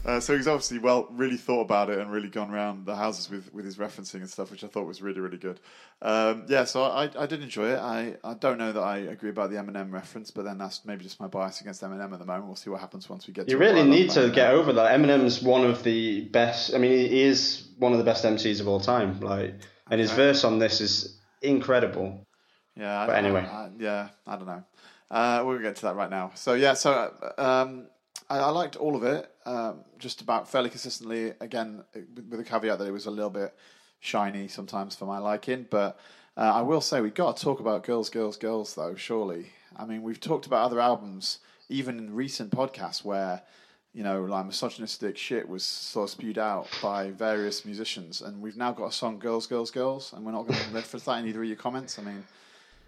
Uh, 0.03 0.19
so 0.19 0.35
he's 0.35 0.49
obviously 0.49 0.79
well, 0.79 1.09
really 1.11 1.37
thought 1.37 1.61
about 1.61 1.91
it 1.91 1.99
and 1.99 2.11
really 2.11 2.31
gone 2.31 2.51
around 2.51 2.87
the 2.87 2.97
houses 2.97 3.29
with, 3.29 3.53
with 3.53 3.67
his 3.67 3.77
referencing 3.77 4.15
and 4.21 4.31
stuff, 4.31 4.51
which 4.51 4.65
I 4.65 4.67
thought 4.67 4.87
was 4.87 5.03
really, 5.03 5.21
really 5.21 5.37
good. 5.37 5.61
Um, 6.01 6.47
yeah, 6.49 6.65
so 6.65 6.85
I, 6.85 7.11
I 7.19 7.27
did 7.27 7.43
enjoy 7.43 7.73
it. 7.73 7.79
I, 7.79 8.17
I 8.25 8.33
don't 8.33 8.57
know 8.57 8.73
that 8.73 8.81
I 8.83 8.99
agree 8.99 9.29
about 9.29 9.51
the 9.51 9.57
Eminem 9.57 9.93
reference, 9.93 10.31
but 10.31 10.47
then 10.47 10.57
that's 10.57 10.87
maybe 10.87 11.03
just 11.05 11.21
my 11.21 11.27
bias 11.27 11.61
against 11.61 11.83
Eminem 11.83 12.15
at 12.15 12.19
the 12.19 12.25
moment. 12.25 12.47
We'll 12.47 12.57
see 12.57 12.71
what 12.71 12.81
happens 12.81 13.11
once 13.11 13.27
we 13.27 13.35
get. 13.35 13.47
You 13.47 13.57
to 13.57 13.59
really 13.59 13.83
need 13.85 14.09
to 14.13 14.31
get 14.31 14.53
over 14.53 14.73
that. 14.73 14.99
Eminem's 14.99 15.43
one 15.43 15.65
of 15.67 15.83
the 15.83 16.23
best. 16.31 16.73
I 16.75 16.79
mean, 16.79 16.93
he 16.93 17.21
is 17.25 17.69
one 17.77 17.93
of 17.93 17.99
the 17.99 18.05
best 18.05 18.25
MCs 18.25 18.59
of 18.61 18.69
all 18.69 18.81
time. 18.81 19.21
Like, 19.21 19.55
and 19.91 20.01
his 20.01 20.11
Okay. 20.13 20.17
verse 20.17 20.45
on 20.45 20.59
this 20.59 20.81
is 20.81 21.18
incredible. 21.43 22.27
Yeah. 22.77 23.07
But 23.07 23.17
I- 23.17 23.19
anyway. 23.19 23.41
I- 23.41 23.71
yeah, 23.79 24.09
I 24.27 24.37
don't 24.37 24.47
know. 24.47 24.65
Uh, 25.11 25.43
we'll 25.45 25.59
get 25.59 25.77
to 25.77 25.83
that 25.83 25.97
right 25.97 26.11
now. 26.11 26.33
So 26.35 26.53
yeah, 26.55 26.75
so 26.75 27.13
um, 27.39 27.87
I, 28.29 28.39
I 28.41 28.51
liked 28.51 28.77
all 28.77 28.95
of 28.95 29.05
it, 29.05 29.31
um, 29.47 29.81
just 29.99 30.21
about 30.21 30.51
fairly 30.51 30.69
consistently. 30.69 31.33
Again, 31.41 31.83
with, 31.95 32.27
with 32.29 32.39
the 32.39 32.45
caveat 32.45 32.79
that 32.79 32.87
it 32.87 32.91
was 32.93 33.07
a 33.07 33.11
little 33.11 33.31
bit 33.31 33.55
shiny 34.01 34.49
sometimes 34.49 34.95
for 34.95 35.07
my 35.07 35.19
liking, 35.19 35.67
but 35.71 35.99
uh, 36.37 36.41
I 36.41 36.61
will 36.61 36.81
say 36.83 37.01
we 37.01 37.11
got 37.11 37.37
to 37.39 37.43
talk 37.43 37.59
about 37.59 37.85
girls, 37.85 38.11
girls, 38.11 38.37
girls 38.37 38.75
though. 38.75 38.95
Surely, 38.97 39.47
I 39.77 39.87
mean 39.87 40.03
we've 40.03 40.21
talked 40.21 40.45
about 40.47 40.65
other 40.67 40.79
albums, 40.81 41.39
even 41.69 41.99
in 41.99 42.15
recent 42.15 42.51
podcasts 42.53 43.03
where. 43.05 43.43
You 43.95 44.05
know, 44.05 44.23
like 44.25 44.47
misogynistic 44.47 45.17
shit 45.17 45.49
was 45.49 45.65
sort 45.65 46.05
of 46.05 46.11
spewed 46.11 46.39
out 46.39 46.69
by 46.83 47.11
various 47.11 47.65
musicians, 47.65 48.21
and 48.21 48.41
we've 48.41 48.57
now 48.57 48.71
got 48.73 48.87
a 48.87 48.93
song 48.93 49.19
"Girls, 49.19 49.47
Girls, 49.47 49.71
Girls," 49.71 50.13
and 50.13 50.25
we're 50.25 50.33
not 50.33 50.47
going 50.47 50.61
to 50.61 50.71
reference 50.71 51.05
that 51.07 51.19
in 51.21 51.27
either 51.29 51.43
of 51.43 51.49
your 51.49 51.57
comments. 51.57 51.99
I 51.99 52.03
mean, 52.03 52.25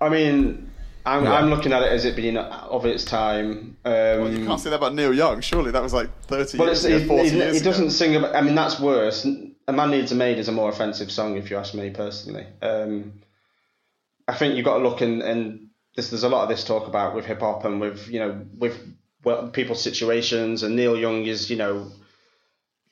I 0.00 0.08
mean, 0.08 0.70
I'm, 1.06 1.24
Yeah. 1.24 1.32
I'm 1.32 1.48
looking 1.48 1.72
at 1.72 1.82
it 1.82 1.90
as 1.90 2.04
it 2.04 2.14
being 2.14 2.36
of 2.36 2.84
its 2.84 3.04
time. 3.04 3.76
Um, 3.84 3.92
Well, 3.92 4.30
you 4.32 4.46
can't 4.46 4.60
say 4.60 4.70
that 4.70 4.76
about 4.76 4.94
Neil 4.94 5.14
Young. 5.14 5.40
Surely 5.40 5.70
that 5.70 5.82
was 5.82 5.94
like 5.94 6.10
thirty 6.24 6.58
Well, 6.58 6.68
years 6.68 6.84
it's, 6.84 6.94
ago, 6.94 6.98
he, 7.00 7.06
forty 7.06 7.30
he, 7.30 7.36
years 7.38 7.58
he 7.58 7.64
doesn't 7.64 7.84
ago. 7.86 7.92
sing 7.92 8.16
about. 8.16 8.36
I 8.36 8.42
mean, 8.42 8.54
that's 8.54 8.78
worse. 8.78 9.24
A 9.68 9.72
Man 9.72 9.90
Needs 9.90 10.12
a 10.12 10.14
Maid 10.14 10.38
is 10.38 10.48
a 10.48 10.52
more 10.52 10.68
offensive 10.68 11.10
song, 11.10 11.36
if 11.36 11.50
you 11.50 11.56
ask 11.56 11.74
me 11.74 11.90
personally. 11.90 12.46
Um, 12.60 13.14
I 14.28 14.34
think 14.34 14.54
you've 14.54 14.64
got 14.64 14.78
to 14.78 14.82
look 14.84 15.00
and, 15.00 15.22
and 15.22 15.68
this, 15.96 16.10
there's 16.10 16.22
a 16.24 16.28
lot 16.28 16.42
of 16.44 16.48
this 16.50 16.62
talk 16.62 16.86
about 16.86 17.14
with 17.14 17.24
hip 17.24 17.40
hop 17.40 17.64
and 17.64 17.80
with 17.80 18.06
you 18.08 18.20
know 18.20 18.46
with 18.56 18.78
well 19.24 19.48
people's 19.48 19.82
situations, 19.82 20.62
and 20.62 20.76
Neil 20.76 20.96
Young 20.96 21.24
is 21.26 21.50
you 21.50 21.56
know. 21.56 21.90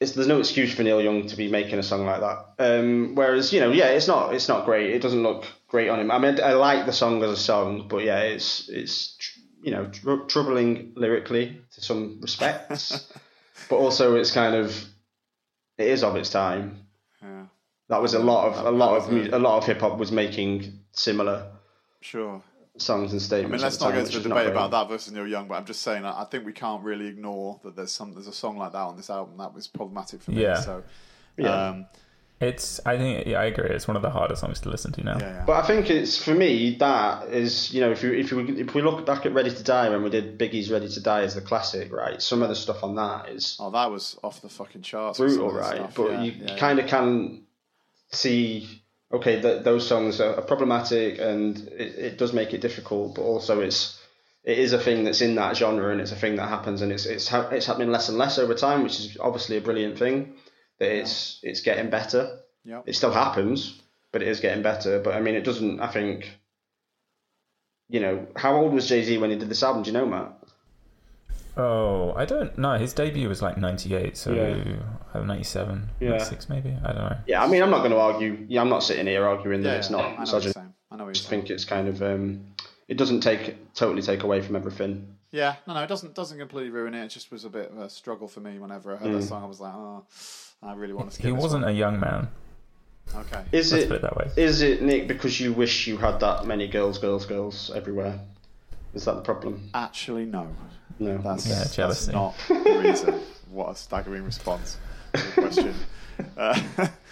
It's, 0.00 0.12
there's 0.12 0.28
no 0.28 0.38
excuse 0.38 0.72
for 0.72 0.84
Neil 0.84 1.02
Young 1.02 1.26
to 1.26 1.36
be 1.36 1.50
making 1.50 1.80
a 1.80 1.82
song 1.82 2.06
like 2.06 2.20
that. 2.20 2.54
Um, 2.60 3.16
whereas, 3.16 3.52
you 3.52 3.58
know, 3.58 3.72
yeah, 3.72 3.86
it's 3.86 4.06
not 4.06 4.32
it's 4.32 4.46
not 4.46 4.64
great. 4.64 4.90
It 4.90 5.02
doesn't 5.02 5.24
look 5.24 5.44
great 5.66 5.88
on 5.88 5.98
him. 5.98 6.12
I 6.12 6.18
mean, 6.18 6.38
I 6.40 6.52
like 6.52 6.86
the 6.86 6.92
song 6.92 7.20
as 7.24 7.30
a 7.32 7.36
song, 7.36 7.88
but 7.88 8.04
yeah, 8.04 8.20
it's 8.20 8.68
it's 8.68 9.16
you 9.60 9.72
know 9.72 9.86
tr- 9.86 10.24
troubling 10.28 10.92
lyrically 10.94 11.60
to 11.72 11.80
some 11.80 12.20
respects, 12.20 13.12
but 13.68 13.76
also 13.76 14.14
it's 14.14 14.30
kind 14.30 14.54
of 14.54 14.84
it 15.78 15.88
is 15.88 16.04
of 16.04 16.14
its 16.16 16.30
time. 16.30 16.86
Yeah, 17.20 17.46
That 17.88 18.00
was 18.00 18.14
a 18.14 18.20
lot 18.20 18.52
of 18.52 18.66
a 18.66 18.70
lot 18.70 18.96
of 18.98 19.32
a 19.32 19.38
lot 19.38 19.58
of 19.58 19.66
hip 19.66 19.80
hop 19.80 19.98
was 19.98 20.12
making 20.12 20.78
similar 20.92 21.50
sure. 22.00 22.42
Songs 22.78 23.12
and 23.12 23.20
statements. 23.20 23.22
I 23.22 23.26
statements. 23.26 23.52
mean, 23.52 23.60
let's 23.62 23.80
not 23.80 23.86
time, 23.86 23.94
go 23.94 24.02
which 24.04 24.14
into 24.16 24.26
a 24.26 24.28
debate 24.30 24.44
great. 24.46 24.52
about 24.52 24.70
that 24.72 24.88
versus 24.88 25.12
Neil 25.12 25.26
Young, 25.26 25.48
but 25.48 25.54
I'm 25.54 25.64
just 25.66 25.82
saying 25.82 26.04
I 26.04 26.22
I 26.22 26.24
think 26.24 26.44
we 26.46 26.52
can't 26.52 26.82
really 26.82 27.06
ignore 27.06 27.60
that 27.64 27.76
there's 27.76 27.92
some 27.92 28.14
there's 28.14 28.28
a 28.28 28.32
song 28.32 28.56
like 28.58 28.72
that 28.72 28.78
on 28.78 28.96
this 28.96 29.10
album 29.10 29.36
that 29.38 29.52
was 29.54 29.66
problematic 29.66 30.22
for 30.22 30.30
me. 30.32 30.42
Yeah. 30.42 30.60
So, 30.60 30.82
Yeah. 31.36 31.68
um, 31.68 31.86
It's. 32.40 32.78
I 32.86 32.96
think. 32.96 33.26
Yeah, 33.26 33.40
I 33.40 33.46
agree. 33.46 33.68
It's 33.70 33.88
one 33.88 33.96
of 33.96 34.02
the 34.02 34.10
harder 34.10 34.36
songs 34.36 34.60
to 34.60 34.68
listen 34.68 34.92
to 34.92 35.02
now. 35.02 35.18
yeah, 35.18 35.26
yeah. 35.38 35.44
But 35.44 35.64
I 35.64 35.66
think 35.66 35.90
it's 35.90 36.16
for 36.22 36.34
me 36.34 36.76
that 36.76 37.28
is 37.30 37.74
you 37.74 37.80
know 37.80 37.90
if 37.90 38.02
you 38.04 38.12
if 38.12 38.30
you 38.30 38.38
if 38.46 38.74
we 38.76 38.82
look 38.82 39.04
back 39.04 39.26
at 39.26 39.34
Ready 39.34 39.50
to 39.50 39.62
Die 39.64 39.88
when 39.88 40.04
we 40.04 40.10
did 40.10 40.38
Biggie's 40.38 40.70
Ready 40.70 40.88
to 40.88 41.00
Die 41.00 41.22
as 41.22 41.34
the 41.34 41.40
classic 41.40 41.92
right 41.92 42.22
some 42.22 42.42
of 42.44 42.48
the 42.48 42.54
stuff 42.54 42.84
on 42.84 42.94
that 42.94 43.28
is 43.28 43.56
oh, 43.58 43.70
that 43.72 43.90
was 43.90 44.16
off 44.22 44.40
the 44.40 44.48
fucking 44.48 44.82
charts. 44.82 45.18
with 45.18 45.30
some 45.32 45.40
brutal 45.40 45.58
right 45.58 45.74
stuff. 45.76 45.94
but 45.96 46.10
Yeah, 46.12 46.22
you 46.22 46.32
yeah, 46.46 46.56
kind 46.58 46.78
of 46.78 46.86
can 46.86 47.42
see 48.12 48.77
okay 49.12 49.40
that 49.40 49.64
those 49.64 49.86
songs 49.86 50.20
are, 50.20 50.36
are 50.36 50.42
problematic 50.42 51.18
and 51.18 51.58
it, 51.68 51.94
it 51.98 52.18
does 52.18 52.32
make 52.32 52.52
it 52.54 52.60
difficult 52.60 53.14
but 53.14 53.22
also 53.22 53.60
it's 53.60 53.98
it 54.44 54.58
is 54.58 54.72
a 54.72 54.78
thing 54.78 55.04
that's 55.04 55.20
in 55.20 55.34
that 55.34 55.56
genre 55.56 55.90
and 55.90 56.00
it's 56.00 56.12
a 56.12 56.16
thing 56.16 56.36
that 56.36 56.48
happens 56.48 56.82
and 56.82 56.92
it's 56.92 57.06
it's 57.06 57.28
ha- 57.28 57.48
it's 57.50 57.66
happening 57.66 57.90
less 57.90 58.08
and 58.08 58.18
less 58.18 58.38
over 58.38 58.54
time 58.54 58.82
which 58.82 58.98
is 59.00 59.16
obviously 59.20 59.56
a 59.56 59.60
brilliant 59.60 59.98
thing 59.98 60.34
that 60.78 60.90
it's 60.90 61.40
it's 61.42 61.60
getting 61.62 61.90
better 61.90 62.40
Yep. 62.64 62.84
it 62.86 62.94
still 62.96 63.12
happens, 63.12 63.80
but 64.12 64.20
it 64.20 64.28
is 64.28 64.40
getting 64.40 64.62
better. 64.62 65.00
But 65.00 65.14
I 65.14 65.20
mean, 65.20 65.36
it 65.36 65.44
doesn't. 65.44 65.80
I 65.80 65.86
think, 65.86 66.30
you 67.88 68.00
know, 68.00 68.26
how 68.36 68.56
old 68.56 68.74
was 68.74 68.86
Jay 68.88 69.02
Z 69.02 69.16
when 69.16 69.30
he 69.30 69.36
did 69.38 69.48
this 69.48 69.62
album? 69.62 69.84
Do 69.84 69.90
you 69.90 69.94
know, 69.96 70.04
Matt? 70.04 70.37
Oh, 71.58 72.12
I 72.16 72.24
don't 72.24 72.56
know. 72.56 72.78
His 72.78 72.92
debut 72.94 73.28
was 73.28 73.42
like 73.42 73.58
'98, 73.58 74.16
so 74.16 74.32
Yeah. 74.32 74.76
uh, 75.12 75.24
'97, 75.24 75.90
Yeah. 76.00 76.10
'96 76.10 76.48
maybe. 76.48 76.76
I 76.84 76.92
don't 76.92 77.02
know. 77.02 77.16
Yeah, 77.26 77.42
I 77.42 77.48
mean, 77.48 77.62
I'm 77.62 77.70
not 77.70 77.78
going 77.78 77.90
to 77.90 77.98
argue. 77.98 78.46
Yeah, 78.48 78.60
I'm 78.60 78.68
not 78.68 78.82
sitting 78.84 79.06
here 79.06 79.26
arguing 79.26 79.62
that 79.62 79.70
Yeah, 79.70 79.76
it's 79.78 79.90
not 79.90 79.98
I 79.98 80.02
know 80.02 80.08
what 80.08 80.14
you're 80.16 80.20
misogyny. 80.20 80.52
saying. 80.52 80.74
I 80.90 80.96
know 80.96 80.98
what 80.98 81.04
I 81.04 81.06
you're 81.08 81.14
just 81.14 81.28
saying. 81.28 81.42
think 81.42 81.50
it's 81.50 81.64
kind 81.64 81.88
of. 81.88 82.02
Um, 82.02 82.46
it 82.86 82.96
doesn't 82.96 83.20
take 83.20 83.74
totally 83.74 84.02
take 84.02 84.22
away 84.22 84.40
from 84.40 84.56
everything. 84.56 85.14
Yeah, 85.30 85.56
no, 85.66 85.74
no, 85.74 85.82
it 85.82 85.88
doesn't 85.88 86.14
doesn't 86.14 86.38
completely 86.38 86.70
ruin 86.70 86.94
it. 86.94 87.04
It 87.04 87.08
just 87.08 87.30
was 87.32 87.44
a 87.44 87.50
bit 87.50 87.70
of 87.72 87.78
a 87.78 87.90
struggle 87.90 88.28
for 88.28 88.40
me 88.40 88.58
whenever 88.58 88.94
I 88.94 88.96
heard 88.96 89.12
that 89.12 89.22
song. 89.24 89.42
I 89.42 89.46
was 89.46 89.60
like, 89.60 89.74
oh, 89.74 90.04
I 90.62 90.72
really 90.74 90.94
want 90.94 91.10
to 91.10 91.14
skip 91.14 91.26
it." 91.26 91.28
He 91.28 91.34
this 91.34 91.42
wasn't 91.42 91.64
one. 91.64 91.74
a 91.74 91.76
young 91.76 91.98
man. 92.00 92.28
Okay. 93.14 93.42
Is 93.52 93.72
Let's 93.72 93.84
it? 93.84 93.88
put 93.88 93.96
it 93.96 94.02
that 94.02 94.16
way. 94.16 94.30
Is 94.36 94.62
it 94.62 94.80
Nick 94.82 95.08
because 95.08 95.40
you 95.40 95.52
wish 95.52 95.86
you 95.86 95.96
had 95.96 96.20
that 96.20 96.46
many 96.46 96.68
girls, 96.68 96.98
girls, 96.98 97.26
girls 97.26 97.70
everywhere? 97.74 98.20
Is 98.98 99.04
that 99.04 99.14
the 99.14 99.20
problem? 99.22 99.70
Actually, 99.74 100.24
no. 100.26 100.48
No. 100.98 101.18
That's, 101.18 101.46
Yeah, 101.46 101.86
that's 101.86 102.08
not 102.08 102.34
the 102.48 102.80
reason. 102.84 103.14
what 103.48 103.70
a 103.70 103.76
staggering 103.76 104.24
response 104.24 104.76
to 105.12 105.22
the 105.24 105.32
question. 105.40 105.74
uh, 106.36 106.60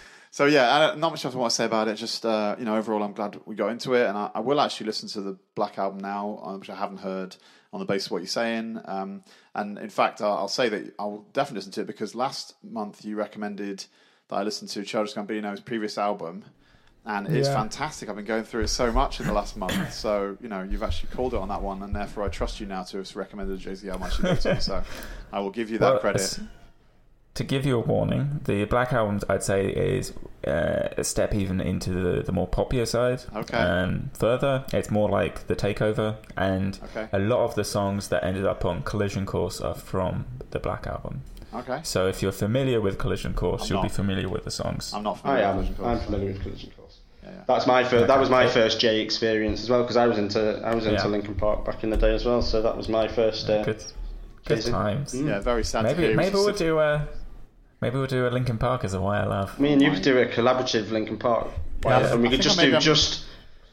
so 0.31 0.47
yeah, 0.47 0.75
I 0.75 0.79
don't- 0.87 0.99
much 0.99 1.23
else 1.23 1.33
I 1.33 1.37
want 1.37 1.51
to 1.51 1.55
say 1.55 1.63
about 1.63 1.87
it. 1.87 1.95
Just 1.95 2.25
uh, 2.25 2.57
you 2.59 2.65
know, 2.65 2.75
overall, 2.75 3.01
I'm 3.03 3.13
glad 3.13 3.39
we 3.45 3.55
got 3.55 3.69
into 3.69 3.93
it, 3.93 4.05
and 4.05 4.17
I, 4.17 4.29
I 4.35 4.41
will 4.41 4.59
actually 4.59 4.87
listen 4.87 5.07
to 5.07 5.21
the 5.21 5.37
Black 5.55 5.77
album 5.77 5.99
now, 5.99 6.41
uh, 6.43 6.57
which 6.57 6.69
I 6.69 6.75
haven't 6.75 6.97
heard 6.97 7.37
on 7.71 7.79
the 7.79 7.85
basis 7.85 8.07
of 8.07 8.11
what 8.11 8.17
you're 8.17 8.27
saying. 8.27 8.81
Um, 8.83 9.23
and 9.55 9.77
in 9.77 9.89
fact, 9.89 10.21
I'll, 10.21 10.33
I'll 10.39 10.47
say 10.49 10.67
that 10.67 10.93
I 10.99 11.05
will 11.05 11.25
definitely 11.31 11.59
listen 11.59 11.71
to 11.71 11.81
it 11.81 11.87
because 11.87 12.15
last 12.15 12.55
month 12.63 13.05
you 13.05 13.15
recommended 13.15 13.85
that 14.27 14.35
I 14.35 14.43
listen 14.43 14.67
to 14.67 14.83
Childish 14.83 15.13
Gambino's 15.13 15.61
previous 15.61 15.97
album. 15.97 16.43
And 17.09 17.25
it's 17.27 17.47
Yeah. 17.47 17.53
fantastic. 17.55 18.09
I've 18.09 18.17
been 18.17 18.25
going 18.25 18.43
through 18.43 18.63
it 18.63 18.67
so 18.67 18.91
much 18.91 19.19
in 19.21 19.27
the 19.27 19.33
last 19.33 19.55
month. 19.55 19.93
So, 19.93 20.37
you 20.41 20.49
know, 20.49 20.61
you've 20.61 20.83
actually 20.83 21.09
called 21.15 21.33
it 21.33 21.37
on 21.39 21.47
that 21.47 21.61
one, 21.61 21.81
and 21.81 21.95
therefore 21.95 22.25
I 22.25 22.27
trust 22.27 22.59
you 22.59 22.65
now 22.67 22.83
to 22.83 22.97
have 22.97 23.15
recommended 23.15 23.59
Jay 23.59 23.75
Z 23.75 23.87
album 23.89 24.03
I 24.03 24.09
should 24.09 24.25
go 24.25 24.35
to. 24.35 24.61
So 24.61 24.83
I 25.33 25.39
will 25.39 25.49
give 25.51 25.69
you 25.71 25.77
that 25.79 25.91
Well, 25.93 25.99
credit. 25.99 26.39
To 27.35 27.43
give 27.43 27.65
you 27.67 27.75
a 27.77 27.79
warning, 27.79 28.41
the 28.45 28.65
Black 28.65 28.91
Album, 28.91 29.19
I'd 29.29 29.43
say, 29.43 29.67
is 29.67 30.11
uh, 30.47 30.89
a 30.97 31.03
step 31.03 31.35
even 31.35 31.61
into 31.61 31.91
the, 31.91 32.23
the 32.23 32.31
more 32.31 32.47
popular 32.47 32.87
side. 32.87 33.21
Okay. 33.35 33.55
Um, 33.57 34.09
further, 34.15 34.65
it's 34.73 34.89
more 34.89 35.07
like 35.07 35.45
the 35.45 35.55
Takeover, 35.55 36.15
and 36.35 36.79
Okay. 36.85 37.07
a 37.13 37.19
lot 37.19 37.41
of 37.45 37.53
the 37.53 37.63
songs 37.63 38.07
that 38.09 38.23
ended 38.23 38.45
up 38.47 38.65
on 38.65 38.81
Collision 38.81 39.27
Course 39.27 39.61
are 39.61 39.75
from 39.75 40.25
the 40.49 40.57
Black 40.59 40.87
Album. 40.87 41.21
Okay. 41.53 41.79
So 41.83 42.07
if 42.07 42.23
you're 42.23 42.31
familiar 42.31 42.81
with 42.81 42.97
Collision 42.97 43.33
Course, 43.35 43.61
I'm 43.63 43.67
you'll 43.69 43.83
be 43.83 43.89
familiar 43.89 44.27
with 44.29 44.43
the 44.43 44.51
songs. 44.51 44.91
I'm 44.93 45.03
not 45.03 45.21
I 45.23 45.41
am. 45.41 45.57
with 45.57 45.75
Collision 45.75 45.85
I'm 45.85 45.99
familiar 45.99 46.27
with 46.33 46.41
Collision 46.41 46.71
Course. 46.71 46.86
Yeah, 47.47 47.53
yeah. 47.53 47.55
That's 47.55 47.67
my 47.67 47.83
first. 47.83 48.07
That 48.07 48.19
was 48.19 48.29
my 48.29 48.47
first 48.47 48.79
J 48.79 49.01
experience 49.01 49.61
as 49.63 49.69
well 49.69 49.81
because 49.81 49.97
I 49.97 50.07
was 50.07 50.17
into 50.17 50.61
I 50.65 50.75
was 50.75 50.85
into 50.85 51.01
Yeah. 51.01 51.07
Linkin 51.07 51.35
Park 51.35 51.65
back 51.65 51.83
in 51.83 51.89
the 51.89 51.97
day 51.97 52.13
as 52.13 52.25
well. 52.25 52.41
So 52.41 52.61
that 52.61 52.75
was 52.75 52.89
my 52.89 53.07
first. 53.07 53.49
Uh, 53.49 53.63
Good, 53.63 53.83
good 54.45 54.61
times. 54.63 55.13
Mm. 55.13 55.27
Yeah, 55.29 55.39
very 55.39 55.63
sad 55.63 55.83
Maybe 55.83 56.03
hear. 56.03 56.15
maybe 56.15 56.33
we'll 56.35 56.47
just- 56.47 56.59
do 56.59 56.79
a 56.79 57.07
maybe 57.81 57.97
we'll 57.97 58.07
do 58.07 58.27
a 58.27 58.29
Linkin 58.29 58.57
Park 58.57 58.83
as 58.83 58.93
a 58.93 59.01
Why 59.01 59.19
I 59.21 59.25
Love. 59.25 59.59
Me 59.59 59.73
and 59.73 59.81
you 59.81 59.91
could 59.91 60.03
do 60.03 60.17
a 60.19 60.25
collaborative 60.25 60.91
Linkin 60.91 61.17
Park. 61.17 61.47
Yeah, 61.85 62.13
and 62.13 62.21
we 62.21 62.27
I 62.27 62.31
could 62.31 62.41
just 62.41 62.59
do 62.59 62.71
I'm- 62.71 62.81
just. 62.81 63.23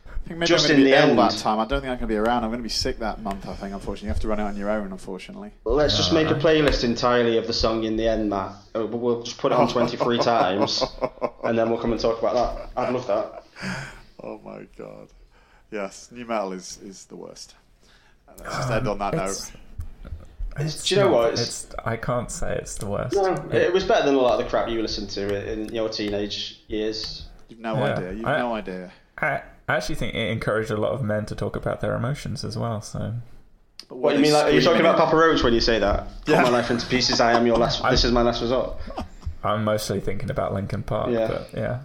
I 0.06 0.26
think 0.28 0.38
maybe 0.40 0.48
just 0.48 0.64
I'm 0.64 0.68
going 0.70 0.80
in 0.80 0.84
to 0.86 0.90
be 0.90 0.90
the 0.90 1.02
ill 1.02 1.10
end- 1.10 1.18
that 1.32 1.38
time. 1.38 1.58
I 1.58 1.66
don't 1.66 1.80
think 1.82 1.90
I'm 1.90 1.98
going 1.98 2.08
to 2.08 2.14
be 2.14 2.16
around. 2.16 2.44
I'm 2.44 2.48
going 2.50 2.58
to 2.60 2.62
be 2.62 2.70
sick 2.70 2.98
that 3.00 3.20
month. 3.22 3.46
I 3.46 3.52
think, 3.56 3.74
unfortunately, 3.74 4.06
you 4.06 4.12
have 4.14 4.20
to 4.22 4.28
run 4.28 4.40
it 4.40 4.44
on 4.44 4.56
your 4.56 4.70
own. 4.70 4.90
Unfortunately. 4.90 5.50
Let's 5.66 5.98
just 5.98 6.14
make 6.14 6.28
a 6.30 6.34
playlist 6.34 6.82
entirely 6.82 7.36
of 7.36 7.46
the 7.46 7.52
song 7.52 7.84
in 7.84 7.96
the 7.98 8.08
end, 8.08 8.30
Matt. 8.30 8.52
Uh, 8.74 8.86
We'll 8.86 9.22
just 9.22 9.36
put 9.36 9.52
it 9.52 9.58
on 9.58 9.68
23 9.76 10.18
times, 10.20 10.82
and 11.42 11.58
then 11.58 11.68
we'll 11.68 11.78
come 11.78 11.92
and 11.92 12.00
talk 12.00 12.20
about 12.20 12.34
that. 12.34 12.70
I'd 12.74 12.94
love 12.94 13.06
that. 13.06 13.43
Oh 14.22 14.40
my 14.44 14.66
god. 14.78 15.08
Yes, 15.70 16.08
nu 16.12 16.24
metal 16.24 16.52
is 16.52 16.78
is 16.82 17.04
the 17.06 17.16
worst. 17.16 17.54
And 18.28 18.40
let's 18.40 18.56
just 18.56 18.70
end 18.70 18.86
um, 18.88 18.92
on 18.92 18.98
that 18.98 19.14
note. 19.14 19.52
It's, 20.56 20.74
it's 20.76 20.88
do 20.88 20.94
you 20.94 21.00
know 21.02 21.08
not- 21.08 21.14
what? 21.16 21.32
It's- 21.32 21.64
It's, 21.64 21.74
I 21.84 21.96
can't 21.96 22.30
say 22.30 22.56
it's 22.56 22.76
the 22.76 22.86
worst. 22.86 23.14
No, 23.16 23.34
It- 23.50 23.54
it 23.68 23.72
was 23.72 23.84
better 23.84 24.06
than 24.06 24.14
a 24.14 24.18
lot 24.20 24.38
of 24.38 24.44
the 24.44 24.48
crap 24.50 24.68
you 24.68 24.80
listened 24.80 25.10
to 25.10 25.52
in 25.52 25.68
your 25.74 25.88
teenage 25.88 26.62
years. 26.68 27.26
You've 27.48 27.60
no 27.60 27.74
Yeah. 27.76 27.94
idea. 27.96 28.12
You've 28.12 28.26
I- 28.26 28.38
no 28.38 28.54
idea. 28.54 28.92
I 29.18 29.42
I 29.68 29.76
actually 29.76 29.96
think 29.96 30.14
it 30.14 30.28
encouraged 30.30 30.70
a 30.70 30.76
lot 30.76 30.92
of 30.92 31.02
men 31.02 31.26
to 31.26 31.34
talk 31.34 31.56
about 31.56 31.80
their 31.80 31.94
emotions 31.96 32.44
as 32.44 32.56
well. 32.56 32.80
So 32.82 33.14
But 33.88 33.98
What, 33.98 34.10
do 34.10 34.16
you 34.16 34.22
mean? 34.22 34.32
Like, 34.32 34.46
are 34.46 34.50
you 34.50 34.62
talking 34.62 34.80
about 34.80 34.96
Papa 34.96 35.16
Roach 35.16 35.42
when 35.42 35.52
you 35.52 35.60
say 35.60 35.78
that? 35.80 36.06
Yeah. 36.26 36.36
Cut 36.36 36.44
my 36.52 36.58
life 36.58 36.70
into 36.70 36.86
pieces. 36.86 37.20
I 37.20 37.32
am 37.32 37.46
your 37.46 37.56
last. 37.58 37.82
This 37.90 38.04
is 38.04 38.12
my 38.12 38.22
last 38.22 38.40
resort. 38.40 38.78
I'm 39.42 39.64
mostly 39.64 40.00
thinking 40.00 40.30
about 40.30 40.54
Linkin 40.54 40.82
Park. 40.82 41.10
Yeah. 41.10 41.26
But 41.28 41.48
yeah. 41.52 41.82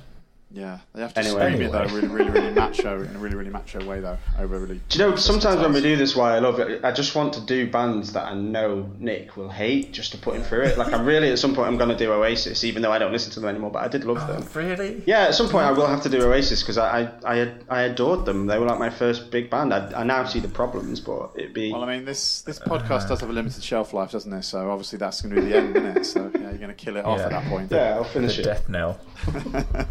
Yeah, 0.52 0.80
they 0.96 1.02
have 1.02 1.14
to 1.14 1.20
Anyway. 1.20 1.52
scream 1.54 1.62
it 1.68 1.72
though, 1.72 1.84
really, 1.96 2.08
really, 2.08 2.30
really 2.32 2.50
macho 2.56 3.04
in 3.04 3.16
a 3.16 3.20
really, 3.20 3.36
really 3.36 3.52
macho 3.52 3.86
way 3.86 4.00
though. 4.00 4.18
Over 4.40 4.58
really. 4.60 4.82
Do 4.90 4.98
you 4.98 5.06
know? 5.10 5.16
Sometimes 5.16 5.62
when 5.62 5.74
we 5.74 5.80
do 5.82 5.96
this, 5.96 6.16
why 6.16 6.36
I 6.36 6.40
love 6.40 6.60
it. 6.60 6.84
I 6.84 6.92
just 6.92 7.14
want 7.14 7.34
to 7.34 7.42
do 7.42 7.70
bands 7.70 8.14
that 8.14 8.26
I 8.26 8.34
know 8.34 8.90
Nick 8.98 9.38
will 9.38 9.50
hate, 9.50 9.94
just 9.94 10.12
to 10.14 10.18
put 10.18 10.36
him 10.36 10.42
through 10.42 10.62
it. 10.64 10.78
Like 10.78 10.92
I'm 10.92 11.06
really 11.06 11.30
at 11.30 11.38
some 11.38 11.54
point 11.54 11.68
I'm 11.68 11.78
going 11.78 11.92
to 11.92 11.96
do 11.96 12.12
Oasis, 12.12 12.64
even 12.64 12.82
though 12.82 12.92
I 12.92 12.98
don't 12.98 13.12
listen 13.12 13.32
to 13.34 13.40
them 13.40 13.48
anymore. 13.50 13.70
But 13.70 13.84
I 13.84 13.90
did 13.90 14.06
love 14.06 14.18
oh, 14.28 14.34
them. 14.34 14.48
Really? 14.56 15.04
Yeah, 15.06 15.26
at 15.26 15.36
some 15.36 15.50
point 15.50 15.66
I 15.66 15.72
will 15.72 15.86
have 15.86 16.02
to 16.02 16.10
do 16.10 16.20
Oasis 16.24 16.64
because 16.64 16.80
I, 16.80 17.02
I 17.24 17.42
I 17.42 17.54
I 17.70 17.82
adored 17.84 18.26
them. 18.26 18.48
They 18.48 18.58
were 18.58 18.66
like 18.66 18.80
my 18.80 18.90
first 18.90 19.30
big 19.30 19.52
band. 19.52 19.72
I, 19.72 19.92
I 20.00 20.04
now 20.04 20.26
see 20.26 20.40
the 20.40 20.48
problems, 20.50 21.00
but 21.00 21.30
it'd 21.36 21.54
be 21.54 21.72
Well, 21.72 21.84
I 21.84 21.96
mean, 21.96 22.06
this 22.06 22.42
this 22.42 22.58
podcast 22.58 23.08
does 23.08 23.20
have 23.22 23.30
a 23.30 23.34
limited 23.34 23.64
shelf 23.64 23.94
life, 23.94 24.12
doesn't 24.14 24.34
it? 24.34 24.42
So 24.44 24.72
obviously 24.72 24.98
that's 24.98 25.22
going 25.22 25.36
to 25.36 25.42
be 25.44 25.48
the 25.50 25.58
end, 25.58 25.76
isn't 25.78 25.98
it? 25.98 26.06
So 26.06 26.32
yeah, 26.34 26.50
you're 26.50 26.54
going 26.58 26.70
to 26.70 26.74
kill 26.74 26.98
it 26.98 27.06
off 27.06 27.20
Yeah. 27.20 27.26
at 27.26 27.30
that 27.34 27.44
point. 27.50 27.72
yeah. 27.72 27.94
I'll 27.94 28.04
The 28.04 28.10
finish 28.10 28.40
it. 28.40 28.44
death 28.46 28.68
knell. 28.68 29.00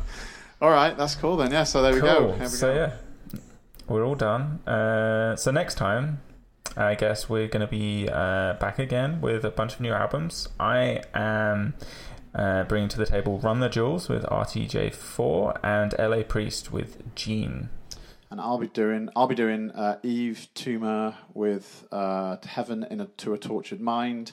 All 0.61 0.71
right, 0.71 0.97
that's 0.97 1.15
cool 1.15 1.37
then. 1.37 1.53
Yeah, 1.53 1.65
so 1.65 1.83
there 1.83 1.95
we 1.95 2.01
go. 2.01 2.29
There 2.33 2.39
we 2.41 2.47
So 2.47 2.75
go. 2.75 2.81
yeah, 2.81 3.41
we're 3.87 4.05
all 4.05 4.17
done. 4.17 4.59
Uh, 4.67 5.37
so 5.37 5.51
next 5.53 5.77
time, 5.77 6.21
I 6.77 6.95
guess 6.97 7.29
we're 7.29 7.47
going 7.49 7.61
to 7.61 7.69
be 7.69 8.09
uh, 8.09 8.55
back 8.55 8.79
again 8.79 9.21
with 9.21 9.45
a 9.45 9.51
bunch 9.51 9.75
of 9.75 9.81
new 9.81 9.93
albums. 9.93 10.49
I 10.59 11.03
am 11.15 11.75
uh, 12.35 12.65
bringing 12.65 12.89
to 12.89 12.99
the 12.99 13.07
table 13.07 13.39
Run 13.39 13.61
the 13.61 13.69
Jewels 13.69 14.09
with 14.09 14.25
RTJ4 14.25 15.61
and 15.63 15.95
LA 15.99 16.23
Priest 16.25 16.73
with 16.73 17.15
Gene. 17.15 17.69
And 18.31 18.41
I'll 18.41 18.59
be 18.59 18.67
doing 18.69 19.09
I'll 19.17 19.27
be 19.29 19.35
doing 19.35 19.71
uh, 19.71 19.99
Yves 20.03 20.49
Tumor 20.55 21.17
with 21.33 21.87
uh, 21.91 22.37
Heaven 22.45 22.85
in 22.91 23.01
a 23.01 23.07
to 23.07 23.33
a 23.33 23.39
Tortured 23.39 23.81
Mind, 23.81 24.33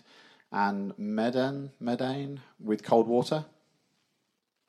and 0.51 0.91
Medan 0.97 1.71
Medane 1.81 2.39
with 2.59 2.83
Cold 2.83 3.07
Water. 3.07 3.45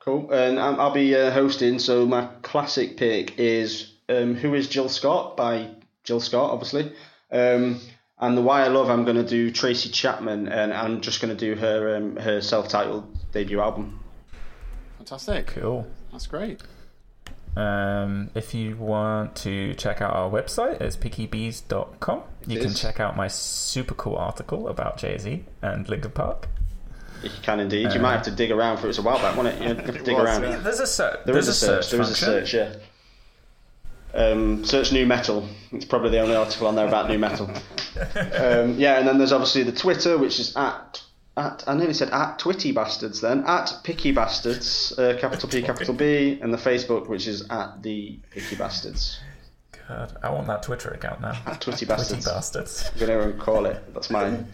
Cool. 0.07 0.31
And 0.31 0.57
I'm- 0.57 0.79
I'll 0.79 0.93
be 0.93 1.13
uh, 1.15 1.31
hosting. 1.31 1.79
So 1.79 2.05
my 2.05 2.27
classic 2.41 2.95
pick 2.95 3.37
is 3.37 3.91
um, 4.07 4.35
"Who 4.35 4.53
Is 4.53 4.69
Jill 4.69 4.87
Scott" 4.87 5.35
by 5.35 5.67
Jill 6.05 6.21
Scott, 6.21 6.51
obviously. 6.51 6.93
Um, 7.29 7.81
and 8.17 8.37
the 8.37 8.41
Why 8.41 8.63
I 8.63 8.69
Love, 8.69 8.89
I'm 8.89 9.03
going 9.03 9.17
to 9.17 9.27
do 9.27 9.51
Tracy 9.51 9.89
Chapman, 9.89 10.47
and 10.47 10.71
I'm 10.73 11.01
just 11.01 11.21
going 11.21 11.35
to 11.35 11.45
do 11.45 11.59
her 11.59 11.97
um, 11.97 12.15
her 12.15 12.39
self-titled 12.39 13.03
debut 13.33 13.59
album. 13.59 13.99
Fantastic. 14.97 15.47
Cool. 15.47 15.85
That's 16.13 16.25
great. 16.27 16.61
Um, 17.57 18.29
if 18.33 18.53
you 18.53 18.77
want 18.77 19.35
to 19.37 19.73
check 19.73 20.01
out 20.01 20.13
our 20.13 20.29
website, 20.29 20.79
it's 20.79 20.95
pickybees.com. 20.95 22.21
You 22.47 22.59
It 22.59 22.61
can 22.63 22.73
check 22.73 23.01
out 23.01 23.17
my 23.17 23.27
super 23.27 23.95
cool 23.95 24.15
article 24.15 24.69
about 24.69 24.97
Jay 24.97 25.17
Z 25.17 25.43
and 25.61 25.89
Linkin 25.89 26.11
Park. 26.11 26.47
You 27.23 27.29
can 27.41 27.59
indeed. 27.59 27.93
You 27.93 27.99
might 27.99 28.13
have 28.13 28.23
to 28.23 28.31
dig 28.31 28.51
around 28.51 28.77
for 28.77 28.87
it. 28.87 28.89
It's 28.89 28.99
a 28.99 29.01
while 29.01 29.17
back, 29.17 29.35
wasn't 29.35 29.55
it? 29.55 29.61
You 29.61 29.75
have 29.75 29.85
to 29.85 29.91
dig 30.03 30.15
was, 30.15 30.23
around. 30.23 30.43
yeah. 30.43 30.57
There's 30.57 30.79
a 30.79 30.87
search. 30.87 31.19
There's 31.25 31.47
a 31.47 31.53
search. 31.53 31.89
There 31.91 32.01
is 32.01 32.09
a 32.09 32.15
search. 32.15 32.53
Yeah. 32.53 32.75
Um, 34.13 34.65
search 34.65 34.91
nu 34.91 35.05
metal. 35.05 35.47
It's 35.71 35.85
probably 35.85 36.11
the 36.11 36.19
only 36.19 36.35
article 36.35 36.67
on 36.67 36.75
there 36.75 36.87
about 36.87 37.09
nu 37.09 37.17
metal. 37.17 37.47
um, 38.15 38.75
yeah, 38.77 38.97
and 38.99 39.07
then 39.07 39.17
there's 39.17 39.31
obviously 39.31 39.63
the 39.63 39.71
Twitter, 39.71 40.17
which 40.17 40.39
is 40.39 40.55
at 40.55 41.01
at 41.35 41.63
I 41.67 41.75
nearly 41.75 41.93
said 41.93 42.09
at 42.09 42.39
Twitty 42.39 42.73
Bastards 42.73 43.21
then 43.21 43.43
at 43.45 43.71
Picky 43.83 44.11
Bastards, 44.11 44.97
uh, 44.97 45.17
capital 45.19 45.49
P 45.49 45.61
capital 45.63 45.93
B, 45.93 46.39
and 46.41 46.53
the 46.53 46.57
Facebook, 46.57 47.07
which 47.07 47.27
is 47.27 47.45
at 47.49 47.83
the 47.83 48.19
Picky 48.31 48.55
Bastards. 48.55 49.19
God, 49.87 50.17
I 50.23 50.29
want 50.31 50.47
that 50.47 50.63
Twitter 50.63 50.89
account 50.89 51.21
now. 51.21 51.37
At 51.45 51.61
Twitty 51.61 51.85
Twitty 51.85 51.87
Bastards. 51.87 52.25
bastards. 52.25 52.91
I'm 52.93 52.99
gonna 52.99 53.33
call 53.33 53.65
it. 53.65 53.93
That's 53.93 54.09
mine. 54.09 54.47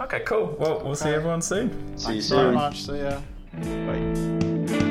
Okay, 0.00 0.20
cool. 0.20 0.56
Well, 0.58 0.80
we'll 0.82 0.94
see 0.94 1.10
everyone 1.10 1.42
soon. 1.42 1.70
See 1.98 2.14
you 2.14 2.22
Thanks 2.22 2.28
very 2.28 2.46
soon. 2.46 2.54
much. 2.54 2.82
See 2.82 2.98
ya. 2.98 3.20
Bye. 3.52 4.89